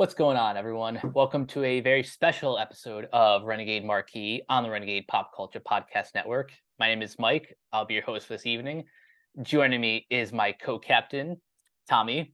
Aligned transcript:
What's 0.00 0.14
going 0.14 0.38
on, 0.38 0.56
everyone? 0.56 0.98
Welcome 1.14 1.44
to 1.48 1.62
a 1.62 1.80
very 1.80 2.02
special 2.02 2.56
episode 2.58 3.06
of 3.12 3.44
Renegade 3.44 3.84
Marquee 3.84 4.40
on 4.48 4.62
the 4.62 4.70
Renegade 4.70 5.06
Pop 5.08 5.30
Culture 5.36 5.60
Podcast 5.60 6.14
Network. 6.14 6.52
My 6.78 6.88
name 6.88 7.02
is 7.02 7.18
Mike. 7.18 7.54
I'll 7.70 7.84
be 7.84 7.92
your 7.92 8.02
host 8.04 8.26
for 8.26 8.32
this 8.32 8.46
evening. 8.46 8.84
Joining 9.42 9.78
me 9.78 10.06
is 10.08 10.32
my 10.32 10.52
co 10.52 10.78
captain, 10.78 11.38
Tommy. 11.86 12.32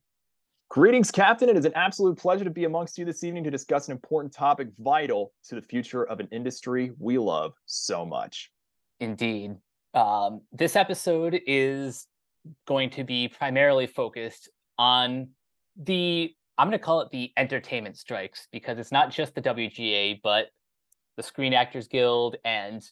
Greetings, 0.68 1.10
Captain. 1.10 1.48
It 1.48 1.56
is 1.56 1.64
an 1.64 1.72
absolute 1.74 2.16
pleasure 2.16 2.44
to 2.44 2.50
be 2.50 2.66
amongst 2.66 2.98
you 2.98 3.04
this 3.04 3.24
evening 3.24 3.42
to 3.42 3.50
discuss 3.50 3.88
an 3.88 3.92
important 3.92 4.32
topic 4.32 4.68
vital 4.78 5.32
to 5.48 5.56
the 5.56 5.62
future 5.62 6.04
of 6.04 6.20
an 6.20 6.28
industry 6.30 6.92
we 7.00 7.18
love 7.18 7.52
so 7.64 8.06
much. 8.06 8.52
Indeed. 9.00 9.56
Um, 9.92 10.42
this 10.52 10.76
episode 10.76 11.40
is 11.48 12.06
going 12.64 12.90
to 12.90 13.02
be 13.02 13.26
primarily 13.26 13.88
focused 13.88 14.50
on 14.78 15.30
the, 15.76 16.32
I'm 16.58 16.68
going 16.68 16.78
to 16.78 16.84
call 16.84 17.02
it 17.02 17.10
the 17.10 17.32
entertainment 17.36 17.98
strikes 17.98 18.48
because 18.50 18.78
it's 18.78 18.92
not 18.92 19.10
just 19.10 19.34
the 19.34 19.42
WGA, 19.42 20.20
but 20.22 20.46
the 21.16 21.22
Screen 21.22 21.52
Actors 21.52 21.88
Guild 21.88 22.36
and 22.44 22.82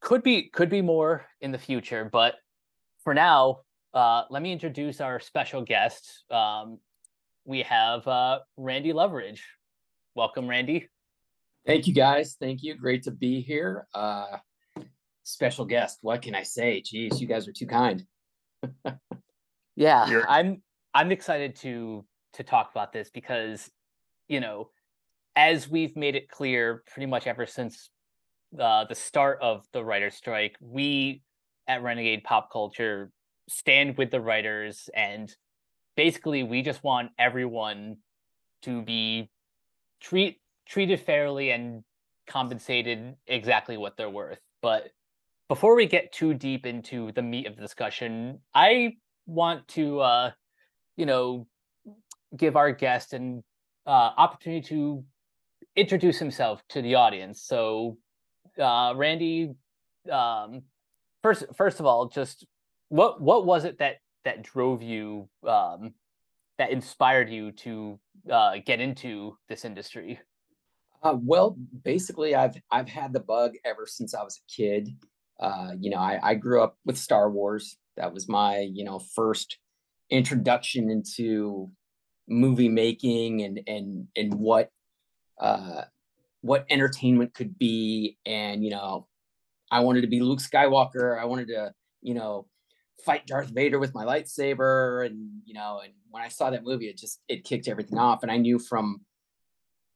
could 0.00 0.22
be 0.22 0.50
could 0.50 0.68
be 0.68 0.82
more 0.82 1.24
in 1.40 1.50
the 1.50 1.58
future. 1.58 2.08
But 2.10 2.34
for 3.02 3.14
now, 3.14 3.60
uh, 3.94 4.24
let 4.30 4.42
me 4.42 4.52
introduce 4.52 5.00
our 5.00 5.18
special 5.18 5.62
guest. 5.62 6.24
Um, 6.30 6.78
we 7.46 7.62
have 7.62 8.06
uh, 8.06 8.40
Randy 8.56 8.92
Loveridge. 8.92 9.40
Welcome, 10.14 10.46
Randy. 10.46 10.88
Thank 11.66 11.86
you, 11.86 11.94
guys. 11.94 12.36
Thank 12.38 12.62
you. 12.62 12.74
Great 12.74 13.04
to 13.04 13.10
be 13.10 13.40
here. 13.40 13.86
Uh, 13.94 14.36
special 15.22 15.64
guest. 15.64 15.98
What 16.02 16.20
can 16.20 16.34
I 16.34 16.42
say? 16.42 16.82
Jeez, 16.82 17.18
you 17.18 17.26
guys 17.26 17.48
are 17.48 17.52
too 17.52 17.66
kind. 17.66 18.04
yeah, 19.76 20.08
You're... 20.08 20.28
I'm. 20.28 20.62
I'm 20.96 21.10
excited 21.10 21.56
to 21.56 22.04
to 22.34 22.42
talk 22.44 22.70
about 22.70 22.92
this 22.92 23.10
because, 23.10 23.70
you 24.28 24.40
know, 24.40 24.70
as 25.36 25.68
we've 25.68 25.96
made 25.96 26.14
it 26.14 26.28
clear, 26.28 26.82
pretty 26.92 27.06
much 27.06 27.26
ever 27.26 27.46
since 27.46 27.90
uh, 28.58 28.84
the 28.84 28.94
start 28.94 29.38
of 29.42 29.64
the 29.72 29.84
writer's 29.84 30.14
strike, 30.14 30.56
we 30.60 31.22
at 31.66 31.82
Renegade 31.82 32.24
Pop 32.24 32.50
Culture 32.52 33.10
stand 33.48 33.96
with 33.98 34.10
the 34.10 34.20
writers 34.20 34.88
and 34.94 35.34
basically 35.96 36.42
we 36.42 36.62
just 36.62 36.82
want 36.82 37.10
everyone 37.18 37.96
to 38.62 38.82
be 38.82 39.30
treat 40.00 40.40
treated 40.66 40.98
fairly 41.00 41.50
and 41.50 41.84
compensated 42.26 43.14
exactly 43.26 43.76
what 43.76 43.96
they're 43.96 44.10
worth. 44.10 44.38
But 44.62 44.90
before 45.48 45.76
we 45.76 45.86
get 45.86 46.12
too 46.12 46.32
deep 46.32 46.64
into 46.64 47.12
the 47.12 47.22
meat 47.22 47.46
of 47.46 47.56
the 47.56 47.62
discussion, 47.62 48.40
I 48.54 48.96
want 49.26 49.68
to 49.68 50.00
uh 50.00 50.30
you 50.96 51.06
know 51.06 51.46
give 52.36 52.56
our 52.56 52.72
guest 52.72 53.12
an 53.12 53.42
uh, 53.86 54.10
opportunity 54.16 54.66
to 54.68 55.04
introduce 55.76 56.18
himself 56.18 56.62
to 56.70 56.82
the 56.82 56.94
audience. 56.94 57.42
So 57.42 57.98
uh 58.60 58.92
Randy 58.94 59.54
um 60.12 60.62
first 61.22 61.44
first 61.56 61.80
of 61.80 61.86
all 61.86 62.06
just 62.06 62.46
what 62.88 63.20
what 63.20 63.44
was 63.44 63.64
it 63.64 63.78
that 63.78 63.96
that 64.24 64.42
drove 64.42 64.82
you 64.82 65.28
um, 65.46 65.94
that 66.58 66.70
inspired 66.70 67.30
you 67.30 67.52
to 67.52 67.98
uh, 68.30 68.56
get 68.64 68.80
into 68.80 69.36
this 69.48 69.64
industry? 69.64 70.18
Uh, 71.02 71.16
well, 71.20 71.56
basically, 71.82 72.34
I've 72.34 72.56
I've 72.70 72.88
had 72.88 73.12
the 73.12 73.20
bug 73.20 73.52
ever 73.64 73.86
since 73.86 74.14
I 74.14 74.22
was 74.22 74.38
a 74.38 74.52
kid. 74.52 74.90
Uh, 75.40 75.72
you 75.78 75.90
know, 75.90 75.98
I, 75.98 76.18
I 76.22 76.34
grew 76.34 76.62
up 76.62 76.78
with 76.84 76.96
Star 76.96 77.30
Wars. 77.30 77.76
That 77.96 78.12
was 78.12 78.28
my 78.28 78.58
you 78.58 78.84
know 78.84 78.98
first 78.98 79.58
introduction 80.10 80.90
into 80.90 81.70
movie 82.28 82.68
making 82.68 83.42
and 83.42 83.60
and 83.66 84.08
and 84.16 84.34
what 84.34 84.70
uh, 85.38 85.82
what 86.40 86.66
entertainment 86.70 87.34
could 87.34 87.58
be. 87.58 88.18
And 88.26 88.64
you 88.64 88.70
know, 88.70 89.06
I 89.70 89.80
wanted 89.80 90.02
to 90.02 90.08
be 90.08 90.20
Luke 90.20 90.40
Skywalker. 90.40 91.20
I 91.20 91.24
wanted 91.24 91.48
to 91.48 91.72
you 92.02 92.14
know 92.14 92.46
fight 93.04 93.26
Darth 93.26 93.48
Vader 93.48 93.78
with 93.78 93.94
my 93.94 94.04
lightsaber 94.04 95.04
and 95.06 95.40
you 95.44 95.54
know 95.54 95.80
and 95.82 95.92
when 96.10 96.22
I 96.22 96.28
saw 96.28 96.50
that 96.50 96.64
movie 96.64 96.86
it 96.86 96.96
just 96.96 97.20
it 97.28 97.44
kicked 97.44 97.66
everything 97.66 97.98
off 97.98 98.22
and 98.22 98.30
I 98.30 98.36
knew 98.36 98.58
from 98.58 99.00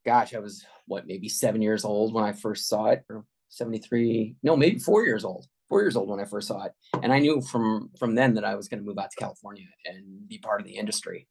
gosh 0.05 0.34
I 0.34 0.41
was 0.41 0.65
what 0.87 1.06
maybe 1.06 1.28
7 1.28 1.62
years 1.62 1.84
old 1.84 2.12
when 2.12 2.25
I 2.25 2.33
first 2.33 2.69
saw 2.69 2.87
it 2.87 3.05
or 3.09 3.25
73 3.50 4.37
no 4.43 4.56
maybe 4.56 4.78
4 4.78 5.05
years 5.05 5.25
old 5.25 5.47
4 5.69 5.83
years 5.83 5.97
old 5.97 6.09
when 6.09 6.21
I 6.21 6.25
first 6.25 6.49
saw 6.49 6.65
it 6.65 6.72
and 7.03 7.12
I 7.12 7.19
knew 7.19 7.41
from 7.41 7.91
from 7.99 8.15
then 8.15 8.34
that 8.34 8.44
I 8.44 8.56
was 8.56 8.69
going 8.69 8.81
to 8.81 8.87
move 8.87 8.99
out 8.99 9.11
to 9.11 9.17
California 9.17 9.67
and 9.84 10.27
be 10.27 10.38
part 10.38 10.61
of 10.61 10.67
the 10.67 10.77
industry 10.77 11.28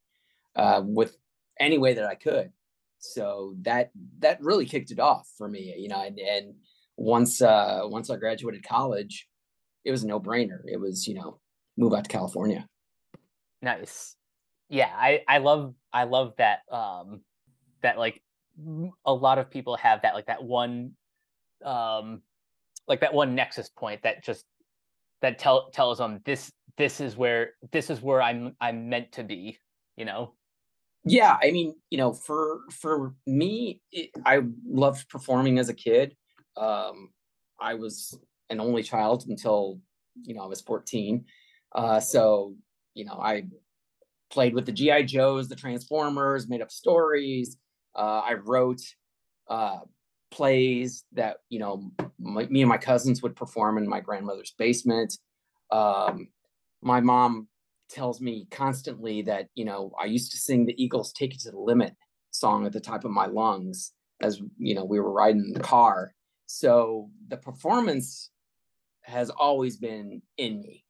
uh, 0.58 0.82
with 0.84 1.16
any 1.60 1.78
way 1.78 1.94
that 1.94 2.06
I 2.06 2.16
could 2.16 2.52
so 3.00 3.56
that 3.62 3.92
that 4.20 4.42
really 4.42 4.66
kicked 4.66 4.92
it 4.92 5.00
off 5.00 5.30
for 5.38 5.48
me 5.48 5.76
you 5.78 5.88
know 5.88 6.02
and, 6.04 6.18
and 6.20 6.56
once 6.98 7.44
uh 7.44 7.82
once 7.84 8.10
I 8.10 8.16
graduated 8.16 8.68
college 8.68 9.28
it 9.86 9.92
was 9.92 10.04
a 10.04 10.08
no 10.08 10.20
brainer 10.20 10.62
it 10.66 10.80
was 10.80 11.08
you 11.08 11.14
know 11.14 11.40
move 11.78 11.94
out 11.94 12.04
to 12.04 12.10
California. 12.10 12.68
Nice. 13.62 14.16
Yeah, 14.70 14.90
I 14.94 15.22
I 15.28 15.38
love 15.38 15.76
I 15.94 16.04
love 16.04 16.34
that 16.38 16.60
um 16.72 17.22
that 17.82 17.98
like 17.98 18.22
a 19.06 19.14
lot 19.14 19.38
of 19.38 19.52
people 19.52 19.78
have 19.78 20.02
that 20.02 20.16
like 20.16 20.26
that 20.26 20.44
one 20.44 20.94
um 21.64 22.22
like 22.88 23.02
that 23.02 23.14
one 23.14 23.36
nexus 23.36 23.70
point 23.70 24.02
that 24.04 24.24
just 24.24 24.44
that 25.22 25.40
tell 25.40 25.70
tells 25.70 26.00
them 26.00 26.20
this 26.26 26.52
this 26.78 27.00
is 27.00 27.16
where 27.16 27.52
this 27.72 27.90
is 27.90 28.02
where 28.02 28.22
I'm 28.22 28.56
I'm 28.60 28.90
meant 28.90 29.14
to 29.14 29.24
be, 29.24 29.60
you 29.96 30.06
know. 30.06 30.34
Yeah, 31.08 31.38
I 31.42 31.52
mean, 31.52 31.76
you 31.90 31.98
know, 31.98 32.14
for 32.14 32.62
for 32.72 33.14
me, 33.26 33.82
it, 33.92 34.10
I 34.26 34.42
loved 34.68 35.10
performing 35.10 35.60
as 35.60 35.70
a 35.70 35.74
kid. 35.74 36.16
Um, 36.56 37.10
I 37.60 37.76
was 37.76 38.20
an 38.50 38.60
only 38.60 38.84
child 38.84 39.26
until 39.28 39.80
you 40.24 40.34
know 40.34 40.44
I 40.44 40.48
was 40.48 40.62
14, 40.62 41.26
uh, 41.74 42.00
so, 42.00 42.56
you 42.94 43.06
know, 43.06 43.20
I 43.22 43.44
played 44.30 44.54
with 44.54 44.66
the 44.66 44.72
GI 44.72 45.04
Joes, 45.04 45.48
the 45.48 45.56
Transformers, 45.56 46.48
made 46.48 46.62
up 46.62 46.72
stories. 46.72 47.58
Uh, 47.96 48.22
I 48.26 48.34
wrote 48.34 48.82
uh, 49.50 49.80
plays 50.32 51.06
that 51.14 51.38
you 51.50 51.60
know 51.60 51.92
my, 52.20 52.46
me 52.48 52.62
and 52.62 52.70
my 52.70 52.78
cousins 52.78 53.22
would 53.22 53.36
perform 53.36 53.78
in 53.78 53.88
my 53.88 54.00
grandmother's 54.00 54.54
basement. 54.58 55.18
Um, 55.72 56.30
my 56.82 57.02
mom 57.02 57.48
tells 57.90 58.22
me 58.22 58.48
constantly 58.52 59.22
that 59.24 59.48
you 59.56 59.66
know 59.66 59.92
I 60.00 60.06
used 60.06 60.32
to 60.32 60.38
sing 60.38 60.66
the 60.66 60.82
Eagles' 60.82 61.14
"Take 61.14 61.34
It 61.34 61.42
to 61.42 61.52
the 61.52 61.60
Limit" 61.60 61.94
song 62.32 62.66
at 62.66 62.74
the 62.74 62.80
top 62.80 63.06
of 63.06 63.12
my 63.12 63.26
lungs 63.26 63.94
as 64.22 64.42
you 64.58 64.76
know 64.76 64.86
we 64.86 65.00
were 65.00 65.12
riding 65.12 65.46
in 65.46 65.54
the 65.54 65.60
car. 65.60 66.14
So 66.46 67.10
the 67.28 67.38
performance 67.38 68.30
has 69.02 69.30
always 69.30 69.78
been 69.78 70.22
in 70.38 70.62
me 70.62 70.86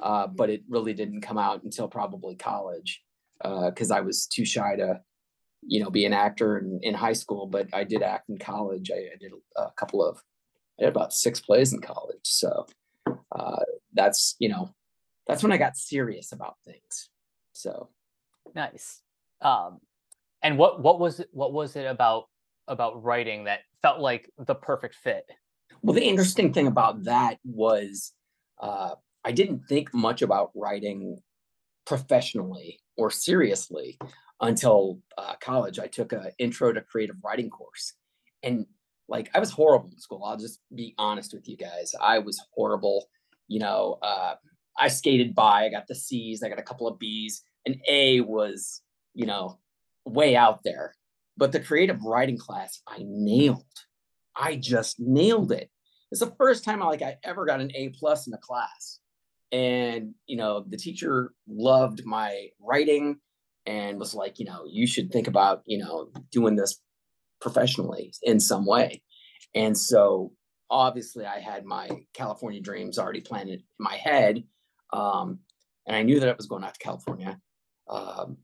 uh, 0.00 0.26
but 0.26 0.50
it 0.50 0.62
really 0.68 0.92
didn't 0.92 1.22
come 1.22 1.38
out 1.38 1.62
until 1.62 1.88
probably 1.88 2.34
college 2.36 3.02
because 3.42 3.90
uh, 3.90 3.96
I 3.96 4.00
was 4.00 4.26
too 4.26 4.44
shy 4.44 4.76
to, 4.76 5.00
you 5.62 5.82
know, 5.82 5.90
be 5.90 6.04
an 6.04 6.12
actor 6.12 6.58
in, 6.58 6.80
in 6.82 6.94
high 6.94 7.12
school. 7.12 7.46
But 7.46 7.68
I 7.72 7.84
did 7.84 8.02
act 8.02 8.28
in 8.28 8.38
college. 8.38 8.90
I, 8.90 8.98
I 8.98 9.16
did 9.18 9.32
a, 9.56 9.70
couple 9.72 10.04
of, 10.04 10.18
I 10.78 10.84
did 10.84 10.88
about 10.88 11.12
six 11.12 11.40
plays 11.40 11.72
in 11.72 11.80
college. 11.80 12.20
So 12.24 12.66
uh, 13.32 13.62
that's 13.94 14.36
you 14.38 14.48
know, 14.48 14.74
that's 15.26 15.42
when 15.42 15.52
I 15.52 15.56
got 15.56 15.76
serious 15.76 16.32
about 16.32 16.56
things. 16.64 17.10
So 17.52 17.90
nice. 18.54 19.02
Um, 19.40 19.80
and 20.42 20.58
what 20.58 20.80
what 20.80 21.00
was 21.00 21.20
it? 21.20 21.28
What 21.32 21.52
was 21.52 21.76
it 21.76 21.86
about 21.86 22.24
about 22.68 23.02
writing 23.02 23.44
that 23.44 23.60
felt 23.82 24.00
like 24.00 24.30
the 24.38 24.54
perfect 24.54 24.94
fit? 24.94 25.24
Well, 25.82 25.94
the 25.94 26.04
interesting 26.04 26.52
thing 26.52 26.66
about 26.66 27.04
that 27.04 27.38
was 27.44 28.12
uh, 28.60 28.94
I 29.24 29.32
didn't 29.32 29.62
think 29.68 29.92
much 29.92 30.22
about 30.22 30.50
writing 30.54 31.18
professionally 31.86 32.80
or 32.96 33.10
seriously 33.10 33.98
until 34.40 35.00
uh, 35.18 35.34
college. 35.40 35.78
I 35.78 35.86
took 35.86 36.12
an 36.12 36.30
intro 36.38 36.72
to 36.72 36.80
creative 36.80 37.16
writing 37.24 37.50
course, 37.50 37.94
and 38.42 38.66
like 39.08 39.30
I 39.34 39.40
was 39.40 39.50
horrible 39.50 39.90
in 39.90 39.98
school. 39.98 40.24
I'll 40.24 40.36
just 40.36 40.60
be 40.74 40.94
honest 40.98 41.32
with 41.34 41.48
you 41.48 41.56
guys. 41.56 41.94
I 42.00 42.18
was 42.18 42.40
horrible. 42.54 43.08
You 43.48 43.60
know, 43.60 43.98
uh, 44.02 44.34
I 44.78 44.88
skated 44.88 45.34
by. 45.34 45.64
I 45.64 45.70
got 45.70 45.86
the 45.86 45.94
C's. 45.94 46.42
I 46.42 46.48
got 46.48 46.58
a 46.58 46.62
couple 46.62 46.88
of 46.88 46.98
B's. 46.98 47.42
An 47.66 47.80
A 47.88 48.20
was, 48.20 48.82
you 49.14 49.26
know, 49.26 49.58
way 50.04 50.36
out 50.36 50.62
there. 50.64 50.94
But 51.36 51.52
the 51.52 51.60
creative 51.60 52.02
writing 52.02 52.38
class, 52.38 52.80
I 52.86 52.98
nailed. 53.00 53.64
I 54.36 54.56
just 54.56 55.00
nailed 55.00 55.52
it. 55.52 55.70
It's 56.10 56.20
the 56.20 56.34
first 56.38 56.64
time 56.64 56.82
I 56.82 56.86
like 56.86 57.02
I 57.02 57.16
ever 57.24 57.46
got 57.46 57.60
an 57.60 57.72
A 57.74 57.88
plus 57.90 58.26
in 58.26 58.32
a 58.32 58.38
class 58.38 59.00
and 59.52 60.14
you 60.26 60.36
know 60.36 60.64
the 60.66 60.76
teacher 60.76 61.32
loved 61.48 62.04
my 62.04 62.48
writing 62.60 63.16
and 63.64 63.98
was 63.98 64.14
like 64.14 64.38
you 64.38 64.44
know 64.44 64.64
you 64.68 64.86
should 64.86 65.10
think 65.12 65.28
about 65.28 65.62
you 65.66 65.78
know 65.78 66.10
doing 66.32 66.56
this 66.56 66.80
professionally 67.40 68.12
in 68.22 68.40
some 68.40 68.66
way 68.66 69.02
and 69.54 69.78
so 69.78 70.32
obviously 70.68 71.24
i 71.24 71.38
had 71.38 71.64
my 71.64 71.88
california 72.12 72.60
dreams 72.60 72.98
already 72.98 73.20
planted 73.20 73.60
in 73.60 73.64
my 73.78 73.96
head 73.96 74.42
um, 74.96 75.38
and 75.86 75.96
i 75.96 76.02
knew 76.02 76.18
that 76.20 76.28
i 76.28 76.34
was 76.36 76.46
going 76.46 76.64
out 76.64 76.74
to 76.74 76.80
california 76.80 77.38
um, 77.88 78.36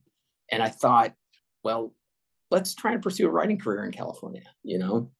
and 0.51 0.63
i 0.63 0.69
thought 0.69 1.15
well 1.65 1.93
let's 2.53 2.75
try 2.75 2.93
and 2.93 3.03
pursue 3.03 3.27
a 3.27 3.31
writing 3.31 3.59
career 3.59 3.85
in 3.85 3.91
California, 3.91 4.43
you 4.63 4.79
know, 4.79 5.11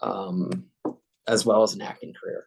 um, 0.00 0.64
as 1.26 1.44
well 1.44 1.64
as 1.64 1.74
an 1.74 1.82
acting 1.82 2.14
career. 2.14 2.46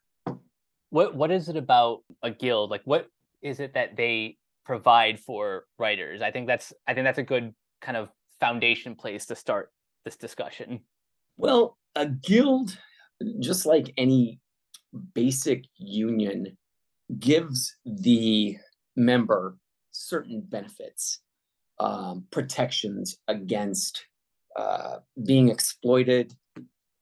What 0.89 1.13
what 1.15 1.31
is 1.31 1.49
it 1.49 1.57
about 1.57 1.99
a 2.23 2.31
guild? 2.31 2.71
Like 2.71 2.81
what 2.85 3.07
is 3.41 3.59
it 3.59 3.73
that 3.73 3.97
they 3.97 4.37
provide 4.65 5.19
for 5.19 5.65
writers? 5.77 6.21
I 6.21 6.31
think 6.31 6.47
that's 6.47 6.73
I 6.87 6.93
think 6.93 7.05
that's 7.05 7.19
a 7.19 7.23
good 7.23 7.53
kind 7.81 7.97
of 7.97 8.09
foundation 8.39 8.95
place 8.95 9.25
to 9.27 9.35
start 9.35 9.69
this 10.05 10.15
discussion. 10.15 10.79
Well, 11.37 11.77
a 11.95 12.07
guild, 12.07 12.77
just 13.39 13.65
like 13.65 13.93
any 13.97 14.39
basic 15.13 15.65
union, 15.75 16.57
gives 17.19 17.75
the 17.85 18.57
member 18.95 19.57
certain 19.91 20.41
benefits, 20.41 21.21
um, 21.79 22.25
protections 22.31 23.17
against 23.27 24.05
uh, 24.55 24.97
being 25.25 25.49
exploited, 25.49 26.33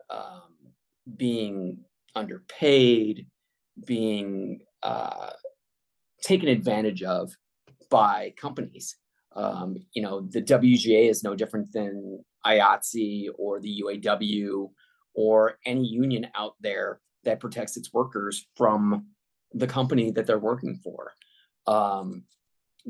um, 0.10 0.54
being 1.18 1.80
underpaid, 2.16 3.28
being 3.86 4.60
uh, 4.84 5.32
taken 6.22 6.50
advantage 6.50 7.04
of 7.04 7.32
by 7.90 8.34
companies. 8.40 8.98
Um, 9.36 9.78
you 9.94 10.02
know, 10.02 10.22
the 10.22 10.42
WGA 10.42 11.10
is 11.10 11.24
no 11.24 11.36
different 11.36 11.72
than 11.72 12.24
IATSE 12.46 13.30
or 13.38 13.60
the 13.60 13.84
UAW 13.84 14.70
or 15.14 15.58
any 15.66 15.86
union 15.86 16.28
out 16.36 16.54
there 16.60 17.02
that 17.24 17.40
protects 17.40 17.78
its 17.78 17.94
workers 17.94 18.48
from 18.56 19.08
the 19.54 19.68
company 19.68 20.12
that 20.12 20.26
they're 20.28 20.40
working 20.40 20.76
for. 20.84 21.14
Um, 21.68 22.24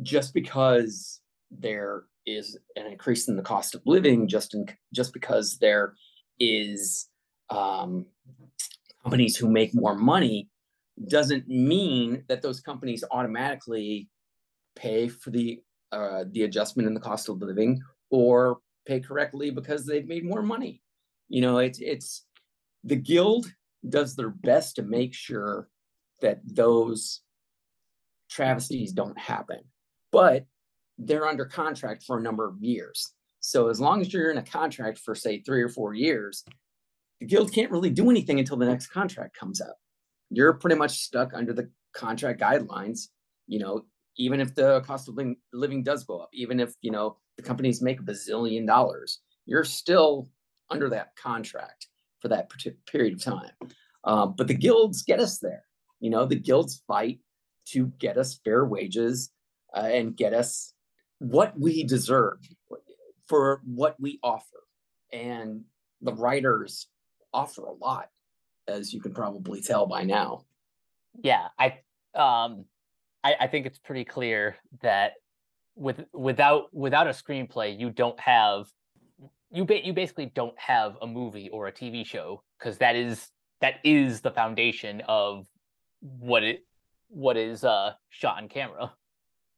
just 0.02 0.34
because 0.34 1.22
there 1.52 2.04
is 2.26 2.58
an 2.76 2.86
increase 2.86 3.28
in 3.28 3.36
the 3.36 3.44
cost 3.44 3.76
of 3.76 3.82
living, 3.86 4.28
just 4.28 4.54
in, 4.54 4.66
just 4.94 5.14
because 5.14 5.58
there 5.58 5.96
is 6.40 7.08
um, 7.50 8.06
companies 9.04 9.36
who 9.36 9.50
make 9.50 9.74
more 9.74 9.96
money, 9.96 10.50
doesn't 11.08 11.48
mean 11.48 12.24
that 12.28 12.42
those 12.42 12.60
companies 12.60 13.04
automatically 13.12 14.10
pay 14.76 15.08
for 15.08 15.30
the 15.30 15.62
uh, 15.92 16.26
the 16.32 16.44
adjustment 16.44 16.88
in 16.88 16.94
the 16.94 17.00
cost 17.00 17.30
of 17.30 17.42
living 17.42 17.82
or 18.12 18.60
pay 18.86 19.00
correctly 19.00 19.50
because 19.50 19.86
they've 19.86 20.08
made 20.08 20.26
more 20.26 20.44
money. 20.44 20.82
You 21.30 21.42
know, 21.42 21.60
it's 21.60 21.80
it's 21.80 22.26
the 22.84 22.96
guild 22.96 23.46
does 23.88 24.16
their 24.16 24.30
best 24.30 24.76
to 24.76 24.84
make 24.84 25.14
sure 25.14 25.70
that 26.22 26.42
those 26.44 27.22
travesties 28.30 28.92
don't 28.92 29.18
happen. 29.18 29.60
But 30.12 30.46
they're 30.98 31.28
under 31.28 31.46
contract 31.46 32.04
for 32.04 32.18
a 32.18 32.22
number 32.22 32.48
of 32.48 32.62
years. 32.62 33.14
So 33.40 33.70
as 33.70 33.80
long 33.80 34.02
as 34.02 34.12
you're 34.12 34.32
in 34.32 34.38
a 34.38 34.44
contract 34.44 35.00
for 35.00 35.16
say 35.16 35.42
3 35.42 35.62
or 35.62 35.70
4 35.70 35.94
years, 35.94 36.44
the 37.20 37.26
guild 37.26 37.54
can't 37.54 37.72
really 37.72 37.90
do 37.90 38.10
anything 38.10 38.40
until 38.40 38.58
the 38.58 38.66
next 38.66 38.88
contract 38.88 39.38
comes 39.38 39.62
up. 39.62 39.78
You're 40.30 40.54
pretty 40.54 40.76
much 40.76 41.00
stuck 41.00 41.34
under 41.34 41.54
the 41.54 41.70
contract 41.94 42.40
guidelines, 42.40 43.08
you 43.48 43.60
know, 43.60 43.86
even 44.18 44.42
if 44.42 44.54
the 44.54 44.82
cost 44.82 45.08
of 45.08 45.16
living, 45.16 45.38
living 45.54 45.84
does 45.84 46.04
go 46.04 46.20
up, 46.20 46.30
even 46.34 46.60
if, 46.60 46.74
you 46.82 46.92
know, 46.92 47.18
the 47.38 47.44
companies 47.44 47.82
make 47.82 48.02
a 48.02 48.04
bazillion 48.04 48.68
dollars, 48.68 49.20
you're 49.46 49.64
still 49.64 50.30
under 50.70 50.90
that 50.90 51.16
contract 51.16 51.88
for 52.20 52.28
that 52.28 52.52
period 52.86 53.14
of 53.14 53.24
time. 53.24 53.52
Um, 54.04 54.36
but 54.38 54.48
the 54.48 54.54
guilds 54.54 55.04
get 55.04 55.20
us 55.20 55.40
there. 55.40 55.64
You 56.00 56.10
know, 56.10 56.26
the 56.26 56.36
guilds 56.36 56.82
fight 56.88 57.20
to 57.70 57.88
get 58.00 58.18
us 58.18 58.40
fair 58.44 58.66
wages 58.66 59.32
uh, 59.76 59.90
and 59.92 60.16
get 60.16 60.34
us 60.34 60.74
what 61.20 61.60
we 61.60 61.84
deserve 61.84 62.38
for 63.28 63.62
what 63.66 63.96
we 64.00 64.20
offer. 64.24 64.64
And 65.12 65.64
the 66.02 66.14
writers 66.14 66.88
offer 67.34 67.64
a 67.66 67.74
lot, 67.74 68.10
as 68.68 68.94
you 68.94 69.02
can 69.02 69.14
probably 69.14 69.62
tell 69.62 69.86
by 69.86 70.04
now. 70.04 70.46
Yeah, 71.22 71.48
I 71.58 71.80
um 72.16 72.66
I, 73.24 73.36
I 73.42 73.48
think 73.48 73.66
it's 73.66 73.80
pretty 73.80 74.06
clear 74.06 74.56
that 74.82 75.14
with 75.76 76.06
without 76.14 76.74
without 76.74 77.08
a 77.08 77.12
screenplay, 77.12 77.78
you 77.78 77.90
don't 77.90 78.20
have 78.20 78.68
you 79.52 79.66
ba- 79.66 79.86
you 79.86 79.94
basically 79.94 80.28
don't 80.28 80.58
have 80.58 80.98
a 81.02 81.08
movie 81.08 81.50
or 81.50 81.68
a 81.68 81.72
TV 81.72 82.06
show 82.06 82.44
because 82.58 82.78
that 82.78 82.96
is 82.96 83.30
that 83.62 83.76
is 83.84 84.22
the 84.22 84.32
foundation 84.32 85.02
of 85.08 85.46
what 86.02 86.44
it 86.44 86.66
what 87.10 87.38
is 87.38 87.64
uh 87.64 87.94
shot 88.10 88.38
on 88.38 88.48
camera. 88.48 88.92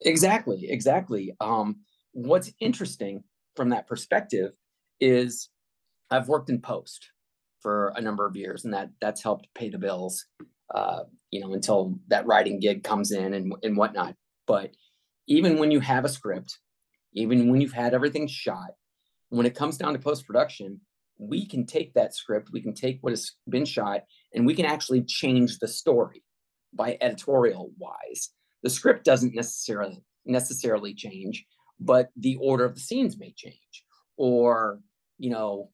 Exactly, 0.01 0.69
exactly. 0.69 1.35
Um, 1.39 1.81
what's 2.13 2.51
interesting 2.59 3.23
from 3.55 3.69
that 3.69 3.87
perspective 3.87 4.51
is 4.99 5.49
I've 6.09 6.27
worked 6.27 6.49
in 6.49 6.61
post 6.61 7.11
for 7.61 7.93
a 7.95 8.01
number 8.01 8.25
of 8.25 8.35
years, 8.35 8.65
and 8.65 8.73
that 8.73 8.89
that's 8.99 9.23
helped 9.23 9.47
pay 9.53 9.69
the 9.69 9.77
bills. 9.77 10.25
Uh, 10.73 11.03
you 11.31 11.39
know, 11.41 11.53
until 11.53 11.99
that 12.07 12.25
writing 12.25 12.59
gig 12.59 12.83
comes 12.83 13.11
in 13.11 13.33
and 13.33 13.53
and 13.63 13.77
whatnot. 13.77 14.15
But 14.47 14.71
even 15.27 15.59
when 15.59 15.71
you 15.71 15.79
have 15.79 16.05
a 16.05 16.09
script, 16.09 16.57
even 17.13 17.51
when 17.51 17.61
you've 17.61 17.73
had 17.73 17.93
everything 17.93 18.27
shot, 18.27 18.71
when 19.29 19.45
it 19.45 19.55
comes 19.55 19.77
down 19.77 19.93
to 19.93 19.99
post 19.99 20.25
production, 20.25 20.81
we 21.17 21.45
can 21.45 21.65
take 21.65 21.93
that 21.93 22.15
script, 22.15 22.49
we 22.51 22.61
can 22.61 22.73
take 22.73 22.97
what 23.01 23.11
has 23.11 23.33
been 23.47 23.65
shot, 23.65 24.01
and 24.33 24.45
we 24.45 24.55
can 24.55 24.65
actually 24.65 25.03
change 25.03 25.59
the 25.59 25.67
story 25.67 26.23
by 26.73 26.97
editorial 27.01 27.71
wise. 27.77 28.29
The 28.63 28.69
script 28.69 29.05
doesn't 29.05 29.35
necessarily 29.35 30.03
necessarily 30.25 30.93
change, 30.93 31.45
but 31.79 32.09
the 32.15 32.37
order 32.39 32.65
of 32.65 32.75
the 32.75 32.81
scenes 32.81 33.17
may 33.17 33.33
change, 33.35 33.85
or 34.17 34.79
you 35.17 35.29
know, 35.29 35.69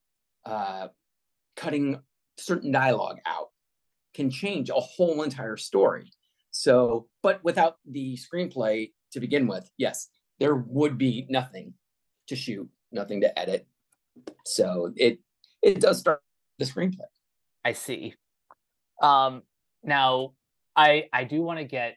uh, 0.46 0.88
cutting 1.56 2.00
certain 2.38 2.72
dialogue 2.72 3.20
out 3.26 3.50
can 4.14 4.30
change 4.30 4.70
a 4.70 4.74
whole 4.74 5.24
entire 5.24 5.58
story. 5.58 6.12
So, 6.52 7.08
but 7.22 7.44
without 7.44 7.78
the 7.86 8.18
screenplay 8.18 8.92
to 9.12 9.20
begin 9.20 9.48
with, 9.48 9.70
yes, 9.78 10.08
there 10.40 10.56
would 10.56 10.98
be 10.98 11.28
nothing 11.30 11.74
to 12.28 12.36
shoot, 12.36 12.70
nothing 12.92 13.22
to 13.22 13.40
edit. 13.40 13.68
So 14.46 14.92
it 14.96 15.20
it 15.62 15.80
does 15.80 16.00
start 16.00 16.22
the 16.58 16.66
screenplay. 16.66 17.06
I 17.64 17.74
see. 17.74 18.16
Um, 19.02 19.44
now, 19.84 20.34
I 20.78 21.10
I 21.12 21.24
do 21.24 21.42
want 21.42 21.60
to 21.60 21.66
get 21.66 21.96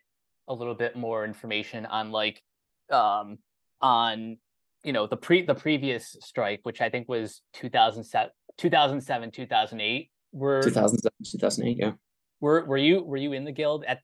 a 0.48 0.54
little 0.54 0.74
bit 0.74 0.96
more 0.96 1.24
information 1.24 1.86
on 1.86 2.10
like 2.10 2.42
um, 2.90 3.38
on 3.80 4.38
you 4.82 4.92
know 4.92 5.06
the 5.06 5.16
pre 5.16 5.42
the 5.42 5.54
previous 5.54 6.16
strike, 6.20 6.60
which 6.64 6.80
I 6.80 6.88
think 6.88 7.08
was 7.08 7.42
2007, 7.52 8.30
2007 8.56 9.30
2008. 9.30 10.10
Were 10.32 10.62
2007 10.62 11.12
2008, 11.24 11.76
yeah. 11.78 11.92
Were 12.40 12.64
were 12.64 12.78
you 12.78 13.02
were 13.04 13.18
you 13.18 13.34
in 13.34 13.44
the 13.44 13.52
guild 13.52 13.84
at 13.86 14.00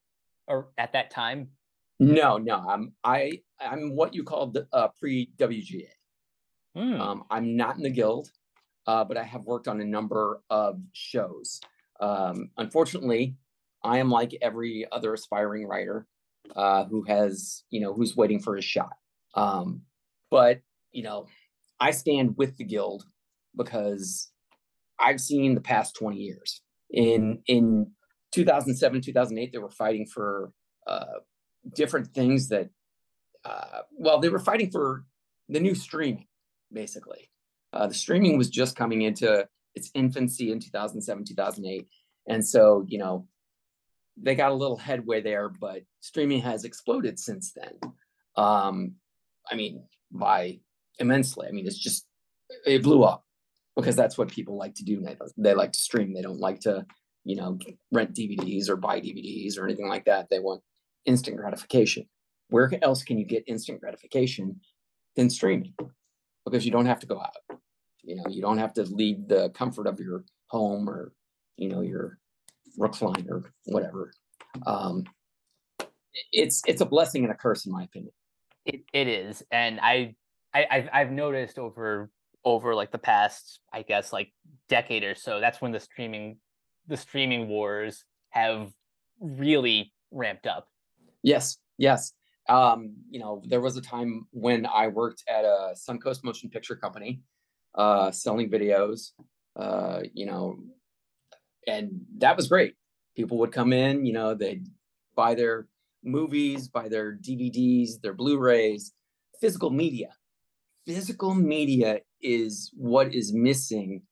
or 0.47 0.69
at 0.77 0.93
that 0.93 1.11
time? 1.11 1.49
No, 1.99 2.37
no. 2.37 2.57
I'm 2.57 2.93
I 3.03 3.41
I'm 3.59 3.97
what 3.97 4.15
you 4.15 4.23
call 4.23 4.49
the 4.49 4.69
uh, 4.73 4.89
pre 5.01 5.31
WGA. 5.39 5.89
Mm. 6.77 7.01
Um, 7.01 7.25
I'm 7.31 7.57
not 7.57 7.77
in 7.77 7.83
the 7.83 7.91
guild, 7.91 8.29
uh, 8.87 9.05
but 9.05 9.17
I 9.17 9.23
have 9.23 9.45
worked 9.45 9.67
on 9.67 9.81
a 9.81 9.85
number 9.85 10.43
of 10.51 10.79
shows. 10.93 11.61
Um, 11.99 12.51
unfortunately, 12.59 13.35
I 13.87 13.99
am 13.99 14.11
like 14.11 14.37
every 14.43 14.87
other 14.91 15.15
aspiring 15.15 15.67
writer 15.67 16.07
uh, 16.55 16.85
who 16.85 17.03
has, 17.05 17.65
you 17.71 17.81
know, 17.81 17.95
who's 17.95 18.17
waiting 18.17 18.41
for 18.41 18.57
his 18.57 18.65
shot. 18.65 18.93
Um, 19.35 19.83
but 20.31 20.61
you 20.93 21.03
know, 21.03 21.27
I 21.79 21.91
stand 21.91 22.37
with 22.37 22.57
the 22.57 22.65
guild 22.65 23.05
because 23.57 24.31
I've 24.99 25.21
seen 25.21 25.55
the 25.55 25.61
past 25.61 25.95
20 25.97 26.17
years. 26.17 26.63
In 26.91 27.43
in 27.47 27.91
2007, 28.33 29.01
2008, 29.01 29.53
they 29.53 29.59
were 29.59 29.71
fighting 29.71 30.07
for 30.07 30.53
uh, 30.87 31.21
different 31.75 32.09
things 32.09 32.49
that, 32.49 32.71
uh, 33.45 33.81
well, 33.93 34.21
they 34.21 34.29
were 34.29 34.39
fighting 34.39 34.71
for 34.71 35.05
the 35.49 35.61
new 35.61 35.75
streaming, 35.75 36.27
basically. 36.73 37.31
Uh, 37.73 37.87
the 37.87 37.95
streaming 37.95 38.39
was 38.39 38.49
just 38.49 38.77
coming 38.77 39.03
into 39.03 39.47
its 39.75 39.91
infancy 39.95 40.53
in 40.53 40.61
2007, 40.61 41.25
2008. 41.25 41.87
And 42.29 42.47
so, 42.47 42.85
you 42.89 42.99
know, 42.99 43.27
they 44.17 44.35
got 44.35 44.53
a 44.53 44.55
little 44.55 44.77
headway 44.77 45.21
there, 45.21 45.49
but 45.49 45.83
streaming 46.01 46.41
has 46.43 46.65
exploded 46.65 47.19
since 47.19 47.53
then. 47.53 47.93
Um, 48.37 48.95
I 49.51 49.55
mean, 49.55 49.85
by 50.11 50.61
immensely. 50.99 51.47
I 51.49 51.53
mean, 51.53 51.67
it's 51.67 51.79
just, 51.79 52.07
it 52.65 52.83
blew 52.83 53.03
up 53.03 53.25
because 53.77 53.97
that's 53.97 54.17
what 54.17 54.29
people 54.29 54.57
like 54.57 54.75
to 54.77 54.85
do. 54.85 55.01
They, 55.03 55.17
they 55.37 55.55
like 55.55 55.73
to 55.73 55.79
stream. 55.79 56.15
They 56.15 56.23
don't 56.23 56.41
like 56.41 56.61
to, 56.61 56.87
you 57.25 57.37
know, 57.37 57.59
rent 57.93 58.15
DVDs 58.15 58.69
or 58.69 58.77
buy 58.77 59.01
DVDs 59.01 59.59
or 59.59 59.65
anything 59.65 59.89
like 59.89 60.07
that. 60.07 60.29
They 60.31 60.39
want 60.39 60.63
instant 61.05 61.37
gratification. 61.37 62.09
Where 62.49 62.71
else 62.83 63.03
can 63.03 63.19
you 63.19 63.25
get 63.25 63.45
instant 63.47 63.81
gratification 63.81 64.61
than 65.17 65.29
streaming? 65.29 65.75
Because 66.45 66.65
you 66.65 66.71
don't 66.71 66.87
have 66.87 67.01
to 67.01 67.07
go 67.07 67.21
out. 67.21 67.59
You 68.03 68.17
know, 68.17 68.25
you 68.29 68.41
don't 68.41 68.59
have 68.59 68.73
to 68.75 68.85
leave 68.85 69.29
the 69.29 69.51
comfort 69.51 69.87
of 69.87 69.99
your 69.99 70.25
home 70.47 70.89
or, 70.89 71.13
you 71.57 71.69
know, 71.69 71.81
your 71.81 72.19
recliner, 72.79 73.45
whatever. 73.65 74.13
Um, 74.67 75.05
it's 76.33 76.63
it's 76.67 76.81
a 76.81 76.87
blessing 76.87 77.25
and 77.25 77.33
a 77.33 77.37
curse, 77.37 77.67
in 77.67 77.73
my 77.73 77.85
opinion. 77.85 78.13
It, 78.65 78.83
it 78.93 79.09
is, 79.09 79.43
and 79.51 79.79
I, 79.81 80.15
I 80.55 80.67
I've, 80.71 80.89
I've 80.93 81.11
noticed 81.11 81.59
over 81.59 82.11
over 82.45 82.75
like 82.75 82.93
the 82.93 82.99
past, 82.99 83.61
I 83.73 83.83
guess, 83.83 84.13
like 84.13 84.33
decade 84.69 85.05
or 85.05 85.15
so. 85.15 85.41
That's 85.41 85.61
when 85.61 85.73
the 85.73 85.81
streaming 85.81 86.39
the 86.89 86.97
streaming 86.97 87.49
wars 87.49 88.05
have 88.31 88.71
really 89.21 89.93
ramped 90.11 90.47
up. 90.47 90.69
Yes, 91.23 91.59
yes. 91.79 92.13
Um, 92.49 92.95
you 93.11 93.19
know, 93.19 93.43
there 93.49 93.61
was 93.61 93.77
a 93.77 93.81
time 93.81 94.27
when 94.31 94.67
I 94.67 94.87
worked 94.87 95.25
at 95.29 95.45
a 95.45 95.75
Suncoast 95.75 96.23
Motion 96.23 96.49
Picture 96.49 96.77
Company, 96.77 97.21
uh, 97.75 98.11
selling 98.13 98.49
videos. 98.51 99.11
Uh, 99.57 100.03
you 100.13 100.27
know, 100.27 100.59
and 101.67 102.01
that 102.19 102.37
was 102.37 102.49
great. 102.49 102.75
People 103.15 103.39
would 103.39 103.53
come 103.53 103.73
in, 103.73 104.05
you 104.05 104.13
know, 104.13 104.35
they'd 104.35 104.67
buy 105.15 105.35
their 105.35 105.67
movies, 106.05 106.69
buy 106.69 106.89
their 106.89 107.17
DVDs, 107.17 108.01
their 108.03 108.15
Blu-rays, 108.15 108.93
physical 109.41 109.71
media. 109.71 110.09
Physical 110.87 111.35
media 111.35 112.01
is 112.21 112.71
what 112.77 113.15
is 113.15 113.33
missing 113.33 114.03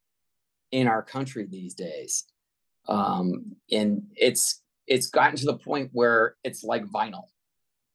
in 0.73 0.88
our 0.88 1.02
country 1.02 1.46
these 1.49 1.75
days. 1.75 2.25
Um, 2.88 3.56
and 3.70 4.02
it's 4.16 4.61
it's 4.87 5.06
gotten 5.06 5.37
to 5.37 5.46
the 5.46 5.56
point 5.56 5.90
where 5.92 6.37
it's 6.44 6.64
like 6.64 6.84
vinyl. 6.87 7.25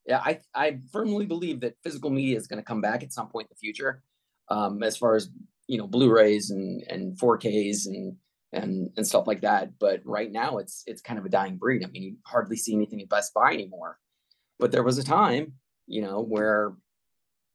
Yeah, 0.06 0.20
I 0.24 0.40
I 0.54 0.78
firmly 0.92 1.26
believe 1.26 1.60
that 1.60 1.76
physical 1.84 2.10
media 2.10 2.36
is 2.36 2.46
going 2.46 2.58
to 2.58 2.64
come 2.64 2.80
back 2.80 3.02
at 3.02 3.12
some 3.12 3.28
point 3.28 3.48
in 3.48 3.54
the 3.54 3.58
future. 3.58 4.02
Um, 4.48 4.82
as 4.82 4.96
far 4.96 5.14
as 5.14 5.28
you 5.68 5.78
know, 5.78 5.86
Blu-rays 5.86 6.50
and 6.50 6.82
and 6.88 7.18
4Ks 7.18 7.86
and 7.86 8.16
and 8.52 8.90
and 8.96 9.06
stuff 9.06 9.26
like 9.26 9.42
that. 9.42 9.78
But 9.78 10.00
right 10.04 10.30
now, 10.30 10.58
it's 10.58 10.82
it's 10.86 11.02
kind 11.02 11.18
of 11.18 11.24
a 11.24 11.30
dying 11.30 11.56
breed. 11.56 11.84
I 11.84 11.88
mean, 11.88 12.02
you 12.02 12.16
hardly 12.26 12.56
see 12.56 12.74
anything 12.74 13.00
at 13.00 13.08
Best 13.08 13.34
Buy 13.34 13.52
anymore. 13.52 13.98
But 14.58 14.72
there 14.72 14.82
was 14.82 14.98
a 14.98 15.04
time, 15.04 15.54
you 15.86 16.02
know, 16.02 16.22
where 16.22 16.74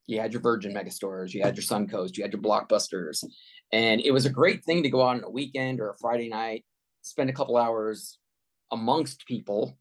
you 0.06 0.20
had 0.20 0.32
your 0.32 0.42
Virgin 0.42 0.72
megastores, 0.74 1.32
you 1.32 1.42
had 1.42 1.56
your 1.56 1.64
Suncoast, 1.64 2.16
you 2.16 2.22
had 2.22 2.32
your 2.32 2.42
Blockbusters, 2.42 3.24
and 3.72 4.00
it 4.00 4.12
was 4.12 4.26
a 4.26 4.30
great 4.30 4.64
thing 4.64 4.82
to 4.82 4.90
go 4.90 5.02
out 5.02 5.16
on 5.16 5.24
a 5.24 5.30
weekend 5.30 5.80
or 5.80 5.90
a 5.90 5.98
Friday 5.98 6.28
night, 6.28 6.64
spend 7.02 7.30
a 7.30 7.32
couple 7.32 7.56
hours 7.56 8.18
amongst 8.70 9.26
people, 9.26 9.78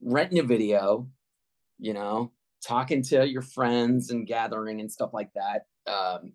renting 0.00 0.38
a 0.38 0.42
video, 0.42 1.08
you 1.78 1.92
know, 1.92 2.32
talking 2.64 3.02
to 3.02 3.28
your 3.28 3.42
friends 3.42 4.10
and 4.10 4.26
gathering 4.26 4.80
and 4.80 4.90
stuff 4.90 5.10
like 5.12 5.30
that. 5.34 5.62
Um, 5.90 6.32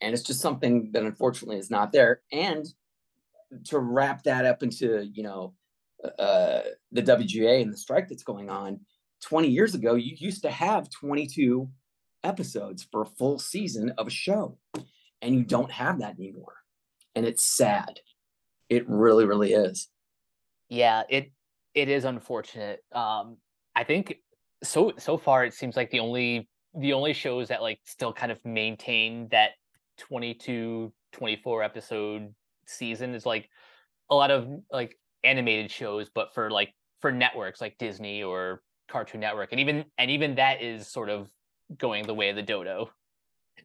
and 0.00 0.14
it's 0.14 0.22
just 0.22 0.40
something 0.40 0.90
that 0.92 1.02
unfortunately 1.02 1.58
is 1.58 1.70
not 1.70 1.92
there. 1.92 2.22
And 2.32 2.66
to 3.64 3.78
wrap 3.78 4.22
that 4.24 4.44
up 4.44 4.62
into, 4.62 5.08
you 5.12 5.22
know, 5.22 5.54
uh, 6.18 6.60
the 6.92 7.02
WGA 7.02 7.62
and 7.62 7.72
the 7.72 7.76
strike 7.76 8.08
that's 8.08 8.22
going 8.22 8.48
on, 8.48 8.80
20 9.22 9.48
years 9.48 9.74
ago, 9.74 9.94
you 9.94 10.14
used 10.16 10.42
to 10.42 10.50
have 10.50 10.88
22 10.90 11.68
episodes 12.24 12.86
for 12.90 13.02
a 13.02 13.06
full 13.06 13.38
season 13.38 13.92
of 13.98 14.06
a 14.06 14.10
show, 14.10 14.58
and 15.20 15.34
you 15.34 15.44
don't 15.44 15.70
have 15.70 15.98
that 16.00 16.16
anymore. 16.18 16.54
And 17.14 17.26
it's 17.26 17.44
sad. 17.44 18.00
It 18.68 18.88
really, 18.88 19.26
really 19.26 19.52
is. 19.52 19.88
Yeah, 20.68 21.02
it 21.08 21.32
it 21.74 21.88
is 21.88 22.04
unfortunate. 22.04 22.80
Um, 22.92 23.38
I 23.74 23.84
think 23.84 24.16
so 24.62 24.92
so 24.98 25.16
far 25.16 25.44
it 25.44 25.54
seems 25.54 25.76
like 25.76 25.90
the 25.90 26.00
only 26.00 26.48
the 26.74 26.92
only 26.92 27.12
shows 27.12 27.48
that 27.48 27.62
like 27.62 27.80
still 27.84 28.12
kind 28.12 28.30
of 28.30 28.44
maintain 28.44 29.28
that 29.30 29.50
22 29.98 30.92
24 31.12 31.62
episode 31.62 32.34
season 32.70 33.14
is 33.14 33.26
like 33.26 33.48
a 34.10 34.14
lot 34.14 34.30
of 34.30 34.48
like 34.72 34.96
animated 35.24 35.70
shows 35.70 36.08
but 36.14 36.32
for 36.34 36.50
like 36.50 36.72
for 37.00 37.12
networks 37.12 37.60
like 37.60 37.76
disney 37.78 38.22
or 38.22 38.62
cartoon 38.90 39.20
network 39.20 39.52
and 39.52 39.60
even 39.60 39.84
and 39.98 40.10
even 40.10 40.34
that 40.34 40.62
is 40.62 40.86
sort 40.86 41.08
of 41.08 41.28
going 41.78 42.06
the 42.06 42.14
way 42.14 42.30
of 42.30 42.36
the 42.36 42.42
dodo. 42.42 42.90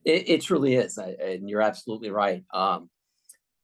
It, 0.03 0.29
it 0.29 0.41
truly 0.41 0.75
is 0.75 0.97
and 0.97 1.49
you're 1.49 1.61
absolutely 1.61 2.11
right. 2.11 2.43
Um 2.53 2.89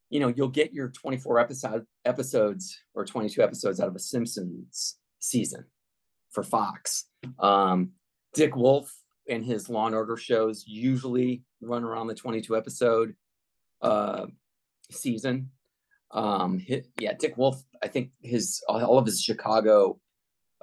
you 0.10 0.19
know 0.19 0.27
you'll 0.27 0.50
get 0.50 0.74
your 0.74 0.89
24 0.89 1.39
episode 1.39 1.86
episodes 2.03 2.77
or 2.93 3.05
22 3.05 3.41
episodes 3.41 3.79
out 3.79 3.88
of 3.88 3.95
a 3.95 4.00
simpsons 4.00 4.98
season 5.19 5.65
for 6.31 6.43
fox. 6.43 7.05
Um 7.39 7.91
dick 8.33 8.55
wolf 8.55 8.93
and 9.29 9.45
his 9.45 9.69
law 9.69 9.86
and 9.86 9.95
order 9.95 10.17
shows 10.17 10.65
usually 10.67 11.43
run 11.62 11.83
around 11.83 12.07
the 12.07 12.15
22 12.15 12.57
episode. 12.57 13.15
Uh 13.81 14.27
season 14.93 15.50
um 16.12 16.63
yeah 17.00 17.13
dick 17.17 17.38
wolf 17.38 17.62
i 17.81 17.88
think 17.88 18.12
his 18.21 18.62
all 18.67 18.98
of 18.98 19.05
his 19.05 19.21
chicago 19.21 20.00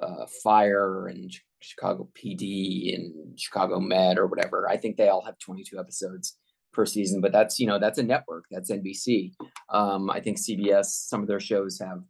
uh 0.01 0.27
fire 0.43 1.07
and 1.09 1.33
chicago 1.61 2.09
pd 2.15 2.95
and 2.95 3.39
chicago 3.39 3.81
med 3.81 4.19
or 4.19 4.27
whatever 4.27 4.69
i 4.69 4.77
think 4.77 4.97
they 4.97 5.09
all 5.09 5.25
have 5.25 5.39
22 5.39 5.79
episodes 5.79 6.37
per 6.79 6.87
season, 6.87 7.21
but 7.21 7.33
that's 7.33 7.59
you 7.59 7.67
know 7.67 7.79
that's 7.79 7.99
a 7.99 8.03
network. 8.03 8.45
That's 8.51 8.71
NBC. 8.71 9.33
Um, 9.69 10.11
I 10.11 10.21
think 10.21 10.39
CBS. 10.39 10.87
Some 10.87 11.23
of 11.23 11.29
their 11.29 11.41
shows 11.41 11.81
have 11.81 12.03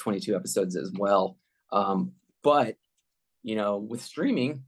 22 0.00 0.34
episodes 0.34 0.76
as 0.76 0.92
well. 0.98 1.38
Um, 1.72 2.12
but 2.42 2.76
you 3.42 3.54
know, 3.54 3.76
with 3.76 4.02
streaming, 4.02 4.64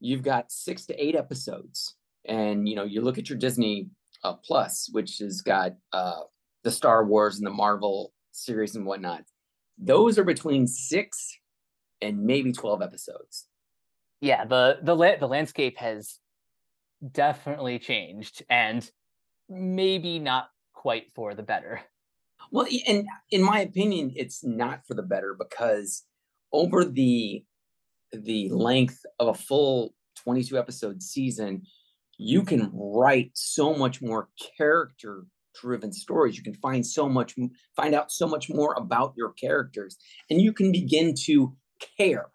you've 0.00 0.22
got 0.22 0.50
six 0.50 0.86
to 0.86 1.04
eight 1.04 1.14
episodes, 1.14 1.94
and 2.24 2.68
you 2.68 2.74
know, 2.74 2.84
you 2.84 3.00
look 3.00 3.18
at 3.18 3.28
your 3.28 3.38
Disney 3.38 3.90
uh, 4.24 4.34
Plus, 4.44 4.88
which 4.90 5.18
has 5.18 5.40
got 5.40 5.74
uh, 5.92 6.22
the 6.66 6.72
Star 6.72 7.04
Wars 7.04 7.38
and 7.38 7.46
the 7.46 7.52
Marvel 7.52 8.12
series 8.32 8.74
and 8.74 8.84
whatnot. 8.84 9.22
Those 9.78 10.18
are 10.18 10.24
between 10.24 10.66
six 10.66 11.38
and 12.02 12.24
maybe 12.24 12.50
12 12.52 12.82
episodes. 12.82 13.46
Yeah, 14.20 14.44
the 14.46 14.80
the 14.82 14.96
la- 14.96 15.16
the 15.16 15.28
landscape 15.28 15.78
has 15.78 16.18
definitely 17.12 17.78
changed 17.78 18.42
and 18.50 18.90
maybe 19.48 20.18
not 20.18 20.48
quite 20.72 21.12
for 21.14 21.34
the 21.34 21.44
better. 21.44 21.82
Well, 22.50 22.66
and 22.88 23.06
in 23.30 23.42
my 23.42 23.60
opinion, 23.60 24.12
it's 24.16 24.42
not 24.44 24.86
for 24.88 24.94
the 24.94 25.02
better 25.02 25.36
because 25.38 26.02
over 26.52 26.84
the 26.84 27.44
the 28.12 28.48
length 28.48 29.06
of 29.20 29.28
a 29.28 29.34
full 29.34 29.94
22 30.24 30.58
episode 30.58 31.00
season, 31.00 31.62
you 32.18 32.42
can 32.42 32.72
write 32.72 33.30
so 33.34 33.72
much 33.74 34.02
more 34.02 34.30
character 34.58 35.26
driven 35.60 35.92
stories. 35.92 36.36
You 36.36 36.42
can 36.42 36.54
find 36.54 36.86
so 36.86 37.08
much 37.08 37.34
find 37.74 37.94
out 37.94 38.12
so 38.12 38.26
much 38.26 38.48
more 38.48 38.74
about 38.76 39.14
your 39.16 39.32
characters 39.32 39.96
and 40.30 40.40
you 40.40 40.52
can 40.52 40.72
begin 40.72 41.14
to 41.24 41.56
care 41.98 42.30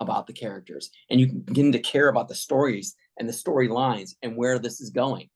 about 0.00 0.26
the 0.26 0.32
characters 0.32 0.90
and 1.10 1.20
you 1.20 1.26
can 1.26 1.40
begin 1.40 1.72
to 1.72 1.78
care 1.78 2.08
about 2.08 2.28
the 2.28 2.34
stories 2.34 2.94
and 3.18 3.28
the 3.28 3.32
storylines 3.32 4.14
and 4.22 4.36
where 4.36 4.58
this 4.58 4.80
is 4.80 4.90
going. 4.90 5.28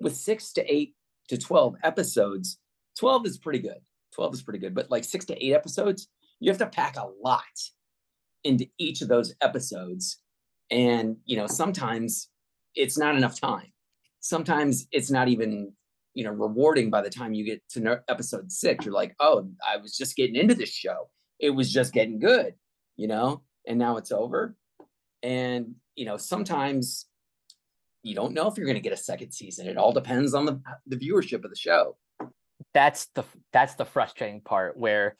With 0.00 0.16
six 0.16 0.52
to 0.54 0.72
eight 0.72 0.94
to 1.28 1.38
12 1.38 1.76
episodes, 1.82 2.58
12 2.98 3.26
is 3.26 3.38
pretty 3.38 3.60
good. 3.60 3.78
12 4.14 4.34
is 4.34 4.42
pretty 4.42 4.58
good, 4.58 4.74
but 4.74 4.90
like 4.90 5.04
six 5.04 5.24
to 5.26 5.44
eight 5.44 5.54
episodes, 5.54 6.08
you 6.40 6.50
have 6.50 6.58
to 6.58 6.66
pack 6.66 6.96
a 6.96 7.08
lot 7.22 7.42
into 8.44 8.66
each 8.78 9.00
of 9.00 9.08
those 9.08 9.34
episodes. 9.40 10.18
And, 10.70 11.16
you 11.24 11.36
know, 11.36 11.46
sometimes 11.46 12.28
it's 12.74 12.98
not 12.98 13.16
enough 13.16 13.40
time. 13.40 13.72
Sometimes 14.20 14.86
it's 14.92 15.10
not 15.10 15.28
even, 15.28 15.72
you 16.14 16.24
know, 16.24 16.30
rewarding 16.30 16.90
by 16.90 17.00
the 17.02 17.10
time 17.10 17.34
you 17.34 17.44
get 17.44 17.62
to 17.70 18.00
episode 18.08 18.50
six. 18.52 18.84
You're 18.84 18.94
like, 18.94 19.14
oh, 19.20 19.48
I 19.66 19.76
was 19.78 19.96
just 19.96 20.16
getting 20.16 20.36
into 20.36 20.54
this 20.54 20.72
show. 20.72 21.08
It 21.38 21.50
was 21.50 21.72
just 21.72 21.92
getting 21.92 22.18
good, 22.18 22.54
you 22.96 23.08
know, 23.08 23.42
and 23.66 23.78
now 23.78 23.96
it's 23.96 24.12
over. 24.12 24.54
And 25.22 25.74
you 25.94 26.04
know, 26.04 26.16
sometimes 26.16 27.06
you 28.02 28.14
don't 28.14 28.34
know 28.34 28.48
if 28.48 28.56
you're 28.56 28.66
going 28.66 28.76
to 28.76 28.82
get 28.82 28.92
a 28.92 28.96
second 28.96 29.32
season. 29.32 29.66
It 29.66 29.76
all 29.76 29.92
depends 29.92 30.34
on 30.34 30.44
the 30.44 30.60
the 30.86 30.96
viewership 30.96 31.44
of 31.44 31.50
the 31.50 31.56
show. 31.56 31.96
That's 32.74 33.06
the 33.14 33.24
that's 33.52 33.74
the 33.74 33.84
frustrating 33.84 34.40
part 34.40 34.76
where, 34.76 35.16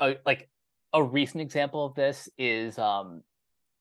uh, 0.00 0.14
like, 0.24 0.48
a 0.92 1.02
recent 1.02 1.42
example 1.42 1.84
of 1.86 1.94
this 1.94 2.28
is 2.38 2.78
um, 2.78 3.22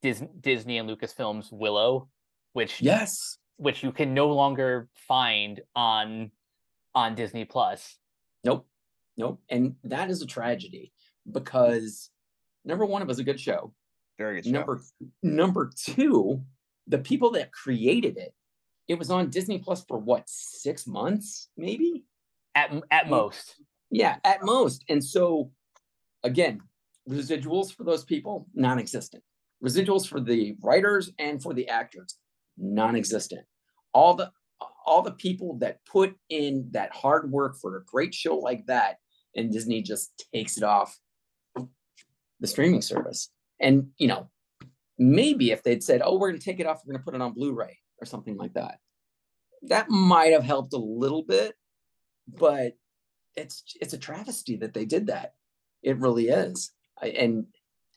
Dis- 0.02 0.24
Disney 0.42 0.78
and 0.78 0.90
Lucasfilm's 0.90 1.52
Willow, 1.52 2.10
which 2.54 2.82
yes, 2.82 3.38
which 3.58 3.84
you 3.84 3.92
can 3.92 4.14
no 4.14 4.30
longer 4.34 4.90
find 4.96 5.62
on 5.76 6.32
on 6.96 7.16
Disney 7.16 7.46
Plus. 7.46 7.98
Nope, 8.44 8.68
nope, 9.18 9.42
and 9.50 9.76
that 9.84 10.10
is 10.10 10.22
a 10.22 10.28
tragedy 10.28 10.92
because 11.32 12.10
number 12.66 12.86
one, 12.86 13.02
it 13.02 13.08
was 13.08 13.20
a 13.20 13.24
good 13.24 13.40
show. 13.40 13.74
Very 14.18 14.36
good 14.36 14.46
show. 14.46 14.52
Number 14.52 14.82
number 15.22 15.72
two, 15.76 16.42
the 16.88 17.00
people 17.00 17.32
that 17.32 17.52
created 17.52 18.18
it, 18.18 18.34
it 18.88 19.00
was 19.00 19.10
on 19.10 19.30
Disney 19.30 19.60
Plus 19.60 19.84
for 19.88 19.98
what 19.98 20.24
six 20.28 20.86
months, 20.86 21.50
maybe 21.58 22.04
at 22.56 22.72
at 22.92 23.10
most. 23.10 23.56
Yeah, 23.90 24.18
at 24.24 24.44
most. 24.44 24.84
And 24.90 25.04
so, 25.04 25.52
again, 26.24 26.62
residuals 27.10 27.74
for 27.74 27.84
those 27.84 28.04
people 28.04 28.48
non-existent. 28.54 29.24
Residuals 29.64 30.08
for 30.08 30.20
the 30.20 30.56
writers 30.62 31.12
and 31.20 31.42
for 31.42 31.54
the 31.54 31.70
actors 31.70 32.18
non-existent. 32.58 33.46
All 33.94 34.16
the 34.16 34.32
all 34.86 35.02
the 35.02 35.12
people 35.12 35.58
that 35.60 35.84
put 35.86 36.16
in 36.30 36.70
that 36.72 36.94
hard 36.94 37.32
work 37.32 37.58
for 37.58 37.78
a 37.78 37.86
great 37.86 38.14
show 38.14 38.38
like 38.38 38.66
that, 38.68 38.98
and 39.36 39.52
Disney 39.52 39.82
just 39.82 40.26
takes 40.34 40.58
it 40.58 40.64
off 40.64 40.98
the 42.40 42.48
streaming 42.48 42.82
service. 42.82 43.30
And, 43.60 43.90
you 43.98 44.08
know, 44.08 44.30
maybe 44.98 45.52
if 45.52 45.64
they'd 45.64 45.84
said, 45.84 46.02
oh, 46.04 46.18
we're 46.18 46.30
going 46.30 46.40
to 46.40 46.46
take 46.46 46.60
it 46.60 46.68
off, 46.68 46.82
we're 46.86 46.94
going 46.94 47.02
to 47.02 47.06
put 47.06 47.16
it 47.16 47.22
on 47.22 47.34
Blu 47.34 47.54
ray 47.54 47.78
or 48.00 48.06
something 48.06 48.38
like 48.38 48.54
that, 48.54 48.80
that 49.64 49.90
might 49.90 50.34
have 50.34 50.44
helped 50.44 50.74
a 50.74 50.78
little 50.78 51.24
bit, 51.24 51.56
but 52.28 52.74
it's 53.36 53.64
it's 53.82 53.94
a 53.94 53.98
travesty 53.98 54.58
that 54.58 54.74
they 54.74 54.86
did 54.86 55.08
that. 55.08 55.34
It 55.82 55.98
really 55.98 56.28
is, 56.28 56.72
I, 57.02 57.08
and 57.08 57.46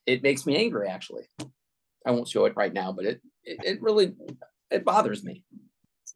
it 0.07 0.23
makes 0.23 0.47
me 0.47 0.57
angry. 0.57 0.89
Actually, 0.89 1.29
I 2.07 2.13
won't 2.13 2.29
show 2.29 2.45
it 2.47 2.57
right 2.57 2.73
now, 2.73 2.93
but 2.93 3.05
it 3.05 3.21
it, 3.45 3.59
it 3.65 3.83
really 3.83 4.15
it 4.71 4.85
bothers 4.85 5.23
me. 5.25 5.45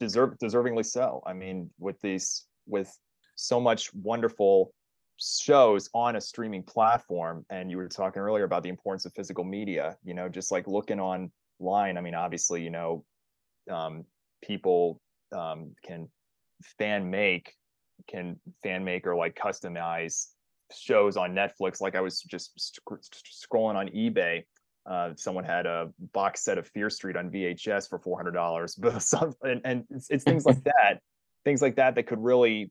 Deserve, 0.00 0.36
deservingly 0.42 0.84
so. 0.84 1.22
I 1.26 1.34
mean, 1.34 1.70
with 1.78 2.00
these 2.00 2.46
with 2.66 2.96
so 3.36 3.60
much 3.60 3.92
wonderful 3.94 4.72
shows 5.20 5.90
on 5.94 6.16
a 6.16 6.20
streaming 6.20 6.62
platform 6.62 7.44
and 7.50 7.70
you 7.70 7.76
were 7.76 7.88
talking 7.88 8.22
earlier 8.22 8.44
about 8.44 8.62
the 8.62 8.68
importance 8.68 9.04
of 9.04 9.12
physical 9.12 9.44
media 9.44 9.96
you 10.02 10.14
know 10.14 10.28
just 10.30 10.50
like 10.50 10.66
looking 10.66 10.98
online 10.98 11.98
i 11.98 12.00
mean 12.00 12.14
obviously 12.14 12.62
you 12.62 12.70
know 12.70 13.04
um, 13.70 14.04
people 14.42 15.00
um, 15.36 15.74
can 15.84 16.08
fan 16.78 17.10
make 17.10 17.54
can 18.08 18.40
fan 18.62 18.82
make 18.82 19.06
or 19.06 19.14
like 19.14 19.34
customize 19.34 20.28
shows 20.72 21.16
on 21.18 21.34
netflix 21.34 21.80
like 21.80 21.94
i 21.94 22.00
was 22.00 22.22
just 22.22 22.52
scrolling 23.44 23.74
on 23.74 23.88
ebay 23.88 24.42
uh, 24.86 25.10
someone 25.16 25.44
had 25.44 25.66
a 25.66 25.90
box 26.12 26.42
set 26.42 26.58
of 26.58 26.66
fear 26.68 26.90
street 26.90 27.16
on 27.16 27.30
vhs 27.30 27.88
for 27.88 27.98
$400 27.98 28.74
but 28.78 29.02
some, 29.02 29.34
and, 29.42 29.60
and 29.64 29.84
it's, 29.90 30.10
it's 30.10 30.24
things 30.24 30.44
like 30.44 30.62
that 30.64 31.00
things 31.44 31.62
like 31.62 31.76
that 31.76 31.94
that 31.94 32.04
could 32.04 32.22
really 32.22 32.70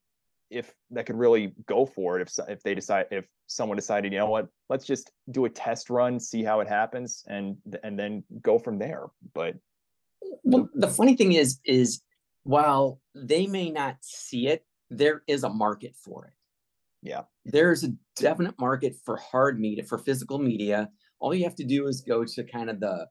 if 0.50 0.74
that 0.90 1.06
could 1.06 1.16
really 1.16 1.54
go 1.68 1.86
for 1.86 2.20
it 2.20 2.28
if 2.28 2.50
if 2.50 2.64
they 2.64 2.74
decide 2.74 3.06
if 3.12 3.26
someone 3.48 3.76
decided 3.76 4.12
you 4.12 4.20
know 4.20 4.26
what 4.26 4.48
let's 4.70 4.86
just 4.86 5.12
do 5.32 5.46
a 5.46 5.50
test 5.50 5.90
run 5.90 6.20
see 6.20 6.44
how 6.44 6.60
it 6.60 6.68
happens 6.68 7.24
and 7.28 7.56
and 7.84 7.98
then 7.98 8.24
go 8.42 8.58
from 8.58 8.80
there. 8.80 9.06
But 9.34 9.56
well 10.44 10.70
the 10.74 10.88
funny 10.88 11.16
thing 11.16 11.34
is 11.34 11.60
is 11.66 12.02
while 12.44 13.00
they 13.14 13.46
may 13.46 13.70
not 13.70 13.98
see 14.02 14.48
it 14.48 14.66
there 14.90 15.22
is 15.28 15.44
a 15.44 15.50
market 15.50 15.96
for 15.96 16.26
it. 16.26 16.34
Yeah. 17.02 17.22
There's 17.46 17.84
a 17.84 17.94
definite 18.16 18.60
market 18.60 18.96
for 19.06 19.18
hard 19.18 19.60
media 19.60 19.84
for 19.84 20.00
physical 20.00 20.40
media 20.40 20.90
all 21.20 21.34
you 21.34 21.44
have 21.44 21.56
to 21.56 21.66
do 21.66 21.88
is 21.88 22.02
go 22.02 22.24
to 22.24 22.44
kind 22.44 22.70
of 22.70 22.80
the 22.80 23.08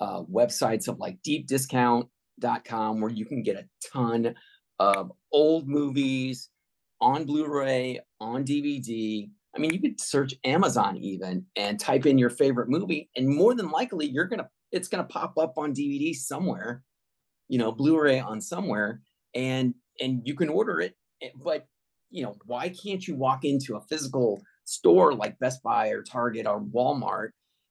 uh, 0.00 0.22
websites 0.22 0.88
of 0.88 0.98
like 0.98 1.18
deepdiscount.com 1.26 3.00
where 3.00 3.10
you 3.10 3.26
can 3.26 3.42
get 3.42 3.56
a 3.56 3.68
ton 3.92 4.34
of 4.78 5.12
old 5.32 5.68
movies 5.68 6.48
on 7.00 7.24
Blu-ray, 7.24 8.00
on 8.20 8.44
DVD. 8.44 9.28
I 9.54 9.58
mean, 9.58 9.72
you 9.72 9.80
could 9.80 10.00
search 10.00 10.34
Amazon 10.44 10.96
even 10.96 11.46
and 11.56 11.78
type 11.78 12.06
in 12.06 12.18
your 12.18 12.30
favorite 12.30 12.68
movie, 12.68 13.10
and 13.16 13.28
more 13.28 13.54
than 13.54 13.70
likely, 13.70 14.06
you're 14.06 14.26
gonna 14.26 14.48
it's 14.72 14.88
gonna 14.88 15.04
pop 15.04 15.34
up 15.38 15.54
on 15.56 15.74
DVD 15.74 16.14
somewhere, 16.14 16.82
you 17.48 17.58
know, 17.58 17.72
Blu-ray 17.72 18.20
on 18.20 18.40
somewhere, 18.40 19.00
and 19.34 19.74
and 20.00 20.22
you 20.24 20.34
can 20.34 20.48
order 20.48 20.80
it. 20.80 20.94
Eh, 21.22 21.30
but 21.42 21.66
you 22.10 22.22
know, 22.22 22.36
why 22.46 22.68
can't 22.68 23.06
you 23.06 23.16
walk 23.16 23.44
into 23.44 23.76
a 23.76 23.80
physical 23.82 24.42
store 24.64 25.14
like 25.14 25.38
Best 25.38 25.62
Buy 25.62 25.88
or 25.88 26.02
Target 26.02 26.46
or 26.46 26.60
Walmart 26.60 27.30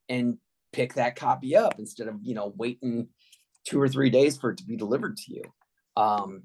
and 0.10 0.38
pick 0.74 0.96
that 0.96 1.16
copy 1.16 1.56
up 1.56 1.80
instead 1.80 2.08
of 2.08 2.16
you 2.22 2.36
know 2.36 2.54
waiting 2.58 3.08
two 3.66 3.82
or 3.82 3.88
three 3.88 4.10
days 4.10 4.38
for 4.38 4.52
it 4.52 4.58
to 4.58 4.66
be 4.66 4.76
delivered 4.76 5.18
to 5.18 5.34
you? 5.34 5.44
Um, 5.96 6.44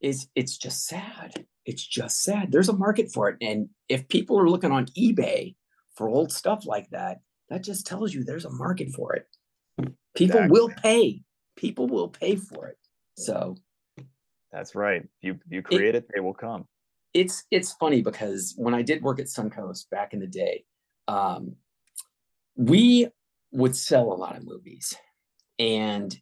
is 0.00 0.28
it's 0.36 0.56
just 0.56 0.86
sad 0.86 1.46
it's 1.68 1.86
just 1.86 2.22
sad. 2.22 2.50
There's 2.50 2.70
a 2.70 2.76
market 2.76 3.12
for 3.12 3.28
it. 3.28 3.36
And 3.42 3.68
if 3.90 4.08
people 4.08 4.40
are 4.40 4.48
looking 4.48 4.72
on 4.72 4.86
eBay 4.98 5.54
for 5.94 6.08
old 6.08 6.32
stuff 6.32 6.64
like 6.64 6.88
that, 6.92 7.20
that 7.50 7.62
just 7.62 7.86
tells 7.86 8.14
you 8.14 8.24
there's 8.24 8.46
a 8.46 8.50
market 8.50 8.88
for 8.88 9.14
it. 9.14 9.26
People 10.16 10.36
exactly. 10.36 10.48
will 10.48 10.70
pay. 10.70 11.22
People 11.56 11.86
will 11.86 12.08
pay 12.08 12.36
for 12.36 12.68
it. 12.68 12.78
So 13.18 13.54
that's 14.50 14.74
right. 14.74 15.06
You 15.20 15.38
you 15.50 15.60
create 15.60 15.94
it, 15.94 16.04
it, 16.04 16.10
they 16.14 16.20
will 16.20 16.32
come. 16.32 16.64
It's 17.12 17.44
it's 17.50 17.72
funny 17.72 18.00
because 18.00 18.54
when 18.56 18.72
I 18.72 18.80
did 18.80 19.02
work 19.02 19.20
at 19.20 19.26
Suncoast 19.26 19.90
back 19.90 20.14
in 20.14 20.20
the 20.20 20.26
day, 20.26 20.64
um, 21.06 21.54
we 22.58 23.08
would 23.52 23.74
sell 23.74 24.12
a 24.12 24.14
lot 24.14 24.36
of 24.36 24.44
movies, 24.44 24.94
and 25.58 26.14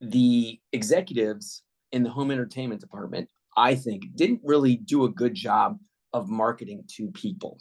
the 0.00 0.60
executives 0.72 1.64
in 1.90 2.04
the 2.04 2.10
home 2.10 2.30
entertainment 2.30 2.80
department 2.80 3.28
I 3.56 3.74
think, 3.74 4.04
didn't 4.14 4.40
really 4.44 4.76
do 4.76 5.04
a 5.04 5.10
good 5.10 5.34
job 5.34 5.78
of 6.12 6.28
marketing 6.28 6.84
to 6.96 7.10
people 7.10 7.60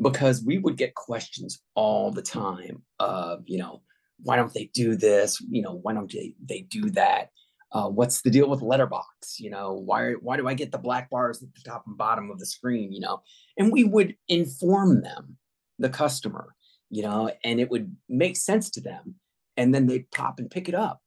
because 0.00 0.42
we 0.44 0.58
would 0.58 0.76
get 0.76 0.94
questions 0.94 1.60
all 1.74 2.10
the 2.10 2.22
time 2.22 2.82
of, 2.98 3.42
you 3.46 3.58
know, 3.58 3.82
why 4.22 4.36
don't 4.36 4.52
they 4.52 4.70
do 4.72 4.96
this? 4.96 5.40
You 5.50 5.62
know, 5.62 5.78
why 5.82 5.94
don't 5.94 6.10
they, 6.10 6.34
they 6.44 6.62
do 6.62 6.90
that? 6.90 7.30
Uh, 7.72 7.88
what's 7.88 8.22
the 8.22 8.30
deal 8.30 8.50
with 8.50 8.62
letterbox 8.62 9.38
you 9.38 9.48
know 9.48 9.74
why 9.74 10.14
why 10.14 10.36
do 10.36 10.48
i 10.48 10.54
get 10.54 10.72
the 10.72 10.76
black 10.76 11.08
bars 11.08 11.40
at 11.40 11.48
the 11.54 11.60
top 11.64 11.84
and 11.86 11.96
bottom 11.96 12.28
of 12.28 12.40
the 12.40 12.44
screen 12.44 12.92
you 12.92 12.98
know 12.98 13.22
and 13.58 13.70
we 13.70 13.84
would 13.84 14.16
inform 14.26 15.02
them 15.02 15.36
the 15.78 15.88
customer 15.88 16.56
you 16.90 17.02
know 17.02 17.30
and 17.44 17.60
it 17.60 17.70
would 17.70 17.96
make 18.08 18.36
sense 18.36 18.70
to 18.70 18.80
them 18.80 19.14
and 19.56 19.74
then 19.74 19.86
they'd 19.86 20.10
pop 20.10 20.38
and 20.38 20.50
pick 20.50 20.68
it 20.68 20.74
up. 20.74 21.00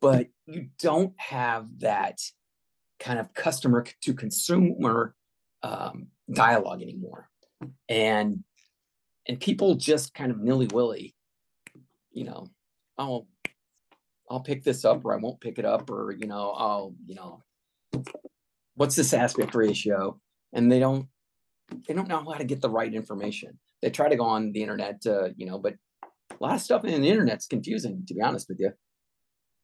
But 0.00 0.28
you 0.46 0.68
don't 0.78 1.14
have 1.18 1.66
that 1.80 2.20
kind 2.98 3.18
of 3.18 3.34
customer 3.34 3.84
to 4.02 4.14
consumer 4.14 5.14
um, 5.62 6.08
dialogue 6.32 6.82
anymore. 6.82 7.28
And 7.88 8.44
and 9.28 9.38
people 9.38 9.74
just 9.74 10.14
kind 10.14 10.30
of 10.30 10.38
nilly-willy 10.38 11.14
you 12.10 12.24
know 12.24 12.48
oh 12.98 13.26
i'll 14.30 14.40
pick 14.40 14.64
this 14.64 14.84
up 14.84 15.04
or 15.04 15.14
i 15.14 15.18
won't 15.18 15.40
pick 15.40 15.58
it 15.58 15.64
up 15.64 15.88
or 15.90 16.10
you 16.10 16.26
know 16.26 16.50
I'll 16.50 16.94
you 17.06 17.14
know 17.14 17.42
what's 18.80 18.96
this 18.96 19.12
aspect 19.12 19.54
ratio? 19.54 20.18
And 20.54 20.72
they 20.72 20.78
don't 20.78 21.06
they 21.86 21.92
don't 21.92 22.08
know 22.08 22.24
how 22.24 22.38
to 22.38 22.44
get 22.44 22.62
the 22.62 22.70
right 22.70 22.92
information 22.92 23.58
they 23.82 23.90
try 23.90 24.08
to 24.08 24.16
go 24.16 24.24
on 24.24 24.52
the 24.52 24.62
internet 24.62 25.02
to 25.02 25.32
you 25.36 25.46
know 25.46 25.58
but 25.58 25.74
a 26.02 26.36
lot 26.40 26.54
of 26.54 26.60
stuff 26.60 26.84
in 26.84 27.02
the 27.02 27.08
internet's 27.08 27.46
confusing 27.46 28.04
to 28.06 28.14
be 28.14 28.22
honest 28.22 28.48
with 28.48 28.60
you. 28.60 28.72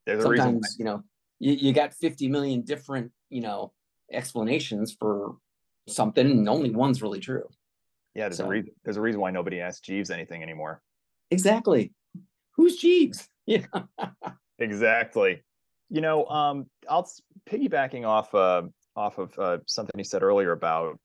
There's 0.05 0.23
sometimes 0.23 0.43
a 0.43 0.53
reason. 0.53 0.77
you 0.79 0.85
know 0.85 1.03
you, 1.39 1.53
you 1.53 1.73
got 1.73 1.95
50 1.95 2.29
million 2.29 2.63
different 2.63 3.13
you 3.29 3.41
know 3.41 3.73
explanations 4.13 4.95
for 4.99 5.37
something 5.89 6.27
and 6.27 6.49
only 6.49 6.71
one's 6.71 7.03
really 7.03 7.21
true. 7.21 7.49
Yeah 8.15 8.25
there's 8.25 8.39
so, 8.39 8.47
a 8.47 8.49
reason 8.49 8.71
there's 8.85 8.97
a 8.97 9.01
reason 9.01 9.21
why 9.21 9.31
nobody 9.31 9.61
asks 9.61 9.81
jeeves 9.81 10.11
anything 10.11 10.43
anymore. 10.43 10.83
Exactly. 11.31 11.93
Who's 12.57 12.77
jeeves? 12.77 13.29
Yeah. 13.49 13.67
Exactly. 14.59 15.45
You 15.89 16.01
know 16.01 16.27
um 16.27 16.67
i'll 16.91 17.09
piggybacking 17.49 18.05
off 18.05 18.35
uh 18.35 18.63
off 18.97 19.19
of 19.19 19.39
uh, 19.39 19.59
something 19.67 19.93
you 19.97 20.05
said 20.05 20.23
earlier 20.23 20.53
about 20.53 20.99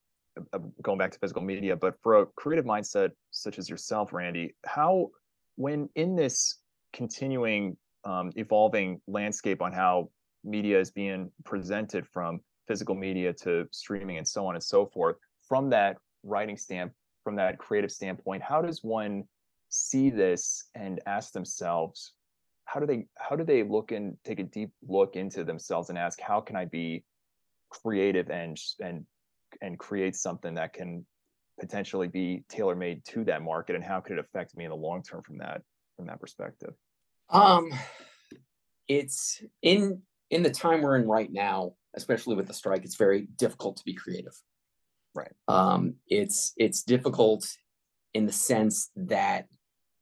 going 0.82 0.98
back 0.98 1.10
to 1.10 1.18
physical 1.18 1.42
media 1.42 1.76
but 1.76 1.94
for 2.02 2.20
a 2.20 2.26
creative 2.36 2.64
mindset 2.64 3.10
such 3.30 3.58
as 3.58 3.68
yourself 3.68 4.12
randy 4.12 4.54
how 4.64 5.08
when 5.56 5.88
in 5.94 6.16
this 6.16 6.58
continuing 6.92 7.76
um, 8.04 8.32
evolving 8.36 9.00
landscape 9.06 9.62
on 9.62 9.72
how 9.72 10.08
media 10.44 10.78
is 10.78 10.90
being 10.90 11.30
presented 11.44 12.06
from 12.06 12.40
physical 12.66 12.94
media 12.94 13.32
to 13.32 13.66
streaming 13.70 14.18
and 14.18 14.26
so 14.26 14.46
on 14.46 14.54
and 14.54 14.62
so 14.62 14.86
forth 14.86 15.16
from 15.46 15.70
that 15.70 15.96
writing 16.22 16.56
stamp 16.56 16.92
from 17.22 17.36
that 17.36 17.58
creative 17.58 17.92
standpoint 17.92 18.42
how 18.42 18.62
does 18.62 18.82
one 18.82 19.24
see 19.68 20.10
this 20.10 20.64
and 20.74 21.00
ask 21.06 21.32
themselves 21.32 22.12
how 22.64 22.80
do 22.80 22.86
they 22.86 23.06
how 23.18 23.36
do 23.36 23.44
they 23.44 23.62
look 23.62 23.92
and 23.92 24.16
take 24.24 24.38
a 24.38 24.44
deep 24.44 24.70
look 24.88 25.16
into 25.16 25.44
themselves 25.44 25.88
and 25.88 25.98
ask 25.98 26.20
how 26.20 26.40
can 26.40 26.56
i 26.56 26.64
be 26.64 27.04
creative 27.70 28.30
and 28.30 28.58
and 28.80 29.04
and 29.62 29.78
create 29.78 30.14
something 30.14 30.54
that 30.54 30.74
can 30.74 31.06
potentially 31.58 32.08
be 32.08 32.44
tailor 32.50 32.74
made 32.74 33.02
to 33.06 33.24
that 33.24 33.42
market 33.42 33.74
and 33.74 33.84
how 33.84 34.00
could 34.00 34.18
it 34.18 34.18
affect 34.18 34.54
me 34.56 34.64
in 34.64 34.70
the 34.70 34.76
long 34.76 35.02
term 35.02 35.22
from 35.22 35.38
that 35.38 35.62
from 35.96 36.06
that 36.06 36.20
perspective 36.20 36.74
um 37.30 37.70
it's 38.88 39.42
in 39.62 40.02
in 40.30 40.42
the 40.42 40.50
time 40.50 40.80
we're 40.80 40.96
in 40.96 41.06
right 41.06 41.30
now, 41.30 41.74
especially 41.94 42.34
with 42.34 42.46
the 42.46 42.54
strike, 42.54 42.84
it's 42.84 42.96
very 42.96 43.28
difficult 43.36 43.76
to 43.76 43.84
be 43.84 43.94
creative. 43.94 44.34
Right. 45.14 45.32
Um, 45.46 45.96
it's 46.08 46.52
it's 46.56 46.82
difficult 46.82 47.46
in 48.14 48.26
the 48.26 48.32
sense 48.32 48.90
that 48.96 49.46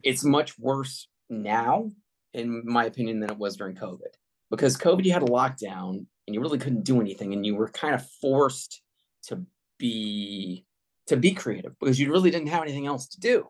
it's 0.03 0.25
much 0.25 0.59
worse 0.59 1.09
now, 1.29 1.90
in 2.33 2.62
my 2.64 2.85
opinion, 2.85 3.20
than 3.20 3.31
it 3.31 3.38
was 3.38 3.57
during 3.57 3.75
COVID. 3.75 4.14
Because 4.51 4.77
COVID, 4.77 5.05
you 5.05 5.12
had 5.12 5.23
a 5.23 5.27
lockdown 5.27 6.07
and 6.27 6.35
you 6.35 6.40
really 6.40 6.59
couldn't 6.59 6.85
do 6.85 7.01
anything, 7.01 7.33
and 7.33 7.44
you 7.44 7.57
were 7.57 7.68
kind 7.68 7.94
of 7.94 8.09
forced 8.20 8.83
to 9.24 9.42
be 9.78 10.64
to 11.06 11.16
be 11.16 11.33
creative 11.33 11.78
because 11.80 11.98
you 11.98 12.11
really 12.11 12.30
didn't 12.30 12.48
have 12.48 12.62
anything 12.62 12.87
else 12.87 13.09
to 13.09 13.20
do. 13.20 13.48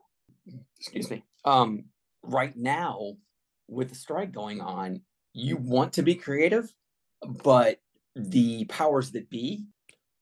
Excuse 0.79 1.11
me. 1.11 1.23
Um, 1.45 1.85
right 2.23 2.57
now, 2.57 3.17
with 3.69 3.91
the 3.91 3.95
strike 3.95 4.33
going 4.33 4.61
on, 4.61 5.03
you 5.35 5.57
want 5.57 5.93
to 5.95 6.03
be 6.03 6.15
creative, 6.15 6.73
but 7.23 7.79
the 8.17 8.65
powers 8.65 9.13
that 9.13 9.31
be 9.31 9.65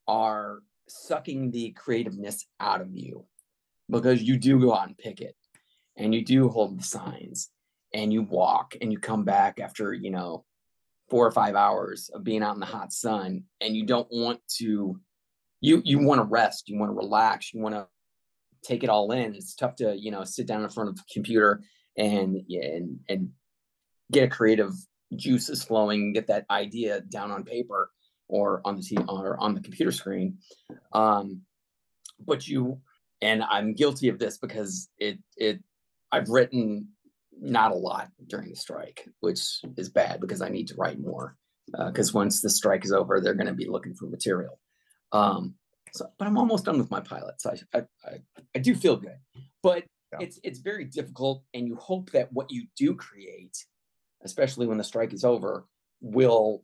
are 0.06 0.60
sucking 0.88 1.50
the 1.50 1.70
creativeness 1.72 2.46
out 2.60 2.80
of 2.80 2.96
you 2.96 3.24
because 3.88 4.22
you 4.22 4.36
do 4.36 4.60
go 4.60 4.74
out 4.74 4.88
and 4.88 4.98
pick 4.98 5.20
it 5.20 5.36
and 5.96 6.14
you 6.14 6.24
do 6.24 6.48
hold 6.48 6.78
the 6.78 6.84
signs 6.84 7.50
and 7.94 8.12
you 8.12 8.22
walk 8.22 8.76
and 8.80 8.92
you 8.92 8.98
come 8.98 9.24
back 9.24 9.60
after, 9.60 9.92
you 9.92 10.10
know, 10.10 10.44
four 11.08 11.26
or 11.26 11.30
five 11.30 11.54
hours 11.54 12.10
of 12.12 12.24
being 12.24 12.42
out 12.42 12.54
in 12.54 12.60
the 12.60 12.66
hot 12.66 12.92
sun 12.92 13.44
and 13.60 13.74
you 13.74 13.86
don't 13.86 14.08
want 14.10 14.40
to 14.46 15.00
you 15.60 15.82
you 15.84 15.98
want 15.98 16.18
to 16.18 16.24
rest 16.24 16.68
you 16.68 16.78
want 16.78 16.90
to 16.90 16.96
relax 16.96 17.52
you 17.52 17.60
want 17.60 17.74
to 17.74 17.86
take 18.62 18.82
it 18.82 18.90
all 18.90 19.10
in 19.12 19.34
it's 19.34 19.54
tough 19.54 19.76
to 19.76 19.96
you 19.96 20.10
know 20.10 20.24
sit 20.24 20.46
down 20.46 20.62
in 20.62 20.70
front 20.70 20.90
of 20.90 20.98
a 20.98 21.12
computer 21.12 21.62
and 21.96 22.40
and 22.50 22.98
and 23.08 23.30
get 24.10 24.24
a 24.24 24.28
creative 24.28 24.72
juices 25.16 25.62
flowing 25.62 26.12
get 26.12 26.26
that 26.26 26.44
idea 26.50 27.00
down 27.00 27.30
on 27.30 27.44
paper 27.44 27.90
or 28.28 28.60
on 28.64 28.76
the 28.76 28.82
t- 28.82 28.98
or 29.08 29.38
on 29.40 29.54
the 29.54 29.60
computer 29.60 29.92
screen 29.92 30.38
um 30.92 31.40
but 32.26 32.46
you 32.46 32.80
and 33.22 33.42
i'm 33.48 33.74
guilty 33.74 34.08
of 34.08 34.18
this 34.18 34.38
because 34.38 34.88
it 34.98 35.18
it 35.36 35.62
i've 36.12 36.28
written 36.28 36.88
not 37.40 37.72
a 37.72 37.76
lot 37.76 38.08
during 38.26 38.50
the 38.50 38.56
strike, 38.56 39.08
which 39.20 39.60
is 39.76 39.88
bad 39.88 40.20
because 40.20 40.42
I 40.42 40.48
need 40.48 40.68
to 40.68 40.74
write 40.76 41.00
more. 41.00 41.36
Because 41.70 42.14
uh, 42.14 42.18
once 42.18 42.40
the 42.40 42.50
strike 42.50 42.84
is 42.84 42.92
over, 42.92 43.20
they're 43.20 43.34
going 43.34 43.46
to 43.46 43.52
be 43.52 43.68
looking 43.68 43.94
for 43.94 44.06
material. 44.06 44.58
Um, 45.12 45.54
so, 45.92 46.06
but 46.18 46.28
I'm 46.28 46.38
almost 46.38 46.64
done 46.64 46.78
with 46.78 46.90
my 46.90 47.00
pilot, 47.00 47.40
so 47.40 47.54
I 47.74 47.78
I, 48.04 48.18
I, 48.54 48.58
do 48.58 48.74
feel 48.74 48.96
good. 48.96 49.16
But 49.62 49.84
yeah. 50.12 50.18
it's 50.20 50.38
it's 50.42 50.58
very 50.58 50.84
difficult, 50.84 51.44
and 51.54 51.66
you 51.66 51.76
hope 51.76 52.10
that 52.10 52.32
what 52.32 52.50
you 52.50 52.66
do 52.76 52.94
create, 52.94 53.56
especially 54.22 54.66
when 54.66 54.78
the 54.78 54.84
strike 54.84 55.12
is 55.12 55.24
over, 55.24 55.66
will 56.00 56.62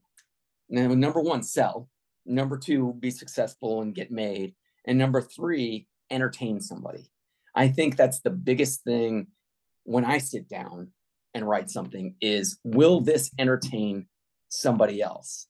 now 0.69 0.89
number 0.89 1.21
one 1.21 1.43
sell, 1.43 1.89
number 2.27 2.59
two 2.59 2.95
be 2.99 3.11
successful 3.11 3.83
and 3.83 3.95
get 3.95 4.11
made, 4.11 4.55
and 4.85 4.99
number 4.99 5.23
three 5.23 5.89
entertain 6.11 6.61
somebody. 6.61 7.11
I 7.55 7.69
think 7.69 7.97
that's 7.97 8.21
the 8.21 8.31
biggest 8.31 8.83
thing 8.85 9.29
when 9.85 10.05
I 10.05 10.19
sit 10.19 10.49
down 10.49 10.93
and 11.35 11.49
write 11.49 11.71
something 11.71 12.17
is 12.21 12.59
will 12.65 13.01
this 13.01 13.31
entertain 13.39 14.07
somebody 14.49 15.03
else? 15.03 15.47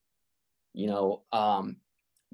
You 0.72 0.88
know, 0.88 1.22
um, 1.32 1.76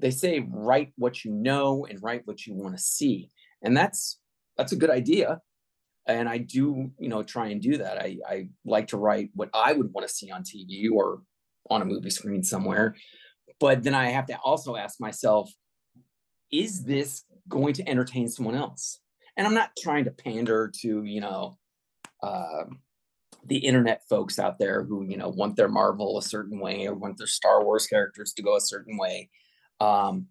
they 0.00 0.10
say 0.10 0.46
write 0.48 0.92
what 0.96 1.24
you 1.24 1.32
know 1.32 1.86
and 1.88 2.02
write 2.02 2.26
what 2.26 2.46
you 2.46 2.54
want 2.54 2.76
to 2.76 2.82
see. 2.82 3.30
And 3.62 3.76
that's 3.76 4.18
that's 4.56 4.72
a 4.72 4.76
good 4.76 4.90
idea. 4.90 5.40
And 6.06 6.28
I 6.28 6.38
do, 6.38 6.90
you 6.98 7.08
know, 7.08 7.22
try 7.22 7.48
and 7.48 7.60
do 7.60 7.76
that. 7.78 7.98
I, 7.98 8.16
I 8.28 8.48
like 8.64 8.88
to 8.88 8.96
write 8.96 9.30
what 9.34 9.50
I 9.54 9.72
would 9.72 9.92
want 9.92 10.08
to 10.08 10.12
see 10.12 10.30
on 10.30 10.42
TV 10.42 10.90
or 10.90 11.22
on 11.70 11.82
a 11.82 11.84
movie 11.84 12.10
screen 12.10 12.42
somewhere. 12.42 12.96
But 13.60 13.82
then 13.82 13.94
I 13.94 14.10
have 14.10 14.26
to 14.26 14.38
also 14.38 14.76
ask 14.76 14.98
myself, 15.00 15.52
is 16.50 16.84
this 16.84 17.24
going 17.48 17.74
to 17.74 17.88
entertain 17.88 18.28
someone 18.28 18.56
else? 18.56 19.00
And 19.36 19.46
I'm 19.46 19.54
not 19.54 19.70
trying 19.78 20.04
to 20.04 20.10
pander 20.10 20.72
to, 20.80 21.04
you 21.04 21.20
know, 21.20 21.58
uh, 22.22 22.64
the 23.46 23.58
internet 23.58 24.02
folks 24.08 24.38
out 24.38 24.58
there 24.58 24.84
who 24.84 25.02
you 25.04 25.16
know 25.16 25.28
want 25.28 25.56
their 25.56 25.68
Marvel 25.68 26.18
a 26.18 26.22
certain 26.22 26.60
way 26.60 26.86
or 26.86 26.94
want 26.94 27.16
their 27.16 27.26
Star 27.26 27.64
Wars 27.64 27.86
characters 27.86 28.32
to 28.34 28.42
go 28.42 28.56
a 28.56 28.60
certain 28.60 28.96
way. 28.96 29.30
Um, 29.80 30.26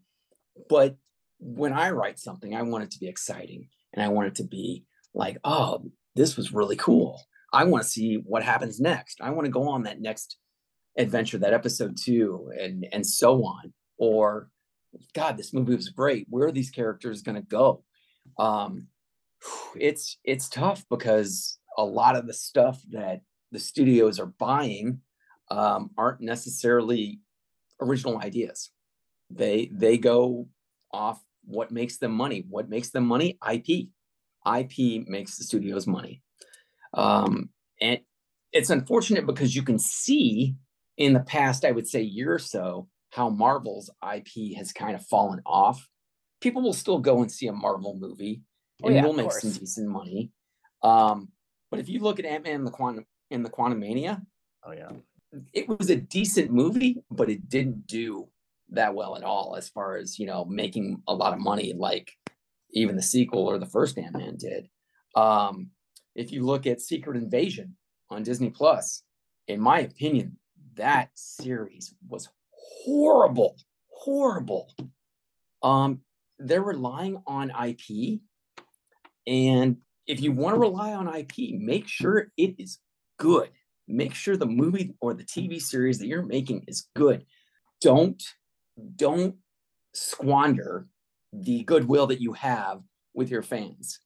but 0.70 0.96
when 1.40 1.74
I 1.74 1.92
write 1.92 2.20
something, 2.20 2.54
I 2.56 2.62
want 2.62 2.84
it 2.84 2.92
to 2.92 3.00
be 3.00 3.08
exciting 3.08 3.68
and 3.94 4.04
I 4.04 4.10
want 4.10 4.28
it 4.28 4.36
to 4.36 4.44
be 4.44 4.86
like, 5.14 5.38
oh, 5.44 5.92
this 6.16 6.38
was 6.38 6.54
really 6.54 6.76
cool. 6.76 7.22
I 7.52 7.64
want 7.64 7.84
to 7.84 7.90
see 7.90 8.16
what 8.16 8.44
happens 8.44 8.80
next. 8.80 9.22
I 9.22 9.32
want 9.32 9.46
to 9.46 9.52
go 9.52 9.68
on 9.68 9.84
that 9.84 10.02
next 10.02 10.38
adventure, 10.98 11.38
that 11.40 11.54
episode 11.54 11.98
two, 11.98 12.52
and 12.60 12.86
and 12.92 13.06
so 13.06 13.44
on. 13.44 13.74
Or, 13.98 14.50
God, 15.14 15.38
this 15.38 15.54
movie 15.54 15.76
was 15.76 15.90
great. 15.90 16.28
Where 16.30 16.48
are 16.48 16.52
these 16.52 16.70
characters 16.70 17.22
going 17.22 17.36
to 17.36 17.42
go? 17.42 17.84
Um, 18.38 18.88
it's 19.76 20.18
it's 20.24 20.50
tough 20.50 20.86
because 20.90 21.58
a 21.78 21.84
lot 21.84 22.16
of 22.16 22.28
the 22.28 22.34
stuff 22.34 22.82
that 22.92 23.22
the 23.52 23.60
studios 23.60 24.20
are 24.20 24.34
buying 24.38 25.02
um, 25.50 25.90
aren't 25.98 26.22
necessarily 26.22 27.22
original 27.82 28.20
ideas. 28.20 28.70
They 29.30 29.70
they 29.72 29.98
go 29.98 30.48
off 30.92 31.22
what 31.46 31.72
makes 31.72 31.98
them 31.98 32.12
money. 32.12 32.46
What 32.50 32.70
makes 32.70 32.90
them 32.90 33.06
money? 33.06 33.38
IP. 33.50 33.88
IP 34.46 35.08
makes 35.08 35.38
the 35.38 35.44
studios 35.44 35.88
money. 35.88 36.22
Um, 36.94 37.50
and 37.82 38.00
it's 38.52 38.70
unfortunate 38.70 39.26
because 39.26 39.56
you 39.56 39.64
can 39.64 39.80
see 39.80 40.56
in 40.98 41.14
the 41.14 41.20
past, 41.22 41.66
I 41.66 41.72
would 41.72 41.88
say, 41.88 42.02
year 42.02 42.34
or 42.34 42.40
so, 42.40 42.88
how 43.12 43.30
Marvel's 43.30 43.90
IP 44.04 44.58
has 44.58 44.72
kind 44.72 44.96
of 44.96 45.06
fallen 45.06 45.42
off. 45.46 45.88
People 46.42 46.62
will 46.62 46.74
still 46.74 47.00
go 47.00 47.22
and 47.22 47.32
see 47.32 47.48
a 47.48 47.54
Marvel 47.54 47.98
movie 48.00 48.42
oh, 48.84 48.88
and 48.88 48.96
oh, 48.96 49.00
yeah, 49.00 49.06
will 49.06 49.14
make 49.14 49.30
course. 49.30 49.42
some 49.42 49.52
decent 49.52 49.90
money. 49.90 50.32
Um, 50.84 51.30
but 51.72 51.80
if 51.80 51.90
you 51.90 52.00
look 52.00 52.20
at 52.20 52.26
Ant 52.26 52.44
Man 52.44 52.56
and 52.56 52.68
the 52.68 52.72
Quantum 52.72 53.06
in 53.30 53.44
the 53.44 53.50
Quantumania, 53.50 54.22
oh 54.64 54.72
yeah, 54.72 54.90
it 55.54 55.68
was 55.68 55.90
a 55.90 55.96
decent 55.96 56.52
movie, 56.52 57.04
but 57.12 57.30
it 57.30 57.50
didn't 57.50 57.86
do 57.88 58.28
that 58.72 58.94
well 58.94 59.16
at 59.16 59.24
all 59.24 59.56
as 59.58 59.70
far 59.70 59.98
as 59.98 60.20
you 60.20 60.26
know 60.26 60.46
making 60.46 61.02
a 61.08 61.14
lot 61.14 61.34
of 61.34 61.40
money 61.40 61.74
like 61.76 62.12
even 62.72 62.96
the 62.96 63.02
sequel 63.02 63.48
or 63.48 63.58
the 63.58 63.66
first 63.66 63.98
Ant 63.98 64.18
Man 64.18 64.36
did. 64.38 64.70
Um, 65.16 65.72
if 66.16 66.32
you 66.32 66.44
look 66.44 66.68
at 66.68 66.82
Secret 66.82 67.18
Invasion 67.18 67.76
on 68.10 68.24
Disney 68.24 68.50
Plus, 68.50 69.04
in 69.48 69.60
my 69.60 69.80
opinion, 69.80 70.38
that 70.76 71.10
series 71.16 71.94
was 72.08 72.30
horrible, 72.52 73.56
horrible. 73.90 74.72
Um, 75.64 76.02
they're 76.38 76.62
relying 76.62 77.22
on 77.28 77.52
IP, 77.52 78.20
and 79.28 79.78
if 80.08 80.22
you 80.22 80.32
want 80.32 80.56
to 80.56 80.60
rely 80.60 80.94
on 80.94 81.14
IP, 81.14 81.60
make 81.60 81.88
sure 81.88 82.32
it 82.38 82.56
is 82.58 82.80
good. 83.18 83.50
Make 83.88 84.14
sure 84.14 84.38
the 84.38 84.46
movie 84.46 84.94
or 85.02 85.14
the 85.14 85.24
TV 85.24 85.62
series 85.62 86.00
that 86.00 86.08
you're 86.08 86.26
making 86.26 86.66
is 86.68 86.88
good. 86.96 87.26
Don't 87.82 88.22
don't 88.96 89.36
squander 89.94 90.88
the 91.34 91.64
goodwill 91.64 92.08
that 92.08 92.22
you 92.22 92.34
have 92.34 92.82
with 93.14 93.30
your 93.30 93.44
fans 93.44 94.00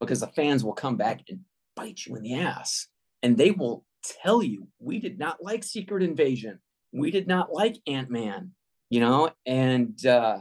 because 0.00 0.20
the 0.20 0.26
fans 0.26 0.64
will 0.64 0.72
come 0.72 0.96
back 0.96 1.20
and 1.28 1.40
bite 1.76 2.06
you 2.06 2.16
in 2.16 2.22
the 2.22 2.34
ass. 2.34 2.88
And 3.22 3.36
they 3.36 3.50
will 3.50 3.84
tell 4.22 4.42
you 4.42 4.68
we 4.78 4.98
did 4.98 5.18
not 5.18 5.42
like 5.42 5.64
secret 5.64 6.02
invasion. 6.02 6.58
We 6.92 7.10
did 7.10 7.26
not 7.26 7.52
like 7.52 7.76
ant-man 7.86 8.52
you 8.92 9.00
know? 9.00 9.30
And 9.46 10.04
uh, 10.04 10.40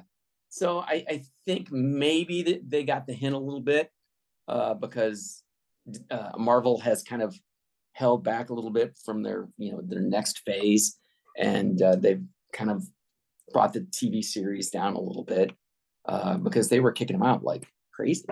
so 0.49 0.79
I, 0.79 1.05
I 1.09 1.23
think 1.45 1.71
maybe 1.71 2.43
that 2.43 2.69
they 2.69 2.83
got 2.83 3.07
the 3.07 3.13
hint 3.13 3.33
a 3.33 3.39
little 3.39 3.61
bit 3.61 3.89
uh, 4.49 4.73
because 4.73 5.41
uh, 6.11 6.31
Marvel 6.37 6.77
has 6.81 7.01
kind 7.01 7.21
of 7.21 7.33
held 7.93 8.25
back 8.25 8.49
a 8.49 8.53
little 8.53 8.69
bit 8.69 8.97
from 9.05 9.23
their 9.23 9.47
you 9.57 9.71
know 9.71 9.81
their 9.81 10.01
next 10.01 10.39
phase, 10.39 10.97
and 11.37 11.81
uh, 11.81 11.95
they've 11.95 12.23
kind 12.51 12.69
of 12.69 12.85
brought 13.53 13.73
the 13.73 13.81
TV 13.81 14.23
series 14.23 14.69
down 14.69 14.95
a 14.95 15.01
little 15.01 15.23
bit 15.23 15.51
uh, 16.05 16.37
because 16.37 16.69
they 16.69 16.79
were 16.79 16.91
kicking 16.91 17.17
them 17.17 17.27
out 17.27 17.43
like 17.43 17.67
crazy. 17.93 18.25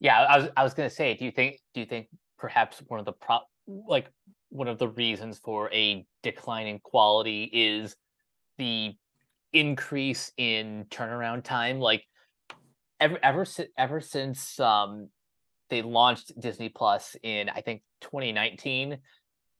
Yeah, 0.00 0.20
I 0.20 0.38
was 0.38 0.48
I 0.56 0.62
was 0.64 0.74
gonna 0.74 0.90
say, 0.90 1.14
do 1.14 1.24
you 1.24 1.30
think 1.30 1.58
do 1.74 1.80
you 1.80 1.86
think 1.86 2.08
perhaps 2.38 2.82
one 2.88 3.00
of 3.00 3.06
the 3.06 3.12
prop 3.12 3.46
like 3.66 4.10
one 4.48 4.68
of 4.68 4.78
the 4.78 4.88
reasons 4.88 5.38
for 5.38 5.72
a 5.72 6.04
decline 6.22 6.66
in 6.66 6.78
quality 6.80 7.44
is 7.52 7.96
the 8.58 8.94
increase 9.52 10.32
in 10.36 10.84
turnaround 10.90 11.44
time 11.44 11.78
like 11.78 12.04
ever 13.00 13.18
ever 13.22 13.46
ever 13.76 14.00
since 14.00 14.58
um 14.58 15.08
they 15.72 15.80
launched 15.80 16.38
Disney 16.38 16.68
Plus 16.68 17.16
in 17.22 17.48
I 17.48 17.62
think 17.62 17.80
2019, 18.02 18.98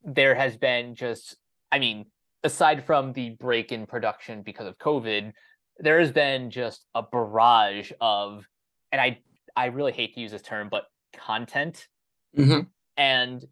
there 0.05 0.35
has 0.35 0.59
been 0.59 0.95
just 0.95 1.39
I 1.73 1.79
mean, 1.79 2.05
aside 2.45 2.85
from 2.85 3.13
the 3.13 3.31
break 3.31 3.73
in 3.73 3.87
production 3.87 4.43
because 4.43 4.67
of 4.67 4.79
COVID, 4.79 5.33
there 5.79 5.99
has 5.99 6.13
been 6.13 6.51
just 6.51 6.87
a 6.95 7.03
barrage 7.03 7.93
of 8.01 8.47
and 8.91 9.01
I 9.01 9.19
I 9.57 9.67
really 9.67 9.93
hate 9.93 10.15
to 10.15 10.21
use 10.21 10.33
this 10.33 10.43
term, 10.43 10.69
but 10.71 10.85
content. 11.15 11.89
Mm-hmm. 12.37 12.61
And 12.97 13.45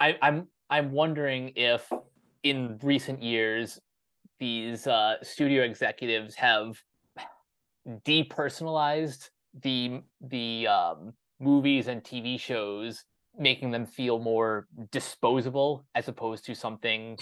I, 0.00 0.16
I'm 0.22 0.48
I'm 0.70 0.92
wondering 0.92 1.52
if 1.56 1.90
in 2.42 2.78
recent 2.82 3.22
years 3.22 3.78
these 4.38 4.86
uh, 4.86 5.14
studio 5.22 5.62
executives 5.64 6.34
have 6.36 6.76
depersonalized 8.04 9.30
the 9.62 10.02
the 10.20 10.66
um, 10.66 11.12
movies 11.40 11.88
and 11.88 12.02
TV 12.02 12.38
shows, 12.38 13.04
making 13.38 13.70
them 13.70 13.86
feel 13.86 14.18
more 14.18 14.66
disposable 14.92 15.86
as 15.94 16.08
opposed 16.08 16.44
to 16.46 16.54
something 16.54 17.18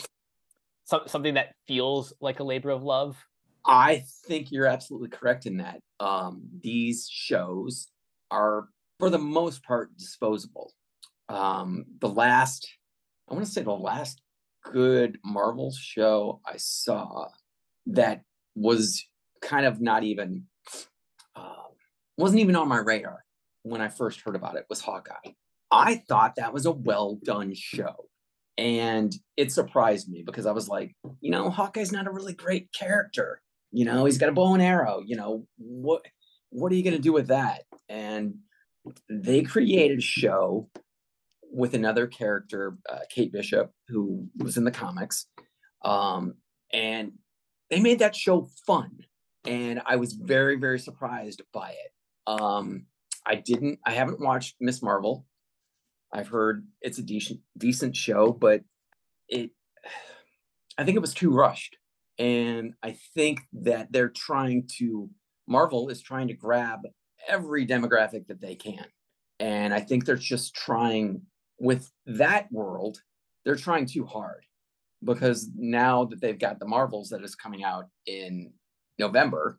so, 0.84 1.02
something 1.06 1.34
that 1.34 1.54
feels 1.66 2.12
like 2.20 2.40
a 2.40 2.44
labor 2.44 2.70
of 2.70 2.82
love. 2.82 3.16
I 3.66 4.04
think 4.26 4.52
you're 4.52 4.66
absolutely 4.66 5.08
correct 5.08 5.46
in 5.46 5.56
that. 5.58 5.80
Um, 5.98 6.42
these 6.62 7.08
shows 7.10 7.88
are, 8.30 8.68
for 8.98 9.08
the 9.08 9.18
most 9.18 9.62
part, 9.62 9.96
disposable. 9.96 10.72
Um, 11.28 11.86
the 12.00 12.08
last, 12.08 12.68
I 13.28 13.34
want 13.34 13.46
to 13.46 13.50
say, 13.50 13.62
the 13.62 13.72
last 13.72 14.20
good 14.62 15.18
Marvel 15.24 15.72
show 15.72 16.40
I 16.46 16.58
saw 16.58 17.28
that 17.86 18.22
was 18.54 19.06
kind 19.40 19.64
of 19.64 19.80
not 19.80 20.04
even, 20.04 20.44
uh, 21.34 21.68
wasn't 22.18 22.40
even 22.40 22.56
on 22.56 22.68
my 22.68 22.78
radar 22.78 23.24
when 23.62 23.80
I 23.80 23.88
first 23.88 24.20
heard 24.20 24.36
about 24.36 24.56
it 24.56 24.66
was 24.68 24.80
Hawkeye. 24.80 25.32
I 25.70 26.02
thought 26.08 26.36
that 26.36 26.52
was 26.52 26.66
a 26.66 26.70
well 26.70 27.18
done 27.22 27.54
show. 27.54 28.08
And 28.56 29.14
it 29.36 29.52
surprised 29.52 30.08
me 30.08 30.22
because 30.24 30.46
I 30.46 30.52
was 30.52 30.68
like, 30.68 30.94
you 31.20 31.30
know, 31.30 31.50
Hawkeye's 31.50 31.92
not 31.92 32.06
a 32.06 32.12
really 32.12 32.34
great 32.34 32.72
character. 32.72 33.40
You 33.72 33.84
know, 33.84 34.04
he's 34.04 34.18
got 34.18 34.28
a 34.28 34.32
bow 34.32 34.54
and 34.54 34.62
arrow. 34.62 35.02
You 35.04 35.16
know, 35.16 35.46
what 35.58 36.02
what 36.50 36.70
are 36.70 36.76
you 36.76 36.84
going 36.84 36.96
to 36.96 37.02
do 37.02 37.12
with 37.12 37.28
that? 37.28 37.62
And 37.88 38.36
they 39.08 39.42
created 39.42 39.98
a 39.98 40.02
show 40.02 40.68
with 41.50 41.74
another 41.74 42.06
character, 42.06 42.76
uh, 42.88 43.00
Kate 43.10 43.32
Bishop, 43.32 43.72
who 43.88 44.28
was 44.38 44.56
in 44.56 44.64
the 44.64 44.70
comics. 44.70 45.26
Um, 45.84 46.34
and 46.72 47.12
they 47.70 47.80
made 47.80 48.00
that 48.00 48.16
show 48.16 48.48
fun. 48.66 48.90
And 49.46 49.82
I 49.84 49.96
was 49.96 50.12
very, 50.14 50.56
very 50.56 50.78
surprised 50.78 51.42
by 51.52 51.70
it. 51.70 51.92
Um, 52.26 52.86
I 53.26 53.36
didn't, 53.36 53.78
I 53.84 53.92
haven't 53.92 54.20
watched 54.20 54.56
Miss 54.60 54.82
Marvel. 54.82 55.26
I've 56.14 56.28
heard 56.28 56.66
it's 56.80 56.98
a 56.98 57.02
decent, 57.02 57.40
decent 57.58 57.96
show, 57.96 58.30
but 58.32 58.62
it, 59.28 59.50
I 60.78 60.84
think 60.84 60.96
it 60.96 61.00
was 61.00 61.12
too 61.12 61.30
rushed. 61.30 61.76
And 62.18 62.74
I 62.82 62.96
think 63.14 63.40
that 63.52 63.90
they're 63.90 64.10
trying 64.10 64.68
to, 64.78 65.10
Marvel 65.48 65.88
is 65.88 66.00
trying 66.00 66.28
to 66.28 66.34
grab 66.34 66.82
every 67.28 67.66
demographic 67.66 68.28
that 68.28 68.40
they 68.40 68.54
can. 68.54 68.86
And 69.40 69.74
I 69.74 69.80
think 69.80 70.04
they're 70.04 70.14
just 70.14 70.54
trying 70.54 71.22
with 71.58 71.90
that 72.06 72.50
world, 72.52 72.98
they're 73.44 73.56
trying 73.56 73.86
too 73.86 74.06
hard 74.06 74.44
because 75.02 75.50
now 75.56 76.04
that 76.04 76.20
they've 76.20 76.38
got 76.38 76.60
the 76.60 76.66
Marvels 76.66 77.08
that 77.08 77.24
is 77.24 77.34
coming 77.34 77.64
out 77.64 77.86
in 78.06 78.52
November, 78.98 79.58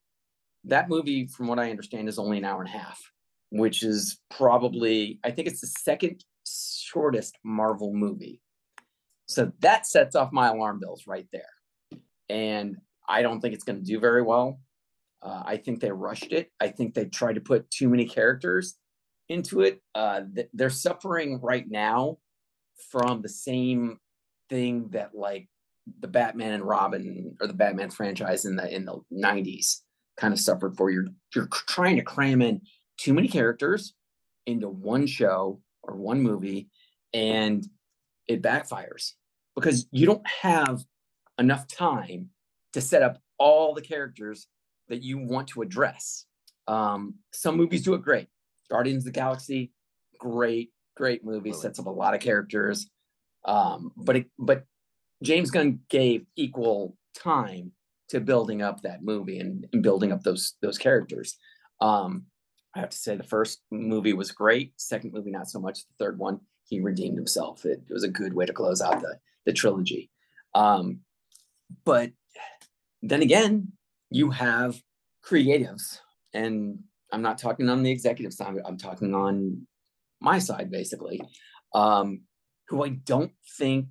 that 0.64 0.90
movie, 0.90 1.28
from 1.28 1.48
what 1.48 1.60
I 1.60 1.70
understand, 1.70 2.08
is 2.08 2.18
only 2.18 2.38
an 2.38 2.46
hour 2.46 2.62
and 2.62 2.70
a 2.70 2.78
half, 2.78 3.00
which 3.50 3.84
is 3.84 4.20
probably, 4.32 5.20
I 5.24 5.32
think 5.32 5.48
it's 5.48 5.62
the 5.62 5.68
second 5.68 6.24
shortest 6.46 7.38
Marvel 7.44 7.94
movie. 7.94 8.42
So 9.28 9.52
that 9.60 9.86
sets 9.88 10.16
off 10.16 10.32
my 10.32 10.48
alarm 10.50 10.80
bells 10.80 11.08
right 11.08 11.28
there. 11.32 11.44
And 12.30 12.78
I 13.08 13.22
don't 13.22 13.42
think 13.42 13.54
it's 13.54 13.64
going 13.64 13.80
to 13.80 13.86
do 13.86 14.00
very 14.00 14.22
well. 14.22 14.60
Uh, 15.22 15.42
I 15.46 15.58
think 15.58 15.80
they 15.80 15.92
rushed 15.92 16.32
it. 16.32 16.52
I 16.60 16.68
think 16.68 16.94
they 16.94 17.06
tried 17.06 17.34
to 17.34 17.42
put 17.42 17.70
too 17.72 17.90
many 17.90 18.06
characters 18.06 18.76
into 19.30 19.62
it. 19.62 19.82
Uh, 19.96 20.22
they're 20.54 20.70
suffering 20.70 21.40
right 21.42 21.66
now 21.68 22.18
from 22.92 23.22
the 23.22 23.30
same 23.30 24.00
thing 24.50 24.90
that 24.92 25.16
like 25.16 25.50
the 26.00 26.08
Batman 26.08 26.54
and 26.54 26.64
Robin 26.64 27.36
or 27.42 27.48
the 27.48 27.54
Batman 27.54 27.90
franchise 27.90 28.46
in 28.46 28.56
the 28.56 28.74
in 28.74 28.86
the 28.86 29.00
90s 29.12 29.82
kind 30.18 30.34
of 30.34 30.40
suffered 30.40 30.76
for. 30.78 30.90
You're 30.90 31.08
you're 31.34 31.48
trying 31.48 31.96
to 31.96 32.02
cram 32.04 32.42
in 32.42 32.62
too 32.98 33.14
many 33.14 33.28
characters 33.28 33.94
into 34.46 34.70
one 34.70 35.08
show 35.08 35.62
or 35.88 35.96
one 35.96 36.22
movie 36.22 36.70
and 37.14 37.68
it 38.28 38.42
backfires 38.42 39.14
because 39.56 39.88
you 39.92 40.06
don't 40.06 40.26
have 40.28 40.84
enough 41.40 41.68
time 41.68 42.30
to 42.74 42.82
set 42.82 43.02
up 43.02 43.22
all 43.38 43.74
the 43.74 43.82
characters 43.82 44.48
that 44.90 45.02
you 45.02 45.18
want 45.18 45.48
to 45.50 45.62
address. 45.62 46.26
Um, 46.68 47.16
some 47.32 47.58
movies 47.58 47.84
do 47.84 47.94
it 47.94 48.02
great. 48.02 48.28
Guardians 48.70 49.02
of 49.02 49.06
the 49.06 49.20
Galaxy, 49.20 49.72
great, 50.20 50.72
great 50.96 51.24
movie, 51.24 51.54
sets 51.54 51.80
up 51.80 51.86
a 51.86 51.90
lot 51.90 52.14
of 52.14 52.20
characters. 52.20 52.90
Um, 53.46 53.92
but 53.96 54.18
it, 54.18 54.26
but 54.40 54.66
James 55.24 55.52
Gunn 55.52 55.80
gave 55.90 56.26
equal 56.36 56.98
time 57.16 57.72
to 58.10 58.20
building 58.20 58.62
up 58.62 58.82
that 58.82 59.04
movie 59.04 59.40
and, 59.40 59.68
and 59.72 59.84
building 59.84 60.12
up 60.12 60.24
those 60.24 60.56
those 60.62 60.78
characters. 60.78 61.38
Um, 61.82 62.26
I 62.76 62.80
have 62.80 62.90
to 62.90 62.98
say 62.98 63.16
the 63.16 63.24
first 63.24 63.62
movie 63.72 64.14
was 64.14 64.32
great. 64.32 64.74
Second 64.78 65.14
movie 65.14 65.32
not 65.32 65.50
so 65.50 65.60
much. 65.60 65.88
The 65.88 65.94
third 66.06 66.20
one 66.20 66.42
he 66.68 66.82
redeemed 66.82 67.18
himself. 67.18 67.66
It, 67.66 67.84
it 67.88 67.94
was 67.94 68.04
a 68.04 68.10
good 68.10 68.34
way 68.34 68.46
to 68.46 68.54
close 68.54 68.82
out 68.82 69.02
the 69.02 69.20
the 69.46 69.54
trilogy. 69.54 70.10
Um, 70.54 71.02
but 71.84 72.12
then 73.02 73.22
again, 73.22 73.72
you 74.10 74.32
have 74.32 74.82
creatives 75.24 76.00
and 76.34 76.80
I'm 77.12 77.22
not 77.22 77.38
talking 77.38 77.70
on 77.70 77.84
the 77.84 77.92
executive 77.92 78.34
side. 78.34 78.58
I'm 78.66 78.78
talking 78.78 79.14
on 79.14 79.68
my 80.20 80.40
side, 80.40 80.72
basically, 80.72 81.22
um, 81.74 82.22
who 82.68 82.84
I 82.84 82.90
don't 82.90 83.32
think 83.58 83.88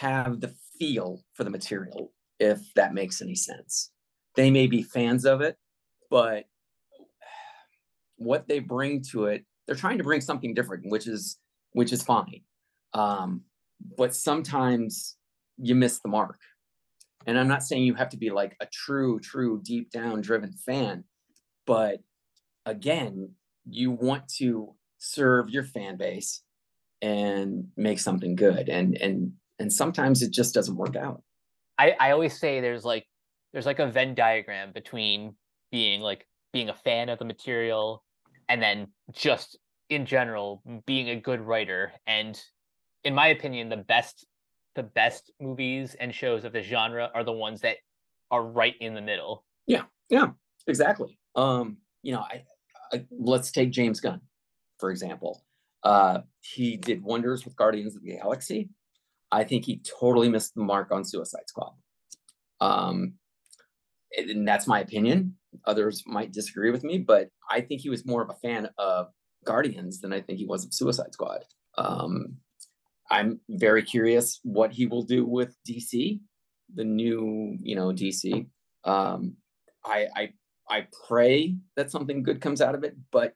have 0.00 0.40
the 0.40 0.54
feel 0.78 1.22
for 1.34 1.44
the 1.44 1.50
material, 1.50 2.12
if 2.40 2.60
that 2.74 2.94
makes 2.94 3.20
any 3.22 3.34
sense. 3.34 3.90
They 4.34 4.50
may 4.50 4.66
be 4.66 4.82
fans 4.82 5.24
of 5.24 5.40
it, 5.40 5.56
but 6.10 6.46
what 8.16 8.48
they 8.48 8.58
bring 8.58 9.02
to 9.10 9.26
it, 9.26 9.44
they're 9.66 9.76
trying 9.76 9.98
to 9.98 10.04
bring 10.04 10.20
something 10.20 10.54
different, 10.54 10.90
which 10.90 11.06
is 11.06 11.38
which 11.72 11.92
is 11.92 12.02
fine. 12.02 12.42
Um, 12.94 13.42
but 13.96 14.14
sometimes 14.14 15.16
you 15.58 15.74
miss 15.74 16.00
the 16.00 16.08
mark. 16.08 16.38
And 17.26 17.38
I'm 17.38 17.48
not 17.48 17.62
saying 17.62 17.84
you 17.84 17.94
have 17.94 18.08
to 18.10 18.16
be 18.16 18.30
like 18.30 18.56
a 18.60 18.66
true, 18.66 19.20
true, 19.20 19.60
deep 19.64 19.90
down 19.90 20.20
driven 20.20 20.52
fan, 20.52 21.04
but 21.66 22.00
again, 22.66 23.30
you 23.64 23.92
want 23.92 24.28
to 24.38 24.74
serve 24.98 25.48
your 25.50 25.64
fan 25.64 25.96
base 25.96 26.42
and 27.00 27.68
make 27.76 28.00
something 28.00 28.34
good. 28.34 28.68
And 28.68 28.96
and 28.96 29.32
and 29.58 29.72
sometimes 29.72 30.22
it 30.22 30.32
just 30.32 30.54
doesn't 30.54 30.76
work 30.76 30.96
out. 30.96 31.22
I, 31.78 31.94
I 31.98 32.10
always 32.10 32.38
say 32.38 32.60
there's 32.60 32.84
like 32.84 33.06
there's 33.52 33.66
like 33.66 33.78
a 33.78 33.86
Venn 33.86 34.14
diagram 34.14 34.72
between 34.72 35.34
being 35.70 36.00
like 36.00 36.26
being 36.52 36.68
a 36.68 36.74
fan 36.74 37.08
of 37.08 37.18
the 37.18 37.24
material 37.24 38.04
and 38.48 38.62
then 38.62 38.88
just 39.12 39.58
in 39.88 40.06
general 40.06 40.62
being 40.86 41.10
a 41.10 41.16
good 41.16 41.40
writer. 41.40 41.92
And 42.06 42.40
in 43.04 43.14
my 43.14 43.28
opinion, 43.28 43.68
the 43.68 43.76
best 43.76 44.26
the 44.74 44.82
best 44.82 45.30
movies 45.38 45.96
and 46.00 46.14
shows 46.14 46.44
of 46.44 46.52
the 46.52 46.62
genre 46.62 47.10
are 47.14 47.24
the 47.24 47.32
ones 47.32 47.60
that 47.60 47.76
are 48.30 48.42
right 48.42 48.74
in 48.80 48.94
the 48.94 49.02
middle. 49.02 49.44
Yeah, 49.66 49.82
yeah, 50.08 50.28
exactly. 50.66 51.18
Um, 51.36 51.76
you 52.02 52.12
know, 52.12 52.20
I, 52.20 52.44
I 52.92 53.04
let's 53.10 53.50
take 53.50 53.70
James 53.70 54.00
Gunn, 54.00 54.20
for 54.78 54.90
example. 54.90 55.44
Uh, 55.82 56.20
he 56.40 56.76
did 56.76 57.02
wonders 57.02 57.44
with 57.44 57.56
Guardians 57.56 57.96
of 57.96 58.02
the 58.02 58.16
Galaxy. 58.16 58.70
I 59.30 59.44
think 59.44 59.64
he 59.64 59.80
totally 60.00 60.28
missed 60.28 60.54
the 60.54 60.62
mark 60.62 60.92
on 60.92 61.04
Suicide 61.04 61.48
Squad. 61.48 61.72
Um, 62.60 63.14
and 64.16 64.46
that's 64.46 64.66
my 64.66 64.80
opinion. 64.80 65.36
Others 65.66 66.04
might 66.06 66.32
disagree 66.32 66.70
with 66.70 66.84
me, 66.84 66.98
but 66.98 67.28
I 67.50 67.60
think 67.60 67.80
he 67.80 67.90
was 67.90 68.06
more 68.06 68.22
of 68.22 68.30
a 68.30 68.46
fan 68.46 68.68
of 68.78 69.08
Guardians 69.44 70.00
than 70.00 70.12
I 70.12 70.20
think 70.20 70.38
he 70.38 70.46
was 70.46 70.64
of 70.64 70.74
Suicide 70.74 71.12
Squad. 71.12 71.44
Um, 71.78 72.36
I'm 73.10 73.40
very 73.48 73.82
curious 73.82 74.40
what 74.42 74.72
he 74.72 74.86
will 74.86 75.02
do 75.02 75.26
with 75.26 75.56
DC, 75.68 76.20
the 76.74 76.84
new, 76.84 77.56
you 77.60 77.76
know, 77.76 77.88
DC. 77.88 78.46
Um, 78.84 79.36
I, 79.84 80.06
I 80.16 80.32
I 80.68 80.86
pray 81.06 81.56
that 81.76 81.90
something 81.90 82.22
good 82.22 82.40
comes 82.40 82.60
out 82.60 82.74
of 82.74 82.84
it. 82.84 82.96
But 83.10 83.34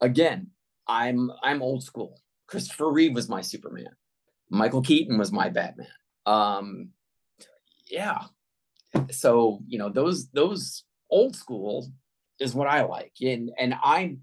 again, 0.00 0.48
I'm 0.86 1.30
I'm 1.42 1.62
old 1.62 1.84
school. 1.84 2.20
Christopher 2.46 2.90
Reeve 2.90 3.14
was 3.14 3.28
my 3.28 3.42
Superman. 3.42 3.90
Michael 4.50 4.82
Keaton 4.82 5.18
was 5.18 5.30
my 5.30 5.50
Batman. 5.50 5.88
Um, 6.24 6.90
yeah. 7.90 8.22
So 9.10 9.60
you 9.66 9.78
know 9.78 9.90
those 9.90 10.30
those 10.30 10.84
old 11.10 11.36
school 11.36 11.88
is 12.40 12.54
what 12.54 12.68
I 12.68 12.84
like, 12.84 13.12
and 13.20 13.50
and 13.58 13.74
I, 13.74 14.16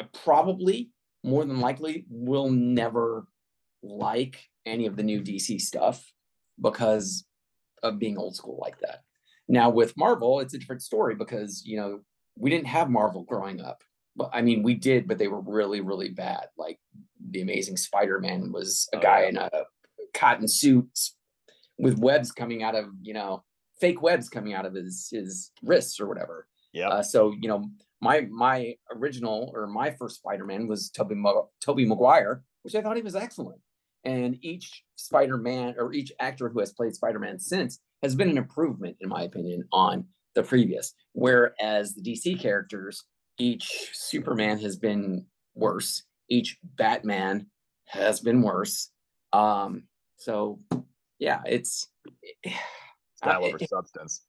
I 0.00 0.04
probably 0.24 0.90
more 1.22 1.44
than 1.44 1.60
likely 1.60 2.04
will 2.08 2.50
never 2.50 3.26
like 3.82 4.42
any 4.66 4.86
of 4.86 4.96
the 4.96 5.02
new 5.02 5.20
DC 5.20 5.60
stuff 5.60 6.12
because 6.60 7.24
of 7.82 7.98
being 7.98 8.18
old 8.18 8.36
school 8.36 8.58
like 8.60 8.78
that. 8.80 9.00
Now 9.48 9.70
with 9.70 9.96
Marvel, 9.96 10.40
it's 10.40 10.54
a 10.54 10.58
different 10.58 10.82
story 10.82 11.14
because 11.14 11.62
you 11.64 11.76
know 11.76 12.00
we 12.36 12.50
didn't 12.50 12.66
have 12.66 12.90
Marvel 12.90 13.22
growing 13.22 13.60
up. 13.60 13.82
But 14.16 14.30
I 14.32 14.42
mean, 14.42 14.62
we 14.62 14.74
did, 14.74 15.08
but 15.08 15.18
they 15.18 15.28
were 15.28 15.40
really, 15.40 15.80
really 15.80 16.10
bad. 16.10 16.46
Like 16.56 16.78
the 17.30 17.40
Amazing 17.42 17.76
Spider-Man 17.76 18.52
was 18.52 18.88
a 18.92 18.98
oh, 18.98 19.00
guy 19.00 19.22
yeah. 19.22 19.28
in 19.28 19.36
a 19.38 19.50
cotton 20.14 20.46
suit 20.46 20.88
with 21.78 21.98
webs 21.98 22.30
coming 22.30 22.62
out 22.62 22.76
of 22.76 22.86
you 23.02 23.14
know 23.14 23.42
fake 23.84 24.00
webs 24.00 24.30
coming 24.30 24.54
out 24.54 24.64
of 24.64 24.72
his 24.72 25.08
his 25.12 25.50
wrists 25.62 26.00
or 26.00 26.06
whatever. 26.06 26.46
Yeah. 26.72 26.88
Uh, 26.88 27.02
so 27.02 27.34
you 27.38 27.48
know 27.48 27.68
my 28.00 28.22
my 28.30 28.76
original 28.90 29.52
or 29.54 29.66
my 29.66 29.90
first 29.90 30.16
Spider-Man 30.16 30.66
was 30.66 30.88
Tobey 30.88 31.16
Tobey 31.60 31.84
Maguire, 31.84 32.42
which 32.62 32.74
I 32.74 32.80
thought 32.80 32.96
he 32.96 33.02
was 33.02 33.14
excellent. 33.14 33.60
And 34.04 34.38
each 34.42 34.84
Spider-Man 34.96 35.74
or 35.78 35.92
each 35.92 36.12
actor 36.18 36.48
who 36.48 36.60
has 36.60 36.72
played 36.72 36.94
Spider-Man 36.94 37.38
since 37.38 37.80
has 38.02 38.14
been 38.14 38.30
an 38.30 38.38
improvement, 38.38 38.96
in 39.00 39.08
my 39.10 39.22
opinion, 39.22 39.64
on 39.70 40.06
the 40.34 40.42
previous. 40.42 40.94
Whereas 41.12 41.94
the 41.94 42.02
DC 42.02 42.40
characters, 42.40 43.04
each 43.38 43.90
Superman 43.92 44.58
has 44.60 44.76
been 44.76 45.26
worse, 45.54 46.04
each 46.30 46.58
Batman 46.62 47.48
has 47.86 48.20
been 48.20 48.40
worse. 48.40 48.90
Um, 49.34 49.84
so 50.16 50.60
yeah, 51.18 51.40
it's 51.46 51.88
style 53.24 53.44
over 53.44 53.56
it, 53.60 53.68
substance. 53.68 54.22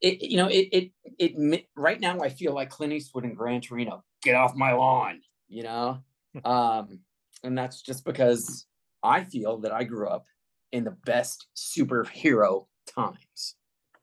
It, 0.00 0.22
you 0.22 0.36
know, 0.36 0.48
it, 0.48 0.68
it, 0.72 0.90
it, 1.18 1.66
right 1.76 2.00
now 2.00 2.20
I 2.20 2.28
feel 2.28 2.54
like 2.54 2.70
Clint 2.70 2.92
Eastwood 2.92 3.24
and 3.24 3.36
Gran 3.36 3.60
Torino, 3.60 4.04
get 4.22 4.34
off 4.34 4.54
my 4.54 4.72
lawn, 4.72 5.20
you 5.48 5.62
know? 5.62 5.98
um, 6.44 7.00
and 7.42 7.56
that's 7.56 7.82
just 7.82 8.04
because 8.04 8.66
I 9.02 9.24
feel 9.24 9.58
that 9.58 9.72
I 9.72 9.84
grew 9.84 10.08
up 10.08 10.26
in 10.72 10.84
the 10.84 10.96
best 11.04 11.46
superhero 11.56 12.66
times. 12.86 13.54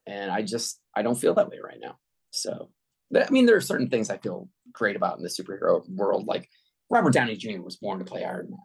And 0.07 0.31
I 0.31 0.41
just 0.41 0.79
I 0.95 1.01
don't 1.01 1.15
feel 1.15 1.33
that 1.35 1.49
way 1.49 1.59
right 1.63 1.79
now. 1.81 1.97
So 2.31 2.69
I 3.15 3.29
mean, 3.29 3.45
there 3.45 3.55
are 3.55 3.61
certain 3.61 3.89
things 3.89 4.09
I 4.09 4.17
feel 4.17 4.49
great 4.71 4.95
about 4.95 5.17
in 5.17 5.23
the 5.23 5.29
superhero 5.29 5.87
world, 5.89 6.27
like 6.27 6.49
Robert 6.89 7.13
Downey 7.13 7.35
Jr. 7.35 7.61
was 7.61 7.77
born 7.77 7.99
to 7.99 8.05
play 8.05 8.23
Iron 8.23 8.49
Man. 8.49 8.59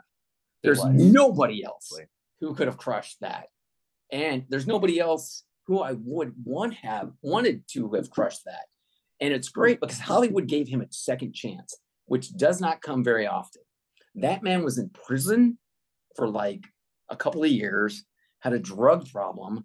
There's 0.62 0.85
nobody 0.85 1.64
else 1.64 1.99
who 2.40 2.55
could 2.55 2.66
have 2.66 2.77
crushed 2.77 3.19
that. 3.21 3.47
And 4.12 4.45
there's 4.49 4.66
nobody 4.66 4.99
else 4.99 5.45
who 5.70 5.78
I 5.78 5.92
would 5.92 6.35
want 6.44 6.74
have 6.74 7.12
wanted 7.22 7.62
to 7.74 7.92
have 7.92 8.11
crushed 8.11 8.44
that. 8.44 8.64
And 9.20 9.33
it's 9.33 9.50
great 9.50 9.78
because 9.78 10.00
Hollywood 10.00 10.48
gave 10.48 10.66
him 10.66 10.80
a 10.80 10.87
second 10.90 11.33
chance, 11.33 11.76
which 12.06 12.37
does 12.37 12.61
not 12.61 12.83
come 12.83 13.04
very 13.04 13.28
often. 13.28 13.62
That 14.16 14.42
man 14.42 14.64
was 14.64 14.78
in 14.78 14.88
prison 14.88 15.59
for 16.16 16.28
like 16.28 16.64
a 17.09 17.14
couple 17.14 17.44
of 17.44 17.50
years, 17.52 18.04
had 18.40 18.52
a 18.52 18.59
drug 18.59 19.09
problem, 19.12 19.64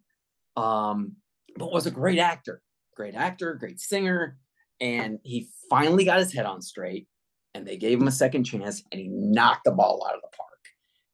um, 0.55 1.13
but 1.57 1.73
was 1.73 1.87
a 1.87 1.91
great 1.91 2.19
actor, 2.19 2.61
great 2.95 3.15
actor, 3.15 3.55
great 3.55 3.79
singer. 3.79 4.37
And 4.79 5.17
he 5.23 5.47
finally 5.71 6.05
got 6.05 6.19
his 6.19 6.33
head 6.33 6.45
on 6.45 6.61
straight 6.61 7.07
and 7.55 7.65
they 7.65 7.77
gave 7.77 7.99
him 7.99 8.07
a 8.07 8.11
second 8.11 8.43
chance 8.43 8.83
and 8.91 9.01
he 9.01 9.07
knocked 9.07 9.63
the 9.65 9.71
ball 9.71 10.05
out 10.07 10.13
of 10.13 10.21
the 10.21 10.37
park. 10.37 10.51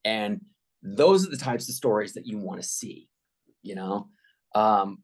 And 0.03 0.41
those 0.83 1.25
are 1.25 1.31
the 1.31 1.37
types 1.37 1.69
of 1.69 1.75
stories 1.75 2.11
that 2.15 2.27
you 2.27 2.39
want 2.39 2.61
to 2.61 2.67
see, 2.67 3.07
you 3.63 3.75
know? 3.75 4.09
Um, 4.55 4.99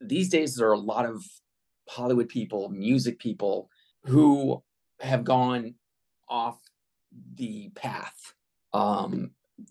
these 0.00 0.28
days, 0.28 0.56
there 0.56 0.68
are 0.68 0.72
a 0.72 0.78
lot 0.78 1.06
of 1.06 1.24
Hollywood 1.88 2.28
people, 2.28 2.68
music 2.68 3.18
people 3.18 3.70
who 4.04 4.62
have 5.00 5.24
gone 5.24 5.74
off 6.28 6.58
the 7.34 7.70
path. 7.74 8.34
Um, 8.72 9.30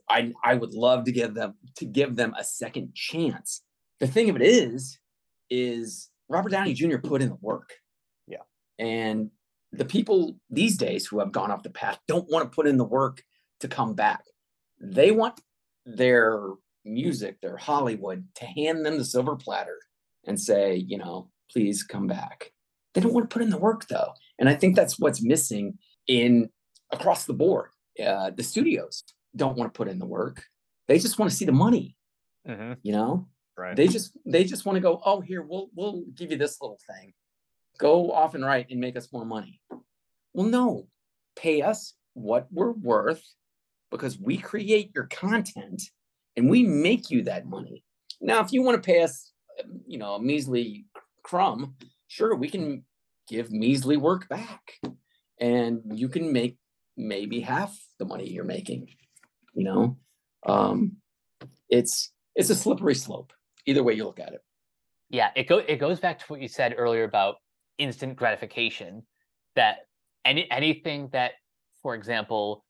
I 0.10 0.32
I 0.44 0.56
would 0.56 0.74
love 0.74 1.06
to 1.06 1.12
give 1.12 1.34
them 1.34 1.56
to 1.78 1.86
give 1.86 2.16
them 2.16 2.34
a 2.38 2.44
second 2.44 2.94
chance. 2.94 3.62
The 4.00 4.08
thing 4.08 4.30
of 4.30 4.36
it 4.36 4.42
is, 4.42 5.00
is 5.50 6.10
Robert 6.30 6.50
Downey 6.50 6.74
Jr. 6.74 6.98
put 6.98 7.22
in 7.22 7.30
the 7.30 7.38
work. 7.42 7.74
Yeah. 8.28 8.44
And 8.80 9.32
the 9.72 9.86
people 9.86 10.38
these 10.50 10.78
days 10.78 11.06
who 11.06 11.20
have 11.20 11.32
gone 11.32 11.52
off 11.52 11.64
the 11.64 11.70
path 11.70 12.00
don't 12.08 12.30
want 12.30 12.50
to 12.50 12.56
put 12.56 12.68
in 12.68 12.78
the 12.78 12.84
work 12.84 13.24
to 13.60 13.68
come 13.68 13.94
back. 13.94 14.24
They 14.80 15.12
want 15.12 15.40
their 15.86 16.40
music, 16.86 17.40
their 17.42 17.58
Hollywood, 17.58 18.28
to 18.36 18.46
hand 18.46 18.86
them 18.86 18.98
the 18.98 19.06
silver 19.06 19.36
platter 19.36 19.80
and 20.26 20.40
say, 20.40 20.76
you 20.76 20.98
know, 20.98 21.30
please 21.52 21.84
come 21.84 22.08
back. 22.08 22.52
They 22.94 23.02
don't 23.02 23.14
want 23.14 23.30
to 23.30 23.34
put 23.34 23.42
in 23.42 23.50
the 23.50 23.58
work 23.58 23.88
though. 23.88 24.14
And 24.40 24.48
I 24.48 24.56
think 24.56 24.76
that's 24.76 25.00
what's 25.00 25.24
missing 25.24 25.78
in 26.08 26.50
across 26.92 27.26
the 27.26 27.34
board. 27.34 27.70
Uh, 28.04 28.32
the 28.36 28.44
studios 28.44 29.04
don't 29.36 29.58
want 29.58 29.74
to 29.74 29.78
put 29.78 29.88
in 29.88 30.00
the 30.00 30.06
work. 30.06 30.46
They 30.88 31.00
just 31.00 31.18
want 31.20 31.32
to 31.32 31.38
see 31.38 31.46
the 31.46 31.52
money. 31.52 31.96
Mm-hmm. 32.48 32.74
You 32.84 32.92
know, 32.92 33.28
right. 33.58 33.76
they 33.76 33.88
just 33.88 34.18
they 34.26 34.44
just 34.44 34.66
want 34.66 34.76
to 34.76 34.82
go, 34.82 35.02
oh, 35.06 35.22
here, 35.22 35.42
we'll 35.42 35.70
we'll 35.76 36.04
give 36.14 36.32
you 36.32 36.38
this 36.38 36.62
little 36.62 36.80
thing. 36.90 37.14
Go 37.78 38.12
off 38.12 38.36
and 38.36 38.44
write 38.44 38.68
and 38.70 38.80
make 38.80 38.98
us 38.98 39.12
more 39.14 39.26
money. 39.26 39.62
Well, 40.34 40.48
no, 40.48 40.88
pay 41.36 41.62
us 41.62 41.94
what 42.14 42.48
we're 42.52 42.72
worth 42.72 43.24
because 43.92 44.20
we 44.20 44.38
create 44.38 44.92
your 44.94 45.06
content 45.06 45.84
and 46.36 46.50
we 46.50 46.64
make 46.64 47.10
you 47.10 47.24
that 47.24 47.46
money. 47.46 47.84
Now, 48.22 48.42
if 48.42 48.52
you 48.52 48.64
want 48.64 48.82
to 48.82 48.86
pay 48.86 49.04
us, 49.04 49.32
you 49.86 49.98
know, 49.98 50.16
a 50.16 50.22
measly 50.22 50.86
crumb, 51.24 51.76
sure, 52.08 52.36
we 52.36 52.50
can 52.50 52.84
give 53.28 53.52
measly 53.52 53.98
work 53.98 54.28
back. 54.30 54.74
And 55.40 55.82
you 55.94 56.10
can 56.10 56.32
make 56.32 56.58
maybe 56.96 57.40
half 57.42 57.78
the 58.00 58.06
money 58.06 58.30
you're 58.30 58.46
making 58.46 58.88
you 59.54 59.64
know? 59.64 59.98
Um 60.46 60.98
it's 61.70 62.12
it's 62.36 62.50
a 62.50 62.56
slippery 62.56 62.96
slope 62.96 63.32
either 63.66 63.84
way 63.84 63.94
you 63.94 64.06
look 64.06 64.20
at 64.20 64.34
it. 64.34 64.42
Yeah 65.10 65.30
it 65.36 65.48
go 65.48 65.60
it 65.60 65.78
goes 65.78 66.00
back 66.00 66.20
to 66.20 66.26
what 66.28 66.42
you 66.42 66.48
said 66.48 66.76
earlier 66.78 67.04
about 67.04 67.36
instant 67.78 68.16
gratification 68.16 69.04
that 69.56 69.88
any 70.26 70.50
anything 70.52 71.10
that 71.14 71.34
for 71.82 71.96
example 71.96 72.66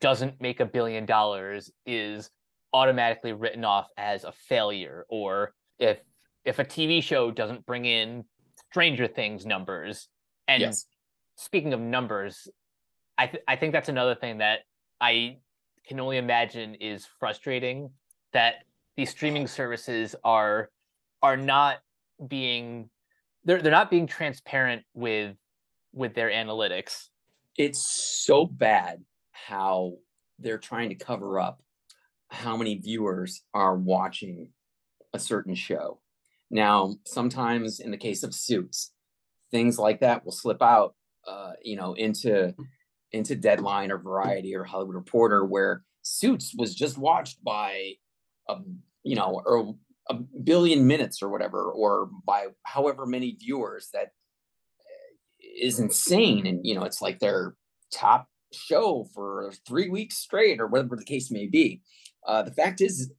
doesn't 0.00 0.40
make 0.40 0.60
a 0.60 0.66
billion 0.66 1.06
dollars 1.06 1.70
is 1.86 2.30
automatically 2.72 3.32
written 3.32 3.64
off 3.64 3.88
as 3.96 4.24
a 4.24 4.32
failure 4.32 5.06
or 5.08 5.52
if 5.78 5.98
if 6.44 6.58
a 6.58 6.64
TV 6.64 7.02
show 7.02 7.30
doesn't 7.30 7.66
bring 7.66 7.84
in 7.84 8.24
Stranger 8.70 9.06
Things 9.06 9.44
numbers, 9.44 10.08
and 10.46 10.62
yes. 10.62 10.86
speaking 11.36 11.72
of 11.72 11.80
numbers, 11.80 12.48
I 13.16 13.26
th- 13.26 13.42
I 13.46 13.56
think 13.56 13.72
that's 13.72 13.88
another 13.88 14.14
thing 14.14 14.38
that 14.38 14.60
I 15.00 15.38
can 15.86 16.00
only 16.00 16.18
imagine 16.18 16.74
is 16.76 17.06
frustrating 17.18 17.90
that 18.32 18.64
these 18.96 19.10
streaming 19.10 19.46
services 19.46 20.14
are 20.24 20.70
are 21.22 21.36
not 21.36 21.78
being 22.26 22.90
they're 23.44 23.62
they're 23.62 23.72
not 23.72 23.90
being 23.90 24.06
transparent 24.06 24.84
with 24.94 25.36
with 25.92 26.14
their 26.14 26.30
analytics. 26.30 27.08
It's 27.56 28.22
so 28.24 28.46
bad 28.46 29.02
how 29.32 29.94
they're 30.38 30.58
trying 30.58 30.90
to 30.90 30.94
cover 30.94 31.40
up 31.40 31.60
how 32.28 32.56
many 32.56 32.76
viewers 32.76 33.42
are 33.54 33.76
watching 33.76 34.50
a 35.14 35.18
certain 35.18 35.54
show. 35.54 36.00
Now, 36.50 36.94
sometimes 37.04 37.80
in 37.80 37.90
the 37.90 37.96
case 37.96 38.22
of 38.22 38.34
suits, 38.34 38.92
things 39.50 39.78
like 39.78 40.00
that 40.00 40.24
will 40.24 40.32
slip 40.32 40.62
out, 40.62 40.94
uh, 41.26 41.52
you 41.62 41.76
know, 41.76 41.94
into 41.94 42.54
into 43.12 43.34
Deadline 43.34 43.90
or 43.90 43.98
Variety 43.98 44.54
or 44.54 44.64
Hollywood 44.64 44.94
Reporter, 44.94 45.44
where 45.44 45.82
Suits 46.02 46.54
was 46.56 46.74
just 46.74 46.98
watched 46.98 47.42
by, 47.42 47.94
a, 48.48 48.56
you 49.02 49.16
know, 49.16 49.42
or 49.44 49.74
a 50.10 50.14
billion 50.14 50.86
minutes 50.86 51.22
or 51.22 51.28
whatever, 51.28 51.70
or 51.70 52.10
by 52.26 52.46
however 52.64 53.06
many 53.06 53.32
viewers. 53.32 53.90
That 53.92 54.08
is 55.60 55.78
insane, 55.80 56.46
and 56.46 56.66
you 56.66 56.74
know, 56.74 56.84
it's 56.84 57.02
like 57.02 57.18
their 57.18 57.54
top 57.92 58.28
show 58.52 59.06
for 59.14 59.52
three 59.66 59.88
weeks 59.90 60.16
straight, 60.16 60.60
or 60.60 60.66
whatever 60.66 60.96
the 60.96 61.04
case 61.04 61.30
may 61.30 61.46
be. 61.46 61.82
Uh, 62.26 62.42
the 62.42 62.52
fact 62.52 62.80
is, 62.80 63.12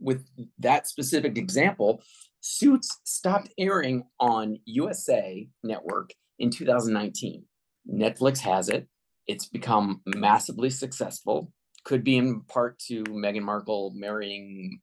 with 0.00 0.26
that 0.58 0.86
specific 0.86 1.38
example, 1.38 2.02
Suits 2.40 3.00
stopped 3.04 3.48
airing 3.58 4.04
on 4.20 4.58
USA 4.66 5.48
Network 5.64 6.12
in 6.38 6.50
2019. 6.50 7.44
Netflix 7.90 8.38
has 8.38 8.68
it. 8.68 8.86
It's 9.26 9.46
become 9.46 10.00
massively 10.06 10.70
successful. 10.70 11.52
Could 11.84 12.04
be 12.04 12.16
in 12.16 12.42
part 12.42 12.78
to 12.86 13.04
Meghan 13.04 13.42
Markle 13.42 13.92
marrying 13.94 14.80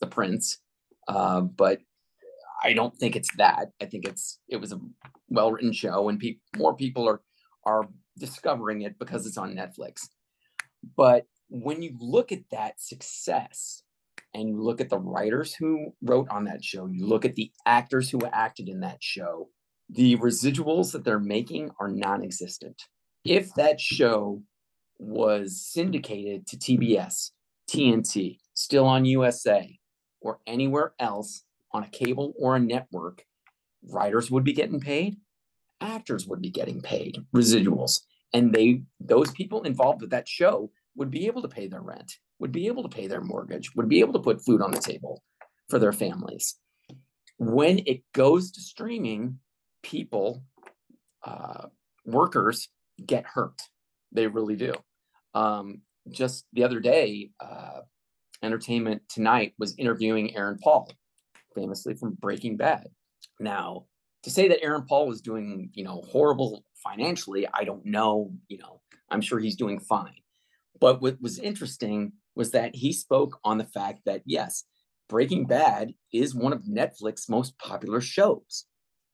the 0.00 0.06
prince, 0.06 0.58
uh, 1.08 1.40
but 1.40 1.80
I 2.62 2.72
don't 2.72 2.96
think 2.96 3.16
it's 3.16 3.34
that. 3.36 3.68
I 3.80 3.84
think 3.84 4.06
it's 4.06 4.38
it 4.48 4.56
was 4.56 4.72
a 4.72 4.80
well 5.28 5.52
written 5.52 5.72
show, 5.72 6.08
and 6.08 6.18
pe- 6.18 6.38
more 6.56 6.74
people 6.74 7.08
are 7.08 7.20
are 7.64 7.88
discovering 8.18 8.82
it 8.82 8.98
because 8.98 9.26
it's 9.26 9.38
on 9.38 9.54
Netflix. 9.54 10.08
But 10.96 11.26
when 11.48 11.82
you 11.82 11.96
look 11.98 12.32
at 12.32 12.50
that 12.50 12.80
success, 12.80 13.84
and 14.34 14.48
you 14.48 14.60
look 14.60 14.80
at 14.80 14.90
the 14.90 14.98
writers 14.98 15.54
who 15.54 15.94
wrote 16.02 16.28
on 16.28 16.44
that 16.44 16.62
show, 16.62 16.86
you 16.86 17.06
look 17.06 17.24
at 17.24 17.36
the 17.36 17.52
actors 17.64 18.10
who 18.10 18.20
acted 18.32 18.68
in 18.68 18.80
that 18.80 19.02
show, 19.02 19.48
the 19.88 20.16
residuals 20.16 20.92
that 20.92 21.04
they're 21.04 21.20
making 21.20 21.70
are 21.78 21.88
non 21.88 22.22
existent. 22.22 22.82
If 23.24 23.54
that 23.54 23.80
show 23.80 24.42
was 24.98 25.64
syndicated 25.64 26.46
to 26.48 26.56
TBS, 26.56 27.30
TNT, 27.70 28.38
still 28.54 28.86
on 28.86 29.04
USA, 29.04 29.78
or 30.20 30.40
anywhere 30.46 30.94
else 30.98 31.44
on 31.72 31.84
a 31.84 31.88
cable 31.88 32.34
or 32.38 32.56
a 32.56 32.60
network, 32.60 33.24
writers 33.88 34.30
would 34.30 34.44
be 34.44 34.52
getting 34.52 34.80
paid, 34.80 35.16
actors 35.80 36.26
would 36.26 36.40
be 36.40 36.50
getting 36.50 36.80
paid 36.80 37.18
residuals. 37.34 38.00
And 38.32 38.52
they 38.52 38.82
those 38.98 39.30
people 39.30 39.62
involved 39.62 40.00
with 40.00 40.10
that 40.10 40.28
show 40.28 40.70
would 40.96 41.10
be 41.10 41.26
able 41.26 41.42
to 41.42 41.48
pay 41.48 41.66
their 41.66 41.82
rent 41.82 42.18
would 42.38 42.52
be 42.52 42.66
able 42.66 42.82
to 42.82 42.94
pay 42.94 43.06
their 43.06 43.20
mortgage, 43.20 43.74
would 43.74 43.88
be 43.88 44.00
able 44.00 44.12
to 44.12 44.18
put 44.18 44.44
food 44.44 44.60
on 44.60 44.70
the 44.70 44.80
table 44.80 45.22
for 45.68 45.78
their 45.78 45.92
families. 45.92 46.56
When 47.38 47.80
it 47.86 48.02
goes 48.12 48.52
to 48.52 48.60
streaming, 48.60 49.38
people, 49.82 50.42
uh, 51.24 51.66
workers 52.04 52.68
get 53.04 53.24
hurt. 53.24 53.60
They 54.12 54.26
really 54.26 54.56
do. 54.56 54.74
Um, 55.34 55.82
just 56.10 56.46
the 56.52 56.64
other 56.64 56.80
day, 56.80 57.30
uh, 57.40 57.80
Entertainment 58.42 59.02
Tonight 59.08 59.54
was 59.58 59.74
interviewing 59.78 60.36
Aaron 60.36 60.58
Paul, 60.62 60.92
famously 61.54 61.94
from 61.94 62.12
Breaking 62.20 62.56
Bad. 62.56 62.88
Now, 63.40 63.86
to 64.22 64.30
say 64.30 64.48
that 64.48 64.62
Aaron 64.62 64.84
Paul 64.86 65.08
was 65.08 65.22
doing, 65.22 65.70
you 65.72 65.82
know, 65.82 66.02
horrible 66.06 66.62
financially, 66.74 67.48
I 67.52 67.64
don't 67.64 67.84
know. 67.86 68.32
You 68.48 68.58
know, 68.58 68.80
I'm 69.10 69.22
sure 69.22 69.38
he's 69.38 69.56
doing 69.56 69.80
fine. 69.80 70.14
But 70.80 71.00
what 71.00 71.20
was 71.20 71.38
interesting 71.38 72.12
was 72.34 72.50
that 72.50 72.74
he 72.74 72.92
spoke 72.92 73.38
on 73.44 73.58
the 73.58 73.64
fact 73.64 74.00
that 74.06 74.22
yes, 74.26 74.64
Breaking 75.08 75.46
Bad 75.46 75.94
is 76.12 76.34
one 76.34 76.52
of 76.52 76.62
Netflix's 76.62 77.28
most 77.28 77.58
popular 77.58 78.00
shows. 78.00 78.64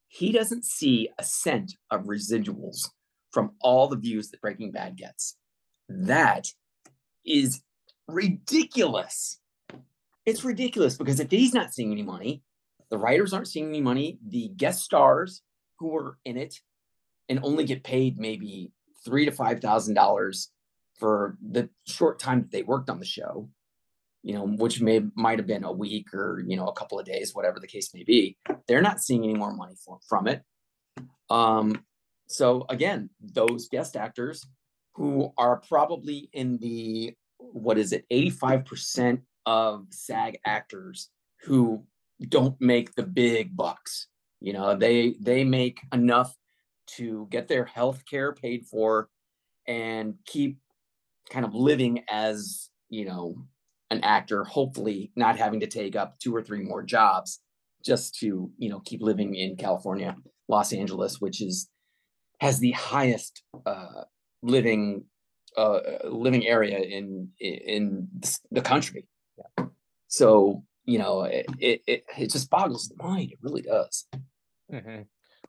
He 0.09 0.33
doesn't 0.33 0.65
see 0.65 1.09
a 1.19 1.25
cent 1.25 1.75
of 1.91 2.05
residuals 2.05 2.89
from 3.33 3.53
all 3.61 3.89
the 3.89 3.97
views 3.97 4.31
that 4.31 4.41
Breaking 4.41 4.73
Bad 4.73 4.97
gets. 4.97 5.37
That 5.89 6.49
is 7.25 7.61
ridiculous. 8.09 9.41
it's 10.27 10.45
ridiculous 10.45 10.97
because 10.97 11.21
if 11.21 11.31
he's 11.31 11.55
not 11.55 11.73
seeing 11.75 11.93
any 11.93 12.03
money, 12.03 12.43
the 12.91 12.99
writers 12.99 13.33
aren't 13.33 13.49
seeing 13.49 13.69
any 13.69 13.81
money, 13.81 14.19
the 14.27 14.49
guest 14.57 14.83
stars 14.83 15.43
who 15.79 15.89
were 15.89 16.19
in 16.25 16.37
it 16.37 16.55
and 17.29 17.41
only 17.43 17.65
get 17.65 17.85
paid 17.85 18.19
maybe 18.19 18.73
three 19.05 19.25
to 19.25 19.33
five 19.33 19.61
thousand 19.61 19.95
dollars 19.95 20.51
for 21.01 21.39
the 21.43 21.69
short 21.87 22.19
time 22.19 22.43
that 22.43 22.51
they 22.53 22.63
worked 22.63 22.91
on 22.91 23.01
the 23.01 23.07
show, 23.07 23.49
you 24.23 24.35
know, 24.35 24.47
which 24.47 24.81
may 24.81 25.01
might 25.17 25.39
have 25.39 25.47
been 25.47 25.65
a 25.65 25.73
week 25.73 26.13
or 26.15 26.45
you 26.47 26.57
know 26.57 26.69
a 26.69 26.75
couple 26.75 27.01
of 27.01 27.07
days, 27.07 27.35
whatever 27.35 27.59
the 27.59 27.67
case 27.67 27.93
may 27.95 28.05
be. 28.05 28.37
They're 28.69 28.83
not 28.83 29.01
seeing 29.01 29.25
any 29.25 29.35
more 29.35 29.55
money 29.55 29.75
for, 29.85 29.99
from 30.09 30.29
it. 30.29 30.43
Um, 31.31 31.85
so 32.29 32.67
again, 32.69 33.11
those 33.21 33.69
guest 33.69 33.97
actors 33.97 34.47
who 34.95 35.33
are 35.39 35.57
probably 35.69 36.29
in 36.33 36.59
the 36.59 37.15
what 37.39 37.79
is 37.79 37.93
it, 37.93 38.05
eighty 38.11 38.31
five 38.31 38.67
percent 38.67 39.23
of 39.47 39.87
SAG 39.91 40.39
actors 40.45 41.09
who 41.43 41.85
don't 42.29 42.61
make 42.61 42.95
the 42.95 43.03
big 43.03 43.57
bucks. 43.57 44.09
You 44.41 44.53
know, 44.53 44.77
they 44.77 45.15
they 45.19 45.45
make 45.45 45.81
enough 45.93 46.37
to 46.97 47.27
get 47.31 47.49
their 47.49 47.65
health 47.65 48.05
care 48.05 48.33
paid 48.33 48.67
for 48.67 49.09
and 49.67 50.15
keep 50.27 50.59
kind 51.31 51.45
of 51.45 51.55
living 51.55 52.05
as, 52.11 52.69
you 52.89 53.05
know, 53.05 53.37
an 53.91 54.01
actor, 54.03 54.45
hopefully 54.45 55.11
not 55.17 55.39
having 55.39 55.61
to 55.61 55.67
take 55.67 55.97
up 55.97 56.19
two 56.19 56.35
or 56.35 56.43
three 56.43 56.63
more 56.63 56.83
jobs 56.83 57.41
just 57.85 58.15
to, 58.17 58.51
you 58.59 58.69
know, 58.69 58.81
keep 58.81 59.03
living 59.03 59.35
in 59.35 59.57
California, 59.57 60.17
Los 60.49 60.73
Angeles, 60.73 61.21
which 61.21 61.41
is 61.41 61.69
has 62.41 62.59
the 62.59 62.73
highest 62.73 63.43
uh, 63.67 64.03
living 64.43 65.05
uh, 65.57 65.81
living 66.05 66.47
area 66.47 66.79
in 66.79 67.29
in 67.39 68.09
the 68.51 68.61
country. 68.61 69.07
Yeah. 69.37 69.67
So 70.09 70.65
you 70.85 70.99
know, 70.99 71.23
it, 71.23 71.47
it 71.59 72.05
it 72.19 72.31
just 72.31 72.51
boggles 72.51 72.89
the 72.89 73.03
mind. 73.03 73.33
It 73.33 73.39
really 73.43 73.63
does. 73.63 74.07
Mm-hmm. 74.73 75.03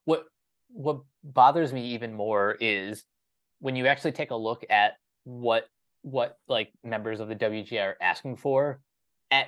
What 0.05 0.25
what 0.69 1.01
bothers 1.23 1.73
me 1.73 1.93
even 1.93 2.13
more 2.13 2.57
is 2.59 3.03
when 3.59 3.75
you 3.75 3.87
actually 3.87 4.11
take 4.13 4.31
a 4.31 4.35
look 4.35 4.65
at 4.69 4.93
what 5.23 5.67
what 6.03 6.37
like 6.47 6.71
members 6.83 7.19
of 7.19 7.27
the 7.27 7.35
WGA 7.35 7.81
are 7.81 7.97
asking 8.01 8.37
for. 8.37 8.79
At 9.29 9.47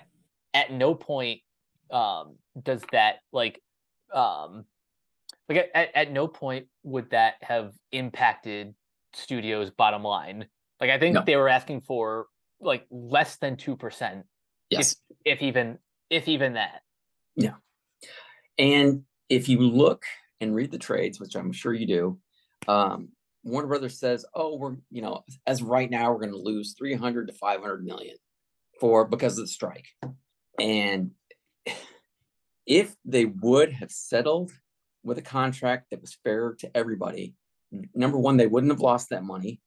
at 0.53 0.71
no 0.71 0.95
point 0.95 1.41
um, 1.91 2.35
does 2.61 2.81
that 2.91 3.17
like 3.31 3.61
um, 4.13 4.65
like 5.49 5.69
at, 5.73 5.89
at 5.95 6.11
no 6.11 6.27
point 6.27 6.67
would 6.83 7.09
that 7.11 7.35
have 7.41 7.73
impacted 7.91 8.73
studios 9.13 9.71
bottom 9.71 10.03
line. 10.03 10.47
Like 10.79 10.89
i 10.89 10.99
think 10.99 11.15
no. 11.15 11.23
they 11.25 11.35
were 11.35 11.49
asking 11.49 11.81
for 11.81 12.27
like 12.59 12.85
less 12.89 13.37
than 13.37 13.55
2% 13.55 14.23
yes 14.69 14.95
if, 15.23 15.37
if 15.37 15.41
even 15.41 15.77
if 16.09 16.27
even 16.27 16.53
that. 16.53 16.81
Yeah. 17.35 17.55
And 18.57 19.03
if 19.29 19.49
you 19.49 19.59
look 19.59 20.03
and 20.39 20.53
read 20.53 20.71
the 20.71 20.77
trades 20.77 21.19
which 21.19 21.35
i'm 21.35 21.53
sure 21.53 21.73
you 21.73 21.87
do 21.87 22.19
um 22.67 23.09
warner 23.43 23.67
brothers 23.67 23.99
says 23.99 24.25
oh 24.33 24.55
we're 24.55 24.75
you 24.89 25.01
know 25.01 25.23
as 25.45 25.61
right 25.61 25.89
now 25.89 26.11
we're 26.11 26.19
going 26.19 26.31
to 26.31 26.37
lose 26.37 26.75
300 26.77 27.27
to 27.27 27.33
500 27.33 27.83
million 27.83 28.15
for 28.79 29.05
because 29.05 29.37
of 29.37 29.45
the 29.45 29.49
strike 29.49 29.87
and 30.59 31.11
if 32.65 32.95
they 33.05 33.25
would 33.25 33.71
have 33.73 33.91
settled 33.91 34.51
with 35.03 35.17
a 35.17 35.21
contract 35.21 35.89
that 35.89 36.01
was 36.01 36.17
fair 36.23 36.55
to 36.59 36.75
everybody, 36.75 37.35
number 37.93 38.17
one, 38.17 38.37
they 38.37 38.47
wouldn't 38.47 38.71
have 38.71 38.79
lost 38.79 39.09
that 39.09 39.23
money. 39.23 39.59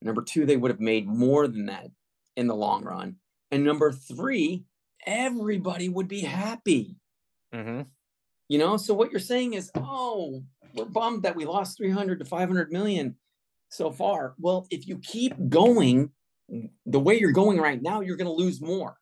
Number 0.00 0.22
two, 0.22 0.46
they 0.46 0.56
would 0.56 0.70
have 0.70 0.80
made 0.80 1.06
more 1.06 1.48
than 1.48 1.66
that 1.66 1.88
in 2.36 2.46
the 2.46 2.54
long 2.54 2.84
run. 2.84 3.16
And 3.50 3.64
number 3.64 3.90
three, 3.92 4.64
everybody 5.06 5.88
would 5.88 6.08
be 6.08 6.20
happy. 6.20 6.96
Mm-hmm. 7.52 7.82
You 8.48 8.58
know, 8.58 8.76
so 8.76 8.94
what 8.94 9.10
you're 9.10 9.20
saying 9.20 9.54
is, 9.54 9.70
oh, 9.74 10.44
we're 10.74 10.84
bummed 10.84 11.22
that 11.22 11.36
we 11.36 11.44
lost 11.44 11.78
300 11.78 12.18
to 12.18 12.24
500 12.24 12.70
million 12.70 13.16
so 13.74 13.90
far. 13.90 14.34
Well, 14.38 14.66
if 14.70 14.86
you 14.86 14.98
keep 14.98 15.34
going 15.48 16.10
the 16.86 17.00
way 17.00 17.18
you're 17.18 17.32
going 17.32 17.58
right 17.58 17.80
now, 17.80 18.00
you're 18.00 18.16
going 18.16 18.26
to 18.26 18.32
lose 18.32 18.60
more. 18.60 18.96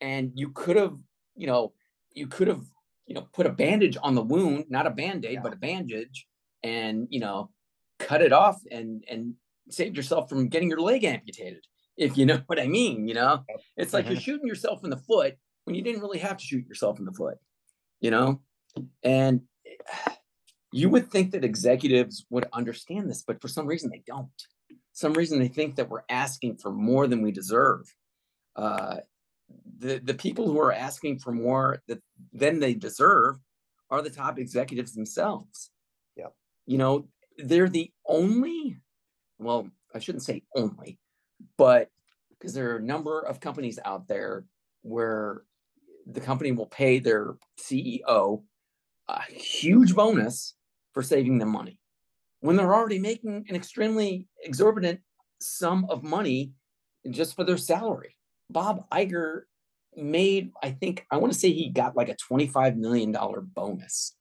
And 0.00 0.32
you 0.34 0.50
could 0.50 0.76
have, 0.76 0.96
you 1.36 1.46
know, 1.46 1.72
you 2.12 2.26
could 2.26 2.48
have 2.48 2.64
you 3.06 3.14
know, 3.14 3.26
put 3.32 3.46
a 3.46 3.50
bandage 3.50 3.96
on 4.02 4.14
the 4.14 4.22
wound, 4.22 4.66
not 4.68 4.86
a 4.86 4.90
band-aid, 4.90 5.34
yeah. 5.34 5.40
but 5.42 5.52
a 5.52 5.56
bandage, 5.56 6.26
and 6.62 7.06
you 7.10 7.20
know, 7.20 7.50
cut 7.98 8.22
it 8.22 8.32
off 8.32 8.60
and 8.70 9.04
and 9.08 9.34
saved 9.70 9.96
yourself 9.96 10.28
from 10.28 10.48
getting 10.48 10.68
your 10.68 10.80
leg 10.80 11.04
amputated. 11.04 11.64
If 11.96 12.16
you 12.16 12.26
know 12.26 12.42
what 12.46 12.60
I 12.60 12.66
mean, 12.66 13.06
you 13.06 13.14
know, 13.14 13.44
it's 13.76 13.92
like 13.92 14.04
mm-hmm. 14.04 14.14
you're 14.14 14.20
shooting 14.20 14.46
yourself 14.46 14.84
in 14.84 14.90
the 14.90 14.96
foot 14.96 15.36
when 15.64 15.74
you 15.76 15.82
didn't 15.82 16.00
really 16.00 16.18
have 16.18 16.36
to 16.38 16.44
shoot 16.44 16.66
yourself 16.66 16.98
in 16.98 17.04
the 17.04 17.12
foot, 17.12 17.38
you 18.00 18.10
know, 18.10 18.40
and 19.02 19.42
you 20.74 20.88
would 20.88 21.08
think 21.08 21.30
that 21.30 21.44
executives 21.44 22.26
would 22.30 22.48
understand 22.52 23.08
this, 23.08 23.22
but 23.22 23.40
for 23.40 23.46
some 23.46 23.64
reason 23.64 23.90
they 23.90 24.02
don't. 24.08 24.28
Some 24.92 25.12
reason 25.12 25.38
they 25.38 25.46
think 25.46 25.76
that 25.76 25.88
we're 25.88 26.02
asking 26.08 26.56
for 26.56 26.72
more 26.72 27.06
than 27.06 27.22
we 27.22 27.30
deserve. 27.30 27.94
Uh, 28.56 28.96
the 29.78 30.00
the 30.02 30.14
people 30.14 30.46
who 30.50 30.58
are 30.58 30.72
asking 30.72 31.20
for 31.20 31.30
more 31.30 31.80
that 31.86 32.00
than 32.32 32.58
they 32.58 32.74
deserve 32.74 33.36
are 33.88 34.02
the 34.02 34.10
top 34.10 34.36
executives 34.36 34.94
themselves. 34.94 35.70
Yeah. 36.16 36.30
You 36.66 36.78
know, 36.78 37.06
they're 37.38 37.68
the 37.68 37.92
only 38.08 38.80
well, 39.38 39.68
I 39.94 40.00
shouldn't 40.00 40.24
say 40.24 40.42
only, 40.56 40.98
but 41.56 41.88
because 42.30 42.52
there 42.52 42.72
are 42.72 42.78
a 42.78 42.82
number 42.82 43.20
of 43.20 43.38
companies 43.38 43.78
out 43.84 44.08
there 44.08 44.44
where 44.82 45.42
the 46.04 46.20
company 46.20 46.50
will 46.50 46.66
pay 46.66 46.98
their 46.98 47.36
CEO 47.60 48.42
a 49.08 49.22
huge 49.30 49.94
bonus 49.94 50.54
for 50.94 51.02
saving 51.02 51.38
them 51.38 51.50
money 51.50 51.78
when 52.40 52.56
they're 52.56 52.74
already 52.74 52.98
making 52.98 53.44
an 53.48 53.56
extremely 53.56 54.28
exorbitant 54.42 55.00
sum 55.40 55.86
of 55.90 56.02
money 56.02 56.52
just 57.10 57.34
for 57.34 57.44
their 57.44 57.56
salary. 57.56 58.16
Bob 58.50 58.88
Iger 58.90 59.42
made, 59.96 60.52
I 60.62 60.70
think, 60.70 61.06
I 61.10 61.16
want 61.16 61.32
to 61.32 61.38
say 61.38 61.50
he 61.52 61.70
got 61.70 61.96
like 61.96 62.08
a 62.08 62.16
$25 62.16 62.76
million 62.76 63.14
bonus 63.54 64.14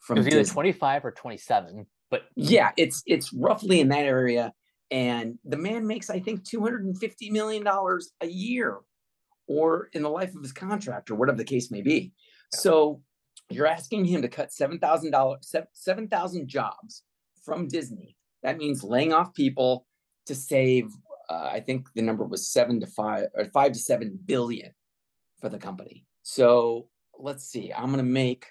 from 0.00 0.16
it 0.16 0.20
was 0.20 0.26
either 0.26 0.38
Disney. 0.38 0.54
25 0.54 1.04
or 1.04 1.10
27, 1.12 1.86
but 2.10 2.22
yeah, 2.34 2.72
it's 2.76 3.02
it's 3.06 3.32
roughly 3.32 3.80
in 3.80 3.88
that 3.88 4.06
area. 4.06 4.52
And 4.90 5.38
the 5.44 5.56
man 5.56 5.86
makes, 5.86 6.10
I 6.10 6.18
think, 6.18 6.42
$250 6.42 7.30
million 7.30 7.64
a 7.66 8.26
year 8.26 8.78
or 9.46 9.88
in 9.92 10.02
the 10.02 10.10
life 10.10 10.34
of 10.34 10.42
his 10.42 10.52
contract 10.52 11.10
or 11.10 11.14
whatever 11.14 11.38
the 11.38 11.44
case 11.44 11.70
may 11.70 11.80
be. 11.80 12.12
Yeah. 12.52 12.58
So 12.58 13.02
you're 13.54 13.66
asking 13.66 14.04
him 14.04 14.22
to 14.22 14.28
cut 14.28 14.50
$7,000, 14.50 15.66
7,000 15.72 16.48
jobs 16.48 17.02
from 17.44 17.68
Disney. 17.68 18.16
That 18.42 18.58
means 18.58 18.82
laying 18.82 19.12
off 19.12 19.34
people 19.34 19.86
to 20.26 20.34
save 20.34 20.90
uh, 21.32 21.48
I 21.52 21.60
think 21.60 21.88
the 21.94 22.02
number 22.02 22.24
was 22.24 22.48
seven 22.48 22.80
to 22.80 22.86
five 22.86 23.26
or 23.34 23.46
five 23.46 23.72
to 23.72 23.78
seven 23.78 24.18
billion 24.24 24.72
for 25.40 25.48
the 25.48 25.58
company. 25.58 26.04
So 26.22 26.88
let's 27.18 27.44
see, 27.44 27.72
I'm 27.72 27.86
going 27.86 27.98
to 27.98 28.02
make 28.02 28.46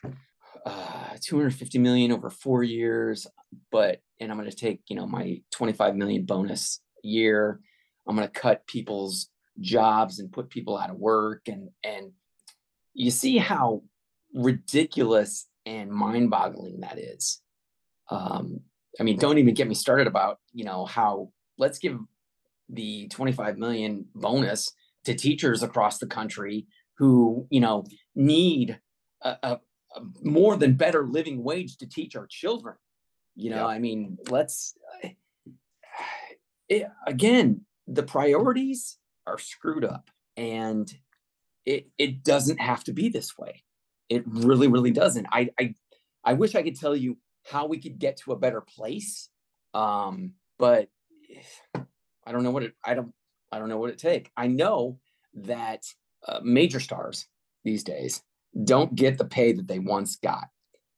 uh, 0.66 1.18
250 1.22 1.78
million 1.80 2.12
over 2.12 2.30
four 2.30 2.64
years, 2.64 3.28
but, 3.72 4.02
and 4.20 4.32
I'm 4.32 4.38
going 4.38 4.50
to 4.50 4.56
take, 4.56 4.82
you 4.88 4.96
know, 4.96 5.06
my 5.06 5.42
25 5.52 5.96
million 5.96 6.26
bonus 6.26 6.80
year. 7.04 7.60
I'm 8.08 8.16
going 8.16 8.28
to 8.28 8.34
cut 8.34 8.66
people's 8.66 9.30
jobs 9.60 10.20
and 10.20 10.32
put 10.32 10.50
people 10.50 10.78
out 10.78 10.90
of 10.90 10.98
work. 10.98 11.48
And, 11.48 11.70
and 11.84 12.12
you 12.94 13.12
see 13.12 13.38
how 13.38 13.84
ridiculous 14.34 15.48
and 15.66 15.92
mind 15.92 16.30
boggling 16.30 16.82
that 16.82 16.98
is. 16.98 17.42
Um, 18.10 18.62
I 19.00 19.04
mean, 19.04 19.18
don't 19.18 19.38
even 19.38 19.54
get 19.54 19.68
me 19.68 19.76
started 19.76 20.08
about, 20.08 20.40
you 20.52 20.66
know, 20.66 20.86
how 20.86 21.32
let's 21.58 21.80
give 21.80 21.98
the 22.70 23.08
25 23.10 23.58
million 23.58 24.06
bonus 24.16 24.72
to 25.06 25.14
teachers 25.14 25.64
across 25.64 25.98
the 25.98 26.08
country 26.08 26.66
who 26.98 27.48
you 27.50 27.60
know 27.60 27.84
need 28.16 28.80
a, 29.22 29.36
a, 29.44 29.60
a 29.96 30.02
more 30.22 30.56
than 30.56 30.74
better 30.74 31.06
living 31.06 31.44
wage 31.44 31.78
to 31.78 31.88
teach 31.88 32.16
our 32.16 32.28
children 32.28 32.76
you 33.36 33.50
know 33.50 33.58
yeah. 33.58 33.66
i 33.66 33.80
mean 33.80 34.18
let's 34.30 34.76
it, 36.70 36.88
again 37.06 37.62
the 37.88 38.04
priorities 38.04 38.98
are 39.28 39.40
screwed 39.40 39.84
up 39.84 40.10
and 40.38 40.94
it 41.66 41.88
it 41.98 42.24
doesn't 42.24 42.60
have 42.60 42.84
to 42.84 42.94
be 42.94 43.10
this 43.10 43.38
way 43.38 43.64
it 44.12 44.24
really 44.28 44.68
really 44.68 44.92
doesn't 44.92 45.26
i 45.32 45.50
i 45.60 45.74
i 46.24 46.34
wish 46.34 46.54
i 46.54 46.62
could 46.62 46.80
tell 46.80 46.96
you 46.96 47.18
how 47.44 47.66
we 47.66 47.80
could 47.80 47.98
get 47.98 48.18
to 48.18 48.32
a 48.32 48.38
better 48.38 48.62
place 48.62 49.30
um 49.74 50.34
but 50.60 50.90
I 52.26 52.32
don't 52.32 52.44
know 52.44 52.52
what 52.52 52.64
it. 52.64 52.74
I 52.84 52.94
don't. 52.94 53.14
I 53.52 53.60
don't 53.60 53.70
know 53.70 53.78
what 53.78 53.90
it 53.90 53.98
take. 53.98 54.32
I 54.38 54.48
know 54.48 55.00
that 55.34 55.84
uh, 56.26 56.40
major 56.44 56.80
stars 56.80 57.28
these 57.64 57.84
days 57.84 58.22
don't 58.64 58.96
get 58.96 59.18
the 59.18 59.26
pay 59.26 59.54
that 59.54 59.68
they 59.68 59.80
once 59.80 60.16
got. 60.18 60.48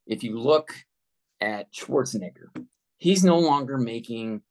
If 0.06 0.24
you 0.24 0.38
look 0.38 0.74
at 1.42 1.74
Schwarzenegger, 1.74 2.50
he's 2.98 3.24
no 3.24 3.40
longer 3.40 3.78
making 3.78 4.42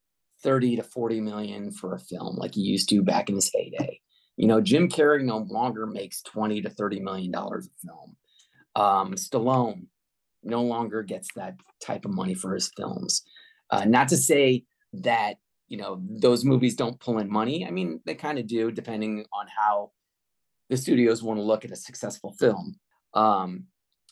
30 0.43 0.77
to 0.77 0.83
40 0.83 1.21
million 1.21 1.71
for 1.71 1.95
a 1.95 2.01
film 2.01 2.37
like 2.37 2.55
he 2.55 2.63
used 2.63 2.89
to 2.89 3.03
back 3.03 3.29
in 3.29 3.37
his 3.37 3.51
heyday. 3.55 4.01
You 4.37 4.49
know, 4.49 4.61
Jim 4.61 4.89
Carrey 4.89 5.23
no 5.23 5.39
longer 5.39 5.87
makes 5.87 6.23
20 6.23 6.63
to 6.63 6.71
30 6.71 7.01
million 7.01 7.31
dollars 7.31 7.67
a 7.69 7.87
film. 7.87 8.17
Um, 8.75 9.15
Stallone 9.15 9.87
no 10.43 10.63
longer 10.63 11.03
gets 11.03 11.29
that 11.37 11.57
type 11.81 12.05
of 12.05 12.13
money 12.13 12.35
for 12.35 12.55
his 12.55 12.71
films. 12.77 13.23
Uh, 13.71 13.85
not 13.85 14.09
to 14.09 14.17
say 14.17 14.65
that 14.93 15.37
you 15.69 15.79
know 15.79 16.03
those 16.03 16.45
movies 16.45 16.77
don't 16.77 17.01
pull 17.01 17.19
in 17.19 17.31
money. 17.31 17.67
I 17.67 17.71
mean, 17.71 18.01
they 18.05 18.15
kind 18.15 18.39
of 18.39 18.47
do, 18.47 18.71
depending 18.71 19.25
on 19.33 19.47
how 19.57 19.93
the 20.69 20.77
studios 20.77 21.23
want 21.23 21.39
to 21.39 21.45
look 21.45 21.65
at 21.65 21.71
a 21.71 21.77
successful 21.77 22.33
film. 22.33 22.77
Um, 23.15 23.65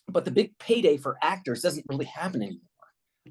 but 0.09 0.25
the 0.25 0.31
big 0.31 0.59
payday 0.59 0.97
for 0.97 1.19
actors 1.23 1.63
doesn't 1.63 1.87
really 1.89 2.05
happen 2.07 2.43
anymore. 2.43 2.61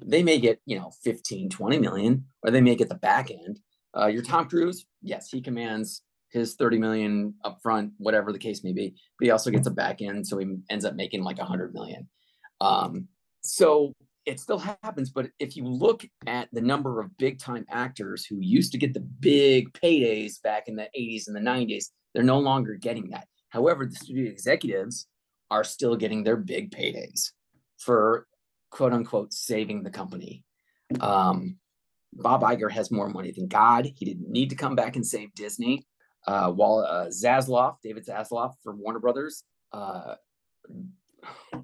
They 0.02 0.22
may 0.22 0.38
get, 0.38 0.60
you 0.66 0.78
know, 0.78 0.90
15, 1.02 1.50
20 1.50 1.78
million, 1.78 2.26
or 2.42 2.50
they 2.50 2.60
may 2.60 2.74
get 2.74 2.88
the 2.88 2.94
back 2.94 3.30
end. 3.30 3.60
Uh, 3.96 4.06
your 4.06 4.22
Tom 4.22 4.48
Cruise, 4.48 4.86
yes, 5.02 5.28
he 5.30 5.40
commands 5.40 6.02
his 6.30 6.54
30 6.54 6.78
million 6.78 7.34
upfront, 7.44 7.92
whatever 7.98 8.32
the 8.32 8.38
case 8.38 8.62
may 8.64 8.72
be, 8.72 8.94
but 9.18 9.24
he 9.24 9.30
also 9.30 9.50
gets 9.50 9.66
a 9.66 9.70
back 9.70 10.00
end. 10.00 10.26
So 10.26 10.38
he 10.38 10.46
ends 10.68 10.84
up 10.84 10.94
making 10.94 11.22
like 11.22 11.38
100 11.38 11.74
million. 11.74 12.08
Um, 12.60 13.08
so 13.42 13.92
it 14.26 14.38
still 14.38 14.58
happens. 14.58 15.10
But 15.10 15.30
if 15.38 15.56
you 15.56 15.64
look 15.64 16.04
at 16.26 16.48
the 16.52 16.60
number 16.60 17.00
of 17.00 17.16
big 17.16 17.38
time 17.38 17.64
actors 17.68 18.24
who 18.24 18.38
used 18.40 18.72
to 18.72 18.78
get 18.78 18.94
the 18.94 19.00
big 19.00 19.72
paydays 19.72 20.40
back 20.42 20.68
in 20.68 20.76
the 20.76 20.88
80s 20.96 21.26
and 21.26 21.34
the 21.34 21.40
90s, 21.40 21.86
they're 22.14 22.22
no 22.22 22.38
longer 22.38 22.74
getting 22.74 23.10
that. 23.10 23.26
However, 23.48 23.86
the 23.86 23.96
studio 23.96 24.30
executives 24.30 25.06
are 25.50 25.64
still 25.64 25.96
getting 25.96 26.22
their 26.22 26.36
big 26.36 26.70
paydays 26.70 27.30
for 27.78 28.26
quote 28.70 28.92
unquote 28.92 29.32
saving 29.32 29.82
the 29.82 29.90
company. 29.90 30.44
Um, 31.00 31.56
Bob 32.12 32.42
Iger 32.42 32.70
has 32.70 32.90
more 32.90 33.08
money 33.08 33.32
than 33.32 33.46
God. 33.46 33.90
He 33.96 34.04
didn't 34.04 34.30
need 34.30 34.50
to 34.50 34.56
come 34.56 34.74
back 34.74 34.96
and 34.96 35.06
save 35.06 35.34
Disney. 35.34 35.86
Uh, 36.26 36.50
while 36.50 36.80
uh, 36.80 37.06
Zaslav, 37.06 37.76
David 37.82 38.06
Zaslav 38.06 38.54
for 38.62 38.74
Warner 38.74 38.98
Brothers, 38.98 39.44
uh, 39.72 40.14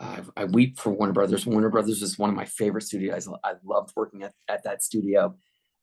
I, 0.00 0.20
I, 0.36 0.44
weep 0.44 0.78
for 0.78 0.90
Warner 0.90 1.12
Brothers. 1.12 1.44
Warner 1.44 1.70
Brothers 1.70 2.02
is 2.02 2.16
one 2.16 2.30
of 2.30 2.36
my 2.36 2.44
favorite 2.44 2.82
studios. 2.82 3.28
I, 3.28 3.50
I 3.50 3.54
loved 3.64 3.92
working 3.96 4.22
at, 4.22 4.32
at 4.48 4.62
that 4.62 4.82
studio. 4.82 5.34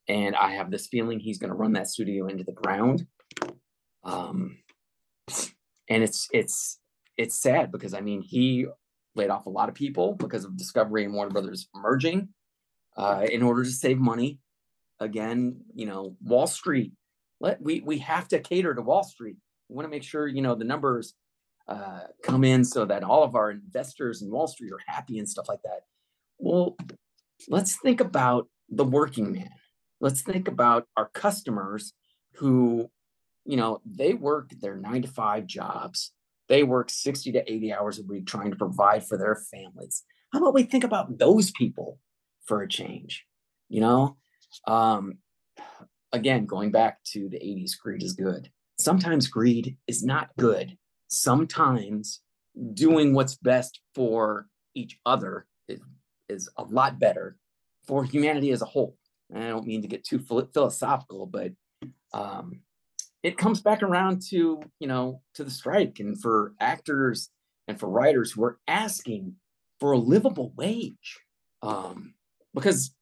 And 0.07 0.35
I 0.35 0.51
have 0.51 0.71
this 0.71 0.87
feeling 0.87 1.19
he's 1.19 1.37
going 1.37 1.49
to 1.49 1.55
run 1.55 1.73
that 1.73 1.89
studio 1.89 2.27
into 2.27 2.45
the 2.45 2.53
ground. 2.53 3.07
Um, 4.03 4.59
and 5.89 6.03
it's 6.03 6.27
it's 6.31 6.79
it's 7.17 7.35
sad 7.35 7.71
because 7.71 7.93
I 7.93 8.01
mean 8.01 8.21
he 8.21 8.67
laid 9.15 9.29
off 9.29 9.45
a 9.45 9.49
lot 9.49 9.69
of 9.69 9.75
people 9.75 10.13
because 10.13 10.45
of 10.45 10.57
Discovery 10.57 11.05
and 11.05 11.13
Warner 11.13 11.31
Brothers 11.31 11.67
merging 11.73 12.29
uh, 12.97 13.25
in 13.31 13.41
order 13.41 13.63
to 13.63 13.71
save 13.71 13.97
money. 13.97 14.39
Again, 14.99 15.61
you 15.73 15.85
know, 15.85 16.15
Wall 16.21 16.47
Street. 16.47 16.93
Let 17.39 17.61
we 17.61 17.81
we 17.81 17.99
have 17.99 18.27
to 18.29 18.39
cater 18.39 18.73
to 18.73 18.81
Wall 18.81 19.03
Street. 19.03 19.37
We 19.69 19.75
want 19.75 19.85
to 19.85 19.89
make 19.89 20.03
sure 20.03 20.27
you 20.27 20.41
know 20.41 20.55
the 20.55 20.65
numbers 20.65 21.13
uh, 21.67 22.01
come 22.23 22.43
in 22.43 22.63
so 22.63 22.85
that 22.85 23.03
all 23.03 23.23
of 23.23 23.35
our 23.35 23.51
investors 23.51 24.21
in 24.21 24.31
Wall 24.31 24.47
Street 24.47 24.71
are 24.71 24.81
happy 24.85 25.19
and 25.19 25.27
stuff 25.27 25.49
like 25.49 25.61
that. 25.63 25.81
Well, 26.37 26.77
let's 27.49 27.75
think 27.75 28.01
about 28.01 28.47
the 28.69 28.83
working 28.83 29.31
man. 29.31 29.49
Let's 29.99 30.21
think 30.21 30.47
about 30.47 30.87
our 30.97 31.09
customers 31.09 31.93
who, 32.35 32.89
you 33.45 33.57
know, 33.57 33.81
they 33.85 34.13
work 34.13 34.51
their 34.61 34.75
nine 34.75 35.01
to 35.03 35.07
five 35.07 35.47
jobs 35.47 36.11
they 36.47 36.63
work 36.63 36.89
60 36.89 37.31
to 37.33 37.51
80 37.51 37.73
hours 37.73 37.99
a 37.99 38.03
week 38.03 38.27
trying 38.27 38.51
to 38.51 38.57
provide 38.57 39.05
for 39.05 39.17
their 39.17 39.35
families. 39.35 40.03
How 40.31 40.39
about 40.39 40.53
we 40.53 40.63
think 40.63 40.83
about 40.83 41.17
those 41.17 41.51
people 41.51 41.99
for 42.45 42.61
a 42.61 42.67
change? 42.67 43.25
You 43.69 43.81
know, 43.81 44.17
um, 44.67 45.17
again, 46.11 46.45
going 46.45 46.71
back 46.71 47.03
to 47.05 47.29
the 47.29 47.37
80s, 47.37 47.71
greed 47.77 48.03
is 48.03 48.13
good. 48.13 48.49
Sometimes 48.79 49.27
greed 49.27 49.77
is 49.87 50.03
not 50.03 50.29
good. 50.37 50.77
Sometimes 51.07 52.21
doing 52.73 53.13
what's 53.13 53.35
best 53.35 53.81
for 53.93 54.47
each 54.73 54.99
other 55.05 55.47
is, 55.67 55.79
is 56.29 56.49
a 56.57 56.63
lot 56.63 56.99
better 56.99 57.37
for 57.85 58.03
humanity 58.03 58.51
as 58.51 58.61
a 58.61 58.65
whole. 58.65 58.97
And 59.33 59.43
I 59.43 59.49
don't 59.49 59.67
mean 59.67 59.81
to 59.81 59.87
get 59.87 60.03
too 60.03 60.19
philosophical, 60.19 61.25
but 61.25 61.51
um, 62.13 62.61
it 63.23 63.37
comes 63.37 63.61
back 63.61 63.81
around 63.81 64.21
to 64.29 64.61
you 64.79 64.87
know 64.87 65.21
to 65.33 65.43
the 65.43 65.51
strike 65.51 65.99
and 65.99 66.21
for 66.21 66.53
actors 66.59 67.29
and 67.67 67.79
for 67.79 67.89
writers 67.89 68.31
who 68.31 68.43
are 68.43 68.59
asking 68.67 69.35
for 69.79 69.93
a 69.93 69.97
livable 69.97 70.53
wage 70.55 71.19
um, 71.63 72.13
because 72.53 72.93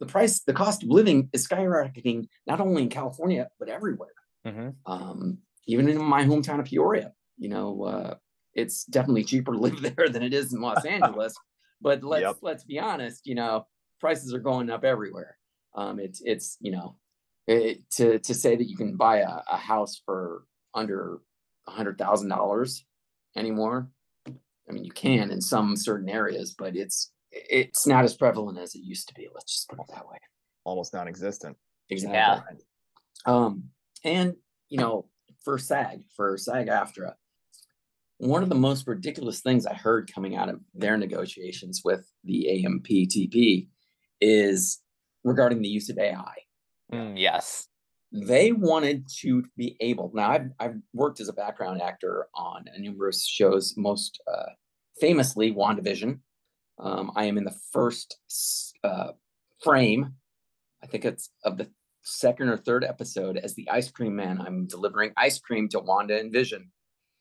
the 0.00 0.06
price 0.06 0.40
the 0.40 0.52
cost 0.52 0.82
of 0.82 0.88
living 0.88 1.28
is 1.32 1.46
skyrocketing 1.46 2.28
not 2.46 2.60
only 2.60 2.82
in 2.82 2.88
california 2.88 3.48
but 3.58 3.68
everywhere 3.68 4.14
mm-hmm. 4.46 4.70
um, 4.90 5.38
even 5.66 5.88
in 5.88 6.02
my 6.02 6.24
hometown 6.24 6.60
of 6.60 6.66
peoria 6.66 7.12
you 7.36 7.48
know 7.48 7.84
uh, 7.84 8.14
it's 8.54 8.84
definitely 8.84 9.24
cheaper 9.24 9.52
to 9.52 9.58
live 9.58 9.80
there 9.96 10.08
than 10.08 10.22
it 10.22 10.34
is 10.34 10.52
in 10.52 10.60
los 10.60 10.84
angeles 10.84 11.34
but 11.80 12.02
let's 12.02 12.22
yep. 12.22 12.36
let's 12.42 12.64
be 12.64 12.78
honest 12.78 13.26
you 13.26 13.34
know 13.34 13.66
prices 14.00 14.32
are 14.32 14.40
going 14.40 14.70
up 14.70 14.84
everywhere 14.84 15.36
um, 15.74 15.98
it's 16.00 16.20
it's 16.24 16.56
you 16.60 16.72
know 16.72 16.96
it, 17.48 17.90
to 17.90 18.18
to 18.18 18.34
say 18.34 18.56
that 18.56 18.68
you 18.68 18.76
can 18.76 18.96
buy 18.96 19.18
a, 19.18 19.40
a 19.50 19.56
house 19.56 20.00
for 20.04 20.44
under 20.74 21.20
a 21.66 21.70
hundred 21.70 21.98
thousand 21.98 22.28
dollars 22.28 22.84
anymore. 23.36 23.88
I 24.26 24.72
mean, 24.72 24.84
you 24.84 24.90
can 24.90 25.30
in 25.30 25.40
some 25.40 25.76
certain 25.76 26.08
areas, 26.10 26.54
but 26.56 26.76
it's 26.76 27.10
it's 27.48 27.86
not 27.86 28.04
as 28.04 28.16
prevalent 28.16 28.58
as 28.58 28.74
it 28.74 28.80
used 28.80 29.08
to 29.08 29.14
be. 29.14 29.28
Let's 29.32 29.52
just 29.52 29.68
put 29.68 29.78
it 29.80 29.86
that 29.94 30.06
way. 30.06 30.18
Almost 30.64 30.94
non-existent. 30.94 31.56
Exactly. 31.90 32.16
Yeah. 33.26 33.32
Um, 33.32 33.64
and 34.04 34.34
you 34.68 34.78
know, 34.78 35.06
for 35.44 35.58
SAG, 35.58 36.02
for 36.14 36.36
SAG-AFTRA, 36.36 37.14
one 38.18 38.42
of 38.42 38.48
the 38.48 38.54
most 38.54 38.86
ridiculous 38.86 39.40
things 39.40 39.66
I 39.66 39.74
heard 39.74 40.12
coming 40.12 40.36
out 40.36 40.48
of 40.48 40.60
their 40.74 40.96
negotiations 40.96 41.82
with 41.84 42.06
the 42.24 42.64
AMPTP 42.64 43.68
is 44.20 44.80
regarding 45.24 45.62
the 45.62 45.68
use 45.68 45.88
of 45.88 45.98
AI. 45.98 46.34
Mm, 46.92 47.18
yes. 47.18 47.68
They 48.10 48.52
wanted 48.52 49.06
to 49.20 49.44
be 49.56 49.76
able. 49.80 50.10
Now, 50.14 50.30
I've, 50.30 50.50
I've 50.58 50.76
worked 50.92 51.20
as 51.20 51.28
a 51.28 51.32
background 51.32 51.80
actor 51.82 52.26
on 52.34 52.64
numerous 52.78 53.26
shows, 53.26 53.74
most 53.76 54.20
uh, 54.26 54.50
famously 55.00 55.54
WandaVision. 55.54 56.18
Um, 56.78 57.12
I 57.16 57.24
am 57.24 57.38
in 57.38 57.44
the 57.44 57.56
first 57.72 58.18
uh, 58.84 59.12
frame, 59.62 60.14
I 60.82 60.86
think 60.86 61.04
it's 61.04 61.30
of 61.44 61.58
the 61.58 61.68
second 62.02 62.48
or 62.48 62.56
third 62.56 62.84
episode 62.84 63.36
as 63.36 63.54
the 63.54 63.68
ice 63.68 63.90
cream 63.90 64.16
man. 64.16 64.40
I'm 64.40 64.66
delivering 64.66 65.12
ice 65.16 65.38
cream 65.38 65.68
to 65.70 65.80
Wanda 65.80 66.18
and 66.18 66.32
Vision. 66.32 66.70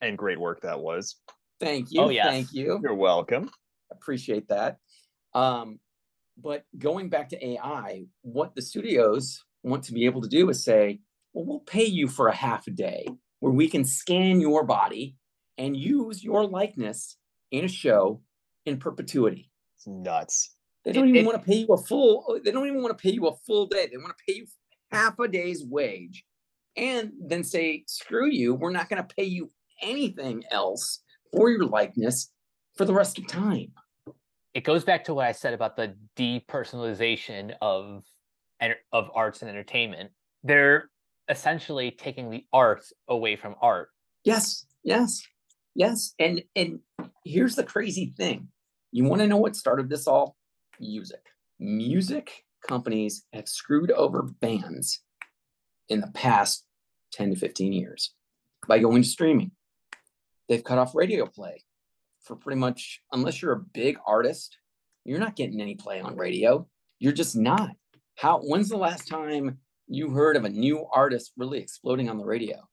And 0.02 0.18
great 0.18 0.40
work 0.40 0.62
that 0.62 0.80
was. 0.80 1.16
Thank 1.60 1.92
you. 1.92 2.02
Oh, 2.02 2.10
yes. 2.10 2.28
Thank 2.28 2.54
you. 2.54 2.80
You're 2.82 2.94
welcome. 2.94 3.50
Appreciate 3.92 4.48
that. 4.50 4.78
Um, 5.34 5.80
but 6.38 6.64
going 6.78 7.10
back 7.10 7.30
to 7.30 7.46
AI, 7.46 8.06
what 8.22 8.54
the 8.54 8.62
studios 8.62 9.44
want 9.64 9.84
to 9.86 9.94
be 9.94 10.06
able 10.06 10.22
to 10.22 10.30
do 10.30 10.50
is 10.50 10.64
say, 10.64 11.00
well, 11.34 11.46
we'll 11.46 11.60
pay 11.60 11.86
you 11.86 12.08
for 12.08 12.28
a 12.28 12.36
half 12.36 12.68
a 12.68 12.72
day 12.72 13.08
where 13.40 13.52
we 13.52 13.68
can 13.68 13.86
scan 13.86 14.40
your 14.40 14.64
body 14.64 15.16
and 15.58 15.76
use 15.76 16.24
your 16.24 16.46
likeness 16.46 17.18
in 17.52 17.66
a 17.66 17.70
show 17.70 18.22
in 18.68 18.78
perpetuity. 18.78 19.50
It's 19.76 19.88
nuts. 19.88 20.56
They 20.86 20.92
don't 20.92 21.06
it, 21.06 21.10
even 21.10 21.22
it, 21.22 21.26
want 21.26 21.44
to 21.44 21.46
pay 21.46 21.58
you 21.58 21.68
a 21.68 21.78
full, 21.78 22.40
they 22.44 22.52
don't 22.52 22.68
even 22.68 22.82
want 22.82 22.98
to 22.98 23.02
pay 23.02 23.12
you 23.12 23.28
a 23.28 23.36
full 23.36 23.66
day. 23.66 23.88
They 23.92 23.98
want 23.98 24.10
to 24.18 24.24
pay 24.28 24.40
you 24.40 24.48
half 24.92 25.18
a 25.20 25.28
day's 25.28 25.66
wage 25.66 26.24
and 26.76 27.12
then 27.20 27.44
say, 27.44 27.84
screw 27.88 28.30
you, 28.30 28.54
we're 28.54 28.72
not 28.72 28.90
going 28.90 29.06
to 29.06 29.16
pay 29.16 29.24
you 29.24 29.52
anything 29.82 30.44
else 30.52 31.00
for 31.36 31.50
your 31.50 31.66
likeness 31.66 32.32
for 32.76 32.86
the 32.86 32.94
rest 32.94 33.18
of 33.18 33.28
time. 33.28 33.72
It 34.54 34.64
goes 34.64 34.84
back 34.84 35.04
to 35.06 35.14
what 35.14 35.28
I 35.28 35.32
said 35.32 35.54
about 35.54 35.76
the 35.76 35.96
depersonalization 36.16 37.54
of 37.62 38.04
of 38.92 39.12
arts 39.14 39.42
and 39.42 39.52
entertainment. 39.52 40.10
They're 40.44 40.90
essentially 41.30 41.92
taking 41.92 42.32
the 42.32 42.44
art 42.52 42.84
away 43.08 43.36
from 43.36 43.56
art. 43.62 43.90
Yes, 44.24 44.66
yes, 44.84 45.22
yes. 45.76 46.14
And 46.18 46.44
and 46.56 46.80
here's 47.24 47.56
the 47.56 47.64
crazy 47.64 48.14
thing. 48.18 48.48
You 48.98 49.04
want 49.04 49.22
to 49.22 49.28
know 49.28 49.38
what 49.38 49.56
started 49.56 49.92
this 49.92 50.08
all? 50.08 50.36
Music. 50.80 51.22
Music 51.60 52.32
companies 52.68 53.28
have 53.32 53.48
screwed 53.48 53.92
over 53.92 54.24
bands 54.24 55.04
in 55.88 56.02
the 56.02 56.08
past 56.08 56.66
10 57.12 57.30
to 57.30 57.36
15 57.36 57.74
years 57.74 58.16
by 58.68 58.80
going 58.80 59.04
to 59.04 59.08
streaming. 59.08 59.52
They've 60.50 60.64
cut 60.64 60.80
off 60.80 60.96
radio 60.96 61.28
play 61.28 61.64
for 62.24 62.36
pretty 62.36 62.60
much, 62.60 63.02
unless 63.12 63.40
you're 63.40 63.54
a 63.54 63.66
big 63.72 64.00
artist, 64.08 64.58
you're 65.06 65.20
not 65.20 65.36
getting 65.36 65.62
any 65.62 65.76
play 65.76 66.02
on 66.02 66.16
radio. 66.16 66.68
You're 66.98 67.14
just 67.14 67.36
not. 67.36 67.76
How 68.16 68.40
when's 68.40 68.70
the 68.70 68.78
last 68.78 69.08
time 69.08 69.60
you 69.88 70.10
heard 70.10 70.36
of 70.36 70.44
a 70.44 70.50
new 70.50 70.88
artist 70.92 71.34
really 71.38 71.60
exploding 71.60 72.10
on 72.10 72.18
the 72.18 72.26
radio? 72.26 72.68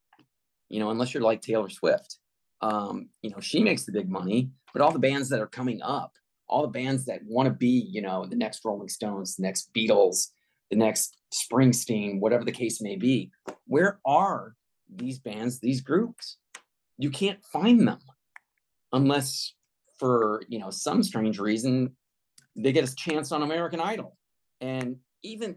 You 0.70 0.80
know, 0.80 0.88
unless 0.88 1.12
you're 1.12 1.22
like 1.22 1.42
Taylor 1.42 1.68
Swift. 1.68 2.16
Um, 2.64 3.10
you 3.20 3.28
know, 3.28 3.40
she 3.40 3.62
makes 3.62 3.84
the 3.84 3.92
big 3.92 4.08
money, 4.08 4.50
but 4.72 4.80
all 4.80 4.90
the 4.90 4.98
bands 4.98 5.28
that 5.28 5.40
are 5.40 5.46
coming 5.46 5.82
up, 5.82 6.12
all 6.48 6.62
the 6.62 6.68
bands 6.68 7.04
that 7.04 7.20
want 7.26 7.46
to 7.46 7.52
be, 7.52 7.86
you 7.90 8.00
know, 8.00 8.24
the 8.24 8.36
next 8.36 8.64
Rolling 8.64 8.88
Stones, 8.88 9.36
the 9.36 9.42
next 9.42 9.70
Beatles, 9.74 10.28
the 10.70 10.76
next 10.76 11.18
Springsteen, 11.30 12.20
whatever 12.20 12.42
the 12.42 12.52
case 12.52 12.80
may 12.80 12.96
be, 12.96 13.30
where 13.66 14.00
are 14.06 14.54
these 14.88 15.18
bands, 15.18 15.60
these 15.60 15.82
groups. 15.82 16.38
You 16.96 17.10
can't 17.10 17.44
find 17.52 17.86
them 17.86 17.98
unless 18.94 19.52
for, 19.98 20.42
you 20.48 20.58
know, 20.58 20.70
some 20.70 21.02
strange 21.02 21.38
reason 21.38 21.94
they 22.56 22.72
get 22.72 22.88
a 22.88 22.94
chance 22.94 23.30
on 23.30 23.42
American 23.42 23.80
Idol. 23.80 24.16
And 24.62 24.96
even 25.22 25.56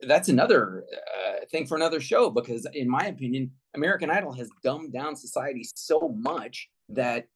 that's 0.00 0.28
another 0.28 0.84
uh, 0.92 1.44
thing 1.52 1.66
for 1.66 1.76
another 1.76 2.00
show 2.00 2.30
because 2.30 2.66
in 2.72 2.88
my 2.88 3.06
opinion 3.06 3.52
american 3.74 4.10
idol 4.10 4.32
has 4.32 4.48
dumbed 4.62 4.92
down 4.92 5.16
society 5.16 5.64
so 5.74 6.14
much 6.18 6.68
that 6.88 7.26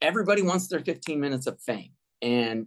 everybody 0.00 0.42
wants 0.42 0.68
their 0.68 0.80
15 0.80 1.20
minutes 1.20 1.46
of 1.46 1.60
fame 1.60 1.90
and 2.22 2.66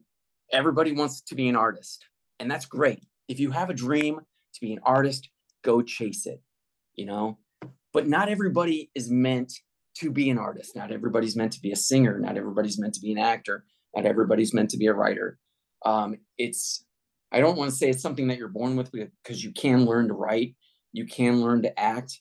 everybody 0.51 0.91
wants 0.91 1.21
to 1.21 1.36
be 1.36 1.47
an 1.47 1.55
artist. 1.55 2.05
And 2.39 2.51
that's 2.51 2.65
great. 2.65 3.03
If 3.28 3.39
you 3.39 3.51
have 3.51 3.69
a 3.69 3.74
dream 3.74 4.19
to 4.19 4.61
be 4.61 4.74
an 4.74 4.80
artist 4.84 5.30
go 5.63 5.82
chase 5.82 6.26
it 6.26 6.41
you 6.95 7.05
know? 7.05 7.38
But 7.91 8.07
not 8.07 8.30
everybody 8.30 8.89
is 8.95 9.09
meant 9.09 9.53
to 9.97 10.11
be 10.11 10.30
an 10.30 10.38
artist. 10.38 10.76
Not 10.76 10.91
everybody's 10.91 11.36
meant 11.36 11.53
to 11.53 11.61
be 11.61 11.71
a 11.71 11.76
singer. 11.76 12.19
Not 12.19 12.38
everybody's 12.38 12.80
meant 12.80 12.95
to 12.95 13.01
be 13.01 13.11
an 13.11 13.19
actor. 13.19 13.65
Not 13.95 14.05
everybody's 14.05 14.53
meant 14.53 14.71
to 14.71 14.78
be 14.78 14.88
a 14.88 14.93
writer. 14.93 15.38
Um, 15.86 16.17
it's 16.38 16.86
I 17.32 17.39
don't 17.39 17.57
want 17.57 17.71
to 17.71 17.76
say 17.76 17.89
it's 17.89 18.01
something 18.01 18.28
that 18.28 18.38
you're 18.38 18.47
born 18.47 18.76
with 18.76 18.91
because 18.91 19.43
you 19.43 19.51
can 19.51 19.86
learn 19.86 20.07
to 20.07 20.13
write, 20.13 20.55
you 20.91 21.05
can 21.05 21.41
learn 21.41 21.63
to 21.63 21.80
act, 21.80 22.19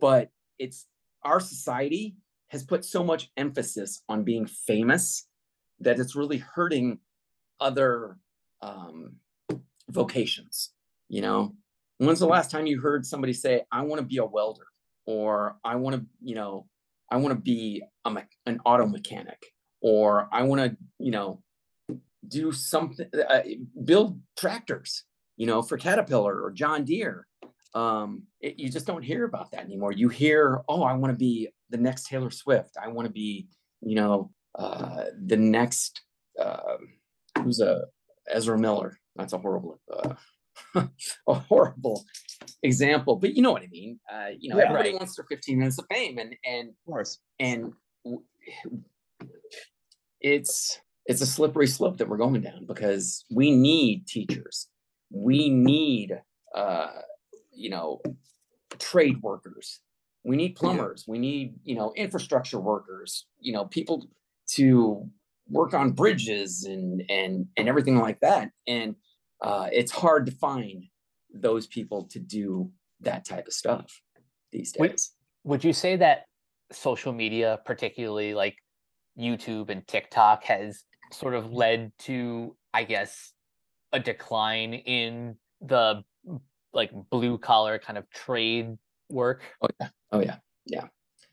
but 0.00 0.30
it's 0.58 0.86
our 1.24 1.40
society 1.40 2.16
has 2.48 2.64
put 2.64 2.84
so 2.84 3.02
much 3.02 3.30
emphasis 3.36 4.02
on 4.08 4.22
being 4.22 4.46
famous 4.46 5.26
that 5.80 5.98
it's 5.98 6.14
really 6.14 6.38
hurting 6.38 6.98
other 7.60 8.18
um, 8.62 9.16
vocations. 9.90 10.70
You 11.08 11.22
know, 11.22 11.54
when's 11.98 12.20
the 12.20 12.26
last 12.26 12.50
time 12.50 12.66
you 12.66 12.80
heard 12.80 13.04
somebody 13.04 13.32
say, 13.32 13.62
"I 13.70 13.82
want 13.82 14.00
to 14.00 14.06
be 14.06 14.18
a 14.18 14.24
welder," 14.24 14.66
or 15.06 15.56
"I 15.64 15.76
want 15.76 15.96
to," 15.96 16.06
you 16.22 16.34
know, 16.34 16.66
"I 17.10 17.16
want 17.16 17.34
to 17.34 17.40
be 17.40 17.82
a 18.04 18.10
me- 18.10 18.22
an 18.46 18.60
auto 18.64 18.86
mechanic," 18.86 19.52
or 19.80 20.28
"I 20.32 20.42
want 20.42 20.60
to," 20.62 20.76
you 20.98 21.10
know, 21.10 21.42
do 22.26 22.52
something, 22.52 23.08
uh, 23.28 23.42
build 23.84 24.20
tractors, 24.36 25.04
you 25.36 25.46
know, 25.46 25.62
for 25.62 25.76
Caterpillar 25.76 26.42
or 26.42 26.50
John 26.50 26.84
Deere. 26.84 27.26
Um, 27.74 28.24
it, 28.40 28.58
you 28.58 28.70
just 28.70 28.86
don't 28.86 29.02
hear 29.02 29.24
about 29.24 29.50
that 29.50 29.64
anymore. 29.64 29.92
You 29.92 30.08
hear, 30.08 30.62
oh, 30.68 30.82
I 30.82 30.94
want 30.94 31.12
to 31.12 31.18
be 31.18 31.48
the 31.70 31.76
next 31.76 32.06
Taylor 32.06 32.30
Swift. 32.30 32.76
I 32.80 32.88
want 32.88 33.06
to 33.06 33.12
be, 33.12 33.48
you 33.80 33.96
know, 33.96 34.30
uh, 34.54 35.04
the 35.26 35.36
next, 35.36 36.02
uh, 36.40 36.76
who's 37.42 37.60
a 37.60 37.82
Ezra 38.28 38.58
Miller. 38.58 38.98
That's 39.16 39.32
a 39.32 39.38
horrible, 39.38 39.80
uh, 39.92 40.14
a 41.28 41.34
horrible 41.34 42.04
example, 42.62 43.16
but 43.16 43.34
you 43.34 43.42
know 43.42 43.52
what 43.52 43.62
I 43.62 43.68
mean. 43.68 43.98
Uh, 44.10 44.28
you 44.38 44.50
know, 44.50 44.58
yeah, 44.58 44.64
everybody 44.64 44.90
right. 44.90 44.98
wants 44.98 45.16
their 45.16 45.26
15 45.28 45.58
minutes 45.58 45.78
of 45.78 45.86
fame, 45.90 46.18
and 46.18 46.34
and 46.44 46.70
of 46.70 46.74
course, 46.86 47.18
and 47.38 47.72
it's 50.20 50.80
it's 51.06 51.20
a 51.20 51.26
slippery 51.26 51.66
slope 51.66 51.98
that 51.98 52.08
we're 52.08 52.16
going 52.16 52.40
down 52.40 52.66
because 52.66 53.24
we 53.30 53.50
need 53.50 54.06
teachers 54.06 54.68
we 55.10 55.48
need 55.48 56.20
uh 56.54 56.88
you 57.56 57.70
know 57.70 58.00
trade 58.78 59.20
workers. 59.22 59.80
We 60.24 60.36
need 60.36 60.56
plumbers. 60.56 61.04
We 61.06 61.18
need 61.18 61.54
you 61.64 61.76
know 61.76 61.92
infrastructure 61.96 62.60
workers 62.60 63.26
you 63.38 63.52
know 63.52 63.64
people 63.64 64.08
to 64.54 65.08
work 65.48 65.74
on 65.74 65.92
bridges 65.92 66.64
and 66.64 67.02
and 67.08 67.46
and 67.56 67.68
everything 67.68 67.98
like 67.98 68.20
that. 68.20 68.50
And 68.66 68.96
uh 69.40 69.68
it's 69.72 69.92
hard 69.92 70.26
to 70.26 70.32
find 70.32 70.84
those 71.32 71.66
people 71.66 72.04
to 72.10 72.18
do 72.18 72.70
that 73.00 73.24
type 73.26 73.46
of 73.46 73.52
stuff 73.52 74.00
these 74.52 74.72
days. 74.72 74.80
would, 74.80 75.00
would 75.44 75.64
you 75.64 75.72
say 75.72 75.96
that 75.96 76.24
social 76.72 77.12
media 77.12 77.60
particularly 77.66 78.32
like 78.32 78.56
youtube 79.18 79.68
and 79.68 79.86
tiktok 79.86 80.42
has 80.44 80.84
sort 81.12 81.34
of 81.34 81.52
led 81.52 81.92
to, 81.98 82.56
I 82.74 82.84
guess, 82.84 83.32
a 83.92 84.00
decline 84.00 84.74
in 84.74 85.36
the 85.60 86.02
like 86.76 86.92
blue 87.10 87.38
collar 87.38 87.78
kind 87.78 87.98
of 87.98 88.08
trade 88.10 88.76
work. 89.08 89.42
Oh 89.62 89.68
yeah. 89.80 89.88
Oh 90.12 90.20
yeah. 90.20 90.36
Yeah. 90.66 90.84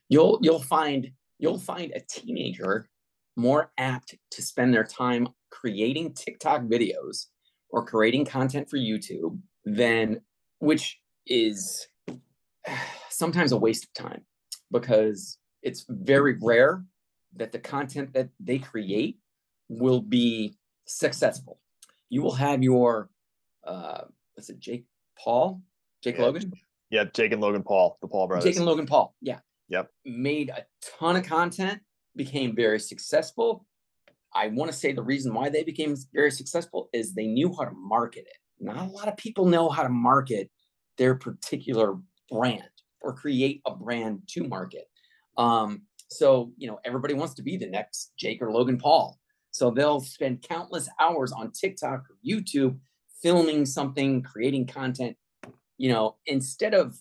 You'll 0.09 0.39
you'll 0.41 0.61
find 0.61 1.11
you'll 1.37 1.59
find 1.59 1.91
a 1.93 1.99
teenager 1.99 2.87
more 3.35 3.71
apt 3.77 4.15
to 4.31 4.41
spend 4.41 4.73
their 4.73 4.83
time 4.83 5.27
creating 5.51 6.13
TikTok 6.13 6.61
videos 6.63 7.27
or 7.69 7.85
creating 7.85 8.25
content 8.25 8.69
for 8.69 8.77
YouTube 8.77 9.39
than 9.65 10.21
which 10.59 10.99
is 11.27 11.87
sometimes 13.09 13.51
a 13.51 13.57
waste 13.57 13.85
of 13.85 13.93
time 13.93 14.23
because 14.71 15.37
it's 15.61 15.85
very 15.89 16.37
rare 16.41 16.83
that 17.35 17.51
the 17.51 17.59
content 17.59 18.13
that 18.13 18.29
they 18.39 18.59
create 18.59 19.17
will 19.69 20.01
be 20.01 20.55
successful. 20.85 21.59
You 22.09 22.21
will 22.21 22.33
have 22.35 22.61
your, 22.61 23.09
uh, 23.65 24.01
what's 24.35 24.49
it, 24.49 24.59
Jake 24.59 24.85
Paul? 25.17 25.61
Jake 26.03 26.17
yeah, 26.17 26.23
Logan? 26.23 26.53
Yeah, 26.89 27.05
Jake 27.13 27.31
and 27.31 27.41
Logan 27.41 27.63
Paul, 27.63 27.97
the 28.01 28.07
Paul 28.07 28.27
brothers. 28.27 28.43
Jake 28.43 28.57
and 28.57 28.65
Logan 28.65 28.85
Paul, 28.85 29.15
yeah. 29.21 29.39
Yep. 29.69 29.89
Made 30.05 30.49
a 30.49 30.65
ton 30.99 31.15
of 31.15 31.25
content, 31.25 31.79
became 32.15 32.55
very 32.55 32.79
successful. 32.79 33.65
I 34.35 34.47
want 34.47 34.71
to 34.71 34.77
say 34.77 34.93
the 34.93 35.03
reason 35.03 35.33
why 35.33 35.49
they 35.49 35.63
became 35.63 35.95
very 36.13 36.31
successful 36.31 36.89
is 36.93 37.13
they 37.13 37.27
knew 37.27 37.53
how 37.55 37.65
to 37.65 37.71
market 37.73 38.25
it. 38.27 38.37
Not 38.59 38.77
a 38.77 38.91
lot 38.91 39.07
of 39.07 39.17
people 39.17 39.45
know 39.45 39.69
how 39.69 39.83
to 39.83 39.89
market 39.89 40.49
their 40.97 41.15
particular 41.15 41.97
brand 42.29 42.63
or 43.01 43.13
create 43.13 43.61
a 43.65 43.75
brand 43.75 44.21
to 44.29 44.43
market. 44.43 44.85
Um, 45.37 45.83
so, 46.09 46.51
you 46.57 46.67
know, 46.67 46.79
everybody 46.85 47.13
wants 47.13 47.33
to 47.35 47.43
be 47.43 47.57
the 47.57 47.69
next 47.69 48.13
Jake 48.17 48.41
or 48.41 48.51
Logan 48.51 48.77
Paul. 48.77 49.19
So 49.51 49.69
they'll 49.69 49.99
spend 49.99 50.41
countless 50.41 50.89
hours 50.99 51.31
on 51.31 51.51
TikTok 51.51 52.05
or 52.09 52.17
YouTube 52.25 52.77
filming 53.23 53.65
something, 53.65 54.21
creating 54.21 54.67
content, 54.67 55.17
you 55.77 55.89
know, 55.89 56.17
instead 56.25 56.73
of 56.73 56.97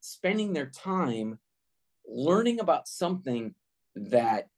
spending 0.00 0.52
their 0.52 0.66
time 0.66 1.38
learning 2.06 2.60
about 2.60 2.88
something 2.88 3.54
that 3.94 4.48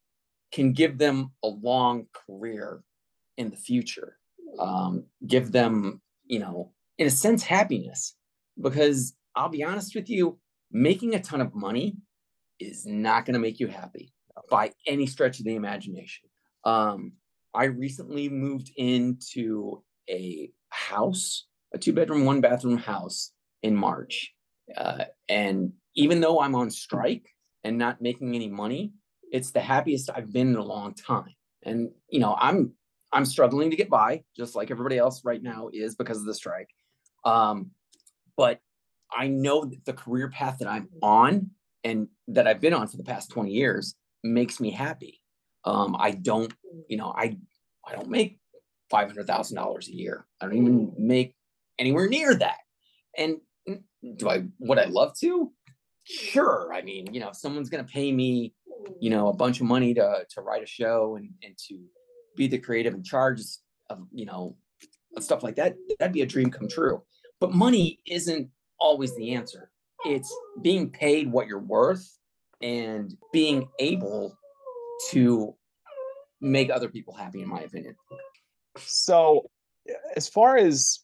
can 0.50 0.72
give 0.72 0.98
them 0.98 1.30
a 1.44 1.48
long 1.48 2.06
career 2.12 2.82
in 3.36 3.50
the 3.50 3.56
future, 3.56 4.16
um, 4.58 5.04
give 5.26 5.52
them, 5.52 6.00
you 6.24 6.38
know, 6.38 6.72
in 6.98 7.06
a 7.06 7.10
sense, 7.10 7.42
happiness. 7.42 8.16
Because 8.60 9.14
I'll 9.34 9.48
be 9.48 9.64
honest 9.64 9.94
with 9.94 10.08
you, 10.10 10.38
making 10.70 11.14
a 11.14 11.20
ton 11.20 11.40
of 11.40 11.54
money 11.54 11.96
is 12.58 12.86
not 12.86 13.24
going 13.24 13.34
to 13.34 13.40
make 13.40 13.60
you 13.60 13.66
happy 13.66 14.12
by 14.50 14.72
any 14.86 15.06
stretch 15.06 15.38
of 15.38 15.44
the 15.44 15.54
imagination. 15.54 16.28
Um, 16.64 17.12
I 17.54 17.64
recently 17.64 18.28
moved 18.28 18.70
into 18.76 19.82
a 20.08 20.50
house, 20.72 21.46
a 21.74 21.78
two 21.78 21.92
bedroom, 21.92 22.24
one 22.24 22.40
bathroom 22.40 22.78
house 22.78 23.32
in 23.62 23.76
March. 23.76 24.32
Uh, 24.76 25.04
and 25.28 25.72
even 25.94 26.20
though 26.20 26.40
I'm 26.40 26.54
on 26.54 26.70
strike 26.70 27.28
and 27.64 27.78
not 27.78 28.00
making 28.00 28.34
any 28.34 28.48
money, 28.48 28.92
it's 29.30 29.50
the 29.50 29.60
happiest 29.60 30.10
I've 30.14 30.32
been 30.32 30.48
in 30.48 30.56
a 30.56 30.64
long 30.64 30.94
time. 30.94 31.34
And 31.64 31.90
you 32.08 32.20
know, 32.20 32.36
I'm 32.38 32.72
I'm 33.12 33.24
struggling 33.24 33.70
to 33.70 33.76
get 33.76 33.90
by, 33.90 34.24
just 34.36 34.56
like 34.56 34.70
everybody 34.70 34.98
else 34.98 35.24
right 35.24 35.42
now 35.42 35.68
is 35.72 35.94
because 35.94 36.18
of 36.18 36.24
the 36.24 36.34
strike. 36.34 36.70
Um, 37.24 37.70
but 38.36 38.60
I 39.14 39.28
know 39.28 39.64
that 39.64 39.84
the 39.84 39.92
career 39.92 40.30
path 40.30 40.58
that 40.60 40.68
I'm 40.68 40.88
on 41.02 41.50
and 41.84 42.08
that 42.28 42.46
I've 42.46 42.60
been 42.60 42.72
on 42.72 42.88
for 42.88 42.96
the 42.96 43.04
past 43.04 43.30
20 43.30 43.50
years 43.50 43.94
makes 44.24 44.60
me 44.60 44.70
happy. 44.70 45.20
Um, 45.64 45.94
I 45.98 46.12
don't, 46.12 46.52
you 46.88 46.96
know, 46.96 47.12
I 47.16 47.36
I 47.86 47.94
don't 47.94 48.08
make 48.08 48.38
five 48.92 49.08
hundred 49.08 49.26
thousand 49.26 49.56
dollars 49.56 49.88
a 49.88 49.92
year. 49.92 50.26
I 50.40 50.44
don't 50.44 50.56
even 50.56 50.92
make 50.98 51.34
anywhere 51.78 52.08
near 52.08 52.34
that. 52.34 52.58
And 53.18 53.38
do 54.16 54.28
I 54.28 54.44
would 54.60 54.78
I 54.78 54.84
love 54.84 55.18
to? 55.20 55.50
Sure. 56.04 56.72
I 56.72 56.82
mean, 56.82 57.12
you 57.12 57.20
know, 57.20 57.30
if 57.30 57.36
someone's 57.36 57.70
gonna 57.70 57.84
pay 57.84 58.12
me, 58.12 58.54
you 59.00 59.10
know, 59.10 59.28
a 59.28 59.32
bunch 59.32 59.60
of 59.60 59.66
money 59.66 59.94
to 59.94 60.26
to 60.34 60.40
write 60.42 60.62
a 60.62 60.66
show 60.66 61.16
and 61.16 61.30
and 61.42 61.56
to 61.68 61.80
be 62.36 62.46
the 62.46 62.58
creative 62.58 62.94
in 62.94 63.02
charge 63.02 63.40
of, 63.90 64.06
you 64.12 64.26
know, 64.26 64.56
stuff 65.20 65.42
like 65.42 65.56
that, 65.56 65.74
that'd 65.98 66.12
be 66.12 66.22
a 66.22 66.26
dream 66.26 66.50
come 66.50 66.68
true. 66.68 67.02
But 67.40 67.52
money 67.52 67.98
isn't 68.06 68.50
always 68.78 69.14
the 69.16 69.34
answer. 69.34 69.70
It's 70.04 70.34
being 70.62 70.90
paid 70.90 71.30
what 71.30 71.46
you're 71.46 71.58
worth 71.58 72.18
and 72.60 73.16
being 73.32 73.68
able 73.78 74.36
to 75.10 75.54
make 76.40 76.70
other 76.70 76.88
people 76.88 77.14
happy, 77.14 77.42
in 77.42 77.48
my 77.48 77.60
opinion. 77.60 77.96
So, 78.78 79.50
as 80.16 80.28
far 80.28 80.56
as 80.56 81.00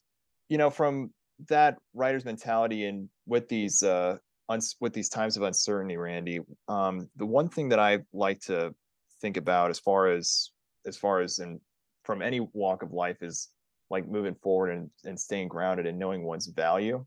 you 0.49 0.57
know, 0.57 0.69
from 0.69 1.11
that 1.47 1.77
writer's 1.93 2.25
mentality 2.25 2.85
and 2.85 3.09
with 3.25 3.47
these 3.47 3.83
uh, 3.83 4.17
uns- 4.49 4.75
with 4.79 4.93
these 4.93 5.09
times 5.09 5.37
of 5.37 5.43
uncertainty, 5.43 5.97
Randy, 5.97 6.39
um, 6.67 7.09
the 7.15 7.25
one 7.25 7.49
thing 7.49 7.69
that 7.69 7.79
I 7.79 7.99
like 8.13 8.39
to 8.41 8.73
think 9.21 9.37
about 9.37 9.69
as 9.69 9.79
far 9.79 10.07
as 10.07 10.51
as 10.85 10.97
far 10.97 11.21
as 11.21 11.39
in 11.39 11.59
from 12.03 12.21
any 12.21 12.39
walk 12.53 12.81
of 12.81 12.91
life 12.91 13.21
is 13.21 13.49
like 13.89 14.07
moving 14.07 14.35
forward 14.35 14.71
and, 14.71 14.89
and 15.03 15.19
staying 15.19 15.47
grounded 15.47 15.85
and 15.85 15.97
knowing 15.97 16.23
one's 16.23 16.47
value. 16.47 17.05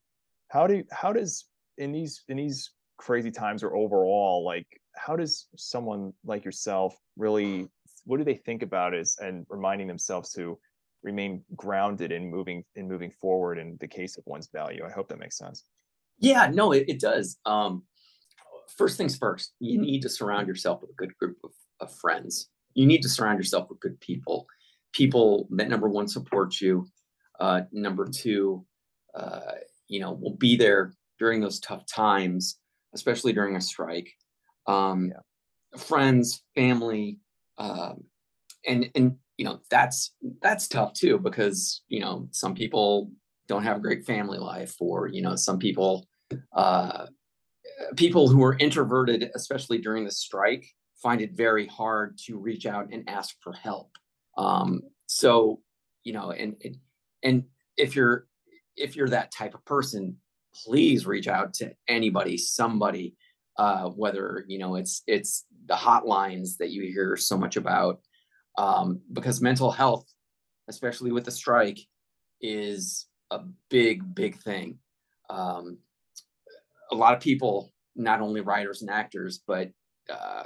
How 0.48 0.66
do 0.66 0.84
how 0.90 1.12
does 1.12 1.46
in 1.78 1.92
these 1.92 2.22
in 2.28 2.36
these 2.36 2.70
crazy 2.98 3.30
times 3.30 3.62
or 3.62 3.74
overall 3.74 4.44
like 4.44 4.66
how 4.94 5.16
does 5.16 5.48
someone 5.56 6.12
like 6.24 6.44
yourself 6.44 6.96
really 7.16 7.66
what 8.04 8.18
do 8.18 8.24
they 8.24 8.34
think 8.34 8.62
about 8.62 8.94
is 8.94 9.16
and 9.20 9.46
reminding 9.48 9.86
themselves 9.86 10.32
to 10.32 10.58
remain 11.02 11.42
grounded 11.56 12.12
in 12.12 12.30
moving 12.30 12.64
in 12.76 12.88
moving 12.88 13.10
forward 13.10 13.58
in 13.58 13.76
the 13.80 13.88
case 13.88 14.16
of 14.16 14.24
one's 14.26 14.48
value. 14.52 14.84
I 14.86 14.90
hope 14.90 15.08
that 15.08 15.18
makes 15.18 15.36
sense. 15.36 15.64
Yeah 16.18 16.48
no 16.52 16.72
it, 16.72 16.84
it 16.88 17.00
does. 17.00 17.38
Um 17.44 17.82
first 18.76 18.96
things 18.96 19.16
first 19.16 19.52
you 19.58 19.80
need 19.80 20.02
to 20.02 20.08
surround 20.08 20.46
yourself 20.46 20.80
with 20.80 20.90
a 20.90 20.94
good 20.94 21.16
group 21.18 21.36
of, 21.44 21.50
of 21.80 21.94
friends. 21.94 22.48
You 22.74 22.86
need 22.86 23.02
to 23.02 23.08
surround 23.08 23.38
yourself 23.38 23.68
with 23.68 23.80
good 23.80 24.00
people 24.00 24.46
people 24.92 25.48
that 25.50 25.68
number 25.68 25.88
one 25.88 26.06
support 26.06 26.60
you 26.60 26.86
uh 27.40 27.62
number 27.72 28.06
two 28.06 28.64
uh 29.14 29.52
you 29.88 30.00
know 30.00 30.12
will 30.12 30.36
be 30.36 30.56
there 30.56 30.92
during 31.18 31.40
those 31.40 31.60
tough 31.60 31.84
times 31.86 32.58
especially 32.94 33.32
during 33.32 33.56
a 33.56 33.60
strike. 33.60 34.12
Um 34.66 35.12
yeah. 35.12 35.78
friends 35.78 36.44
family 36.54 37.18
um 37.62 38.04
and 38.66 38.90
and 38.94 39.16
you 39.36 39.44
know 39.44 39.60
that's 39.70 40.14
that's 40.40 40.68
tough 40.68 40.92
too 40.92 41.18
because 41.18 41.82
you 41.88 42.00
know 42.00 42.28
some 42.32 42.54
people 42.54 43.10
don't 43.48 43.62
have 43.62 43.76
a 43.76 43.80
great 43.80 44.04
family 44.04 44.38
life 44.38 44.74
or 44.80 45.06
you 45.06 45.22
know 45.22 45.36
some 45.36 45.58
people 45.58 46.06
uh 46.54 47.06
people 47.96 48.28
who 48.28 48.42
are 48.42 48.56
introverted 48.58 49.30
especially 49.34 49.78
during 49.78 50.04
the 50.04 50.10
strike 50.10 50.66
find 51.02 51.20
it 51.20 51.32
very 51.32 51.66
hard 51.66 52.16
to 52.16 52.38
reach 52.38 52.64
out 52.64 52.86
and 52.92 53.08
ask 53.08 53.34
for 53.40 53.52
help. 53.52 53.90
Um 54.38 54.82
so 55.06 55.60
you 56.04 56.12
know 56.12 56.30
and 56.30 56.56
and 57.22 57.44
if 57.76 57.94
you're 57.96 58.26
if 58.76 58.96
you're 58.96 59.08
that 59.08 59.32
type 59.32 59.54
of 59.54 59.64
person 59.64 60.16
please 60.64 61.06
reach 61.06 61.28
out 61.28 61.54
to 61.54 61.72
anybody 61.88 62.36
somebody 62.36 63.14
uh 63.58 63.88
whether 63.90 64.44
you 64.48 64.58
know 64.58 64.76
it's 64.76 65.02
it's 65.06 65.44
the 65.66 65.74
hotlines 65.74 66.56
that 66.58 66.70
you 66.70 66.82
hear 66.82 67.16
so 67.16 67.36
much 67.36 67.56
about 67.56 68.00
um, 68.58 69.00
because 69.12 69.40
mental 69.40 69.70
health, 69.70 70.06
especially 70.68 71.12
with 71.12 71.24
the 71.24 71.30
strike, 71.30 71.78
is 72.40 73.06
a 73.30 73.40
big, 73.70 74.14
big 74.14 74.36
thing. 74.38 74.78
Um, 75.30 75.78
a 76.90 76.94
lot 76.94 77.14
of 77.14 77.20
people, 77.20 77.72
not 77.96 78.20
only 78.20 78.40
writers 78.40 78.82
and 78.82 78.90
actors, 78.90 79.42
but 79.46 79.70
uh, 80.10 80.44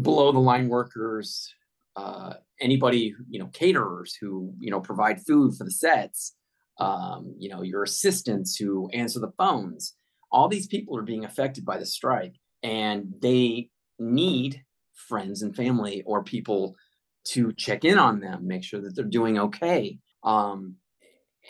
below 0.00 0.32
the 0.32 0.38
line 0.38 0.68
workers, 0.68 1.52
uh, 1.96 2.34
anybody, 2.60 3.14
you 3.28 3.38
know, 3.38 3.48
caterers 3.52 4.16
who, 4.20 4.54
you 4.60 4.70
know, 4.70 4.80
provide 4.80 5.20
food 5.26 5.54
for 5.56 5.64
the 5.64 5.70
sets, 5.70 6.36
um, 6.78 7.34
you 7.38 7.48
know, 7.48 7.62
your 7.62 7.82
assistants 7.82 8.56
who 8.56 8.88
answer 8.90 9.18
the 9.18 9.32
phones, 9.36 9.94
all 10.30 10.48
these 10.48 10.66
people 10.66 10.96
are 10.96 11.02
being 11.02 11.24
affected 11.24 11.64
by 11.64 11.78
the 11.78 11.86
strike 11.86 12.34
and 12.62 13.14
they 13.20 13.70
need 13.98 14.62
friends 14.94 15.42
and 15.42 15.54
family 15.54 16.02
or 16.06 16.22
people 16.22 16.76
to 17.24 17.52
check 17.52 17.84
in 17.84 17.98
on 17.98 18.20
them, 18.20 18.46
make 18.46 18.64
sure 18.64 18.80
that 18.80 18.94
they're 18.94 19.04
doing 19.04 19.38
okay. 19.38 19.98
Um, 20.24 20.76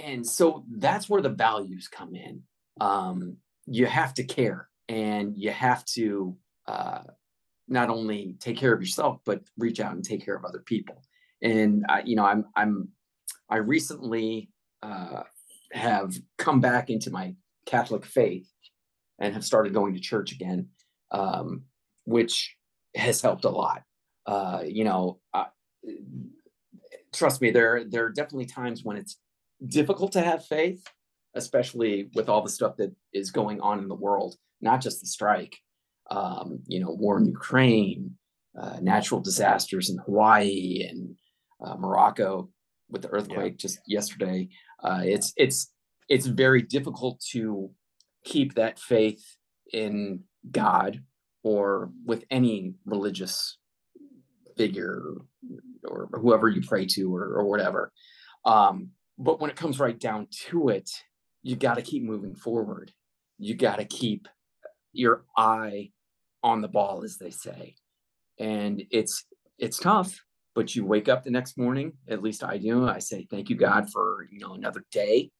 and 0.02 0.26
so 0.26 0.64
that's 0.70 1.08
where 1.08 1.22
the 1.22 1.28
values 1.28 1.88
come 1.88 2.14
in. 2.14 2.42
Um, 2.80 3.36
you 3.66 3.86
have 3.86 4.14
to 4.14 4.24
care 4.24 4.68
and 4.88 5.36
you 5.36 5.50
have 5.50 5.84
to 5.86 6.36
uh, 6.66 7.02
not 7.68 7.90
only 7.90 8.36
take 8.40 8.56
care 8.56 8.72
of 8.72 8.80
yourself, 8.80 9.20
but 9.24 9.42
reach 9.56 9.80
out 9.80 9.92
and 9.92 10.04
take 10.04 10.24
care 10.24 10.36
of 10.36 10.44
other 10.44 10.62
people. 10.64 11.02
And 11.42 11.84
I, 11.88 12.02
you 12.04 12.16
know, 12.16 12.24
I'm, 12.24 12.46
I'm, 12.56 12.88
I 13.48 13.56
recently 13.58 14.50
uh, 14.82 15.22
have 15.72 16.16
come 16.38 16.60
back 16.60 16.90
into 16.90 17.10
my 17.10 17.34
Catholic 17.66 18.04
faith 18.04 18.50
and 19.18 19.34
have 19.34 19.44
started 19.44 19.74
going 19.74 19.94
to 19.94 20.00
church 20.00 20.32
again, 20.32 20.68
um, 21.10 21.62
which 22.04 22.56
has 22.94 23.20
helped 23.20 23.44
a 23.44 23.50
lot. 23.50 23.82
Uh, 24.26 24.62
you 24.66 24.84
know, 24.84 25.20
uh, 25.34 25.44
trust 27.14 27.40
me, 27.40 27.50
there 27.50 27.84
there 27.84 28.04
are 28.04 28.10
definitely 28.10 28.46
times 28.46 28.84
when 28.84 28.96
it's 28.96 29.18
difficult 29.66 30.12
to 30.12 30.20
have 30.20 30.44
faith, 30.44 30.84
especially 31.34 32.10
with 32.14 32.28
all 32.28 32.42
the 32.42 32.50
stuff 32.50 32.76
that 32.76 32.94
is 33.12 33.30
going 33.30 33.60
on 33.60 33.78
in 33.78 33.88
the 33.88 33.94
world, 33.94 34.36
not 34.60 34.80
just 34.80 35.00
the 35.00 35.06
strike. 35.06 35.56
Um, 36.10 36.60
you 36.66 36.80
know, 36.80 36.90
war 36.90 37.18
in 37.18 37.26
Ukraine, 37.26 38.16
uh, 38.58 38.78
natural 38.80 39.20
disasters 39.20 39.90
in 39.90 39.98
Hawaii 39.98 40.86
and 40.88 41.14
uh, 41.62 41.76
Morocco 41.76 42.48
with 42.88 43.02
the 43.02 43.10
earthquake 43.10 43.52
yeah. 43.52 43.58
just 43.58 43.78
yesterday. 43.86 44.48
Uh, 44.82 45.02
it's 45.04 45.32
it's 45.36 45.70
it's 46.08 46.26
very 46.26 46.62
difficult 46.62 47.20
to 47.32 47.70
keep 48.24 48.54
that 48.54 48.78
faith 48.78 49.36
in 49.72 50.24
God 50.50 51.02
or 51.42 51.90
with 52.04 52.24
any 52.30 52.74
religious 52.84 53.58
figure 54.56 55.02
or 55.84 56.08
whoever 56.12 56.48
you 56.48 56.60
pray 56.66 56.86
to 56.86 57.14
or, 57.14 57.24
or 57.24 57.44
whatever. 57.46 57.92
Um, 58.44 58.90
but 59.18 59.40
when 59.40 59.50
it 59.50 59.56
comes 59.56 59.78
right 59.78 59.98
down 59.98 60.28
to 60.48 60.68
it, 60.68 60.90
you 61.42 61.56
got 61.56 61.74
to 61.74 61.82
keep 61.82 62.02
moving 62.02 62.34
forward. 62.34 62.92
You 63.38 63.54
got 63.54 63.76
to 63.76 63.84
keep 63.84 64.28
your 64.92 65.24
eye 65.36 65.90
on 66.42 66.60
the 66.60 66.68
ball, 66.68 67.02
as 67.04 67.16
they 67.16 67.30
say. 67.30 67.76
And 68.38 68.82
it's 68.90 69.24
it's 69.58 69.78
tough, 69.78 70.24
but 70.54 70.74
you 70.74 70.84
wake 70.84 71.08
up 71.08 71.24
the 71.24 71.30
next 71.30 71.58
morning. 71.58 71.94
At 72.08 72.22
least 72.22 72.44
I 72.44 72.58
do. 72.58 72.88
I 72.88 72.98
say 72.98 73.26
thank 73.30 73.48
you, 73.48 73.56
God, 73.56 73.86
for 73.92 74.28
you 74.30 74.38
know 74.38 74.54
another 74.54 74.84
day. 74.90 75.30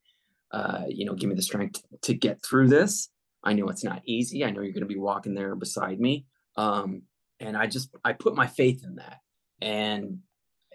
Uh, 0.50 0.84
you 0.88 1.04
know, 1.04 1.14
give 1.14 1.28
me 1.28 1.36
the 1.36 1.42
strength 1.42 1.82
to 2.02 2.14
get 2.14 2.42
through 2.42 2.68
this. 2.68 3.10
I 3.44 3.52
know 3.52 3.68
it's 3.68 3.84
not 3.84 4.02
easy. 4.04 4.44
I 4.44 4.50
know 4.50 4.62
you're 4.62 4.72
going 4.72 4.80
to 4.80 4.86
be 4.86 4.98
walking 4.98 5.34
there 5.34 5.54
beside 5.54 6.00
me. 6.00 6.26
Um, 6.56 7.02
and 7.40 7.56
I 7.56 7.66
just 7.66 7.90
I 8.04 8.12
put 8.12 8.34
my 8.34 8.46
faith 8.46 8.82
in 8.84 8.96
that, 8.96 9.18
and 9.60 10.18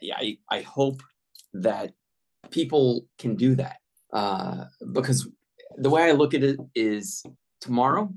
yeah, 0.01 0.15
I 0.17 0.37
I 0.49 0.61
hope 0.61 1.01
that 1.53 1.93
people 2.51 3.05
can 3.17 3.35
do 3.35 3.55
that 3.55 3.77
uh, 4.11 4.65
because 4.91 5.27
the 5.77 5.89
way 5.89 6.03
I 6.03 6.11
look 6.11 6.33
at 6.33 6.43
it 6.43 6.59
is 6.75 7.23
tomorrow, 7.59 8.13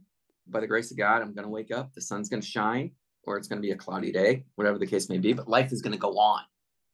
by 0.47 0.61
the 0.61 0.67
grace 0.67 0.91
of 0.91 0.97
God, 0.97 1.23
I'm 1.23 1.35
going 1.35 1.45
to 1.45 1.51
wake 1.51 1.73
up, 1.73 1.95
the 1.95 2.01
sun's 2.01 2.29
going 2.29 2.43
to 2.43 2.47
shine, 2.47 2.93
or 3.25 3.37
it's 3.37 3.49
going 3.49 3.61
to 3.61 3.67
be 3.67 3.73
a 3.73 3.77
cloudy 3.77 4.13
day, 4.13 4.45
whatever 4.57 4.79
the 4.79 4.87
case 4.87 5.09
may 5.09 5.19
be, 5.19 5.33
but 5.33 5.49
life 5.49 5.73
is 5.73 5.83
going 5.83 5.93
to 5.93 5.99
go 5.99 6.19
on, 6.19 6.43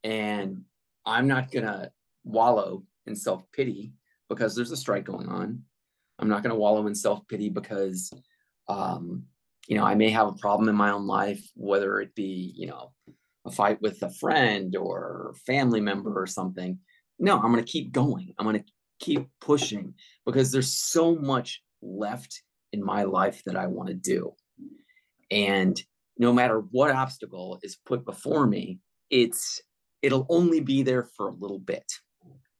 and 0.05 0.63
I'm 1.05 1.27
not 1.27 1.51
going 1.51 1.67
to 1.67 1.91
wallow 2.25 2.85
in 3.07 3.17
self 3.17 3.43
pity 3.53 3.93
because 4.35 4.55
there's 4.55 4.73
a 4.73 4.77
strike 4.77 5.05
going 5.05 5.29
on. 5.29 5.63
I'm 6.19 6.29
not 6.29 6.43
going 6.43 6.55
to 6.55 6.59
wallow 6.59 6.87
in 6.87 6.95
self 6.95 7.27
pity 7.29 7.49
because 7.49 8.13
um, 8.69 9.25
you 9.69 9.77
know, 9.77 9.85
I 9.85 9.95
may 9.95 10.11
have 10.11 10.29
a 10.29 10.33
problem 10.33 10.69
in 10.69 10.75
my 10.75 10.91
own 10.91 11.07
life, 11.07 11.43
whether 11.55 12.01
it 12.01 12.15
be, 12.15 12.53
you 12.57 12.67
know, 12.67 12.93
a 13.47 13.51
fight 13.51 13.81
with 13.81 14.03
a 14.03 14.11
friend 14.11 14.77
or 14.77 15.35
family 15.47 15.81
member 15.81 16.21
or 16.21 16.27
something. 16.27 16.79
No, 17.19 17.37
I'm 17.37 17.53
going 17.53 17.65
to 17.65 17.71
keep 17.71 17.93
going. 17.93 18.35
I'm 18.39 18.47
going 18.47 18.59
to 18.59 18.65
keep 19.01 19.29
pushing 19.41 19.95
because 20.27 20.51
there's 20.51 20.73
so 20.73 21.15
much 21.15 21.63
left 21.81 22.43
in 22.73 22.85
my 22.85 23.05
life 23.05 23.43
that 23.47 23.57
I 23.57 23.67
want 23.67 23.89
to 23.89 23.95
do. 23.95 24.33
And 25.31 25.81
no 26.19 26.33
matter 26.33 26.61
what 26.71 26.91
obstacle 26.91 27.59
is 27.63 27.79
put 27.87 28.05
before 28.05 28.47
me, 28.47 28.81
it's 29.11 29.61
it'll 30.03 30.27
only 30.29 30.61
be 30.61 30.83
there 30.83 31.09
for 31.17 31.29
a 31.29 31.35
little 31.35 31.59
bit 31.59 31.85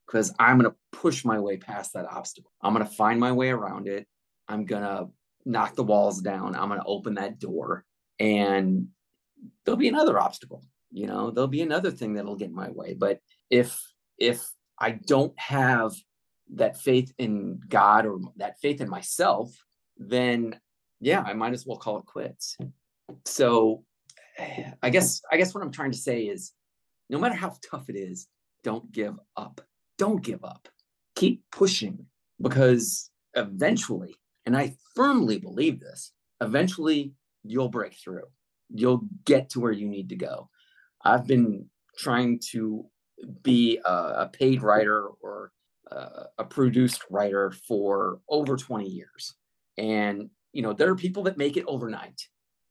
because 0.07 0.35
I'm 0.39 0.59
going 0.59 0.71
to 0.71 0.77
push 0.93 1.25
my 1.25 1.39
way 1.39 1.57
past 1.57 1.95
that 1.95 2.07
obstacle. 2.07 2.53
I'm 2.61 2.75
going 2.75 2.87
to 2.87 2.93
find 2.93 3.19
my 3.19 3.33
way 3.33 3.51
around 3.51 3.89
it. 3.89 4.07
I'm 4.49 4.65
going 4.65 4.83
to 4.83 5.09
knock 5.45 5.75
the 5.75 5.83
walls 5.83 6.21
down. 6.21 6.55
I'm 6.55 6.69
going 6.69 6.81
to 6.81 6.87
open 6.87 7.15
that 7.15 7.39
door 7.39 7.85
and 8.19 8.89
there'll 9.65 9.79
be 9.79 9.89
another 9.89 10.19
obstacle. 10.19 10.63
You 10.91 11.07
know, 11.07 11.31
there'll 11.31 11.49
be 11.49 11.63
another 11.63 11.91
thing 11.91 12.15
that'll 12.15 12.37
get 12.37 12.51
in 12.51 12.55
my 12.55 12.71
way. 12.71 12.95
But 12.95 13.21
if, 13.51 13.81
if 14.19 14.43
I 14.79 14.91
don't 14.91 15.39
have 15.39 15.93
that 16.55 16.79
faith 16.79 17.13
in 17.19 17.61
God 17.69 18.05
or 18.05 18.21
that 18.37 18.61
faith 18.61 18.81
in 18.81 18.89
myself, 18.89 19.51
then 19.97 20.59
yeah, 21.01 21.23
I 21.23 21.33
might 21.33 21.53
as 21.53 21.67
well 21.67 21.79
call 21.79 21.99
it 21.99 22.07
quits. 22.07 22.57
So 23.25 23.85
I 24.83 24.91
guess, 24.91 25.23
I 25.31 25.37
guess 25.37 25.55
what 25.55 25.65
I'm 25.65 25.73
trying 25.73 25.93
to 25.93 25.99
say 25.99 26.23
is 26.23 26.53
no 27.09 27.19
matter 27.19 27.35
how 27.35 27.57
tough 27.69 27.89
it 27.89 27.97
is, 27.97 28.29
don't 28.63 28.91
give 28.93 29.19
up. 29.37 29.61
Don't 30.03 30.25
give 30.25 30.45
up. 30.45 30.67
Keep 31.15 31.45
pushing 31.53 32.07
because 32.41 33.09
eventually 33.35 34.17
and 34.45 34.57
I 34.57 34.75
firmly 34.97 35.39
believe 35.39 35.79
this, 35.79 36.13
eventually 36.41 37.13
you'll 37.45 37.69
break 37.69 37.95
through. 37.95 38.25
You'll 38.69 39.03
get 39.25 39.51
to 39.51 39.61
where 39.61 39.71
you 39.71 39.89
need 39.89 40.09
to 40.09 40.17
go. 40.17 40.49
I've 41.05 41.29
been 41.29 41.67
trying 41.97 42.41
to 42.51 42.85
be 43.45 43.79
a, 43.85 43.93
a 43.93 44.31
paid 44.33 44.61
writer 44.61 45.07
or 45.21 45.53
uh, 45.89 46.25
a 46.37 46.45
produced 46.47 47.05
writer 47.09 47.53
for 47.69 48.19
over 48.29 48.57
20 48.57 48.85
years. 48.89 49.37
And, 49.79 50.31
you 50.53 50.63
know, 50.63 50.73
there 50.73 50.91
are 50.91 50.97
people 50.97 51.23
that 51.25 51.39
make 51.39 51.57
it 51.57 51.65
overnight. 51.69 52.21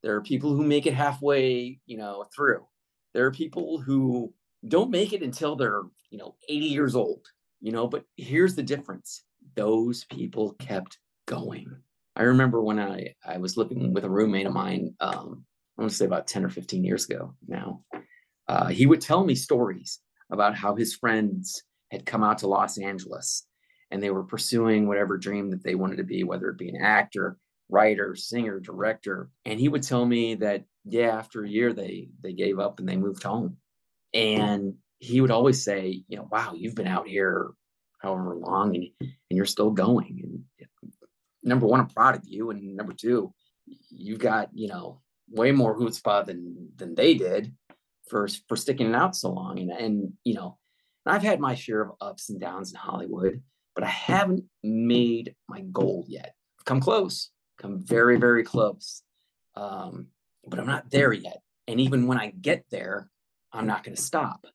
There 0.03 0.17
are 0.17 0.21
people 0.21 0.53
who 0.53 0.63
make 0.63 0.85
it 0.85 0.95
halfway, 0.95 1.79
you 1.85 1.95
know, 1.95 2.25
through. 2.35 2.65
There 3.13 3.25
are 3.25 3.31
people 3.31 3.79
who 3.79 4.33
don't 4.67 4.91
make 4.91 5.13
it 5.13 5.23
until 5.23 5.55
they're, 5.55 5.83
you 6.09 6.17
know, 6.17 6.35
80 6.47 6.65
years 6.65 6.95
old, 6.95 7.25
you 7.59 7.71
know, 7.71 7.87
but 7.87 8.05
here's 8.17 8.55
the 8.55 8.63
difference. 8.63 9.23
Those 9.55 10.05
people 10.05 10.53
kept 10.59 10.97
going. 11.25 11.67
I 12.15 12.23
remember 12.23 12.61
when 12.61 12.79
I, 12.79 13.15
I 13.25 13.37
was 13.37 13.57
living 13.57 13.93
with 13.93 14.03
a 14.03 14.09
roommate 14.09 14.45
of 14.45 14.53
mine, 14.53 14.93
um, 14.99 15.45
I 15.77 15.81
want 15.81 15.91
to 15.91 15.97
say 15.97 16.05
about 16.05 16.27
10 16.27 16.45
or 16.45 16.49
15 16.49 16.83
years 16.83 17.09
ago 17.09 17.35
now. 17.47 17.81
Uh, 18.47 18.67
he 18.67 18.85
would 18.85 19.01
tell 19.01 19.23
me 19.23 19.33
stories 19.33 19.99
about 20.29 20.55
how 20.55 20.75
his 20.75 20.95
friends 20.95 21.63
had 21.89 22.05
come 22.05 22.23
out 22.23 22.39
to 22.39 22.47
Los 22.47 22.77
Angeles 22.77 23.45
and 23.91 24.01
they 24.01 24.09
were 24.09 24.23
pursuing 24.23 24.87
whatever 24.87 25.17
dream 25.17 25.51
that 25.51 25.63
they 25.63 25.75
wanted 25.75 25.97
to 25.97 26.03
be, 26.03 26.23
whether 26.23 26.49
it 26.49 26.57
be 26.57 26.69
an 26.69 26.81
actor, 26.81 27.37
writer, 27.69 28.15
singer, 28.15 28.59
director. 28.59 29.29
And 29.45 29.59
he 29.59 29.69
would 29.69 29.83
tell 29.83 30.05
me 30.05 30.35
that, 30.35 30.63
yeah, 30.85 31.17
after 31.17 31.43
a 31.43 31.49
year 31.49 31.73
they 31.73 32.09
they 32.21 32.33
gave 32.33 32.59
up 32.59 32.79
and 32.79 32.87
they 32.87 32.97
moved 32.97 33.23
home. 33.23 33.57
And 34.13 34.75
he 34.99 35.21
would 35.21 35.31
always 35.31 35.63
say, 35.63 36.03
you 36.07 36.17
know, 36.17 36.27
wow, 36.31 36.53
you've 36.55 36.75
been 36.75 36.87
out 36.87 37.07
here 37.07 37.51
however 37.99 38.35
long 38.35 38.75
and, 38.75 38.87
and 38.99 39.11
you're 39.29 39.45
still 39.45 39.71
going. 39.71 40.43
And 40.59 40.67
number 41.43 41.65
one, 41.65 41.79
I'm 41.79 41.87
proud 41.87 42.15
of 42.15 42.23
you. 42.25 42.49
And 42.49 42.75
number 42.75 42.93
two, 42.93 43.33
you've 43.89 44.19
got, 44.19 44.49
you 44.53 44.67
know, 44.67 45.01
way 45.29 45.51
more 45.51 45.77
chutzpah 45.77 46.25
than 46.25 46.69
than 46.75 46.95
they 46.95 47.13
did 47.13 47.53
for 48.09 48.27
for 48.47 48.57
sticking 48.57 48.89
it 48.89 48.95
out 48.95 49.15
so 49.15 49.31
long. 49.31 49.59
And 49.59 49.71
and 49.71 50.13
you 50.23 50.33
know, 50.33 50.57
I've 51.05 51.23
had 51.23 51.39
my 51.39 51.55
share 51.55 51.81
of 51.81 51.95
ups 52.01 52.29
and 52.29 52.39
downs 52.39 52.71
in 52.71 52.77
Hollywood, 52.77 53.41
but 53.73 53.83
I 53.83 53.89
haven't 53.89 54.45
made 54.63 55.35
my 55.47 55.61
goal 55.61 56.05
yet. 56.07 56.35
Come 56.65 56.81
close, 56.81 57.29
come 57.57 57.79
very, 57.79 58.17
very 58.17 58.43
close. 58.43 59.03
Um, 59.55 60.07
but 60.45 60.59
I'm 60.59 60.67
not 60.67 60.89
there 60.89 61.13
yet. 61.13 61.41
And 61.67 61.79
even 61.79 62.07
when 62.07 62.17
I 62.17 62.31
get 62.31 62.65
there, 62.71 63.09
I'm 63.53 63.67
not 63.67 63.83
going 63.83 63.95
to 63.95 64.01
stop. 64.01 64.45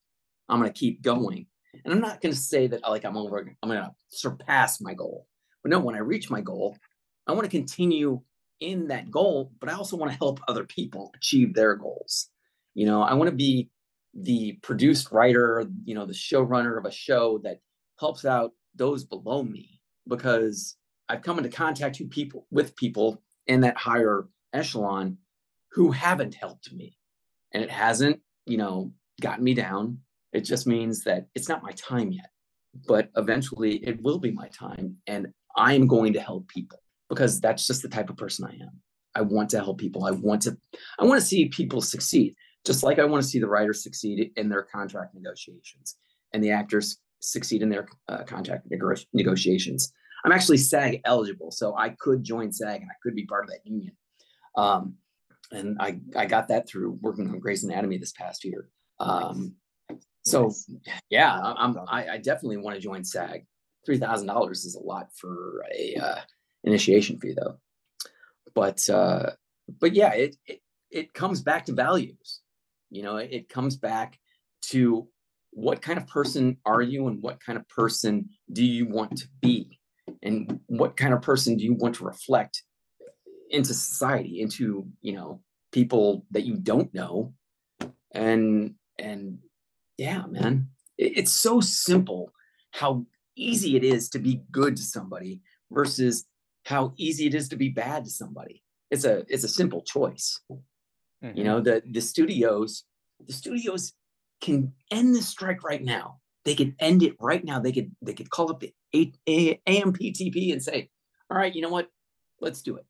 I'm 0.49 0.61
going 0.61 0.73
to 0.73 0.79
keep 0.79 1.03
going. 1.03 1.47
And 1.85 1.93
I'm 1.93 2.01
not 2.01 2.21
going 2.21 2.33
to 2.33 2.41
say 2.41 2.67
that 2.69 2.83
like 2.83 3.05
I'm 3.05 3.17
over, 3.17 3.39
I'm 3.63 3.69
going 3.69 3.83
to 3.83 3.95
surpass 4.09 4.81
my 4.81 4.95
goal. 4.95 5.27
But 5.63 5.71
no, 5.71 5.81
when 5.81 5.95
I 5.95 5.99
reach 5.99 6.31
my 6.31 6.41
goal, 6.41 6.77
I 7.27 7.33
want 7.33 7.45
to 7.45 7.51
continue 7.51 8.21
in 8.61 8.89
that 8.89 9.11
goal, 9.11 9.53
but 9.61 9.69
I 9.69 9.75
also 9.75 9.97
want 9.97 10.13
to 10.13 10.19
help 10.19 10.41
other 10.49 10.65
people 10.65 11.13
achieve 11.15 11.55
their 11.55 11.75
goals. 11.75 12.29
You 12.75 12.87
know, 12.87 13.03
I 13.03 13.15
want 13.15 13.29
to 13.29 13.37
be 13.37 13.71
the 14.15 14.59
produced 14.63 15.13
writer, 15.13 15.67
you 15.85 15.95
know, 15.95 16.07
the 16.07 16.15
showrunner 16.15 16.79
of 16.79 16.87
a 16.87 16.91
show 16.91 17.39
that 17.45 17.61
helps 17.99 18.25
out 18.25 18.53
those 18.75 19.05
below 19.05 19.43
me 19.43 19.81
because 20.09 20.77
I've 21.09 21.23
come 21.23 21.39
into 21.39 21.51
contact 21.51 21.99
with 21.99 22.11
people 22.11 22.47
with 22.51 22.77
people 22.77 23.23
in 23.47 23.61
that 23.61 23.77
higher 23.77 24.27
echelon 24.53 25.19
who 25.73 25.91
haven't 25.91 26.35
helped 26.35 26.73
me. 26.73 26.97
And 27.53 27.63
it 27.63 27.71
hasn't, 27.71 28.21
you 28.47 28.57
know, 28.57 28.93
gotten 29.21 29.45
me 29.45 29.55
down. 29.55 29.99
It 30.33 30.43
just 30.43 30.67
means 30.67 31.05
that 31.05 31.27
it's 31.35 31.49
not 31.49 31.63
my 31.63 31.73
time 31.73 32.13
yet. 32.13 32.31
But 32.87 33.11
eventually 33.17 33.77
it 33.77 34.03
will 34.03 34.19
be 34.19 34.31
my 34.31 34.49
time. 34.49 34.97
And 35.07 35.29
I'm 35.57 35.87
going 35.87 36.13
to 36.13 36.21
help 36.21 36.49
people 36.49 36.79
because 37.09 37.41
that's 37.41 37.67
just 37.67 37.83
the 37.83 37.89
type 37.89 38.11
of 38.11 38.17
person 38.17 38.45
I 38.45 38.53
am. 38.63 38.81
I 39.15 39.23
want 39.23 39.49
to 39.51 39.59
help 39.59 39.79
people. 39.79 40.05
I 40.05 40.11
want 40.11 40.43
to 40.43 40.57
I 40.99 41.05
want 41.05 41.21
to 41.21 41.27
see 41.27 41.49
people 41.49 41.81
succeed. 41.81 42.35
Just 42.67 42.83
like 42.83 42.99
I 42.99 43.05
want 43.05 43.23
to 43.23 43.29
see 43.29 43.39
the 43.39 43.49
writers 43.49 43.83
succeed 43.83 44.33
in 44.37 44.49
their 44.49 44.63
contract 44.63 45.15
negotiations 45.15 45.97
and 46.33 46.43
the 46.43 46.51
actors 46.51 46.99
succeed 47.21 47.63
in 47.63 47.71
their 47.71 47.89
uh, 48.09 48.25
contract 48.25 48.67
negotiations. 49.15 49.93
I'm 50.25 50.33
actually 50.33 50.59
SAG 50.59 51.01
eligible, 51.05 51.51
so 51.51 51.77
I 51.77 51.91
could 51.91 52.25
join 52.25 52.53
SAG 52.53 52.83
and 52.83 52.91
I 52.91 52.95
could 53.03 53.15
be 53.15 53.25
part 53.27 53.45
of 53.45 53.51
that 53.51 53.61
union. 53.65 53.97
Um, 54.57 54.95
and 55.53 55.77
I, 55.81 56.01
I 56.17 56.27
got 56.27 56.49
that 56.49 56.69
through 56.69 56.99
working 57.01 57.29
on 57.29 57.39
Grey's 57.39 57.65
Anatomy 57.65 57.99
this 57.99 58.13
past 58.13 58.45
year. 58.45 58.69
Um, 58.99 59.55
so 60.25 60.53
yeah, 61.09 61.39
I'm, 61.41 61.79
I, 61.89 62.09
I 62.09 62.19
definitely 62.19 62.57
want 62.57 62.75
to 62.75 62.83
join 62.83 63.05
SAG. 63.05 63.45
Three 63.85 63.99
thousand 63.99 64.27
dollars 64.27 64.65
is 64.65 64.75
a 64.75 64.81
lot 64.81 65.09
for 65.15 65.65
a 65.73 65.95
uh, 65.95 66.21
initiation 66.65 67.21
fee, 67.21 67.35
though. 67.41 67.59
But 68.55 68.89
uh, 68.91 69.31
but 69.81 69.95
yeah, 69.95 70.13
it, 70.15 70.37
it 70.47 70.61
it 70.91 71.15
comes 71.15 71.43
back 71.43 71.67
to 71.67 71.73
values. 71.73 72.41
You 72.91 73.05
know, 73.05 73.19
it, 73.19 73.29
it 73.33 73.49
comes 73.49 73.77
back 73.77 74.19
to 74.71 75.07
what 75.53 75.81
kind 75.81 75.99
of 75.99 76.09
person 76.09 76.57
are 76.67 76.83
you, 76.83 77.07
and 77.07 77.23
what 77.23 77.39
kind 77.39 77.57
of 77.57 77.69
person 77.69 78.31
do 78.53 78.65
you 78.65 78.89
want 78.89 79.17
to 79.19 79.29
be, 79.41 79.79
and 80.25 80.59
what 80.67 80.97
kind 80.97 81.15
of 81.15 81.23
person 81.23 81.57
do 81.57 81.65
you 81.65 81.75
want 81.75 81.95
to 81.97 82.05
reflect 82.05 82.65
into 83.51 83.75
society, 83.75 84.41
into 84.41 84.87
you 85.01 85.13
know 85.13 85.41
people 85.73 86.25
that 86.31 86.45
you 86.45 86.57
don't 86.57 86.93
know, 86.95 87.33
and 88.13 88.75
and 88.99 89.39
yeah, 89.99 90.25
man, 90.27 90.69
it, 90.99 91.19
it's 91.19 91.33
so 91.33 91.61
simple 91.61 92.33
how 92.73 93.07
easy 93.37 93.77
it 93.77 93.85
is 93.85 94.09
to 94.11 94.19
be 94.19 94.43
good 94.51 94.77
to 94.77 94.83
somebody 94.83 95.41
versus 95.71 96.25
how 96.65 96.93
easy 96.97 97.27
it 97.27 97.35
is 97.35 97.49
to 97.49 97.57
be 97.57 97.69
bad 97.69 98.05
to 98.05 98.11
somebody. 98.11 98.63
It's 98.91 99.05
a 99.05 99.25
it's 99.29 99.45
a 99.45 99.49
simple 99.49 99.83
choice. 99.83 100.41
Mm-hmm. 100.51 101.37
You 101.37 101.45
know, 101.45 101.61
the 101.61 101.83
the 101.91 102.01
studios 102.01 102.85
the 103.25 103.33
studios 103.33 103.93
can 104.41 104.73
end 104.91 105.15
the 105.15 105.23
strike 105.23 105.63
right 105.63 105.83
now. 105.83 106.21
They 106.45 106.55
could 106.55 106.75
end 106.79 107.03
it 107.03 107.17
right 107.21 107.45
now. 107.45 107.59
They 107.59 107.73
could 107.73 107.91
they 108.03 108.15
could 108.15 108.31
call 108.31 108.51
up 108.51 108.61
the 108.61 108.73
A- 108.95 109.13
A- 109.29 109.61
AMPTP 109.67 110.53
and 110.53 110.63
say, 110.63 110.91
"All 111.31 111.37
right, 111.37 111.55
you 111.55 111.63
know 111.63 111.69
what? 111.69 111.89
Let's 112.41 112.63
do 112.63 112.77
it. 112.77 112.87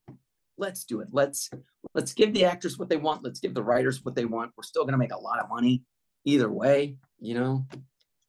Let's 0.58 0.84
do 0.84 1.00
it. 1.00 1.08
Let's 1.12 1.50
let's 1.94 2.12
give 2.12 2.32
the 2.32 2.44
actors 2.44 2.78
what 2.78 2.88
they 2.88 2.96
want. 2.96 3.22
Let's 3.22 3.40
give 3.40 3.54
the 3.54 3.62
writers 3.62 4.04
what 4.04 4.14
they 4.14 4.24
want. 4.24 4.52
We're 4.56 4.62
still 4.62 4.84
going 4.84 4.92
to 4.92 4.98
make 4.98 5.12
a 5.12 5.18
lot 5.18 5.38
of 5.38 5.48
money 5.48 5.82
either 6.24 6.50
way, 6.50 6.96
you 7.18 7.34
know." 7.34 7.66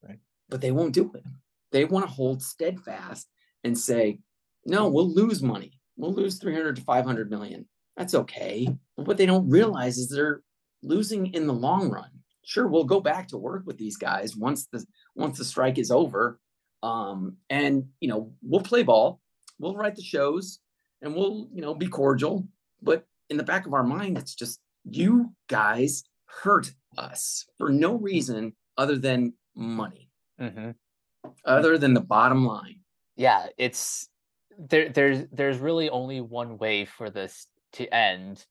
Right. 0.02 0.20
But 0.50 0.62
they 0.62 0.72
won't 0.72 0.94
do 0.94 1.12
it. 1.14 1.24
They 1.72 1.86
want 1.86 2.06
to 2.06 2.12
hold 2.12 2.42
steadfast 2.42 3.28
and 3.64 3.78
say, 3.78 4.20
"No, 4.66 4.88
we'll 4.88 5.14
lose 5.14 5.42
money. 5.42 5.80
We'll 5.96 6.14
lose 6.14 6.38
300 6.40 6.76
to 6.78 6.82
500 6.82 7.30
million. 7.30 7.68
That's 7.96 8.16
okay." 8.16 8.68
But 8.96 9.08
what 9.08 9.18
they 9.18 9.26
don't 9.26 9.50
realize 9.50 9.98
is 9.98 10.10
they're 10.10 10.42
losing 10.84 11.34
in 11.34 11.48
the 11.48 11.54
long 11.54 11.90
run 11.90 12.10
sure 12.48 12.66
we'll 12.66 12.86
go 12.86 13.02
back 13.02 13.28
to 13.28 13.38
work 13.38 13.64
with 13.66 13.78
these 13.78 13.98
guys 13.98 14.36
once 14.36 14.68
the 14.72 14.84
once 15.16 15.38
the 15.38 15.44
strike 15.44 15.78
is 15.78 15.92
over 15.92 16.40
um, 16.82 17.36
and 17.50 17.84
you 18.00 18.08
know 18.08 18.32
we'll 18.42 18.62
play 18.62 18.84
ball 18.84 19.20
we'll 19.60 19.76
write 19.76 19.96
the 19.96 20.02
shows 20.02 20.60
and 21.02 21.16
we'll 21.16 21.48
you 21.52 21.62
know 21.62 21.74
be 21.74 21.88
cordial 21.88 22.48
but 22.82 23.06
in 23.30 23.38
the 23.38 23.44
back 23.44 23.66
of 23.66 23.74
our 23.74 23.84
mind 23.84 24.18
it's 24.18 24.36
just 24.36 24.60
you 24.84 25.32
guys 25.48 26.04
hurt 26.26 26.72
us 26.98 27.46
for 27.58 27.70
no 27.70 27.96
reason 27.96 28.54
other 28.78 28.98
than 28.98 29.34
money. 29.56 30.10
Mm-hmm. 30.40 30.72
other 31.46 31.80
than 31.80 31.96
the 31.96 32.00
bottom 32.02 32.46
line. 32.46 32.82
Yeah 33.16 33.48
it's 33.58 34.08
there 34.58 34.90
there's 34.90 35.26
there's 35.32 35.58
really 35.58 35.90
only 35.90 36.22
one 36.22 36.58
way 36.58 36.86
for 36.86 37.10
this 37.10 37.48
to 37.74 37.92
end. 37.94 38.46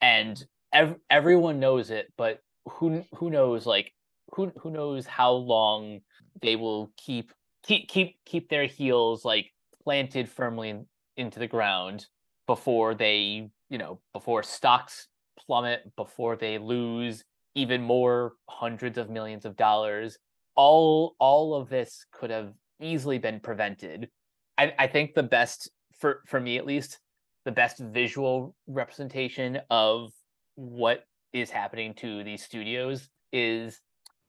And 0.00 0.42
ev- 0.72 0.96
everyone 1.08 1.58
knows 1.58 1.90
it 1.90 2.12
but 2.16 2.40
who 2.68 3.04
who 3.14 3.30
knows 3.30 3.66
like 3.66 3.92
who 4.34 4.52
who 4.58 4.70
knows 4.70 5.06
how 5.06 5.32
long 5.32 6.00
they 6.40 6.56
will 6.56 6.92
keep 6.96 7.32
keep 7.62 7.88
keep 7.88 8.16
keep 8.24 8.48
their 8.48 8.66
heels 8.66 9.24
like 9.24 9.50
planted 9.84 10.28
firmly 10.28 10.70
in, 10.70 10.86
into 11.16 11.38
the 11.38 11.46
ground 11.46 12.06
before 12.46 12.94
they 12.94 13.48
you 13.68 13.78
know 13.78 14.00
before 14.12 14.42
stocks 14.42 15.08
plummet 15.38 15.94
before 15.96 16.36
they 16.36 16.58
lose 16.58 17.24
even 17.54 17.82
more 17.82 18.34
hundreds 18.48 18.98
of 18.98 19.10
millions 19.10 19.44
of 19.44 19.56
dollars 19.56 20.18
all 20.54 21.14
all 21.18 21.54
of 21.54 21.68
this 21.68 22.06
could 22.12 22.30
have 22.30 22.52
easily 22.80 23.18
been 23.18 23.40
prevented 23.40 24.08
i 24.58 24.72
i 24.78 24.86
think 24.86 25.14
the 25.14 25.22
best 25.22 25.70
for 25.98 26.22
for 26.26 26.40
me 26.40 26.56
at 26.56 26.66
least 26.66 26.98
the 27.44 27.52
best 27.52 27.78
visual 27.78 28.54
representation 28.66 29.60
of 29.70 30.12
what 30.54 31.04
is 31.32 31.50
happening 31.50 31.94
to 31.94 32.22
these 32.24 32.42
studios 32.42 33.08
is 33.32 33.80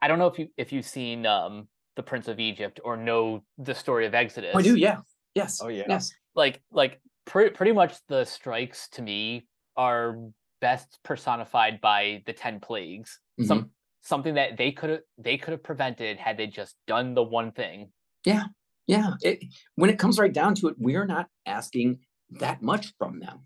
I 0.02 0.08
don't 0.08 0.20
know 0.20 0.28
if 0.28 0.40
you 0.40 0.48
if 0.58 0.72
you've 0.72 0.86
seen 0.86 1.26
um 1.26 1.68
the 1.96 2.04
Prince 2.04 2.28
of 2.28 2.40
Egypt 2.40 2.80
or 2.84 2.98
know 2.98 3.44
the 3.58 3.76
story 3.76 4.06
of 4.06 4.16
Exodus. 4.16 4.52
Oh, 4.56 4.60
I 4.60 4.64
do, 4.64 4.76
yeah. 4.76 4.98
Yes. 5.36 5.60
Oh 5.62 5.68
yeah. 5.68 5.84
Yes. 5.88 6.12
Like 6.36 6.62
like 6.72 7.00
pre- 7.26 7.50
pretty 7.50 7.72
much 7.72 7.96
the 8.08 8.26
strikes 8.26 8.90
to 8.90 9.02
me 9.02 9.48
are 9.76 10.18
best 10.62 11.00
personified 11.04 11.82
by 11.82 12.24
the 12.26 12.34
10 12.34 12.60
plagues. 12.60 13.20
Mm-hmm. 13.40 13.48
Some 13.48 13.72
something 14.02 14.36
that 14.36 14.58
they 14.58 14.72
could 14.72 14.90
have 14.90 15.00
they 15.18 15.38
could 15.38 15.52
have 15.52 15.64
prevented 15.64 16.18
had 16.18 16.38
they 16.38 16.48
just 16.48 16.76
done 16.88 17.14
the 17.14 17.24
one 17.24 17.52
thing. 17.52 17.92
Yeah. 18.26 18.46
Yeah. 18.88 19.14
It, 19.22 19.44
when 19.76 19.90
it 19.90 20.00
comes 20.00 20.20
right 20.20 20.34
down 20.34 20.56
to 20.56 20.68
it, 20.68 20.76
we're 20.78 21.06
not 21.06 21.28
asking 21.46 22.00
that 22.32 22.62
much 22.62 22.94
from 22.98 23.20
them, 23.20 23.42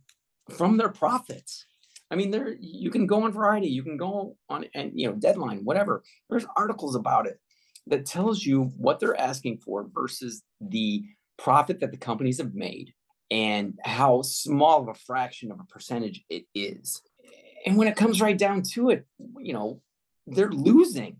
from 0.55 0.77
their 0.77 0.89
profits. 0.89 1.65
I 2.09 2.15
mean, 2.15 2.31
there 2.31 2.55
you 2.59 2.89
can 2.89 3.05
go 3.05 3.23
on 3.23 3.33
Variety, 3.33 3.67
you 3.67 3.83
can 3.83 3.97
go 3.97 4.37
on 4.49 4.65
and 4.73 4.91
you 4.95 5.07
know 5.07 5.15
Deadline, 5.15 5.63
whatever. 5.63 6.03
There's 6.29 6.45
articles 6.55 6.95
about 6.95 7.27
it 7.27 7.39
that 7.87 8.05
tells 8.05 8.45
you 8.45 8.63
what 8.77 8.99
they're 8.99 9.19
asking 9.19 9.59
for 9.59 9.87
versus 9.93 10.43
the 10.61 11.03
profit 11.37 11.79
that 11.79 11.91
the 11.91 11.97
companies 11.97 12.39
have 12.39 12.53
made 12.53 12.93
and 13.29 13.77
how 13.83 14.21
small 14.21 14.81
of 14.81 14.87
a 14.87 14.93
fraction 14.93 15.51
of 15.51 15.59
a 15.59 15.65
percentage 15.65 16.23
it 16.29 16.45
is. 16.55 17.01
And 17.65 17.77
when 17.77 17.87
it 17.87 17.97
comes 17.97 18.21
right 18.21 18.37
down 18.37 18.63
to 18.73 18.89
it, 18.89 19.05
you 19.39 19.53
know, 19.53 19.81
they're 20.25 20.51
losing. 20.51 21.17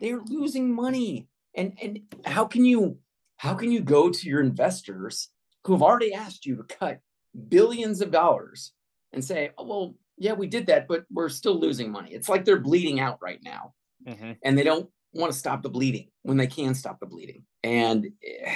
They're 0.00 0.20
losing 0.20 0.74
money. 0.74 1.28
And 1.54 1.76
and 1.82 2.00
how 2.24 2.44
can 2.44 2.64
you 2.64 2.98
how 3.36 3.54
can 3.54 3.72
you 3.72 3.80
go 3.80 4.10
to 4.10 4.28
your 4.28 4.40
investors 4.40 5.28
who 5.64 5.72
have 5.72 5.82
already 5.82 6.14
asked 6.14 6.46
you 6.46 6.56
to 6.56 6.62
cut 6.62 7.00
billions 7.48 8.00
of 8.00 8.10
dollars 8.10 8.72
and 9.12 9.24
say, 9.24 9.50
oh, 9.58 9.64
well, 9.64 9.94
yeah, 10.16 10.32
we 10.32 10.46
did 10.46 10.66
that, 10.66 10.88
but 10.88 11.04
we're 11.10 11.28
still 11.28 11.58
losing 11.58 11.90
money. 11.90 12.12
It's 12.12 12.28
like 12.28 12.44
they're 12.44 12.60
bleeding 12.60 13.00
out 13.00 13.18
right 13.22 13.40
now. 13.42 13.74
Mm-hmm. 14.06 14.32
And 14.42 14.58
they 14.58 14.64
don't 14.64 14.88
want 15.12 15.32
to 15.32 15.38
stop 15.38 15.62
the 15.62 15.68
bleeding 15.68 16.08
when 16.22 16.36
they 16.36 16.46
can 16.46 16.74
stop 16.74 17.00
the 17.00 17.06
bleeding. 17.06 17.44
And 17.62 18.08
eh, 18.24 18.54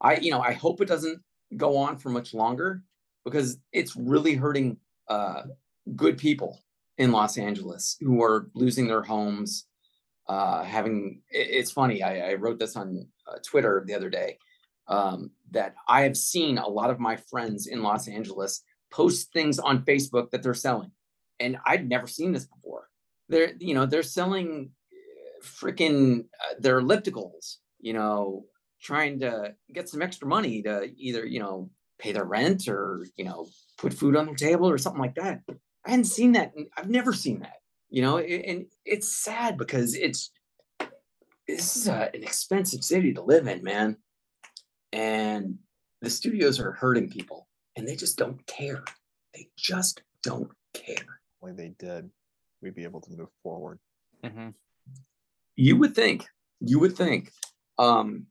I, 0.00 0.16
you 0.16 0.30
know, 0.30 0.40
I 0.40 0.52
hope 0.52 0.80
it 0.80 0.88
doesn't 0.88 1.20
go 1.56 1.76
on 1.76 1.98
for 1.98 2.10
much 2.10 2.34
longer 2.34 2.82
because 3.24 3.58
it's 3.72 3.96
really 3.96 4.34
hurting 4.34 4.78
uh, 5.08 5.42
good 5.96 6.18
people 6.18 6.60
in 6.98 7.12
Los 7.12 7.38
Angeles 7.38 7.96
who 8.00 8.22
are 8.22 8.50
losing 8.54 8.86
their 8.86 9.02
homes. 9.02 9.66
Uh, 10.26 10.62
having 10.62 11.22
it's 11.30 11.70
funny, 11.70 12.02
I, 12.02 12.32
I 12.32 12.34
wrote 12.34 12.58
this 12.58 12.76
on 12.76 13.06
uh, 13.26 13.38
Twitter 13.42 13.82
the 13.86 13.94
other 13.94 14.10
day 14.10 14.38
um, 14.88 15.30
that 15.52 15.74
I 15.86 16.02
have 16.02 16.16
seen 16.16 16.58
a 16.58 16.68
lot 16.68 16.90
of 16.90 16.98
my 16.98 17.16
friends 17.16 17.66
in 17.66 17.82
Los 17.82 18.08
Angeles 18.08 18.62
post 18.90 19.32
things 19.32 19.58
on 19.58 19.84
Facebook 19.84 20.30
that 20.30 20.42
they're 20.42 20.54
selling, 20.54 20.90
and 21.40 21.56
I'd 21.66 21.88
never 21.88 22.06
seen 22.06 22.32
this 22.32 22.46
before. 22.46 22.88
They're 23.28 23.52
you 23.58 23.74
know 23.74 23.86
they're 23.86 24.02
selling 24.02 24.70
uh, 24.92 25.44
freaking 25.44 26.20
uh, 26.20 26.54
their 26.58 26.80
ellipticals, 26.80 27.56
you 27.80 27.94
know, 27.94 28.44
trying 28.80 29.20
to 29.20 29.54
get 29.72 29.88
some 29.88 30.02
extra 30.02 30.28
money 30.28 30.62
to 30.62 30.90
either 30.96 31.26
you 31.26 31.40
know 31.40 31.70
pay 31.98 32.12
their 32.12 32.24
rent 32.24 32.68
or 32.68 33.04
you 33.16 33.24
know 33.24 33.46
put 33.76 33.92
food 33.92 34.16
on 34.16 34.26
their 34.26 34.34
table 34.34 34.68
or 34.68 34.78
something 34.78 35.00
like 35.00 35.14
that. 35.16 35.42
I 35.86 35.90
hadn't 35.90 36.04
seen 36.04 36.32
that. 36.32 36.52
I've 36.76 36.90
never 36.90 37.12
seen 37.12 37.40
that. 37.40 37.56
You 37.90 38.02
know, 38.02 38.18
and 38.18 38.66
it's 38.84 39.10
sad 39.10 39.56
because 39.56 39.94
it's 39.94 40.30
this 41.46 41.76
is 41.76 41.88
a, 41.88 42.10
an 42.14 42.22
expensive 42.22 42.84
city 42.84 43.14
to 43.14 43.22
live 43.22 43.46
in, 43.46 43.62
man. 43.62 43.96
And 44.92 45.58
the 46.02 46.10
studios 46.10 46.60
are 46.60 46.72
hurting 46.72 47.08
people, 47.08 47.48
and 47.76 47.88
they 47.88 47.96
just 47.96 48.18
don't 48.18 48.46
care. 48.46 48.84
They 49.34 49.48
just 49.56 50.02
don't 50.22 50.50
care. 50.74 51.20
When 51.40 51.56
they 51.56 51.72
did, 51.78 52.10
we'd 52.60 52.74
be 52.74 52.84
able 52.84 53.00
to 53.00 53.10
move 53.12 53.28
forward. 53.42 53.78
Mm-hmm. 54.24 54.50
You 55.56 55.76
would 55.76 55.94
think. 55.94 56.26
You 56.60 56.78
would 56.80 56.96
think. 56.96 57.32
Um, 57.78 58.26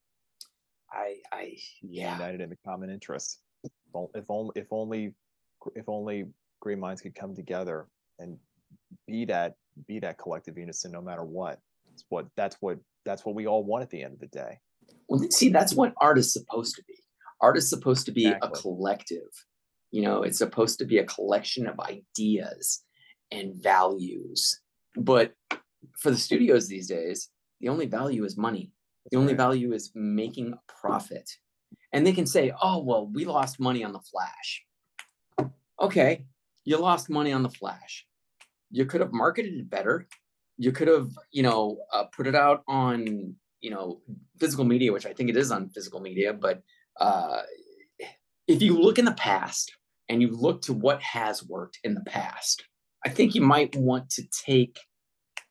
I, 0.92 1.16
I, 1.32 1.58
yeah. 1.82 2.14
United 2.14 2.42
in 2.42 2.50
the 2.50 2.58
common 2.66 2.90
interest. 2.90 3.40
If 4.14 4.26
only, 4.30 4.52
if 4.56 4.68
only, 4.72 5.14
if 5.76 5.90
only 5.90 6.26
great 6.60 6.78
minds 6.78 7.02
could 7.02 7.16
come 7.16 7.36
together 7.36 7.88
and 8.20 8.38
be 9.08 9.26
that, 9.26 9.56
be 9.88 10.00
that 10.00 10.18
collective 10.18 10.58
unison, 10.58 10.92
no 10.92 11.02
matter 11.02 11.24
what. 11.24 11.60
It's 11.94 12.06
what 12.10 12.28
that's 12.36 12.58
what 12.60 12.78
that's 13.06 13.26
what 13.26 13.36
we 13.36 13.48
all 13.48 13.64
want 13.64 13.82
at 13.82 13.90
the 13.90 14.04
end 14.04 14.14
of 14.14 14.20
the 14.20 14.28
day. 14.28 14.60
Well, 15.10 15.26
see, 15.32 15.50
that's 15.50 15.74
what 15.74 15.94
art 16.00 16.18
is 16.18 16.32
supposed 16.32 16.76
to 16.76 16.84
be. 16.88 16.96
Art 17.42 17.58
is 17.58 17.70
supposed 17.70 18.06
to 18.06 18.12
be 18.12 18.28
exactly. 18.28 18.50
a 18.50 18.62
collective. 18.62 19.30
You 19.92 20.04
know, 20.04 20.24
it's 20.24 20.38
supposed 20.38 20.80
to 20.80 20.86
be 20.86 20.98
a 20.98 21.06
collection 21.06 21.68
of 21.68 21.80
ideas 21.80 22.84
and 23.32 23.56
values. 23.56 24.60
But 24.96 25.34
for 25.98 26.12
the 26.12 26.18
studios 26.18 26.68
these 26.68 26.88
days, 26.88 27.30
the 27.62 27.70
only 27.70 27.86
value 27.86 28.26
is 28.26 28.38
money. 28.38 28.72
The 29.12 29.18
only 29.18 29.34
value 29.34 29.74
is 29.74 29.92
making 29.96 30.54
a 30.54 30.60
profit. 30.82 31.30
And 31.94 32.06
they 32.06 32.14
can 32.14 32.26
say, 32.26 32.52
oh, 32.62 32.84
well, 32.84 33.08
we 33.08 33.26
lost 33.26 33.60
money 33.60 33.84
on 33.84 33.94
the 33.94 34.00
flash. 34.00 34.64
Okay, 35.80 36.26
you 36.66 36.78
lost 36.78 37.10
money 37.10 37.32
on 37.32 37.44
the 37.44 37.50
flash. 37.50 38.06
You 38.72 38.86
could 38.86 39.02
have 39.02 39.14
marketed 39.14 39.54
it 39.54 39.70
better. 39.70 40.08
You 40.58 40.72
could 40.72 40.88
have, 40.88 41.10
you 41.32 41.44
know, 41.44 41.78
uh, 41.94 42.06
put 42.16 42.28
it 42.28 42.36
out 42.36 42.64
on, 42.68 43.36
you 43.62 43.70
know, 43.70 44.02
physical 44.40 44.66
media, 44.66 44.92
which 44.92 45.06
I 45.06 45.14
think 45.14 45.30
it 45.30 45.38
is 45.38 45.52
on 45.52 45.70
physical 45.70 46.02
media. 46.02 46.34
But 46.34 46.62
uh, 47.00 47.44
if 48.48 48.62
you 48.62 48.78
look 48.80 49.00
in 49.00 49.06
the 49.06 49.14
past 49.14 49.72
and 50.10 50.22
you 50.22 50.30
look 50.30 50.62
to 50.64 50.74
what 50.74 51.02
has 51.02 51.44
worked 51.44 51.80
in 51.84 51.94
the 51.94 52.02
past, 52.02 52.64
I 53.06 53.10
think 53.10 53.36
you 53.36 53.42
might 53.42 53.76
want 53.76 54.10
to 54.12 54.24
take 54.46 54.80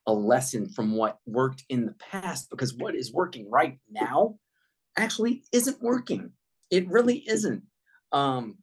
a 0.07 0.13
lesson 0.13 0.69
from 0.69 0.95
what 0.97 1.19
worked 1.27 1.65
in 1.69 1.87
the 1.87 1.95
past 1.95 2.51
because 2.51 2.75
what 2.75 2.95
is 2.95 3.13
working 3.13 3.51
right 3.51 3.79
now 3.91 4.39
actually 4.97 5.43
isn't 5.53 5.83
working. 5.83 6.33
It 6.71 6.89
really 6.89 7.25
isn't. 7.29 7.63
Um, 8.13 8.59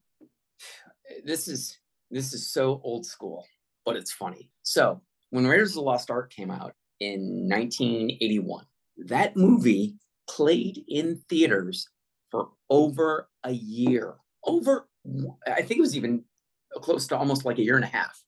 this 1.26 1.48
is 1.48 1.78
this 2.10 2.34
is 2.34 2.52
so 2.52 2.80
old 2.84 3.06
school, 3.06 3.46
but 3.86 3.96
it's 3.96 4.12
funny. 4.12 4.52
So 4.62 5.02
when 5.32 5.48
Raiders 5.48 5.72
of 5.72 5.76
the 5.76 5.82
Lost 5.82 6.12
Ark 6.12 6.32
came 6.32 6.52
out 6.52 6.74
in 7.00 7.50
1981, 7.50 8.66
that 9.08 9.36
movie 9.36 9.96
played 10.30 10.84
in 10.88 11.22
theaters 11.28 11.89
for 12.30 12.50
over 12.70 13.30
a 13.44 13.52
year. 13.52 14.16
Over, 14.46 14.88
I 15.48 15.62
think 15.62 15.80
it 15.80 15.82
was 15.82 15.98
even 15.98 16.24
close 16.76 17.08
to 17.08 17.18
almost 17.18 17.46
like 17.46 17.58
a 17.58 17.64
year 17.64 17.76
and 17.76 17.86
a 17.86 17.88
half. 17.88 18.22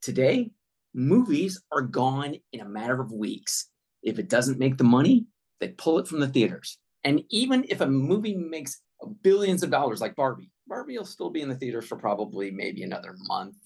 Today, 0.00 0.50
movies 0.94 1.62
are 1.70 1.82
gone 1.82 2.36
in 2.52 2.60
a 2.60 2.68
matter 2.68 3.00
of 3.00 3.12
weeks. 3.12 3.68
If 4.02 4.18
it 4.18 4.28
doesn't 4.28 4.58
make 4.58 4.78
the 4.78 4.84
money, 4.84 5.26
they 5.60 5.68
pull 5.68 5.98
it 5.98 6.08
from 6.08 6.20
the 6.20 6.28
theaters. 6.28 6.78
And 7.04 7.22
even 7.30 7.64
if 7.68 7.80
a 7.80 7.86
movie 7.86 8.36
makes 8.36 8.80
billions 9.22 9.62
of 9.62 9.70
dollars 9.70 10.00
like 10.00 10.16
Barbie, 10.16 10.50
Barbie 10.66 10.96
will 10.96 11.04
still 11.04 11.30
be 11.30 11.42
in 11.42 11.48
the 11.48 11.54
theaters 11.54 11.86
for 11.86 11.96
probably 11.96 12.50
maybe 12.50 12.82
another 12.82 13.14
month, 13.26 13.56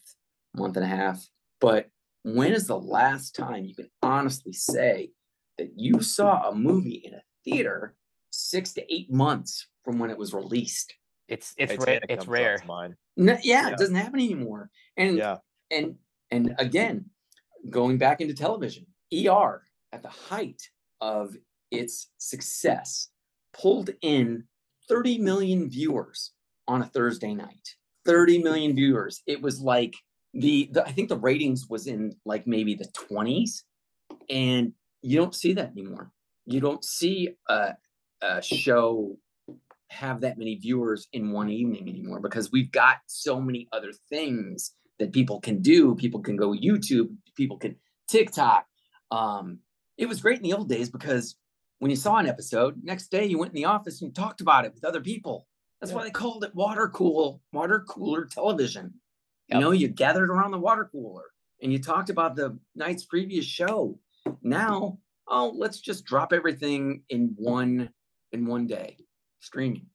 month 0.54 0.76
and 0.76 0.84
a 0.84 0.88
half. 0.88 1.24
But 1.60 1.88
when 2.22 2.52
is 2.52 2.66
the 2.66 2.78
last 2.78 3.34
time 3.34 3.64
you 3.64 3.74
can 3.74 3.88
honestly 4.02 4.52
say 4.52 5.10
that 5.58 5.70
you 5.76 6.00
saw 6.00 6.48
a 6.48 6.54
movie 6.54 7.02
in 7.04 7.14
a 7.14 7.22
theater 7.44 7.94
six 8.30 8.72
to 8.74 8.94
eight 8.94 9.10
months 9.12 9.68
from 9.84 9.98
when 9.98 10.10
it 10.10 10.18
was 10.18 10.34
released? 10.34 10.94
It's 11.28 11.54
it's 11.56 11.76
rare. 11.84 12.00
It's 12.08 12.26
rare. 12.26 12.62
No, 12.66 12.86
yeah, 13.16 13.38
yeah, 13.42 13.68
it 13.70 13.78
doesn't 13.78 13.94
happen 13.94 14.20
anymore. 14.20 14.70
And 14.96 15.16
yeah. 15.16 15.36
and 15.70 15.96
and 16.30 16.54
again, 16.58 17.06
going 17.70 17.98
back 17.98 18.20
into 18.20 18.34
television, 18.34 18.86
ER 19.12 19.62
at 19.92 20.02
the 20.02 20.08
height 20.08 20.62
of 21.00 21.34
its 21.70 22.10
success 22.18 23.08
pulled 23.52 23.90
in 24.02 24.44
30 24.88 25.18
million 25.18 25.68
viewers 25.68 26.32
on 26.68 26.82
a 26.82 26.86
Thursday 26.86 27.34
night. 27.34 27.76
30 28.04 28.42
million 28.42 28.74
viewers. 28.74 29.22
It 29.26 29.42
was 29.42 29.60
like 29.60 29.94
the, 30.32 30.68
the 30.72 30.86
I 30.86 30.92
think 30.92 31.08
the 31.08 31.18
ratings 31.18 31.66
was 31.68 31.86
in 31.86 32.14
like 32.24 32.46
maybe 32.46 32.74
the 32.74 32.88
20s 33.10 33.62
and 34.30 34.72
you 35.02 35.18
don't 35.18 35.34
see 35.34 35.52
that 35.54 35.70
anymore. 35.70 36.10
You 36.44 36.60
don't 36.60 36.84
see 36.84 37.30
a, 37.48 37.74
a 38.22 38.42
show 38.42 39.16
have 39.90 40.20
that 40.20 40.38
many 40.38 40.56
viewers 40.56 41.08
in 41.12 41.32
one 41.32 41.48
evening 41.48 41.88
anymore 41.88 42.20
because 42.20 42.52
we've 42.52 42.72
got 42.72 42.98
so 43.06 43.40
many 43.40 43.68
other 43.72 43.92
things 44.08 44.72
that 44.98 45.12
people 45.12 45.40
can 45.40 45.62
do. 45.62 45.94
People 45.94 46.20
can 46.20 46.36
go 46.36 46.50
YouTube, 46.52 47.08
people 47.36 47.58
can 47.58 47.76
TikTok. 48.08 48.66
Um, 49.10 49.60
it 49.96 50.08
was 50.08 50.20
great 50.20 50.38
in 50.38 50.42
the 50.42 50.52
old 50.52 50.68
days 50.68 50.90
because 50.90 51.36
when 51.78 51.90
you 51.90 51.96
saw 51.96 52.16
an 52.16 52.26
episode, 52.26 52.82
next 52.82 53.08
day 53.08 53.26
you 53.26 53.38
went 53.38 53.52
in 53.52 53.56
the 53.56 53.66
office 53.66 54.00
and 54.00 54.08
you 54.08 54.14
talked 54.14 54.40
about 54.40 54.64
it 54.64 54.74
with 54.74 54.84
other 54.84 55.00
people. 55.00 55.46
That's 55.80 55.92
yeah. 55.92 55.98
why 55.98 56.04
they 56.04 56.10
called 56.10 56.44
it 56.44 56.54
water 56.54 56.88
cool, 56.88 57.42
water 57.52 57.84
cooler 57.88 58.24
television. 58.24 58.94
Yep. 59.48 59.54
You 59.54 59.60
know, 59.60 59.70
you 59.70 59.88
gathered 59.88 60.30
around 60.30 60.50
the 60.50 60.58
water 60.58 60.88
cooler 60.90 61.24
and 61.62 61.72
you 61.72 61.78
talked 61.78 62.10
about 62.10 62.36
the 62.36 62.58
night's 62.74 63.04
previous 63.04 63.44
show. 63.44 63.98
Now, 64.42 64.98
oh, 65.28 65.52
let's 65.56 65.80
just 65.80 66.04
drop 66.04 66.32
everything 66.32 67.02
in 67.08 67.34
one 67.36 67.90
in 68.32 68.46
one 68.46 68.66
day, 68.66 68.96
streaming. 69.40 69.86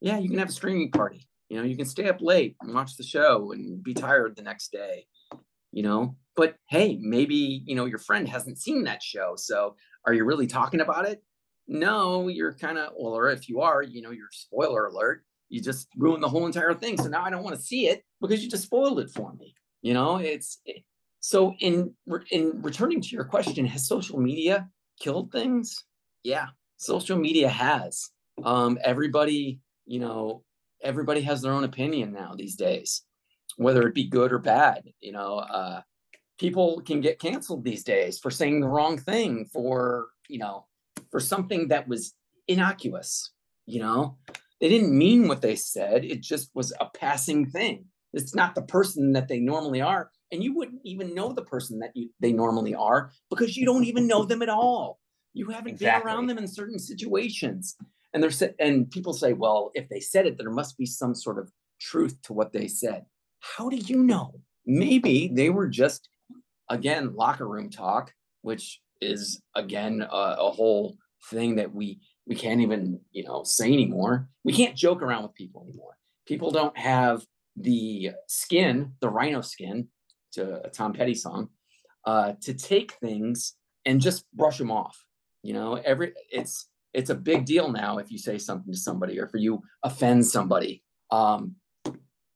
Yeah, 0.00 0.18
you 0.18 0.28
can 0.28 0.38
have 0.38 0.50
a 0.50 0.52
streaming 0.52 0.90
party. 0.90 1.26
You 1.48 1.58
know, 1.58 1.64
you 1.64 1.76
can 1.76 1.86
stay 1.86 2.08
up 2.08 2.20
late 2.20 2.56
and 2.60 2.74
watch 2.74 2.96
the 2.96 3.02
show 3.02 3.52
and 3.52 3.82
be 3.82 3.94
tired 3.94 4.36
the 4.36 4.42
next 4.42 4.70
day. 4.70 5.06
You 5.72 5.82
know, 5.82 6.16
but 6.36 6.56
hey, 6.68 6.98
maybe 7.00 7.62
you 7.66 7.74
know 7.74 7.84
your 7.84 7.98
friend 7.98 8.28
hasn't 8.28 8.58
seen 8.58 8.84
that 8.84 9.02
show, 9.02 9.34
so 9.36 9.76
are 10.06 10.12
you 10.12 10.24
really 10.24 10.46
talking 10.46 10.80
about 10.80 11.06
it? 11.06 11.22
No, 11.66 12.28
you're 12.28 12.52
kind 12.52 12.78
of, 12.78 12.92
well, 12.98 13.14
or 13.14 13.30
if 13.30 13.48
you 13.48 13.60
are, 13.60 13.82
you 13.82 14.02
know, 14.02 14.10
you're 14.10 14.28
spoiler 14.30 14.86
alert. 14.86 15.24
You 15.48 15.62
just 15.62 15.88
ruined 15.96 16.22
the 16.22 16.28
whole 16.28 16.46
entire 16.46 16.74
thing. 16.74 16.96
So 16.98 17.08
now 17.08 17.24
I 17.24 17.30
don't 17.30 17.42
want 17.44 17.56
to 17.56 17.62
see 17.62 17.86
it 17.86 18.02
because 18.20 18.42
you 18.42 18.50
just 18.50 18.64
spoiled 18.64 19.00
it 19.00 19.10
for 19.10 19.32
me. 19.34 19.54
You 19.82 19.94
know, 19.94 20.16
it's 20.16 20.60
it, 20.64 20.82
so 21.20 21.54
in 21.60 21.94
in 22.30 22.60
returning 22.62 23.00
to 23.00 23.08
your 23.08 23.24
question, 23.24 23.64
has 23.66 23.86
social 23.86 24.18
media 24.18 24.68
killed 25.00 25.32
things? 25.32 25.84
Yeah, 26.22 26.48
social 26.76 27.18
media 27.18 27.48
has. 27.48 28.10
Um, 28.42 28.78
everybody, 28.82 29.60
you 29.86 30.00
know, 30.00 30.42
everybody 30.82 31.22
has 31.22 31.42
their 31.42 31.52
own 31.52 31.64
opinion 31.64 32.12
now 32.12 32.34
these 32.36 32.56
days, 32.56 33.02
whether 33.56 33.86
it 33.86 33.94
be 33.94 34.08
good 34.08 34.32
or 34.32 34.38
bad. 34.38 34.82
You 35.00 35.12
know, 35.12 35.38
uh, 35.38 35.82
people 36.38 36.80
can 36.80 37.00
get 37.00 37.20
canceled 37.20 37.64
these 37.64 37.84
days 37.84 38.18
for 38.18 38.30
saying 38.30 38.60
the 38.60 38.68
wrong 38.68 38.98
thing 38.98 39.46
for 39.52 40.08
you 40.28 40.38
know 40.38 40.66
for 41.10 41.20
something 41.20 41.68
that 41.68 41.88
was 41.88 42.14
innocuous 42.48 43.32
you 43.66 43.80
know 43.80 44.16
they 44.60 44.68
didn't 44.68 44.96
mean 44.96 45.28
what 45.28 45.42
they 45.42 45.56
said 45.56 46.04
it 46.04 46.20
just 46.20 46.50
was 46.54 46.72
a 46.80 46.86
passing 46.96 47.46
thing 47.46 47.84
it's 48.12 48.34
not 48.34 48.54
the 48.54 48.62
person 48.62 49.12
that 49.12 49.28
they 49.28 49.38
normally 49.38 49.80
are 49.80 50.10
and 50.32 50.42
you 50.42 50.54
wouldn't 50.54 50.80
even 50.84 51.14
know 51.14 51.32
the 51.32 51.44
person 51.44 51.78
that 51.78 51.90
you, 51.94 52.08
they 52.20 52.32
normally 52.32 52.74
are 52.74 53.10
because 53.30 53.56
you 53.56 53.64
don't 53.64 53.84
even 53.84 54.06
know 54.06 54.24
them 54.24 54.42
at 54.42 54.48
all 54.48 54.98
you 55.32 55.48
haven't 55.48 55.74
exactly. 55.74 56.00
been 56.00 56.06
around 56.06 56.26
them 56.26 56.38
in 56.38 56.46
certain 56.46 56.78
situations 56.78 57.76
and 58.12 58.22
they're 58.22 58.50
and 58.58 58.90
people 58.90 59.12
say 59.12 59.32
well 59.32 59.70
if 59.74 59.88
they 59.88 60.00
said 60.00 60.26
it 60.26 60.36
there 60.38 60.50
must 60.50 60.76
be 60.76 60.86
some 60.86 61.14
sort 61.14 61.38
of 61.38 61.50
truth 61.80 62.20
to 62.22 62.32
what 62.32 62.52
they 62.52 62.68
said. 62.68 63.04
How 63.40 63.68
do 63.68 63.76
you 63.76 64.02
know? 64.02 64.40
Maybe 64.66 65.30
they 65.32 65.50
were 65.50 65.68
just, 65.68 66.08
again, 66.68 67.14
locker 67.14 67.46
room 67.48 67.70
talk, 67.70 68.12
which 68.42 68.80
is 69.00 69.42
again 69.54 70.02
a, 70.02 70.36
a 70.38 70.50
whole 70.50 70.96
thing 71.30 71.56
that 71.56 71.74
we 71.74 72.00
we 72.26 72.34
can't 72.34 72.60
even 72.60 73.00
you 73.12 73.24
know 73.24 73.42
say 73.44 73.72
anymore. 73.72 74.28
We 74.44 74.52
can't 74.52 74.76
joke 74.76 75.02
around 75.02 75.22
with 75.22 75.34
people 75.34 75.66
anymore. 75.68 75.96
People 76.26 76.50
don't 76.50 76.76
have 76.76 77.24
the 77.56 78.12
skin, 78.26 78.92
the 79.00 79.08
rhino 79.08 79.40
skin, 79.40 79.88
to 80.32 80.64
a 80.66 80.70
Tom 80.70 80.92
Petty 80.92 81.14
song, 81.14 81.48
uh, 82.04 82.32
to 82.42 82.54
take 82.54 82.92
things 82.94 83.54
and 83.84 84.00
just 84.00 84.24
brush 84.32 84.58
them 84.58 84.70
off. 84.70 85.04
You 85.42 85.52
know, 85.52 85.74
every 85.74 86.12
it's 86.30 86.68
it's 86.92 87.10
a 87.10 87.14
big 87.14 87.44
deal 87.44 87.70
now 87.70 87.98
if 87.98 88.10
you 88.10 88.18
say 88.18 88.38
something 88.38 88.72
to 88.72 88.78
somebody 88.78 89.20
or 89.20 89.24
if 89.24 89.30
you 89.34 89.62
offend 89.82 90.26
somebody. 90.26 90.82
Um, 91.10 91.56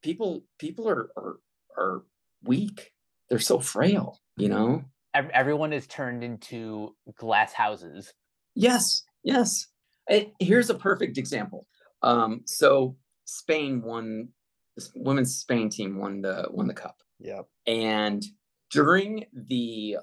people 0.03 0.45
people 0.59 0.89
are, 0.89 1.11
are 1.17 1.37
are 1.77 2.03
weak. 2.45 2.93
They're 3.29 3.39
so 3.39 3.61
frail. 3.61 4.21
You 4.37 4.49
know, 4.49 4.85
everyone 5.15 5.73
is 5.73 5.87
turned 5.87 6.23
into 6.23 6.95
glass 7.17 7.53
houses. 7.53 8.13
Yes, 8.55 9.03
yes. 9.23 9.67
It, 10.07 10.33
here's 10.39 10.71
a 10.71 10.75
perfect 10.75 11.19
example. 11.19 11.67
Um, 12.03 12.43
so 12.47 12.97
Spain 13.25 13.83
won. 13.83 14.29
The 14.77 14.89
women's 14.95 15.35
Spain 15.35 15.69
team 15.71 15.99
won 15.99 16.23
the 16.23 16.47
won 16.51 16.69
the 16.69 16.75
cup. 16.75 16.97
Yeah. 17.19 17.43
And 17.67 18.25
during 18.71 19.27
the 19.33 19.97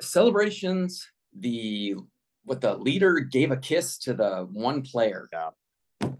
celebrations, 0.00 1.06
the 1.38 1.96
what 2.44 2.60
the 2.60 2.74
leader 2.74 3.20
gave 3.20 3.50
a 3.50 3.56
kiss 3.56 3.98
to 3.98 4.14
the 4.14 4.48
one 4.50 4.82
player. 4.82 5.28
Yeah. 5.32 5.50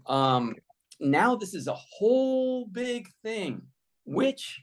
Um, 0.05 0.55
now 0.99 1.35
this 1.35 1.53
is 1.53 1.67
a 1.67 1.73
whole 1.73 2.65
big 2.67 3.09
thing, 3.23 3.63
which, 4.05 4.61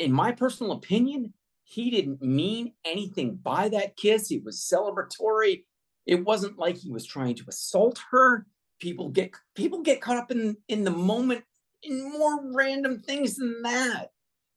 in 0.00 0.12
my 0.12 0.32
personal 0.32 0.72
opinion, 0.72 1.34
he 1.62 1.90
didn't 1.90 2.20
mean 2.20 2.72
anything 2.84 3.36
by 3.36 3.68
that 3.68 3.96
kiss. 3.96 4.32
It 4.32 4.42
was 4.42 4.58
celebratory. 4.58 5.64
It 6.06 6.24
wasn't 6.24 6.58
like 6.58 6.78
he 6.78 6.90
was 6.90 7.06
trying 7.06 7.36
to 7.36 7.44
assault 7.46 8.00
her. 8.10 8.46
People 8.80 9.10
get 9.10 9.32
people 9.54 9.82
get 9.82 10.00
caught 10.00 10.16
up 10.16 10.32
in 10.32 10.56
in 10.68 10.84
the 10.84 10.90
moment 10.90 11.44
in 11.82 12.10
more 12.18 12.40
random 12.54 13.00
things 13.00 13.36
than 13.36 13.62
that. 13.62 14.08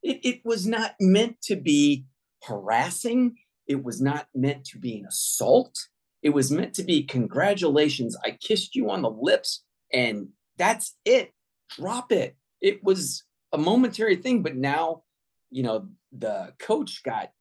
It, 0.02 0.20
it 0.24 0.42
was 0.44 0.66
not 0.66 0.96
meant 1.00 1.42
to 1.44 1.56
be 1.56 2.06
harassing. 2.44 3.36
It 3.68 3.84
was 3.84 4.02
not 4.02 4.28
meant 4.34 4.66
to 4.66 4.80
be 4.80 4.98
an 4.98 5.06
assault. 5.06 5.78
It 6.22 6.30
was 6.30 6.52
meant 6.52 6.74
to 6.76 6.84
be 6.84 7.04
congratulations. 7.04 8.18
I 8.24 8.38
kissed 8.42 8.76
you 8.76 8.90
on 8.90 9.02
the 9.02 9.10
lips, 9.10 9.64
and 9.94 10.30
that's 10.58 10.96
it. 11.06 11.34
Drop 11.78 12.12
it. 12.12 12.38
It 12.62 12.84
was 12.84 13.24
a 13.52 13.58
momentary 13.58 14.16
thing, 14.16 14.42
but 14.42 14.56
now, 14.56 15.03
you 15.54 15.64
know, 15.64 15.88
the 16.12 16.54
coach 16.60 17.04
got 17.04 17.32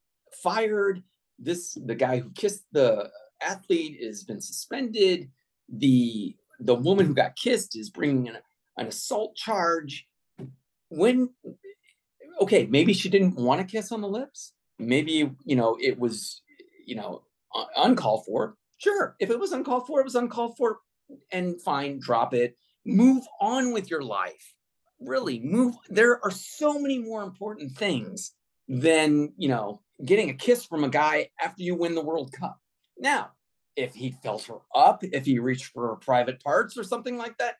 fired. 0.42 1.02
This 1.38 1.76
the 1.84 1.94
guy 1.94 2.20
who 2.20 2.30
kissed 2.30 2.64
the 2.72 3.10
athlete 3.42 3.98
has 4.04 4.22
been 4.22 4.40
suspended. 4.40 5.30
The 5.68 6.36
the 6.60 6.74
woman 6.74 7.06
who 7.06 7.14
got 7.14 7.36
kissed 7.36 7.76
is 7.76 7.90
bringing 7.90 8.28
an, 8.28 8.36
an 8.76 8.86
assault 8.86 9.34
charge. 9.34 10.06
When 10.88 11.30
okay, 12.40 12.66
maybe 12.66 12.92
she 12.92 13.08
didn't 13.08 13.36
want 13.36 13.60
to 13.60 13.66
kiss 13.66 13.92
on 13.92 14.00
the 14.00 14.08
lips. 14.08 14.52
Maybe, 14.78 15.30
you 15.44 15.56
know, 15.56 15.78
it 15.80 15.98
was, 15.98 16.42
you 16.86 16.96
know, 16.96 17.22
uncalled 17.76 18.24
for. 18.26 18.56
Sure. 18.78 19.16
If 19.20 19.30
it 19.30 19.38
was 19.38 19.52
uncalled 19.52 19.86
for, 19.86 20.00
it 20.00 20.04
was 20.04 20.16
uncalled 20.16 20.56
for 20.56 20.80
and 21.30 21.60
fine, 21.62 22.00
drop 22.00 22.34
it. 22.34 22.56
Move 22.84 23.24
on 23.40 23.72
with 23.72 23.90
your 23.90 24.02
life. 24.02 24.54
Really 25.04 25.40
move. 25.40 25.74
There 25.88 26.24
are 26.24 26.30
so 26.30 26.78
many 26.78 26.98
more 26.98 27.22
important 27.22 27.72
things 27.72 28.32
than, 28.68 29.32
you 29.36 29.48
know, 29.48 29.80
getting 30.04 30.30
a 30.30 30.34
kiss 30.34 30.64
from 30.64 30.84
a 30.84 30.88
guy 30.88 31.28
after 31.40 31.62
you 31.62 31.74
win 31.74 31.94
the 31.94 32.02
World 32.02 32.32
Cup. 32.32 32.58
Now, 32.98 33.30
if 33.76 33.94
he 33.94 34.14
felt 34.22 34.44
her 34.44 34.58
up, 34.74 35.02
if 35.02 35.24
he 35.24 35.38
reached 35.38 35.66
for 35.66 35.88
her 35.88 35.96
private 35.96 36.42
parts 36.42 36.76
or 36.76 36.84
something 36.84 37.16
like 37.16 37.38
that, 37.38 37.56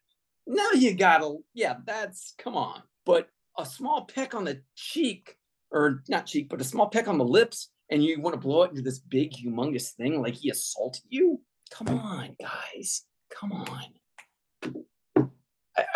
now 0.46 0.70
you 0.72 0.94
gotta, 0.94 1.36
yeah, 1.54 1.76
that's 1.84 2.34
come 2.38 2.56
on. 2.56 2.82
But 3.04 3.28
a 3.58 3.66
small 3.66 4.04
peck 4.04 4.34
on 4.34 4.44
the 4.44 4.62
cheek, 4.74 5.36
or 5.70 6.02
not 6.08 6.26
cheek, 6.26 6.48
but 6.48 6.60
a 6.60 6.64
small 6.64 6.88
peck 6.88 7.08
on 7.08 7.18
the 7.18 7.24
lips, 7.24 7.70
and 7.90 8.04
you 8.04 8.20
want 8.20 8.34
to 8.34 8.40
blow 8.40 8.62
it 8.62 8.70
into 8.70 8.82
this 8.82 8.98
big, 8.98 9.32
humongous 9.32 9.90
thing 9.92 10.20
like 10.20 10.34
he 10.34 10.50
assaulted 10.50 11.02
you? 11.08 11.40
Come 11.70 11.88
on, 11.88 12.36
guys. 12.40 13.04
Come 13.30 13.52
on. 13.52 13.84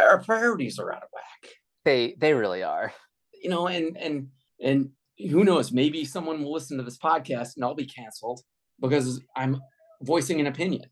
Our 0.00 0.22
priorities 0.22 0.78
are 0.78 0.92
out 0.92 1.02
of 1.02 1.08
whack. 1.12 1.52
They 1.84 2.16
they 2.18 2.34
really 2.34 2.62
are. 2.62 2.92
You 3.42 3.50
know, 3.50 3.66
and 3.66 3.96
and 3.96 4.28
and 4.60 4.90
who 5.18 5.44
knows? 5.44 5.72
Maybe 5.72 6.04
someone 6.04 6.42
will 6.42 6.52
listen 6.52 6.76
to 6.78 6.84
this 6.84 6.98
podcast 6.98 7.56
and 7.56 7.64
I'll 7.64 7.74
be 7.74 7.86
canceled 7.86 8.40
because 8.80 9.20
I'm 9.36 9.60
voicing 10.02 10.40
an 10.40 10.46
opinion. 10.46 10.86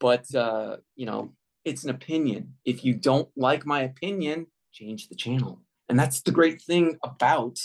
But 0.00 0.32
uh, 0.34 0.76
you 0.94 1.06
know, 1.06 1.32
it's 1.64 1.84
an 1.84 1.90
opinion. 1.90 2.54
If 2.64 2.84
you 2.84 2.94
don't 2.94 3.28
like 3.36 3.66
my 3.66 3.82
opinion, 3.82 4.46
change 4.72 5.08
the 5.08 5.16
channel. 5.16 5.62
And 5.88 5.98
that's 5.98 6.20
the 6.20 6.32
great 6.32 6.60
thing 6.60 6.98
about 7.02 7.58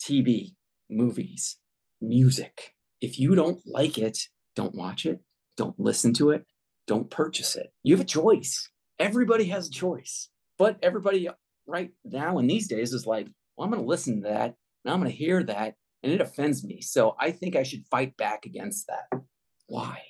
TV, 0.00 0.54
movies, 0.88 1.56
music. 2.00 2.74
If 3.00 3.18
you 3.18 3.34
don't 3.34 3.60
like 3.66 3.98
it, 3.98 4.18
don't 4.54 4.74
watch 4.74 5.04
it, 5.06 5.20
don't 5.56 5.78
listen 5.78 6.12
to 6.14 6.30
it, 6.30 6.44
don't 6.86 7.10
purchase 7.10 7.56
it. 7.56 7.72
You 7.82 7.94
have 7.96 8.04
a 8.04 8.08
choice. 8.08 8.70
Everybody 8.98 9.44
has 9.46 9.68
a 9.68 9.72
choice. 9.72 10.28
But 10.58 10.78
everybody 10.82 11.28
right 11.66 11.90
now 12.04 12.38
in 12.38 12.46
these 12.46 12.68
days 12.68 12.92
is 12.92 13.06
like, 13.06 13.28
well, 13.56 13.64
I'm 13.64 13.70
going 13.70 13.82
to 13.82 13.88
listen 13.88 14.22
to 14.22 14.28
that 14.28 14.54
and 14.84 14.92
I'm 14.92 15.00
going 15.00 15.10
to 15.10 15.16
hear 15.16 15.42
that 15.44 15.74
and 16.02 16.12
it 16.12 16.20
offends 16.20 16.62
me. 16.64 16.80
So 16.80 17.16
I 17.18 17.30
think 17.30 17.56
I 17.56 17.62
should 17.62 17.86
fight 17.90 18.16
back 18.16 18.46
against 18.46 18.88
that. 18.88 19.20
Why? 19.66 20.00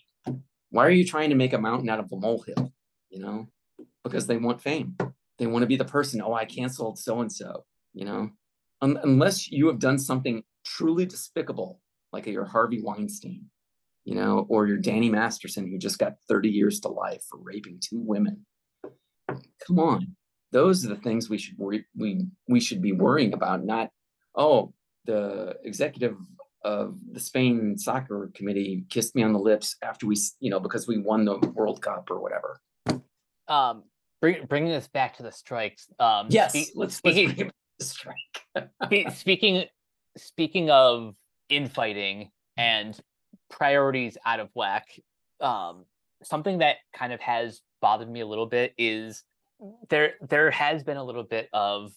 Why 0.71 0.87
are 0.87 0.91
you 0.91 1.07
trying 1.07 1.31
to 1.31 1.37
make 1.37 1.53
a 1.53 1.59
mountain 1.59 1.89
out 1.89 2.01
of 2.01 2.13
a 2.13 2.17
molehill? 2.17 2.73
You 3.09 3.21
know, 3.21 3.49
because 4.03 4.27
they 4.27 4.37
want 4.37 4.61
fame. 4.61 4.97
They 5.39 5.47
want 5.47 5.63
to 5.63 5.69
be 5.69 5.77
the 5.77 5.85
person, 5.85 6.21
oh, 6.21 6.35
I 6.35 6.45
canceled 6.45 6.99
so 6.99 7.21
and 7.21 7.33
so, 7.33 7.65
you 7.93 8.05
know, 8.05 8.31
Un- 8.85 9.01
unless 9.03 9.51
you 9.51 9.67
have 9.69 9.79
done 9.79 9.99
something 9.99 10.43
truly 10.65 11.07
despicable, 11.07 11.81
like 12.13 12.27
your 12.27 12.45
Harvey 12.45 12.83
Weinstein, 12.83 13.47
you 14.05 14.15
know, 14.15 14.47
or 14.51 14.67
your 14.67 14.77
Danny 14.77 15.09
Masterson, 15.09 15.67
who 15.67 15.79
just 15.79 15.99
got 15.99 16.17
30 16.29 16.51
years 16.51 16.81
to 16.81 16.89
life 16.89 17.23
for 17.31 17.39
raping 17.39 17.81
two 17.81 17.99
women. 17.99 18.45
Come 19.67 19.79
on. 19.79 20.17
Those 20.53 20.85
are 20.85 20.89
the 20.89 21.01
things 21.01 21.29
we 21.29 21.39
should 21.39 21.59
worry, 21.59 21.85
we 21.97 22.27
we 22.49 22.61
should 22.61 22.81
be 22.81 22.93
worrying 22.93 23.33
about, 23.33 23.65
not, 23.65 23.91
oh, 24.37 24.73
the 25.05 25.57
executive 25.65 26.17
of 26.65 26.97
the 27.13 27.21
Spain 27.21 27.77
soccer 27.77 28.31
committee 28.35 28.85
kissed 28.89 29.15
me 29.15 29.23
on 29.23 29.33
the 29.33 29.39
lips 29.39 29.77
after 29.83 30.07
we, 30.07 30.17
you 30.41 30.51
know, 30.51 30.61
because 30.61 30.87
we 30.87 30.99
won 30.99 31.25
the 31.25 31.39
World 31.55 31.83
Cup 31.83 32.11
or 32.11 32.21
whatever. 32.21 32.61
Um, 33.49 33.83
bring, 34.21 34.47
bringing 34.47 34.71
this 34.71 34.89
back 34.89 35.17
to 35.19 35.23
the 35.23 35.33
strikes. 35.33 35.89
Um, 35.99 36.29
yes, 36.31 36.53
spe- 36.53 36.77
let's, 36.77 36.97
speaking, 36.97 37.51
let's 37.79 37.91
strike. 37.91 39.13
speaking 39.15 39.65
speaking 40.17 40.71
of 40.71 41.15
infighting 41.49 42.31
and 42.57 42.99
priorities 43.51 44.17
out 44.25 44.41
of 44.41 44.49
whack, 44.55 44.87
um, 45.41 45.85
something 46.23 46.59
that 46.59 46.77
kind 46.95 47.13
of 47.13 47.21
has 47.21 47.61
bothered 47.85 48.11
me 48.11 48.21
a 48.21 48.27
little 48.27 48.47
bit 48.47 48.73
is 48.79 49.25
there 49.91 50.15
there 50.27 50.51
has 50.51 50.83
been 50.83 50.97
a 50.97 51.05
little 51.05 51.23
bit 51.23 51.49
of 51.53 51.93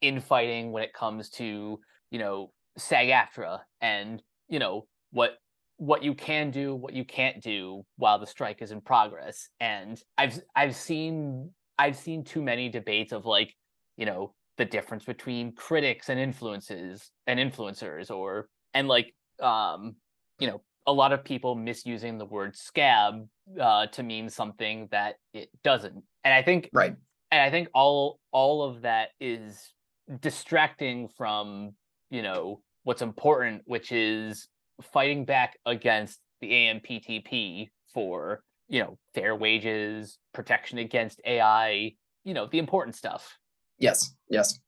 infighting 0.00 0.70
when 0.70 0.84
it 0.84 0.92
comes 0.92 1.30
to 1.30 1.80
you 2.12 2.18
know 2.18 2.52
SAG-AFTRA 2.78 3.58
and 3.80 4.22
you 4.48 4.60
know 4.60 4.86
what 5.10 5.32
what 5.78 6.04
you 6.04 6.14
can 6.14 6.52
do, 6.52 6.76
what 6.76 6.94
you 6.94 7.04
can't 7.04 7.42
do 7.42 7.84
while 7.96 8.16
the 8.20 8.26
strike 8.26 8.62
is 8.62 8.70
in 8.70 8.80
progress. 8.80 9.48
And 9.58 10.00
I've 10.16 10.40
I've 10.54 10.76
seen 10.76 11.50
I've 11.76 11.96
seen 11.96 12.22
too 12.22 12.40
many 12.40 12.68
debates 12.68 13.12
of 13.12 13.26
like, 13.26 13.52
you 13.96 14.06
know, 14.06 14.34
the 14.58 14.64
difference 14.64 15.04
between 15.04 15.56
critics 15.56 16.08
and 16.08 16.20
influences 16.20 17.10
and 17.26 17.40
influencers 17.40 18.12
or 18.12 18.48
and 18.74 18.86
like 18.86 19.12
um, 19.40 19.96
you 20.38 20.46
know, 20.46 20.62
a 20.86 20.92
lot 20.92 21.12
of 21.12 21.24
people 21.24 21.54
misusing 21.54 22.18
the 22.18 22.24
word 22.24 22.56
scab 22.56 23.26
uh, 23.60 23.86
to 23.86 24.02
mean 24.02 24.28
something 24.28 24.88
that 24.90 25.16
it 25.32 25.48
doesn't. 25.62 26.02
And 26.24 26.34
I 26.34 26.42
think 26.42 26.68
right. 26.72 26.94
And 27.30 27.40
I 27.40 27.50
think 27.50 27.68
all 27.74 28.20
all 28.30 28.62
of 28.62 28.82
that 28.82 29.10
is 29.20 29.72
distracting 30.20 31.08
from, 31.16 31.74
you 32.10 32.22
know, 32.22 32.60
what's 32.84 33.02
important, 33.02 33.62
which 33.64 33.92
is 33.92 34.48
fighting 34.92 35.24
back 35.24 35.58
against 35.64 36.18
the 36.40 36.50
AMPTP 36.50 37.70
for 37.94 38.42
you 38.72 38.80
know 38.80 38.98
fair 39.14 39.36
wages 39.36 40.18
protection 40.32 40.78
against 40.78 41.20
ai 41.26 41.92
you 42.24 42.34
know 42.34 42.46
the 42.46 42.58
important 42.58 42.96
stuff 42.96 43.38
yes 43.78 44.14
yes 44.28 44.58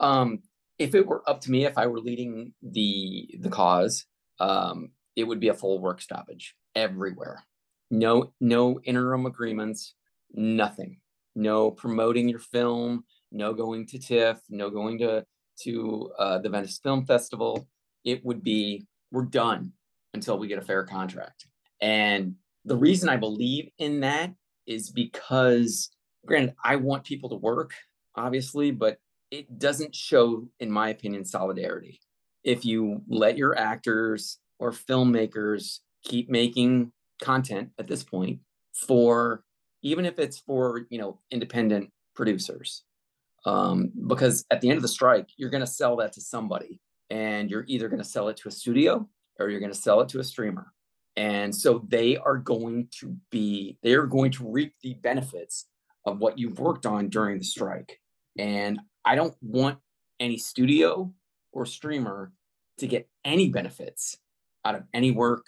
um 0.00 0.40
if 0.78 0.94
it 0.94 1.06
were 1.06 1.22
up 1.30 1.40
to 1.40 1.50
me 1.50 1.64
if 1.64 1.78
i 1.78 1.86
were 1.86 2.00
leading 2.00 2.52
the 2.62 3.28
the 3.38 3.48
cause 3.48 4.04
um 4.40 4.90
it 5.16 5.24
would 5.24 5.40
be 5.40 5.48
a 5.48 5.54
full 5.54 5.78
work 5.78 6.00
stoppage 6.00 6.54
everywhere 6.74 7.42
no 7.90 8.32
no 8.40 8.80
interim 8.84 9.26
agreements 9.26 9.94
nothing 10.32 10.98
no 11.34 11.70
promoting 11.70 12.28
your 12.28 12.38
film 12.38 13.04
no 13.32 13.54
going 13.54 13.86
to 13.86 13.98
TIFF, 13.98 14.40
no 14.50 14.70
going 14.70 14.98
to 14.98 15.24
to 15.62 16.10
uh, 16.18 16.38
the 16.38 16.48
Venice 16.48 16.78
Film 16.78 17.04
Festival. 17.04 17.66
It 18.04 18.24
would 18.24 18.42
be 18.42 18.86
we're 19.10 19.24
done 19.24 19.72
until 20.14 20.38
we 20.38 20.48
get 20.48 20.58
a 20.58 20.62
fair 20.62 20.84
contract. 20.84 21.46
And 21.80 22.36
the 22.64 22.76
reason 22.76 23.08
I 23.08 23.16
believe 23.16 23.70
in 23.78 24.00
that 24.00 24.32
is 24.66 24.90
because, 24.90 25.90
granted, 26.24 26.54
I 26.62 26.76
want 26.76 27.04
people 27.04 27.30
to 27.30 27.36
work, 27.36 27.72
obviously, 28.14 28.70
but 28.70 28.98
it 29.30 29.58
doesn't 29.58 29.94
show, 29.94 30.48
in 30.60 30.70
my 30.70 30.90
opinion, 30.90 31.24
solidarity. 31.24 32.00
If 32.44 32.64
you 32.64 33.02
let 33.08 33.36
your 33.36 33.58
actors 33.58 34.38
or 34.62 34.70
filmmakers 34.70 35.80
keep 36.04 36.30
making 36.30 36.92
content 37.20 37.70
at 37.80 37.88
this 37.88 38.04
point 38.04 38.38
for 38.72 39.42
even 39.82 40.06
if 40.06 40.20
it's 40.20 40.38
for 40.38 40.86
you 40.88 40.98
know 40.98 41.18
independent 41.30 41.90
producers. 42.14 42.84
Um, 43.44 43.90
because 44.06 44.44
at 44.52 44.60
the 44.60 44.68
end 44.70 44.76
of 44.76 44.82
the 44.82 44.88
strike 44.88 45.28
you're 45.36 45.50
going 45.50 45.66
to 45.66 45.78
sell 45.80 45.96
that 45.96 46.12
to 46.12 46.20
somebody 46.20 46.80
and 47.10 47.50
you're 47.50 47.64
either 47.66 47.88
going 47.88 47.98
to 47.98 48.08
sell 48.08 48.28
it 48.28 48.36
to 48.36 48.48
a 48.48 48.52
studio 48.52 49.08
or 49.40 49.50
you're 49.50 49.58
going 49.58 49.72
to 49.72 49.78
sell 49.78 50.00
it 50.00 50.08
to 50.10 50.20
a 50.20 50.24
streamer. 50.24 50.72
And 51.16 51.52
so 51.52 51.84
they 51.88 52.16
are 52.16 52.36
going 52.36 52.86
to 53.00 53.16
be 53.32 53.78
they 53.82 53.94
are 53.94 54.06
going 54.06 54.30
to 54.32 54.48
reap 54.48 54.74
the 54.80 54.94
benefits 54.94 55.66
of 56.06 56.20
what 56.20 56.38
you've 56.38 56.60
worked 56.60 56.86
on 56.86 57.08
during 57.08 57.38
the 57.38 57.44
strike. 57.44 57.98
And 58.38 58.78
i 59.04 59.16
don't 59.16 59.34
want 59.42 59.78
any 60.20 60.38
studio 60.38 61.12
or 61.52 61.66
streamer 61.66 62.32
to 62.78 62.86
get 62.86 63.08
any 63.24 63.48
benefits 63.48 64.18
out 64.64 64.74
of 64.74 64.84
any 64.92 65.10
work 65.10 65.46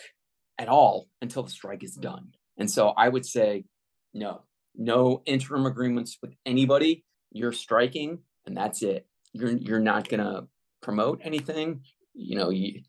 at 0.59 0.69
all 0.69 1.09
until 1.23 1.43
the 1.43 1.51
strike 1.51 1.83
is 1.83 1.95
done. 1.95 2.33
And 2.57 2.71
so 2.71 2.89
i 2.89 3.09
would 3.09 3.27
say 3.27 3.65
no 4.13 4.43
no 4.77 5.23
interim 5.27 5.67
agreements 5.67 6.19
with 6.21 6.35
anybody. 6.45 7.05
You're 7.31 7.53
striking 7.53 8.21
and 8.47 8.57
that's 8.57 8.83
it. 8.83 9.07
You're 9.33 9.57
you're 9.57 9.81
not 9.81 10.09
going 10.09 10.21
to 10.21 10.47
promote 10.81 11.21
anything 11.25 11.81
you 12.13 12.37
know 12.37 12.51
you 12.51 12.83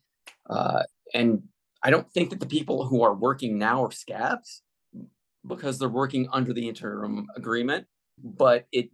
uh, 0.48 0.82
and 1.14 1.42
I 1.82 1.90
don't 1.90 2.10
think 2.10 2.30
that 2.30 2.40
the 2.40 2.46
people 2.46 2.86
who 2.86 3.02
are 3.02 3.14
working 3.14 3.58
now 3.58 3.84
are 3.84 3.90
scabs 3.90 4.62
because 5.46 5.78
they're 5.78 5.88
working 5.88 6.28
under 6.32 6.52
the 6.52 6.68
interim 6.68 7.26
agreement, 7.36 7.86
but 8.22 8.66
it 8.72 8.90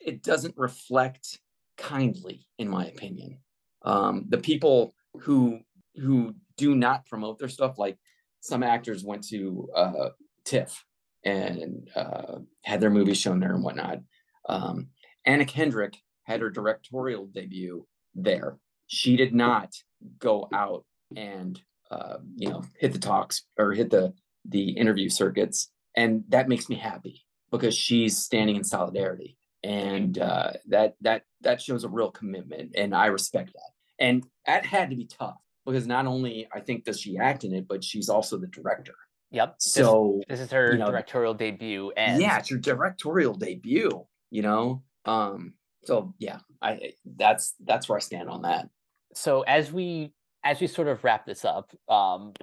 it 0.00 0.22
doesn't 0.22 0.56
reflect 0.56 1.40
kindly, 1.78 2.46
in 2.58 2.68
my 2.68 2.86
opinion. 2.86 3.38
Um, 3.82 4.26
the 4.28 4.38
people 4.38 4.94
who 5.20 5.60
who 5.96 6.34
do 6.56 6.74
not 6.74 7.06
promote 7.06 7.38
their 7.38 7.48
stuff, 7.48 7.78
like 7.78 7.98
some 8.40 8.62
actors 8.62 9.04
went 9.04 9.26
to 9.28 9.68
uh, 9.74 10.08
TIFF 10.44 10.84
and 11.24 11.88
uh, 11.96 12.38
had 12.62 12.80
their 12.80 12.90
movies 12.90 13.18
shown 13.18 13.40
there 13.40 13.54
and 13.54 13.62
whatnot. 13.62 14.00
Um, 14.48 14.88
Anna 15.24 15.44
Kendrick 15.44 15.96
had 16.24 16.40
her 16.40 16.50
directorial 16.50 17.26
debut 17.26 17.86
there. 18.14 18.58
She 18.86 19.16
did 19.16 19.34
not 19.34 19.74
go 20.18 20.48
out 20.52 20.84
and 21.16 21.60
uh, 21.90 22.18
you 22.36 22.48
know 22.48 22.62
hit 22.78 22.92
the 22.92 22.98
talks 22.98 23.44
or 23.58 23.72
hit 23.72 23.90
the 23.90 24.12
the 24.44 24.70
interview 24.70 25.08
circuits 25.08 25.70
and 25.96 26.24
that 26.28 26.48
makes 26.48 26.68
me 26.68 26.76
happy 26.76 27.24
because 27.50 27.74
she's 27.74 28.18
standing 28.18 28.56
in 28.56 28.64
solidarity 28.64 29.36
and 29.62 30.18
uh, 30.18 30.52
that 30.66 30.94
that 31.00 31.22
that 31.40 31.60
shows 31.60 31.84
a 31.84 31.88
real 31.88 32.10
commitment 32.10 32.72
and 32.74 32.94
i 32.94 33.06
respect 33.06 33.52
that 33.52 33.70
and 33.98 34.24
that 34.46 34.66
had 34.66 34.90
to 34.90 34.96
be 34.96 35.06
tough 35.06 35.36
because 35.66 35.86
not 35.86 36.06
only 36.06 36.46
i 36.54 36.60
think 36.60 36.84
does 36.84 37.00
she 37.00 37.18
act 37.18 37.44
in 37.44 37.52
it 37.54 37.66
but 37.68 37.82
she's 37.82 38.08
also 38.08 38.36
the 38.38 38.46
director 38.48 38.94
yep 39.30 39.54
so 39.58 40.20
this, 40.28 40.38
this 40.38 40.46
is 40.46 40.52
her 40.52 40.72
you 40.72 40.78
know, 40.78 40.86
directorial 40.86 41.34
debut 41.34 41.92
and 41.96 42.20
yeah 42.20 42.38
it's 42.38 42.50
her 42.50 42.56
directorial 42.56 43.34
debut 43.34 44.04
you 44.30 44.42
know 44.42 44.82
um 45.06 45.54
so 45.84 46.14
yeah 46.18 46.38
i 46.62 46.92
that's 47.16 47.54
that's 47.64 47.88
where 47.88 47.96
i 47.96 48.00
stand 48.00 48.28
on 48.28 48.42
that 48.42 48.68
so 49.14 49.42
as 49.42 49.72
we 49.72 50.12
as 50.44 50.60
we 50.60 50.66
sort 50.66 50.88
of 50.88 51.02
wrap 51.02 51.24
this 51.26 51.44
up, 51.44 51.70
um, 51.88 52.34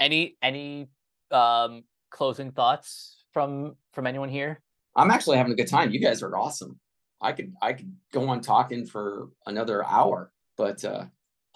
any 0.00 0.36
any 0.42 0.88
um, 1.30 1.84
closing 2.10 2.50
thoughts 2.50 3.24
from 3.32 3.76
from 3.92 4.06
anyone 4.06 4.28
here? 4.28 4.60
I'm 4.96 5.10
actually 5.10 5.36
having 5.36 5.52
a 5.52 5.56
good 5.56 5.68
time. 5.68 5.90
You 5.92 6.00
guys 6.00 6.22
are 6.22 6.36
awesome. 6.36 6.80
I 7.20 7.32
could 7.32 7.52
I 7.62 7.72
could 7.74 7.94
go 8.12 8.28
on 8.28 8.40
talking 8.40 8.86
for 8.86 9.28
another 9.46 9.84
hour, 9.84 10.32
but 10.56 10.84
uh, 10.84 11.04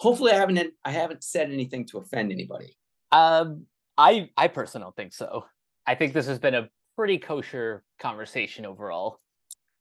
hopefully 0.01 0.31
I 0.31 0.35
haven't 0.35 0.73
I 0.83 0.91
haven't 0.91 1.23
said 1.23 1.51
anything 1.51 1.85
to 1.87 1.99
offend 1.99 2.31
anybody. 2.31 2.75
Um, 3.11 3.67
I 3.97 4.29
I 4.35 4.47
personally 4.47 4.85
don't 4.85 4.95
think 4.95 5.13
so. 5.13 5.45
I 5.85 5.95
think 5.95 6.13
this 6.13 6.25
has 6.25 6.39
been 6.39 6.55
a 6.55 6.69
pretty 6.95 7.19
kosher 7.19 7.83
conversation 7.99 8.65
overall. 8.65 9.19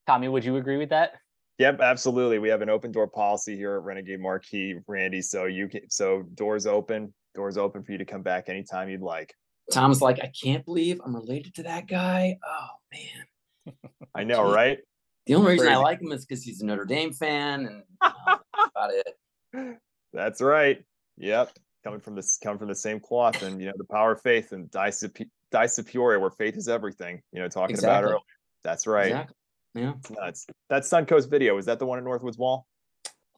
Tommy, 0.06 0.28
would 0.28 0.44
you 0.44 0.56
agree 0.56 0.76
with 0.76 0.90
that? 0.90 1.14
Yep, 1.58 1.80
absolutely. 1.80 2.38
We 2.38 2.48
have 2.48 2.62
an 2.62 2.68
open 2.68 2.92
door 2.92 3.06
policy 3.06 3.56
here 3.56 3.76
at 3.76 3.82
Renegade 3.82 4.20
Marquee, 4.20 4.76
Randy. 4.86 5.22
So 5.22 5.46
you 5.46 5.68
can 5.68 5.88
so 5.88 6.22
doors 6.34 6.66
open, 6.66 7.14
doors 7.34 7.56
open 7.56 7.82
for 7.82 7.92
you 7.92 7.98
to 7.98 8.04
come 8.04 8.22
back 8.22 8.48
anytime 8.48 8.90
you'd 8.90 9.00
like. 9.00 9.34
Tom's 9.72 10.02
like, 10.02 10.18
I 10.20 10.32
can't 10.42 10.64
believe 10.64 11.00
I'm 11.04 11.14
related 11.14 11.54
to 11.54 11.62
that 11.62 11.86
guy. 11.86 12.36
Oh 12.46 12.68
man. 12.92 13.74
I 14.14 14.24
know, 14.24 14.52
right? 14.52 14.78
The 15.26 15.34
only 15.34 15.52
reason 15.52 15.68
Crazy. 15.68 15.78
I 15.78 15.82
like 15.82 16.00
him 16.02 16.12
is 16.12 16.26
because 16.26 16.42
he's 16.42 16.60
a 16.60 16.66
Notre 16.66 16.84
Dame 16.84 17.12
fan 17.12 17.66
and 17.66 17.82
uh, 18.02 18.36
about 18.74 18.90
it. 18.90 19.78
That's 20.12 20.40
right. 20.40 20.82
Yep. 21.18 21.50
Coming 21.84 22.00
from 22.00 22.14
this 22.14 22.38
coming 22.42 22.58
from 22.58 22.68
the 22.68 22.74
same 22.74 23.00
cloth 23.00 23.42
and 23.42 23.60
you 23.60 23.66
know 23.66 23.72
the 23.76 23.84
power 23.84 24.12
of 24.12 24.20
faith 24.20 24.52
and 24.52 24.70
Die 24.70 25.66
Superior, 25.66 26.20
where 26.20 26.30
faith 26.30 26.56
is 26.56 26.68
everything, 26.68 27.22
you 27.32 27.40
know, 27.40 27.48
talking 27.48 27.74
exactly. 27.74 27.90
about 27.90 28.04
earlier. 28.04 28.18
That's 28.62 28.86
right. 28.86 29.06
Exactly. 29.06 29.36
Yeah. 29.74 29.92
Nuts. 30.10 30.46
That 30.68 30.82
Suncoast 30.82 31.30
video, 31.30 31.56
is 31.56 31.66
that 31.66 31.78
the 31.78 31.86
one 31.86 31.98
at 31.98 32.04
Northwoods 32.04 32.38
Mall? 32.38 32.66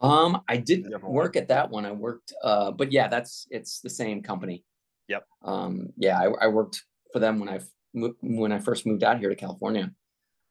Um, 0.01 0.43
I 0.49 0.57
didn't 0.57 1.01
work 1.05 1.37
at 1.37 1.49
that 1.49 1.71
one. 1.71 1.87
I 1.87 1.93
worked, 1.93 2.33
uh, 2.43 2.73
but 2.73 2.91
yeah, 2.91 3.07
that's 3.07 3.47
it's 3.51 3.81
the 3.81 3.91
same 3.91 4.23
company. 4.23 4.65
Yep. 5.09 5.25
Um, 5.43 5.89
yeah, 5.97 6.19
I, 6.19 6.47
I 6.47 6.47
worked 6.49 6.83
for 7.13 7.21
them 7.21 7.39
when 7.39 7.49
I 7.49 7.61
when 8.21 8.51
I 8.51 8.59
first 8.59 8.87
moved 8.87 9.05
out 9.05 9.21
here 9.21 9.29
to 9.29 9.37
California, 9.37 9.93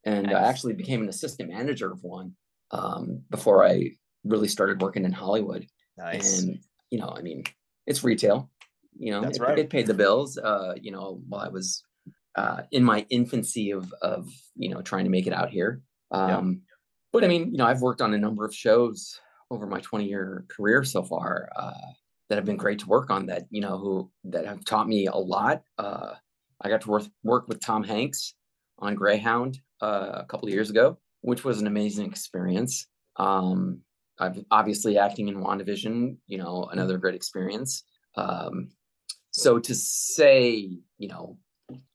and 0.06 0.28
nice. 0.28 0.36
I 0.36 0.48
actually 0.48 0.74
became 0.74 1.02
an 1.02 1.10
assistant 1.10 1.50
manager 1.50 1.92
of 1.92 2.02
one 2.04 2.36
um, 2.72 3.24
before 3.30 3.66
I 3.66 3.92
really 4.24 4.48
started 4.48 4.82
working 4.82 5.04
in 5.04 5.12
Hollywood. 5.12 5.66
Nice. 6.02 6.42
And 6.42 6.60
you 6.90 7.00
know, 7.00 7.14
I 7.16 7.22
mean, 7.22 7.44
it's 7.88 8.04
retail. 8.04 8.50
You 8.98 9.12
know, 9.12 9.22
That's 9.22 9.38
it, 9.38 9.44
right. 9.44 9.60
it 9.60 9.70
paid 9.70 9.88
the 9.88 9.94
bills. 9.94 10.38
Uh, 10.38 10.74
you 10.82 10.92
know, 10.92 11.22
while 11.28 11.42
I 11.42 11.50
was 11.50 11.84
uh, 12.36 12.64
in 12.72 12.84
my 12.84 13.06
infancy 13.10 13.72
of 13.72 13.94
of 14.02 14.30
you 14.56 14.70
know 14.70 14.82
trying 14.82 15.06
to 15.06 15.10
make 15.10 15.28
it 15.28 15.34
out 15.34 15.50
here. 15.50 15.82
Um, 16.12 16.30
yeah. 16.30 16.76
But 17.14 17.24
I 17.24 17.28
mean, 17.28 17.52
you 17.52 17.58
know, 17.58 17.66
I've 17.66 17.82
worked 17.82 18.02
on 18.02 18.14
a 18.14 18.18
number 18.18 18.46
of 18.46 18.56
shows 18.56 19.20
over 19.50 19.68
my 19.68 19.82
20 19.82 20.06
year 20.06 20.46
career 20.48 20.84
so 20.84 21.04
far 21.04 21.50
uh, 21.56 21.74
that 22.30 22.36
have 22.38 22.46
been 22.46 22.58
great 22.58 22.80
to 22.80 22.88
work 22.88 23.10
on. 23.10 23.26
That 23.28 23.44
you 23.50 23.62
know 23.62 23.78
who 23.78 24.12
that 24.26 24.46
have 24.46 24.64
taught 24.66 24.88
me 24.88 25.08
a 25.08 25.16
lot. 25.16 25.64
Uh, 25.78 26.14
I 26.62 26.70
got 26.70 26.82
to 26.82 26.90
work 26.90 27.04
work 27.24 27.48
with 27.48 27.60
Tom 27.60 27.84
Hanks 27.84 28.36
on 28.80 28.96
Greyhound 28.96 29.60
uh, 29.82 30.12
a 30.14 30.26
couple 30.26 30.48
of 30.48 30.54
years 30.54 30.70
ago, 30.70 30.98
which 31.22 31.44
was 31.44 31.60
an 31.60 31.68
amazing 31.68 32.08
experience. 32.08 32.88
Um, 33.18 33.82
I've 34.22 34.44
obviously 34.52 35.00
acting 35.00 35.28
in 35.28 35.44
WandaVision, 35.44 36.16
you 36.28 36.38
know, 36.38 36.70
another 36.72 36.98
great 36.98 37.16
experience. 37.16 37.84
Um, 38.16 38.70
so 39.32 39.58
to 39.60 39.74
say, 39.74 40.78
you 40.98 41.08
know, 41.08 41.38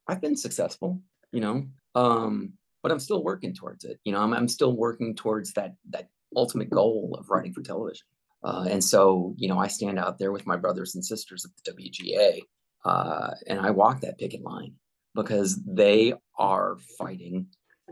I've 0.09 0.21
been 0.21 0.37
successful, 0.37 1.01
you 1.31 1.41
know, 1.41 1.67
um, 1.95 2.55
but 2.83 2.91
I'm 2.91 2.99
still 2.99 3.23
working 3.23 3.55
towards 3.55 3.85
it. 3.85 4.01
You 4.05 4.13
know, 4.13 4.21
I'm, 4.21 4.33
I'm 4.33 4.49
still 4.49 4.77
working 4.77 5.15
towards 5.15 5.53
that 5.53 5.75
that 5.91 6.09
ultimate 6.35 6.71
goal 6.71 7.17
of 7.19 7.31
writing 7.31 7.53
for 7.53 7.63
television. 7.63 8.07
Uh, 8.43 8.67
and 8.69 8.83
so, 8.83 9.35
you 9.37 9.49
know, 9.49 9.59
I 9.59 9.69
stand 9.69 9.99
out 9.99 10.19
there 10.19 10.33
with 10.33 10.47
my 10.47 10.57
brothers 10.57 10.95
and 10.95 11.05
sisters 11.05 11.45
of 11.45 11.53
the 11.57 11.73
WGA, 11.73 12.41
uh, 12.85 13.31
and 13.47 13.61
I 13.61 13.71
walk 13.71 14.01
that 14.01 14.19
picket 14.19 14.43
line 14.43 14.75
because 15.15 15.61
they 15.65 16.13
are 16.39 16.77
fighting 16.99 17.47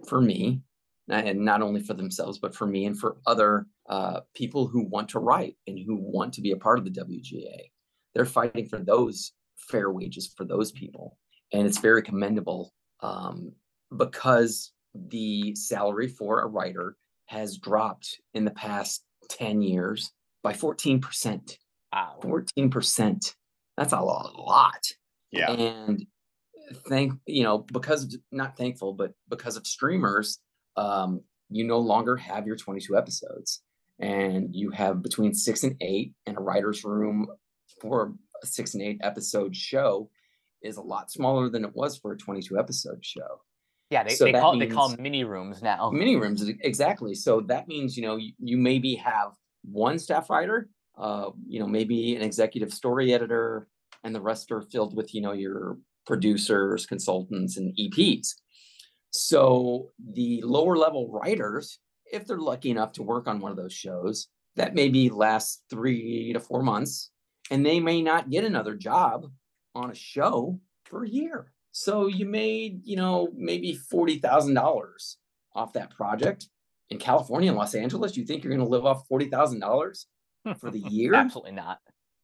for 0.08 0.20
me, 0.20 0.60
and 1.08 1.44
not 1.44 1.62
only 1.62 1.82
for 1.82 1.94
themselves, 1.94 2.38
but 2.38 2.54
for 2.54 2.66
me 2.66 2.86
and 2.86 2.98
for 2.98 3.16
other 3.26 3.66
uh, 3.88 4.20
people 4.34 4.66
who 4.66 4.84
want 4.84 5.08
to 5.10 5.18
write 5.18 5.56
and 5.66 5.78
who 5.78 5.96
want 5.96 6.32
to 6.34 6.40
be 6.40 6.52
a 6.52 6.56
part 6.56 6.78
of 6.78 6.84
the 6.84 6.90
WGA. 6.90 7.70
They're 8.14 8.24
fighting 8.24 8.68
for 8.68 8.78
those 8.78 9.32
fair 9.56 9.90
wages 9.90 10.32
for 10.36 10.44
those 10.44 10.72
people 10.72 11.18
and 11.54 11.66
it's 11.66 11.78
very 11.78 12.02
commendable 12.02 12.72
um, 13.00 13.52
because 13.96 14.72
the 14.94 15.54
salary 15.54 16.08
for 16.08 16.40
a 16.40 16.46
writer 16.46 16.96
has 17.26 17.58
dropped 17.58 18.20
in 18.34 18.44
the 18.44 18.50
past 18.50 19.04
10 19.30 19.62
years 19.62 20.10
by 20.42 20.52
14%. 20.52 21.56
Wow. 21.92 22.18
14%. 22.22 23.34
That's 23.76 23.92
a 23.92 24.00
lot. 24.00 24.82
Yeah. 25.30 25.52
And 25.52 26.06
thank, 26.88 27.12
you 27.26 27.44
know, 27.44 27.58
because 27.58 28.04
of, 28.04 28.14
not 28.32 28.56
thankful, 28.56 28.92
but 28.92 29.12
because 29.28 29.56
of 29.56 29.66
streamers, 29.66 30.40
um, 30.76 31.20
you 31.50 31.64
no 31.64 31.78
longer 31.78 32.16
have 32.16 32.46
your 32.46 32.56
22 32.56 32.96
episodes 32.96 33.62
and 33.98 34.54
you 34.54 34.70
have 34.70 35.02
between 35.02 35.34
six 35.34 35.62
and 35.62 35.76
eight 35.80 36.12
and 36.26 36.36
a 36.36 36.40
writer's 36.40 36.84
room 36.84 37.26
for 37.80 38.14
a 38.42 38.46
six 38.46 38.74
and 38.74 38.82
eight 38.82 39.00
episode 39.02 39.54
show 39.54 40.10
is 40.62 40.76
a 40.76 40.82
lot 40.82 41.10
smaller 41.10 41.48
than 41.48 41.64
it 41.64 41.74
was 41.74 41.96
for 41.96 42.12
a 42.12 42.16
22 42.16 42.58
episode 42.58 43.04
show. 43.04 43.42
Yeah, 43.90 44.02
they, 44.02 44.14
so 44.14 44.24
they 44.24 44.32
call 44.32 44.58
they 44.58 44.66
call 44.66 44.96
mini 44.98 45.24
rooms 45.24 45.62
now. 45.62 45.90
Mini 45.92 46.16
rooms, 46.16 46.42
exactly. 46.62 47.14
So 47.14 47.42
that 47.42 47.68
means 47.68 47.96
you 47.96 48.02
know 48.02 48.16
you, 48.16 48.32
you 48.38 48.56
maybe 48.56 48.94
have 48.96 49.32
one 49.62 49.98
staff 49.98 50.30
writer, 50.30 50.68
uh, 50.98 51.30
you 51.46 51.60
know, 51.60 51.66
maybe 51.66 52.16
an 52.16 52.22
executive 52.22 52.72
story 52.72 53.12
editor, 53.12 53.68
and 54.02 54.14
the 54.14 54.20
rest 54.20 54.50
are 54.50 54.62
filled 54.62 54.96
with 54.96 55.14
you 55.14 55.20
know 55.20 55.32
your 55.32 55.78
producers, 56.06 56.86
consultants, 56.86 57.56
and 57.56 57.76
EPs. 57.78 58.34
So 59.10 59.90
the 60.12 60.42
lower 60.44 60.76
level 60.76 61.08
writers, 61.12 61.78
if 62.14 62.26
they're 62.26 62.38
lucky 62.38 62.70
enough 62.70 62.92
to 62.92 63.02
work 63.02 63.26
on 63.26 63.40
one 63.40 63.50
of 63.50 63.56
those 63.56 63.72
shows, 63.72 64.28
that 64.56 64.74
maybe 64.74 65.10
lasts 65.10 65.62
three 65.68 66.32
to 66.32 66.40
four 66.40 66.62
months, 66.62 67.10
and 67.50 67.64
they 67.64 67.80
may 67.80 68.02
not 68.02 68.30
get 68.30 68.44
another 68.44 68.74
job 68.74 69.26
on 69.74 69.90
a 69.90 69.94
show 69.94 70.58
for 70.84 71.04
a 71.04 71.08
year. 71.08 71.52
So 71.72 72.06
you 72.06 72.26
made, 72.26 72.82
you 72.84 72.96
know, 72.96 73.28
maybe 73.34 73.74
forty 73.74 74.18
thousand 74.18 74.54
dollars 74.54 75.18
off 75.54 75.72
that 75.72 75.90
project 75.90 76.48
in 76.90 76.98
California 76.98 77.50
and 77.50 77.58
Los 77.58 77.74
Angeles. 77.74 78.16
You 78.16 78.24
think 78.24 78.44
you're 78.44 78.54
going 78.54 78.64
to 78.64 78.70
live 78.70 78.86
off 78.86 79.08
forty 79.08 79.28
thousand 79.28 79.60
dollars 79.60 80.06
for 80.60 80.70
the 80.70 80.78
year? 80.78 81.14
Absolutely 81.14 81.52
not. 81.52 81.80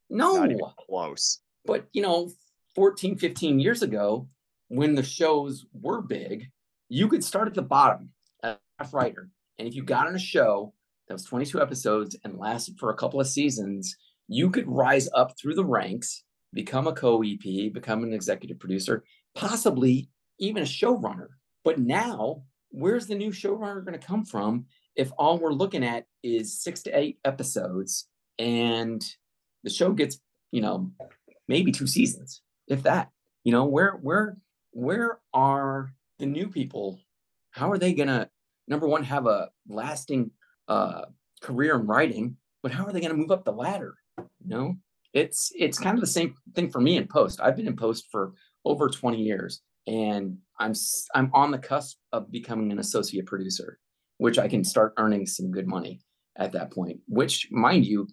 No, 0.08 0.44
not 0.44 0.76
close. 0.76 1.40
But 1.64 1.86
you 1.92 2.02
know, 2.02 2.30
14, 2.76 3.16
15 3.16 3.58
years 3.58 3.82
ago, 3.82 4.28
when 4.68 4.94
the 4.94 5.02
shows 5.02 5.66
were 5.72 6.00
big, 6.00 6.50
you 6.88 7.08
could 7.08 7.24
start 7.24 7.48
at 7.48 7.54
the 7.54 7.62
bottom 7.62 8.10
as 8.42 8.56
a 8.78 8.86
writer. 8.92 9.28
And 9.60 9.68
if 9.68 9.74
you 9.74 9.82
got 9.82 10.06
on 10.06 10.14
a 10.14 10.18
show 10.18 10.72
that 11.06 11.12
was 11.12 11.26
22 11.26 11.60
episodes 11.60 12.16
and 12.24 12.38
lasted 12.38 12.78
for 12.78 12.88
a 12.88 12.96
couple 12.96 13.20
of 13.20 13.26
seasons, 13.26 13.94
you 14.26 14.48
could 14.48 14.66
rise 14.66 15.06
up 15.14 15.38
through 15.38 15.54
the 15.54 15.66
ranks, 15.66 16.24
become 16.54 16.86
a 16.86 16.94
co-EP, 16.94 17.70
become 17.70 18.02
an 18.02 18.14
executive 18.14 18.58
producer, 18.58 19.04
possibly 19.34 20.08
even 20.38 20.62
a 20.62 20.66
showrunner. 20.66 21.26
But 21.62 21.78
now, 21.78 22.44
where's 22.70 23.06
the 23.06 23.14
new 23.14 23.32
showrunner 23.32 23.84
going 23.84 24.00
to 24.00 24.06
come 24.06 24.24
from 24.24 24.64
if 24.96 25.12
all 25.18 25.36
we're 25.36 25.52
looking 25.52 25.84
at 25.84 26.06
is 26.22 26.62
six 26.62 26.82
to 26.84 26.98
eight 26.98 27.18
episodes 27.26 28.08
and 28.38 29.04
the 29.62 29.68
show 29.68 29.92
gets, 29.92 30.20
you 30.52 30.62
know, 30.62 30.90
maybe 31.48 31.70
two 31.70 31.86
seasons, 31.86 32.40
if 32.66 32.84
that? 32.84 33.10
You 33.44 33.52
know, 33.52 33.66
where 33.66 33.98
where 34.00 34.38
where 34.70 35.18
are 35.34 35.92
the 36.18 36.24
new 36.24 36.48
people? 36.48 36.98
How 37.50 37.70
are 37.70 37.78
they 37.78 37.92
gonna 37.92 38.30
number 38.70 38.86
one 38.86 39.02
have 39.04 39.26
a 39.26 39.50
lasting 39.68 40.30
uh, 40.68 41.02
career 41.42 41.74
in 41.78 41.86
writing, 41.86 42.36
but 42.62 42.72
how 42.72 42.86
are 42.86 42.92
they 42.92 43.00
gonna 43.00 43.14
move 43.14 43.32
up 43.32 43.44
the 43.44 43.52
ladder? 43.52 43.94
You 44.16 44.46
know, 44.46 44.76
it's 45.12 45.52
it's 45.58 45.78
kind 45.78 45.96
of 45.96 46.00
the 46.00 46.06
same 46.06 46.34
thing 46.54 46.70
for 46.70 46.80
me 46.80 46.96
in 46.96 47.08
post. 47.08 47.40
I've 47.40 47.56
been 47.56 47.66
in 47.66 47.76
post 47.76 48.06
for 48.10 48.32
over 48.64 48.88
20 48.88 49.20
years, 49.20 49.60
and 49.86 50.38
I'm 50.58 50.72
I'm 51.14 51.30
on 51.34 51.50
the 51.50 51.58
cusp 51.58 51.98
of 52.12 52.30
becoming 52.30 52.70
an 52.72 52.78
associate 52.78 53.26
producer, 53.26 53.78
which 54.18 54.38
I 54.38 54.48
can 54.48 54.64
start 54.64 54.94
earning 54.96 55.26
some 55.26 55.50
good 55.50 55.66
money 55.66 56.00
at 56.36 56.52
that 56.52 56.70
point. 56.70 57.00
Which, 57.08 57.48
mind 57.50 57.84
you, 57.84 58.06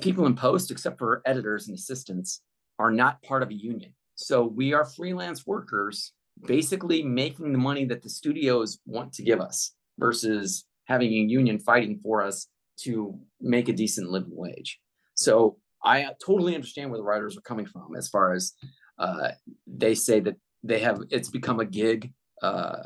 people 0.00 0.26
in 0.26 0.36
post, 0.36 0.70
except 0.70 0.98
for 0.98 1.22
editors 1.26 1.66
and 1.66 1.76
assistants, 1.76 2.40
are 2.78 2.92
not 2.92 3.22
part 3.22 3.42
of 3.42 3.50
a 3.50 3.54
union. 3.54 3.94
So 4.14 4.46
we 4.46 4.74
are 4.74 4.84
freelance 4.84 5.44
workers, 5.44 6.12
basically 6.46 7.02
making 7.02 7.50
the 7.52 7.58
money 7.58 7.84
that 7.86 8.02
the 8.02 8.08
studios 8.08 8.78
want 8.86 9.12
to 9.14 9.24
give 9.24 9.40
us 9.40 9.72
versus 9.98 10.64
having 10.86 11.08
a 11.08 11.16
union 11.16 11.58
fighting 11.58 11.98
for 12.02 12.22
us 12.22 12.46
to 12.80 13.18
make 13.40 13.68
a 13.68 13.72
decent 13.72 14.10
living 14.10 14.34
wage. 14.34 14.80
So 15.14 15.58
I 15.84 16.08
totally 16.24 16.54
understand 16.54 16.90
where 16.90 16.98
the 16.98 17.04
writers 17.04 17.36
are 17.36 17.42
coming 17.42 17.66
from 17.66 17.94
as 17.96 18.08
far 18.08 18.32
as 18.32 18.52
uh, 18.98 19.30
they 19.66 19.94
say 19.94 20.20
that 20.20 20.36
they 20.62 20.80
have 20.80 21.00
it's 21.10 21.28
become 21.28 21.60
a 21.60 21.64
gig 21.64 22.12
uh, 22.42 22.84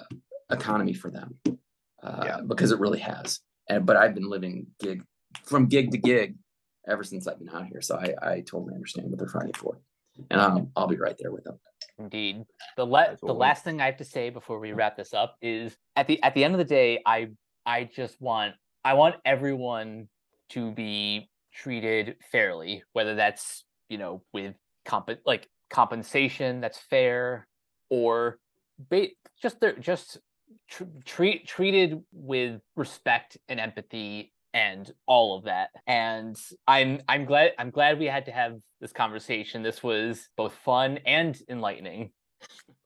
economy 0.51 0.95
for 0.95 1.11
them 1.11 1.39
uh, 2.03 2.23
yeah. 2.25 2.41
because 2.47 2.73
it 2.73 2.81
really 2.81 2.99
has. 2.99 3.41
And 3.69 3.87
but 3.87 3.97
I've 3.97 4.15
been 4.15 4.29
living 4.29 4.67
gig 4.81 5.03
from 5.45 5.67
gig 5.67 5.93
to 5.93 5.99
gig 5.99 6.37
ever 6.89 7.05
since 7.05 7.27
I've 7.27 7.39
been 7.39 7.51
out 7.51 7.67
here. 7.67 7.81
So 7.81 7.97
I, 7.97 8.15
I 8.23 8.41
totally 8.41 8.75
understand 8.75 9.11
what 9.11 9.19
they're 9.19 9.29
fighting 9.29 9.53
for. 9.53 9.81
And 10.31 10.41
um, 10.41 10.71
I'll 10.75 10.89
be 10.89 10.97
right 10.97 11.17
there 11.19 11.31
with 11.31 11.45
them. 11.45 11.59
Indeed. 11.99 12.45
The 12.77 12.85
le- 12.85 13.16
the 13.20 13.35
last 13.35 13.65
thing 13.65 13.81
I 13.81 13.87
have 13.87 13.97
to 13.97 14.05
say 14.05 14.31
before 14.31 14.61
we 14.61 14.73
wrap 14.73 14.97
this 14.97 15.12
up 15.12 15.37
is 15.43 15.77
at 15.97 16.07
the 16.07 16.23
at 16.23 16.35
the 16.35 16.45
end 16.45 16.55
of 16.55 16.59
the 16.59 16.65
day, 16.65 17.01
I 17.05 17.31
I 17.66 17.85
just 17.85 18.20
want 18.20 18.55
I 18.85 18.95
want 18.95 19.16
everyone 19.25 20.09
to 20.51 20.70
be 20.73 21.29
treated 21.53 22.16
fairly, 22.31 22.85
whether 22.93 23.15
that's 23.15 23.65
you 23.89 23.99
know 23.99 24.23
with 24.33 24.55
comp 24.85 25.11
like 25.27 25.49
compensation 25.70 26.61
that's 26.61 26.79
fair 26.79 27.47
or 27.91 28.39
ba- 28.91 29.09
just 29.41 29.57
just 29.81 30.19
tr- 30.69 30.85
treat 31.05 31.47
treated 31.47 32.03
with 32.12 32.61
respect 32.77 33.37
and 33.49 33.59
empathy 33.59 34.33
and 34.59 34.93
all 35.07 35.39
of 35.39 35.45
that. 35.45 35.71
And 35.87 36.37
I'm 36.67 37.01
I'm 37.09 37.25
glad 37.25 37.53
I'm 37.59 37.71
glad 37.71 37.99
we 37.99 38.07
had 38.07 38.27
to 38.27 38.33
have 38.33 38.57
this 38.81 38.93
conversation. 38.93 39.63
This 39.63 39.83
was 39.85 40.29
both 40.37 40.55
fun 40.65 40.99
and 41.07 41.39
enlightening. 41.49 42.11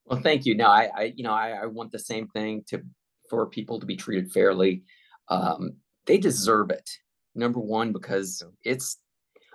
Well, 0.04 0.20
thank 0.20 0.44
you. 0.44 0.54
No, 0.54 0.66
I, 0.66 0.90
I 0.94 1.12
you 1.16 1.24
know 1.24 1.32
I, 1.32 1.50
I 1.62 1.66
want 1.66 1.90
the 1.90 1.98
same 1.98 2.28
thing 2.28 2.62
to 2.68 2.82
for 3.30 3.46
people 3.46 3.80
to 3.80 3.86
be 3.86 3.96
treated 3.96 4.30
fairly. 4.30 4.82
Um, 5.28 5.76
they 6.06 6.18
deserve 6.18 6.70
it. 6.70 6.90
Number 7.34 7.60
one, 7.60 7.92
because 7.92 8.42
it's 8.64 8.98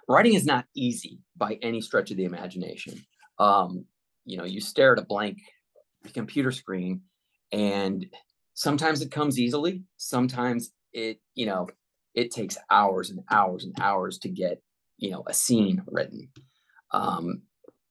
writing 0.10 0.34
is 0.34 0.46
not 0.46 0.66
easy 0.76 1.20
by 1.36 1.60
any 1.62 1.82
stretch 1.82 2.10
of 2.10 2.18
the 2.18 2.26
imagination. 2.26 3.00
Um, 3.38 3.86
you 4.26 4.38
know, 4.38 4.46
you 4.46 4.60
stare 4.60 4.94
at 4.94 5.00
a 5.00 5.06
blank 5.06 5.38
computer 6.16 6.52
screen, 6.52 7.02
and 7.52 8.08
sometimes 8.56 9.02
it 9.04 9.12
comes 9.12 9.38
easily. 9.38 9.84
Sometimes 9.98 10.72
it, 10.94 11.20
you 11.36 11.46
know, 11.46 11.68
it 12.18 12.32
takes 12.32 12.58
hours 12.72 13.12
and 13.12 13.20
hours 13.30 13.64
and 13.64 13.76
hours 13.80 14.18
to 14.18 14.28
get 14.28 14.62
you 14.98 15.12
know 15.12 15.24
a 15.28 15.34
scene 15.34 15.84
written. 15.86 16.30
Um, 16.92 17.44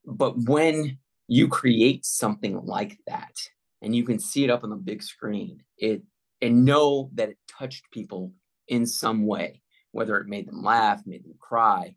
but 0.04 0.34
when 0.46 0.98
you 1.28 1.48
create 1.48 2.04
something 2.04 2.60
like 2.64 2.98
that 3.06 3.34
and 3.82 3.94
you 3.94 4.04
can 4.04 4.18
see 4.18 4.44
it 4.44 4.50
up 4.50 4.64
on 4.64 4.70
the 4.70 4.76
big 4.76 5.02
screen 5.02 5.62
it 5.78 6.02
and 6.42 6.64
know 6.64 7.10
that 7.14 7.30
it 7.30 7.38
touched 7.48 7.90
people 7.90 8.32
in 8.68 8.86
some 8.86 9.26
way 9.26 9.62
whether 9.92 10.16
it 10.18 10.28
made 10.28 10.46
them 10.46 10.62
laugh 10.62 11.02
made 11.06 11.24
them 11.24 11.34
cry 11.40 11.94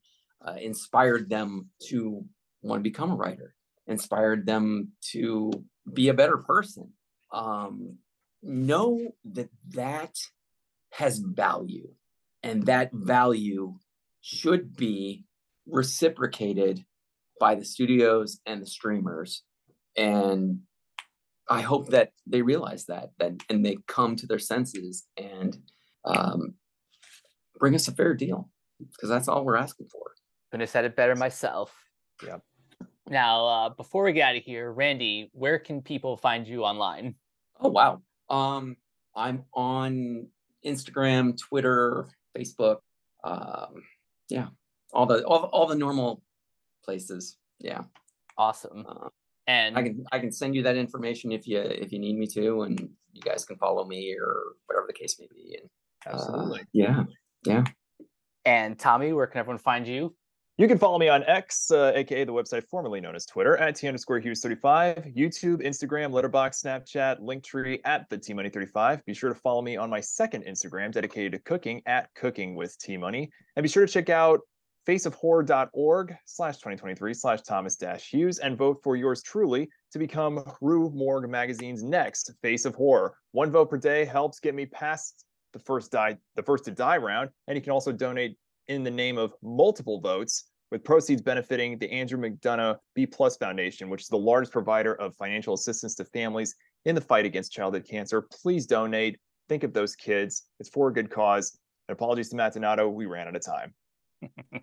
uh, 0.47 0.55
inspired 0.59 1.29
them 1.29 1.67
to 1.79 2.25
want 2.61 2.79
to 2.79 2.89
become 2.89 3.11
a 3.11 3.15
writer 3.15 3.53
inspired 3.87 4.45
them 4.45 4.89
to 5.01 5.51
be 5.93 6.09
a 6.09 6.13
better 6.13 6.37
person 6.37 6.91
um, 7.31 7.97
know 8.41 8.99
that 9.23 9.49
that 9.69 10.15
has 10.91 11.19
value 11.19 11.87
and 12.43 12.65
that 12.65 12.91
value 12.93 13.75
should 14.21 14.75
be 14.75 15.25
reciprocated 15.67 16.83
by 17.39 17.55
the 17.55 17.65
studios 17.65 18.39
and 18.45 18.61
the 18.61 18.67
streamers. 18.67 19.43
And 19.95 20.61
i 21.49 21.61
hope 21.61 21.89
that 21.89 22.11
they 22.27 22.43
realize 22.43 22.85
that 22.85 23.09
that 23.17 23.33
and 23.49 23.65
they 23.65 23.75
come 23.87 24.15
to 24.15 24.27
their 24.27 24.39
senses 24.39 25.07
and 25.17 25.57
um, 26.05 26.53
bring 27.57 27.75
us 27.75 27.87
a 27.87 27.91
fair 27.91 28.13
deal 28.13 28.49
because 28.79 29.09
that's 29.09 29.27
all 29.27 29.43
we're 29.43 29.57
asking 29.57 29.87
for. 29.87 30.13
Couldn't 30.49 30.61
have 30.61 30.69
said 30.69 30.85
it 30.85 30.95
better 30.95 31.15
myself. 31.15 31.75
Yep. 32.25 32.41
Now 33.09 33.45
uh, 33.45 33.69
before 33.69 34.03
we 34.03 34.13
get 34.13 34.29
out 34.29 34.35
of 34.37 34.43
here 34.43 34.71
randy 34.71 35.29
where 35.33 35.59
can 35.59 35.81
people 35.81 36.17
find 36.17 36.47
you 36.47 36.63
online? 36.63 37.15
Oh 37.59 37.69
wow. 37.69 38.01
Um, 38.29 38.77
i'm 39.15 39.43
on 39.53 40.27
instagram 40.63 41.35
twitter 41.37 42.07
Facebook. 42.37 42.77
Um, 43.23 43.83
yeah, 44.29 44.47
all 44.93 45.05
the 45.05 45.23
all, 45.25 45.43
all 45.45 45.67
the 45.67 45.75
normal 45.75 46.21
places. 46.83 47.37
Yeah. 47.59 47.83
Awesome. 48.37 48.85
Uh, 48.87 49.09
and 49.47 49.77
I 49.77 49.83
can 49.83 50.05
I 50.11 50.19
can 50.19 50.31
send 50.31 50.55
you 50.55 50.63
that 50.63 50.77
information 50.77 51.31
if 51.31 51.47
you 51.47 51.59
if 51.59 51.91
you 51.91 51.99
need 51.99 52.17
me 52.17 52.27
to, 52.27 52.61
and 52.61 52.79
you 53.11 53.21
guys 53.21 53.45
can 53.45 53.57
follow 53.57 53.83
me 53.83 54.15
or 54.15 54.53
whatever 54.67 54.85
the 54.87 54.93
case 54.93 55.19
may 55.19 55.27
be. 55.29 55.57
And 55.59 55.69
absolutely, 56.05 56.61
uh, 56.61 56.63
yeah, 56.71 57.03
yeah. 57.45 57.63
And 58.45 58.77
Tommy, 58.77 59.11
where 59.11 59.27
can 59.27 59.39
everyone 59.39 59.57
find 59.57 59.87
you? 59.87 60.15
You 60.59 60.67
can 60.67 60.77
follow 60.77 60.97
me 60.97 61.07
on 61.07 61.23
X, 61.23 61.71
uh, 61.71 61.93
aka 61.95 62.25
the 62.25 62.33
website 62.33 62.65
formerly 62.65 62.99
known 62.99 63.15
as 63.15 63.25
Twitter, 63.25 63.55
at 63.55 63.77
T 63.77 63.87
underscore 63.87 64.19
Hughes 64.19 64.41
35, 64.41 65.05
YouTube, 65.15 65.65
Instagram, 65.65 66.11
Letterboxd, 66.11 66.65
Snapchat, 66.65 67.21
Linktree 67.21 67.79
at 67.85 68.09
the 68.09 68.17
T 68.17 68.33
Money 68.33 68.49
35. 68.49 69.05
Be 69.05 69.13
sure 69.13 69.29
to 69.29 69.39
follow 69.39 69.61
me 69.61 69.77
on 69.77 69.89
my 69.89 70.01
second 70.01 70.43
Instagram 70.43 70.91
dedicated 70.91 71.31
to 71.31 71.39
cooking 71.39 71.81
at 71.85 72.13
Cooking 72.13 72.55
with 72.55 72.77
T 72.77 72.97
Money. 72.97 73.31
And 73.55 73.63
be 73.63 73.69
sure 73.69 73.85
to 73.85 73.91
check 73.91 74.09
out 74.09 74.41
faceofhorror.org 74.85 76.17
slash 76.25 76.57
2023 76.57 77.13
slash 77.13 77.41
Thomas 77.43 77.77
dash 77.77 78.09
Hughes 78.09 78.39
and 78.39 78.57
vote 78.57 78.81
for 78.83 78.97
yours 78.97 79.23
truly 79.23 79.69
to 79.93 79.97
become 79.97 80.43
Rue 80.59 80.89
Morgue 80.89 81.29
Magazine's 81.29 81.83
next 81.83 82.33
Face 82.41 82.65
of 82.65 82.75
Horror. 82.75 83.15
One 83.31 83.49
vote 83.49 83.69
per 83.69 83.77
day 83.77 84.03
helps 84.03 84.41
get 84.41 84.55
me 84.55 84.65
past 84.65 85.23
the 85.53 85.59
first 85.59 85.89
die, 85.89 86.17
the 86.35 86.43
first 86.43 86.65
to 86.65 86.71
die 86.71 86.97
round, 86.97 87.29
and 87.47 87.55
you 87.55 87.61
can 87.61 87.71
also 87.71 87.93
donate 87.93 88.35
in 88.69 88.83
the 88.83 88.91
name 88.91 89.17
of 89.17 89.33
multiple 89.41 89.99
votes, 89.99 90.45
with 90.71 90.83
proceeds 90.83 91.21
benefiting 91.21 91.77
the 91.77 91.91
Andrew 91.91 92.19
McDonough 92.19 92.77
B 92.95 93.05
Plus 93.05 93.37
Foundation, 93.37 93.89
which 93.89 94.03
is 94.03 94.07
the 94.07 94.17
largest 94.17 94.51
provider 94.51 94.95
of 94.95 95.15
financial 95.15 95.53
assistance 95.53 95.95
to 95.95 96.05
families 96.05 96.55
in 96.85 96.95
the 96.95 97.01
fight 97.01 97.25
against 97.25 97.51
childhood 97.51 97.85
cancer. 97.89 98.21
Please 98.21 98.65
donate. 98.65 99.19
Think 99.47 99.63
of 99.63 99.73
those 99.73 99.95
kids. 99.95 100.43
It's 100.59 100.69
for 100.69 100.89
a 100.89 100.93
good 100.93 101.09
cause. 101.09 101.57
And 101.87 101.93
apologies 101.93 102.29
to 102.29 102.35
Matt 102.35 102.53
Donato, 102.53 102.87
we 102.87 103.07
ran 103.07 103.27
out 103.27 103.35
of 103.35 103.43
time. 103.43 103.73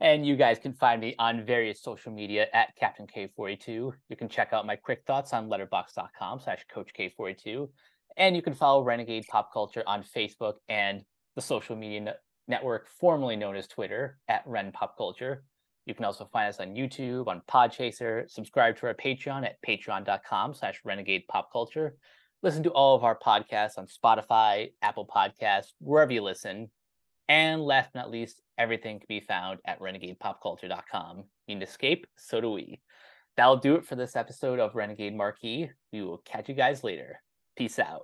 and 0.00 0.26
you 0.26 0.36
guys 0.36 0.58
can 0.58 0.72
find 0.72 1.00
me 1.00 1.14
on 1.18 1.44
various 1.44 1.82
social 1.82 2.12
media 2.12 2.46
at 2.52 2.74
Captain 2.76 3.06
K42. 3.06 3.66
You 4.08 4.16
can 4.16 4.28
check 4.28 4.52
out 4.52 4.66
my 4.66 4.76
quick 4.76 5.02
thoughts 5.06 5.32
on 5.32 5.48
letterboxd.com 5.48 6.40
slash 6.40 6.64
Coach 6.72 6.90
K42. 6.98 7.68
And 8.16 8.36
you 8.36 8.42
can 8.42 8.54
follow 8.54 8.82
Renegade 8.82 9.26
Pop 9.28 9.52
Culture 9.52 9.82
on 9.86 10.02
Facebook 10.02 10.54
and 10.68 11.02
the 11.36 11.42
social 11.42 11.76
media 11.76 12.14
network 12.48 12.88
formerly 12.88 13.36
known 13.36 13.54
as 13.54 13.68
Twitter 13.68 14.18
at 14.28 14.42
Ren 14.46 14.72
Pop 14.72 14.96
Culture. 14.96 15.44
You 15.86 15.94
can 15.94 16.04
also 16.04 16.28
find 16.32 16.48
us 16.48 16.60
on 16.60 16.74
YouTube, 16.74 17.28
on 17.28 17.40
Podchaser, 17.48 18.28
subscribe 18.30 18.76
to 18.78 18.86
our 18.86 18.94
Patreon 18.94 19.44
at 19.44 19.56
patreon.com 19.66 20.54
slash 20.54 20.80
renegade 20.84 21.22
pop 21.28 21.50
culture. 21.52 21.96
Listen 22.42 22.62
to 22.62 22.70
all 22.70 22.94
of 22.94 23.04
our 23.04 23.18
podcasts 23.18 23.78
on 23.78 23.86
Spotify, 23.86 24.72
Apple 24.82 25.06
Podcasts, 25.06 25.72
wherever 25.80 26.12
you 26.12 26.22
listen. 26.22 26.70
And 27.28 27.62
last 27.62 27.90
but 27.92 28.00
not 28.00 28.10
least, 28.10 28.42
everything 28.58 28.98
can 28.98 29.06
be 29.08 29.20
found 29.20 29.60
at 29.66 29.80
renegadepopculture.com. 29.80 31.24
You 31.46 31.54
need 31.54 31.62
escape, 31.62 32.06
so 32.16 32.40
do 32.40 32.50
we. 32.52 32.80
That'll 33.36 33.56
do 33.56 33.76
it 33.76 33.86
for 33.86 33.96
this 33.96 34.16
episode 34.16 34.58
of 34.58 34.74
Renegade 34.74 35.16
Marquee. 35.16 35.70
We 35.92 36.02
will 36.02 36.18
catch 36.18 36.48
you 36.48 36.54
guys 36.54 36.84
later. 36.84 37.20
Peace 37.56 37.78
out. 37.78 37.96